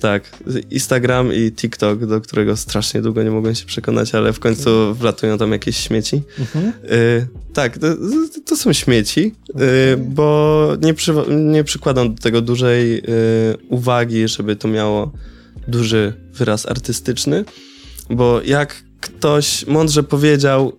tak, 0.00 0.30
Instagram 0.70 1.32
i 1.32 1.52
TikTok, 1.52 2.06
do 2.06 2.20
którego 2.20 2.56
strasznie 2.56 3.02
długo 3.02 3.22
nie 3.22 3.30
mogłem 3.30 3.54
się 3.54 3.66
przekonać, 3.66 4.14
ale 4.14 4.32
w 4.32 4.40
końcu 4.40 4.94
wlatują 4.94 5.38
tam 5.38 5.52
jakieś 5.52 5.76
śmieci. 5.76 6.22
Mhm. 6.38 6.72
Y, 6.92 7.26
tak, 7.52 7.78
to, 7.78 7.86
to 8.46 8.56
są 8.56 8.72
śmieci, 8.72 9.34
y, 9.50 9.96
bo 9.96 10.68
nie, 10.82 10.94
przy, 10.94 11.14
nie 11.28 11.64
przykładam 11.64 12.14
do 12.14 12.22
tego 12.22 12.40
dużej 12.40 12.98
y, 12.98 13.02
uwagi, 13.68 14.28
żeby 14.28 14.56
to 14.56 14.68
miało 14.68 15.12
duży 15.68 16.12
wyraz 16.34 16.66
artystyczny, 16.66 17.44
bo 18.10 18.42
jak 18.42 18.82
ktoś 19.00 19.66
mądrze 19.66 20.02
powiedział 20.02 20.72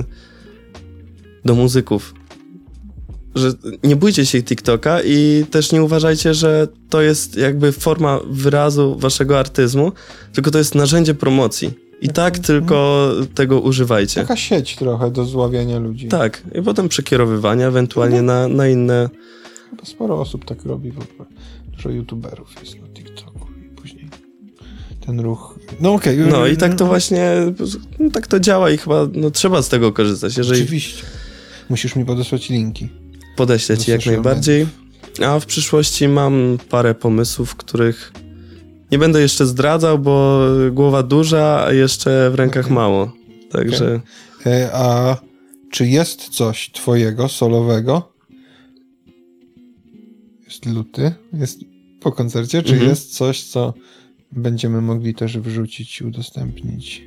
y, 0.00 0.25
do 1.46 1.54
muzyków, 1.54 2.14
że 3.34 3.52
nie 3.82 3.96
bójcie 3.96 4.26
się 4.26 4.42
TikToka 4.42 5.00
i 5.04 5.44
też 5.50 5.72
nie 5.72 5.82
uważajcie, 5.82 6.34
że 6.34 6.68
to 6.90 7.02
jest 7.02 7.36
jakby 7.36 7.72
forma 7.72 8.20
wyrazu 8.30 8.96
waszego 8.98 9.38
artyzmu, 9.38 9.92
tylko 10.32 10.50
to 10.50 10.58
jest 10.58 10.74
narzędzie 10.74 11.14
promocji. 11.14 11.70
I 12.00 12.08
tak 12.08 12.38
tylko 12.38 13.08
tego 13.34 13.60
używajcie. 13.60 14.20
Taka 14.20 14.36
sieć 14.36 14.76
trochę 14.76 15.10
do 15.10 15.24
zławiania 15.24 15.78
ludzi. 15.78 16.08
Tak, 16.08 16.42
i 16.54 16.62
potem 16.62 16.88
przekierowywania 16.88 17.68
ewentualnie 17.68 18.22
na, 18.22 18.48
na 18.48 18.68
inne. 18.68 19.10
Chyba 19.70 19.84
sporo 19.84 20.20
osób 20.20 20.44
tak 20.44 20.64
robi 20.64 20.90
w 20.90 20.98
ogóle. 20.98 21.28
Dużo 21.76 21.90
youtuberów 21.90 22.54
jest 22.60 22.80
na 22.80 22.88
TikToku 22.88 23.48
i 23.66 23.76
później 23.76 24.08
ten 25.06 25.20
ruch. 25.20 25.58
No 25.80 25.94
okej. 25.94 26.18
No 26.18 26.46
i 26.46 26.56
tak 26.56 26.74
to 26.74 26.86
właśnie, 26.86 27.32
no, 27.98 28.10
tak 28.10 28.26
to 28.26 28.40
działa 28.40 28.70
i 28.70 28.78
chyba 28.78 29.08
no, 29.14 29.30
trzeba 29.30 29.62
z 29.62 29.68
tego 29.68 29.92
korzystać. 29.92 30.36
Jeżeli 30.36 30.62
Oczywiście. 30.62 31.02
Musisz 31.70 31.96
mi 31.96 32.04
podesłać 32.04 32.50
linki. 32.50 32.88
podeślę 33.36 33.78
ci 33.78 33.90
jak 33.90 34.06
najbardziej. 34.06 34.66
A 35.26 35.40
w 35.40 35.46
przyszłości 35.46 36.08
mam 36.08 36.58
parę 36.70 36.94
pomysłów, 36.94 37.54
których 37.56 38.12
nie 38.92 38.98
będę 38.98 39.20
jeszcze 39.20 39.46
zdradzał, 39.46 39.98
bo 39.98 40.40
głowa 40.72 41.02
duża, 41.02 41.64
a 41.66 41.72
jeszcze 41.72 42.30
w 42.30 42.34
rękach 42.34 42.64
Okej. 42.64 42.74
mało. 42.74 43.12
Także 43.50 44.00
E, 44.46 44.70
a 44.72 45.16
czy 45.70 45.86
jest 45.86 46.28
coś 46.28 46.70
twojego, 46.72 47.28
solowego? 47.28 48.12
Jest 50.44 50.66
luty, 50.66 51.12
jest 51.32 51.60
po 52.00 52.12
koncercie. 52.12 52.62
Czy 52.62 52.72
Mhm. 52.72 52.90
jest 52.90 53.14
coś, 53.16 53.42
co 53.44 53.74
będziemy 54.32 54.80
mogli 54.80 55.14
też 55.14 55.38
wrzucić, 55.38 56.02
udostępnić? 56.02 57.02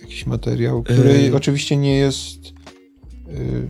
Jakiś 0.00 0.26
materiał, 0.26 0.82
który 0.82 1.22
Yy. 1.22 1.36
oczywiście 1.36 1.76
nie 1.76 1.96
jest, 1.96 2.38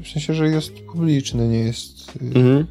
w 0.02 0.08
sensie, 0.08 0.34
że 0.34 0.48
jest 0.48 0.72
publiczny, 0.72 1.48
nie 1.48 1.58
jest... 1.58 2.22
Yy, 2.22 2.28
mhm. 2.28 2.66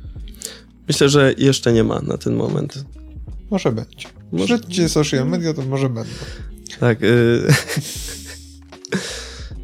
myślę, 0.87 1.09
że 1.09 1.33
jeszcze 1.37 1.73
nie 1.73 1.83
ma 1.83 1.99
na 1.99 2.17
ten 2.17 2.35
moment. 2.35 2.85
Może 3.51 3.71
będzie. 3.71 4.07
Może- 4.31 4.47
Śledźcie 4.47 4.89
social 4.89 5.27
media, 5.29 5.53
to 5.53 5.61
może 5.61 5.89
będą. 5.89 6.11
Tak. 6.79 7.03
Y... 7.03 7.47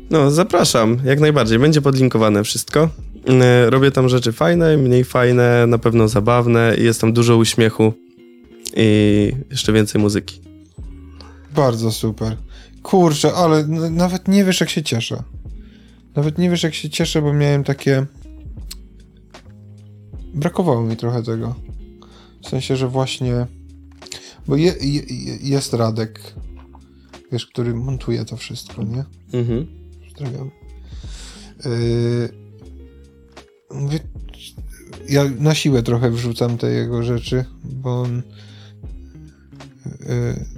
No, 0.10 0.32
zapraszam, 0.32 0.98
jak 1.06 1.20
najbardziej. 1.20 1.60
Będzie 1.60 1.82
podlinkowane 1.82 2.44
wszystko. 2.44 2.90
Y, 3.66 3.70
Robię 3.70 3.92
tam 3.92 4.10
rzeczy 4.10 4.32
fajne, 4.32 4.78
mniej 4.78 5.04
fajne, 5.04 5.68
na 5.68 5.78
pewno 5.78 6.08
zabawne 6.08 6.76
jest 6.78 7.02
tam 7.02 7.14
dużo 7.14 7.38
uśmiechu 7.38 7.94
i 8.76 9.32
jeszcze 9.52 9.74
więcej 9.74 10.02
muzyki. 10.02 10.42
Bardzo 11.56 11.92
super. 11.92 12.38
kurczę, 12.84 13.34
ale 13.34 13.68
nawet 13.92 14.28
nie 14.28 14.44
wiesz, 14.44 14.60
jak 14.60 14.70
się 14.70 14.84
cieszę. 14.84 15.24
Nawet 16.18 16.38
nie 16.38 16.50
wiesz, 16.50 16.64
jak 16.64 16.74
się 16.74 16.90
cieszę, 16.90 17.22
bo 17.22 17.34
miałem 17.34 17.64
takie. 17.64 18.06
Brakowało 20.34 20.82
mi 20.84 20.98
trochę 20.98 21.24
tego. 21.24 21.56
W 22.44 22.50
sensie, 22.50 22.76
że 22.76 22.88
właśnie. 22.88 23.48
Bo 24.48 24.56
je, 24.56 24.74
je, 24.82 25.02
je- 25.02 25.38
jest 25.42 25.74
Radek, 25.74 26.34
wiesz, 27.32 27.46
który 27.48 27.74
montuje 27.74 28.26
to 28.26 28.38
wszystko, 28.38 28.84
nie? 28.84 29.04
Mhm. 29.40 29.68
Pozdrawiam. 30.06 30.52
Yy, 31.66 32.30
mówię, 33.72 34.00
ja 35.10 35.24
na 35.40 35.56
siłę 35.56 35.84
trochę 35.84 36.12
wrzucam 36.12 36.58
te 36.58 36.72
jego 36.72 37.04
rzeczy, 37.04 37.46
bo 37.64 38.02
on. 38.02 38.22
Yy, 39.86 40.57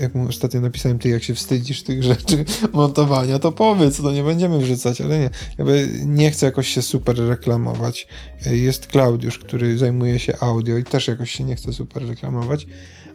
jak 0.00 0.14
mu 0.14 0.28
ostatnio 0.28 0.60
napisałem, 0.60 0.98
ty 0.98 1.08
jak 1.08 1.22
się 1.22 1.34
wstydzisz 1.34 1.82
tych 1.82 2.02
rzeczy 2.02 2.44
montowania, 2.72 3.38
to 3.38 3.52
powiedz, 3.52 4.00
no 4.00 4.12
nie 4.12 4.22
będziemy 4.22 4.58
wrzucać, 4.58 5.00
ale 5.00 5.18
nie. 5.18 5.30
Jakby 5.58 5.88
nie 6.06 6.30
chcę 6.30 6.46
jakoś 6.46 6.68
się 6.68 6.82
super 6.82 7.16
reklamować. 7.16 8.08
Jest 8.50 8.86
Klaudiusz, 8.86 9.38
który 9.38 9.78
zajmuje 9.78 10.18
się 10.18 10.36
audio 10.40 10.76
i 10.76 10.84
też 10.84 11.08
jakoś 11.08 11.30
się 11.30 11.44
nie 11.44 11.56
chce 11.56 11.72
super 11.72 12.08
reklamować. 12.08 12.66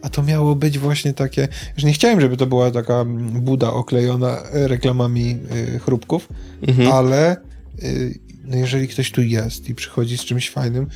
A 0.02 0.08
to 0.08 0.22
miało 0.22 0.54
być 0.54 0.78
właśnie 0.78 1.12
takie, 1.12 1.48
już 1.76 1.84
nie 1.84 1.92
chciałem, 1.92 2.20
żeby 2.20 2.36
to 2.36 2.46
była 2.46 2.70
taka 2.70 3.04
buda 3.32 3.72
oklejona 3.72 4.42
reklamami 4.52 5.38
y, 5.74 5.78
chrupków, 5.78 6.28
Mhm. 6.68 6.92
ale 6.92 7.36
y, 7.82 8.18
no 8.44 8.56
jeżeli 8.56 8.88
ktoś 8.88 9.10
tu 9.10 9.22
jest 9.22 9.68
i 9.68 9.74
przychodzi 9.74 10.18
z 10.18 10.24
czymś 10.24 10.50
fajnym, 10.50 10.86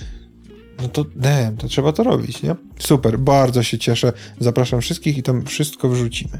no 0.83 0.89
to 0.89 1.05
damn, 1.17 1.57
to 1.57 1.69
trzeba 1.69 1.93
to 1.93 2.03
robić, 2.03 2.43
nie? 2.43 2.55
Super, 2.79 3.19
bardzo 3.19 3.63
się 3.63 3.79
cieszę. 3.79 4.13
Zapraszam 4.41 4.81
wszystkich 4.81 5.19
i 5.19 5.23
tam 5.23 5.45
wszystko 5.45 5.89
wrzucimy. 5.89 6.39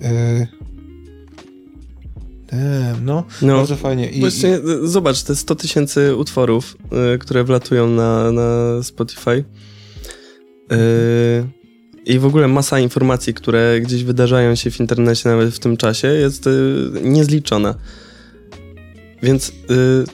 Yy... 0.00 0.46
Damn, 2.52 3.04
no, 3.04 3.24
No, 3.42 3.56
bardzo 3.56 3.76
fajnie. 3.76 4.10
I, 4.10 4.20
Właśnie, 4.20 4.56
y, 4.56 4.88
zobacz, 4.88 5.22
te 5.22 5.36
100 5.36 5.54
tysięcy 5.54 6.16
utworów, 6.16 6.76
y, 7.14 7.18
które 7.18 7.44
wlatują 7.44 7.88
na, 7.88 8.32
na 8.32 8.82
Spotify. 8.82 9.44
Y, 10.72 11.44
I 12.06 12.18
w 12.18 12.26
ogóle 12.26 12.48
masa 12.48 12.80
informacji, 12.80 13.34
które 13.34 13.80
gdzieś 13.80 14.04
wydarzają 14.04 14.54
się 14.54 14.70
w 14.70 14.80
internecie 14.80 15.28
nawet 15.28 15.54
w 15.54 15.58
tym 15.58 15.76
czasie, 15.76 16.08
jest 16.08 16.48
niezliczona. 17.02 17.74
Więc 19.22 19.48
y, 19.48 19.52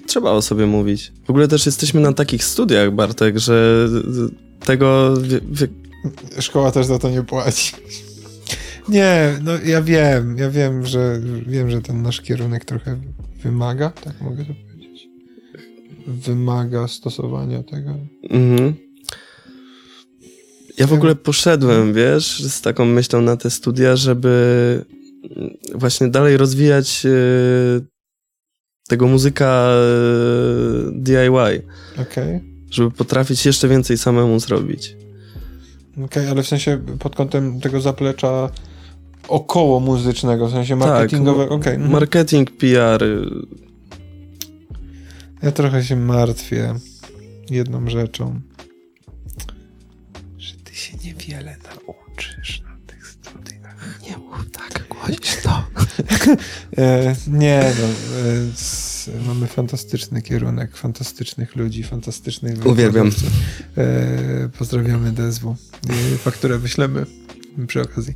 trzeba 0.06 0.30
o 0.30 0.42
sobie 0.42 0.66
mówić. 0.66 1.12
W 1.24 1.30
ogóle 1.30 1.48
też 1.48 1.66
jesteśmy 1.66 2.00
na 2.00 2.12
takich 2.12 2.44
studiach, 2.44 2.90
Bartek, 2.90 3.38
że 3.38 3.88
y, 4.62 4.64
tego. 4.66 5.16
Wie, 5.16 5.40
wie, 5.50 5.68
Szkoła 6.40 6.72
też 6.72 6.86
za 6.86 6.98
to 6.98 7.10
nie 7.10 7.22
płaci. 7.22 7.72
Nie, 8.88 9.38
no 9.42 9.52
ja 9.64 9.82
wiem, 9.82 10.38
ja 10.38 10.50
wiem, 10.50 10.86
że 10.86 11.20
wiem, 11.46 11.70
że 11.70 11.82
ten 11.82 12.02
nasz 12.02 12.20
kierunek 12.20 12.64
trochę 12.64 13.00
wymaga, 13.42 13.90
tak 13.90 14.20
mogę 14.20 14.44
to 14.44 14.52
powiedzieć. 14.54 15.08
Wymaga 16.06 16.88
stosowania 16.88 17.62
tego. 17.62 17.94
Mhm. 18.30 18.74
Ja 20.78 20.86
w 20.86 20.92
ogóle 20.92 21.14
poszedłem, 21.14 21.94
wiesz, 21.94 22.42
z 22.42 22.60
taką 22.60 22.84
myślą 22.84 23.22
na 23.22 23.36
te 23.36 23.50
studia, 23.50 23.96
żeby 23.96 24.84
właśnie 25.74 26.08
dalej 26.08 26.36
rozwijać 26.36 27.06
e, 27.06 27.10
tego 28.88 29.06
muzyka 29.06 29.68
e, 29.68 30.92
DIY, 30.92 31.62
Okej. 32.02 32.40
żeby 32.70 32.90
potrafić 32.90 33.46
jeszcze 33.46 33.68
więcej 33.68 33.98
samemu 33.98 34.40
zrobić. 34.40 34.96
Okej, 36.04 36.28
ale 36.28 36.42
w 36.42 36.46
sensie 36.48 36.78
pod 36.98 37.16
kątem 37.16 37.60
tego 37.60 37.80
zaplecza 37.80 38.50
około 39.28 39.80
muzycznego, 39.80 40.48
w 40.48 40.50
sensie 40.52 40.76
marketingowego. 40.76 41.44
Tak, 41.44 41.60
Okej. 41.60 41.74
mhm. 41.74 41.92
Marketing, 41.92 42.50
PR. 42.50 43.04
Ja 45.42 45.52
trochę 45.52 45.84
się 45.84 45.96
martwię 45.96 46.74
jedną 47.50 47.88
rzeczą. 47.90 48.40
Że 50.38 50.54
ty 50.64 50.74
się 50.74 50.96
niewiele 51.04 51.56
nauczysz 51.64 52.62
na 52.62 52.76
tych 52.86 53.08
studiach. 53.08 53.98
Nie 54.10 54.16
mów 54.16 54.50
tak 54.50 54.88
głośno. 54.88 55.41
E, 56.78 57.16
nie, 57.26 57.72
no. 57.80 57.86
E, 59.14 59.26
mamy 59.26 59.46
fantastyczny 59.46 60.22
kierunek, 60.22 60.76
fantastycznych 60.76 61.56
ludzi, 61.56 61.82
fantastycznych 61.82 62.66
Uwielbiam. 62.66 63.10
E, 63.76 64.48
pozdrawiamy 64.58 65.12
DSW. 65.12 65.56
Fakturę 66.18 66.58
wyślemy 66.58 67.06
przy 67.66 67.80
okazji. 67.80 68.14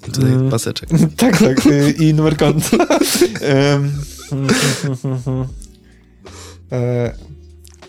Tutaj 0.00 0.32
paseczek. 0.50 0.88
Tak, 1.16 1.38
tak. 1.38 1.58
I 1.98 2.14
numer 2.14 2.36
konta. 2.36 2.76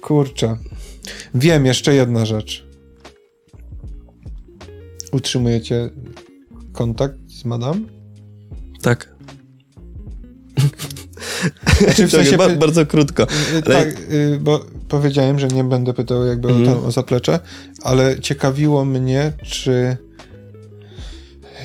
Kurczę. 0.01 0.57
Wiem, 1.35 1.65
jeszcze 1.65 1.95
jedna 1.95 2.25
rzecz. 2.25 2.65
Utrzymujecie 5.11 5.89
kontakt 6.73 7.17
z 7.27 7.45
madam? 7.45 8.00
Tak. 8.81 9.09
Znaczy, 11.79 12.07
w 12.07 12.11
sensie, 12.11 12.37
ba- 12.37 12.49
bardzo 12.55 12.85
krótko. 12.85 13.23
y, 13.23 13.27
ale- 13.65 13.85
tak, 13.85 13.87
y, 14.11 14.39
bo 14.41 14.65
powiedziałem, 14.89 15.39
że 15.39 15.47
nie 15.47 15.63
będę 15.63 15.93
pytał 15.93 16.25
jakby 16.25 16.47
o, 16.47 16.51
Mhm. 16.51 16.75
tam, 16.77 16.85
o 16.85 16.91
zaplecze, 16.91 17.39
ale 17.83 18.19
ciekawiło 18.19 18.85
mnie, 18.85 19.33
czy 19.43 19.97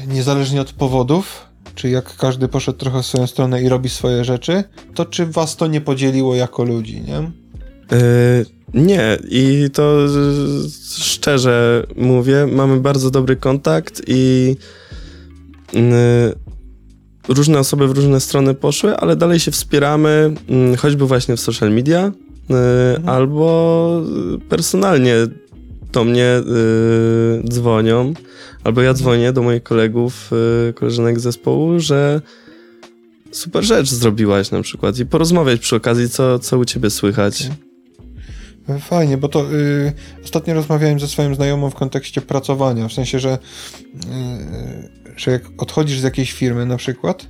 niezależnie 0.08 0.60
od 0.60 0.72
powodów, 0.72 1.46
czy 1.74 1.88
jak 1.90 2.16
każdy 2.16 2.48
poszedł 2.48 2.78
trochę 2.78 3.02
w 3.02 3.06
swoją 3.06 3.26
stronę 3.26 3.62
i 3.62 3.68
robi 3.68 3.88
swoje 3.88 4.24
rzeczy, 4.24 4.64
to 4.94 5.04
czy 5.04 5.26
was 5.26 5.56
to 5.56 5.66
nie 5.66 5.80
podzieliło 5.80 6.34
jako 6.34 6.64
ludzi, 6.64 7.00
nie? 7.00 7.16
E, 7.16 7.30
nie, 8.74 9.18
i 9.28 9.68
to 9.72 9.98
szczerze 10.98 11.86
mówię, 11.96 12.46
mamy 12.52 12.80
bardzo 12.80 13.10
dobry 13.10 13.36
kontakt 13.36 14.02
i 14.06 14.56
e, 15.74 15.80
różne 17.28 17.58
osoby 17.58 17.88
w 17.88 17.90
różne 17.90 18.20
strony 18.20 18.54
poszły, 18.54 18.96
ale 18.96 19.16
dalej 19.16 19.40
się 19.40 19.50
wspieramy, 19.50 20.34
mm, 20.48 20.76
choćby 20.76 21.06
właśnie 21.06 21.36
w 21.36 21.40
social 21.40 21.72
media, 21.72 22.12
e, 22.50 23.00
albo 23.06 24.02
personalnie 24.48 25.14
do 25.92 26.04
mnie 26.04 26.24
e, 26.24 26.42
dzwonią, 27.48 28.14
albo 28.64 28.82
ja 28.82 28.94
dzwonię 28.94 29.32
do 29.32 29.42
moich 29.42 29.62
kolegów, 29.62 30.30
koleżanek 30.74 31.20
z 31.20 31.22
zespołu, 31.22 31.80
że 31.80 32.20
super 33.30 33.64
rzecz 33.64 33.90
zrobiłaś 33.90 34.50
na 34.50 34.62
przykład 34.62 34.98
i 34.98 35.06
porozmawiać 35.06 35.60
przy 35.60 35.76
okazji, 35.76 36.08
co, 36.08 36.38
co 36.38 36.58
u 36.58 36.64
ciebie 36.64 36.90
słychać. 36.90 37.48
Fajnie, 38.80 39.18
bo 39.18 39.28
to 39.28 39.52
y, 39.52 39.92
ostatnio 40.24 40.54
rozmawiałem 40.54 41.00
ze 41.00 41.08
swoim 41.08 41.34
znajomą 41.34 41.70
w 41.70 41.74
kontekście 41.74 42.20
pracowania, 42.20 42.88
w 42.88 42.92
sensie, 42.92 43.18
że, 43.18 43.38
y, 43.94 45.05
że 45.16 45.30
jak 45.30 45.42
odchodzisz 45.58 46.00
z 46.00 46.02
jakiejś 46.02 46.32
firmy 46.32 46.66
na 46.66 46.76
przykład, 46.76 47.26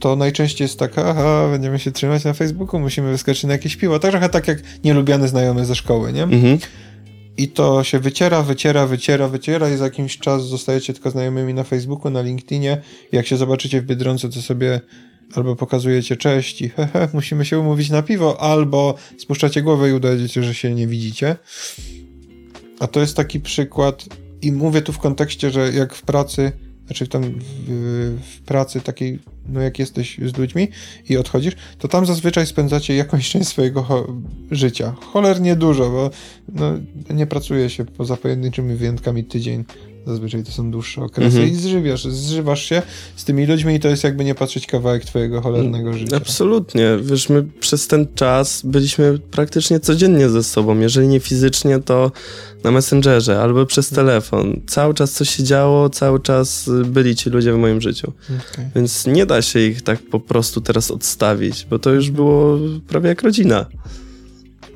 to 0.00 0.16
najczęściej 0.16 0.64
jest 0.64 0.78
taka, 0.78 1.06
aha, 1.06 1.48
będziemy 1.50 1.78
się 1.78 1.92
trzymać 1.92 2.24
na 2.24 2.32
Facebooku, 2.32 2.80
musimy 2.80 3.10
wyskoczyć 3.10 3.44
na 3.44 3.52
jakieś 3.52 3.76
piwo. 3.76 3.98
Tak 3.98 4.10
trochę 4.10 4.28
tak 4.28 4.48
jak 4.48 4.58
nielubiany 4.84 5.28
znajomy 5.28 5.64
ze 5.64 5.74
szkoły, 5.74 6.12
nie? 6.12 6.22
Mhm. 6.22 6.58
I 7.36 7.48
to 7.48 7.84
się 7.84 7.98
wyciera, 7.98 8.42
wyciera, 8.42 8.86
wyciera, 8.86 9.28
wyciera 9.28 9.70
i 9.70 9.76
za 9.76 9.84
jakiś 9.84 10.18
czas 10.18 10.46
zostajecie 10.46 10.92
tylko 10.92 11.10
znajomymi 11.10 11.54
na 11.54 11.64
Facebooku, 11.64 12.10
na 12.10 12.22
LinkedInie. 12.22 12.82
Jak 13.12 13.26
się 13.26 13.36
zobaczycie 13.36 13.80
w 13.80 13.84
Biedronce, 13.84 14.28
to 14.28 14.42
sobie 14.42 14.80
albo 15.34 15.56
pokazujecie 15.56 16.16
cześć 16.16 16.62
i 16.62 16.68
hehe, 16.68 17.08
musimy 17.12 17.44
się 17.44 17.58
umówić 17.58 17.90
na 17.90 18.02
piwo, 18.02 18.40
albo 18.40 18.94
spuszczacie 19.18 19.62
głowę 19.62 19.90
i 19.90 19.92
udajecie, 19.92 20.42
że 20.42 20.54
się 20.54 20.74
nie 20.74 20.86
widzicie. 20.86 21.36
A 22.80 22.86
to 22.86 23.00
jest 23.00 23.16
taki 23.16 23.40
przykład 23.40 24.04
i 24.42 24.52
mówię 24.52 24.82
tu 24.82 24.92
w 24.92 24.98
kontekście, 24.98 25.50
że 25.50 25.72
jak 25.72 25.94
w 25.94 26.02
pracy, 26.02 26.52
znaczy 26.86 27.06
tam 27.06 27.22
w, 27.68 28.16
w 28.36 28.40
pracy 28.40 28.80
takiej, 28.80 29.18
no 29.48 29.60
jak 29.60 29.78
jesteś 29.78 30.18
z 30.34 30.36
ludźmi 30.38 30.68
i 31.08 31.16
odchodzisz, 31.16 31.54
to 31.78 31.88
tam 31.88 32.06
zazwyczaj 32.06 32.46
spędzacie 32.46 32.94
jakąś 32.96 33.30
część 33.30 33.48
swojego 33.48 33.82
cho- 33.82 34.20
życia. 34.50 34.94
Cholernie 35.12 35.56
dużo, 35.56 35.90
bo 35.90 36.10
no, 36.48 36.72
nie 37.14 37.26
pracuje 37.26 37.70
się 37.70 37.84
poza 37.84 38.16
pojedynczymi 38.16 38.74
wyjątkami 38.74 39.24
tydzień. 39.24 39.64
Zazwyczaj 40.06 40.44
to 40.44 40.52
są 40.52 40.70
dłuższe 40.70 41.02
okresy 41.02 41.36
Mhm. 41.38 41.48
i 41.48 41.54
zżywiasz, 41.54 42.04
zżywasz 42.04 42.64
się 42.68 42.82
z 43.16 43.24
tymi 43.24 43.46
ludźmi 43.46 43.74
i 43.74 43.80
to 43.80 43.88
jest 43.88 44.04
jakby 44.04 44.24
nie 44.24 44.34
patrzeć 44.34 44.66
kawałek 44.66 45.04
twojego 45.04 45.40
cholernego 45.40 45.92
życia. 45.92 46.16
Absolutnie. 46.16 46.86
Wiesz, 47.02 47.28
my 47.28 47.44
przez 47.60 47.86
ten 47.88 48.06
czas 48.14 48.62
byliśmy 48.64 49.18
praktycznie 49.18 49.80
codziennie 49.80 50.28
ze 50.28 50.42
sobą. 50.42 50.78
Jeżeli 50.80 51.08
nie 51.08 51.20
fizycznie, 51.20 51.78
to 51.78 52.12
na 52.64 52.70
Messengerze 52.70 53.40
albo 53.40 53.66
przez 53.66 53.88
telefon. 53.88 54.60
Cały 54.66 54.94
czas 54.94 55.12
coś 55.12 55.30
się 55.30 55.42
działo, 55.42 55.90
cały 55.90 56.20
czas 56.20 56.68
y, 56.68 56.84
byli 56.84 57.16
ci 57.16 57.30
ludzie 57.30 57.52
w 57.52 57.56
moim 57.56 57.80
życiu. 57.80 58.12
Okej. 58.24 58.66
Więc 58.74 59.06
nie 59.06 59.26
da 59.26 59.42
się 59.42 59.60
ich 59.60 59.82
tak 59.82 60.02
po 60.02 60.20
prostu 60.20 60.60
teraz 60.60 60.90
odstawić, 60.90 61.66
bo 61.70 61.78
to 61.78 61.90
już 61.90 62.10
było 62.10 62.58
prawie 62.88 63.08
jak 63.08 63.22
rodzina. 63.22 63.66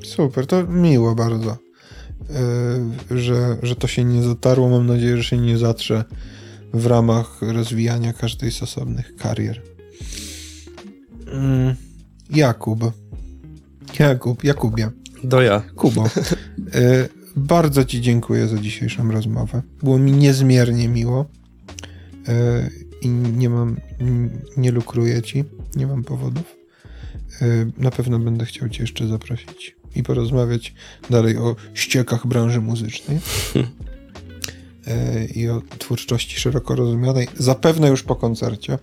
Super, 0.05 0.47
to 0.47 0.67
miło 0.67 1.15
bardzo, 1.15 1.57
yy, 3.11 3.21
że, 3.21 3.57
że 3.63 3.77
to 3.77 3.87
się 3.87 4.05
nie 4.05 4.23
zatarło. 4.23 4.69
Mam 4.69 4.87
nadzieję, 4.87 5.17
że 5.17 5.25
się 5.25 5.39
nie 5.39 5.59
zatrze 5.59 6.05
w 6.75 6.87
ramach 6.87 7.43
rozwijania 7.43 8.13
każdej 8.13 8.53
z 8.53 8.63
osobnych 8.63 9.17
karier. 9.17 9.63
Mm, 11.33 11.75
Jakub. 12.31 12.81
Jakub, 13.99 14.45
Jakubie. 14.45 14.91
Do 15.25 15.43
ja. 15.43 15.63
Kubo. 15.75 16.05
Y, 16.75 17.18
bardzo 17.39 17.85
Ci 17.85 18.01
dziękuję 18.01 18.49
za 18.49 18.59
dzisiejszą 18.59 19.11
rozmowę. 19.13 19.63
Było 19.83 19.99
mi 19.99 20.13
niezmiernie 20.13 20.89
miło. 20.89 21.27
Y, 22.29 22.71
I 23.03 23.09
nie 23.09 23.51
mam, 23.51 23.77
nie 24.57 24.73
lukruję 24.73 25.23
Ci, 25.23 25.45
nie 25.77 25.87
mam 25.87 26.05
powodów. 26.05 26.57
Y, 27.43 27.73
na 27.79 27.91
pewno 27.91 28.19
będę 28.19 28.45
chciał 28.45 28.69
Cię 28.69 28.83
jeszcze 28.83 29.09
zaprosić 29.09 29.77
i 29.97 30.03
porozmawiać 30.03 30.75
dalej 31.11 31.37
o 31.37 31.57
ściekach 31.75 32.27
branży 32.27 32.61
muzycznej 32.61 33.19
i 35.35 35.49
o 35.49 35.63
twórczości 35.79 36.41
szeroko 36.41 36.77
rozumianej. 36.77 37.29
Zapewne 37.37 37.89
już 37.89 38.03
po 38.03 38.17
koncercie, 38.17 38.79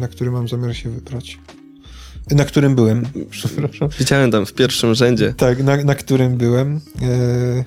na 0.00 0.08
który 0.08 0.30
mam 0.30 0.48
zamiar 0.48 0.76
się 0.76 0.90
wybrać. 0.90 1.38
Na 2.30 2.44
którym 2.44 2.74
byłem, 2.74 3.06
przepraszam. 3.30 3.88
Widziałem 3.98 4.30
tam 4.30 4.46
w 4.46 4.52
pierwszym 4.52 4.94
rzędzie. 4.94 5.34
Tak, 5.36 5.62
na, 5.62 5.76
na 5.76 5.94
którym 5.94 6.36
byłem. 6.36 6.80
E... 7.02 7.64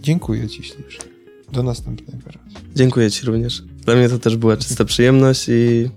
Dziękuję 0.00 0.48
Ci 0.48 0.62
ślicznie. 0.62 1.04
Do 1.52 1.62
następnego 1.62 2.18
razu. 2.26 2.66
Dziękuję 2.76 3.10
Ci 3.10 3.26
również. 3.26 3.62
Dla 3.84 3.96
mnie 3.96 4.08
to 4.08 4.18
też 4.18 4.36
była 4.36 4.56
czysta 4.56 4.84
przyjemność 4.84 5.48
i... 5.48 5.90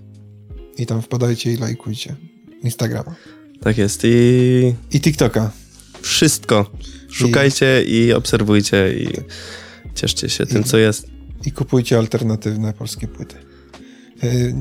I 0.78 0.86
tam 0.86 1.02
wpadajcie 1.02 1.52
i 1.52 1.56
lajkujcie. 1.56 2.16
Instagrama. 2.62 3.14
Tak 3.60 3.78
jest 3.78 4.00
i... 4.04 4.74
I 4.92 5.00
TikToka. 5.00 5.50
Wszystko. 6.00 6.70
Szukajcie 7.10 7.84
i, 7.84 7.94
i 7.94 8.12
obserwujcie 8.12 8.94
i 8.94 9.08
cieszcie 9.94 10.28
się 10.28 10.44
I, 10.44 10.46
tym, 10.46 10.64
co 10.64 10.78
jest. 10.78 11.06
I 11.46 11.52
kupujcie 11.52 11.98
alternatywne 11.98 12.72
polskie 12.72 13.08
płyty. 13.08 13.36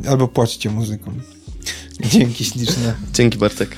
Albo 0.08 0.27
płaczcie 0.27 0.69
muzyką. 0.69 1.11
Dzięki 2.00 2.45
śliczne. 2.45 2.95
Dzięki 3.14 3.38
Bartek. 3.38 3.78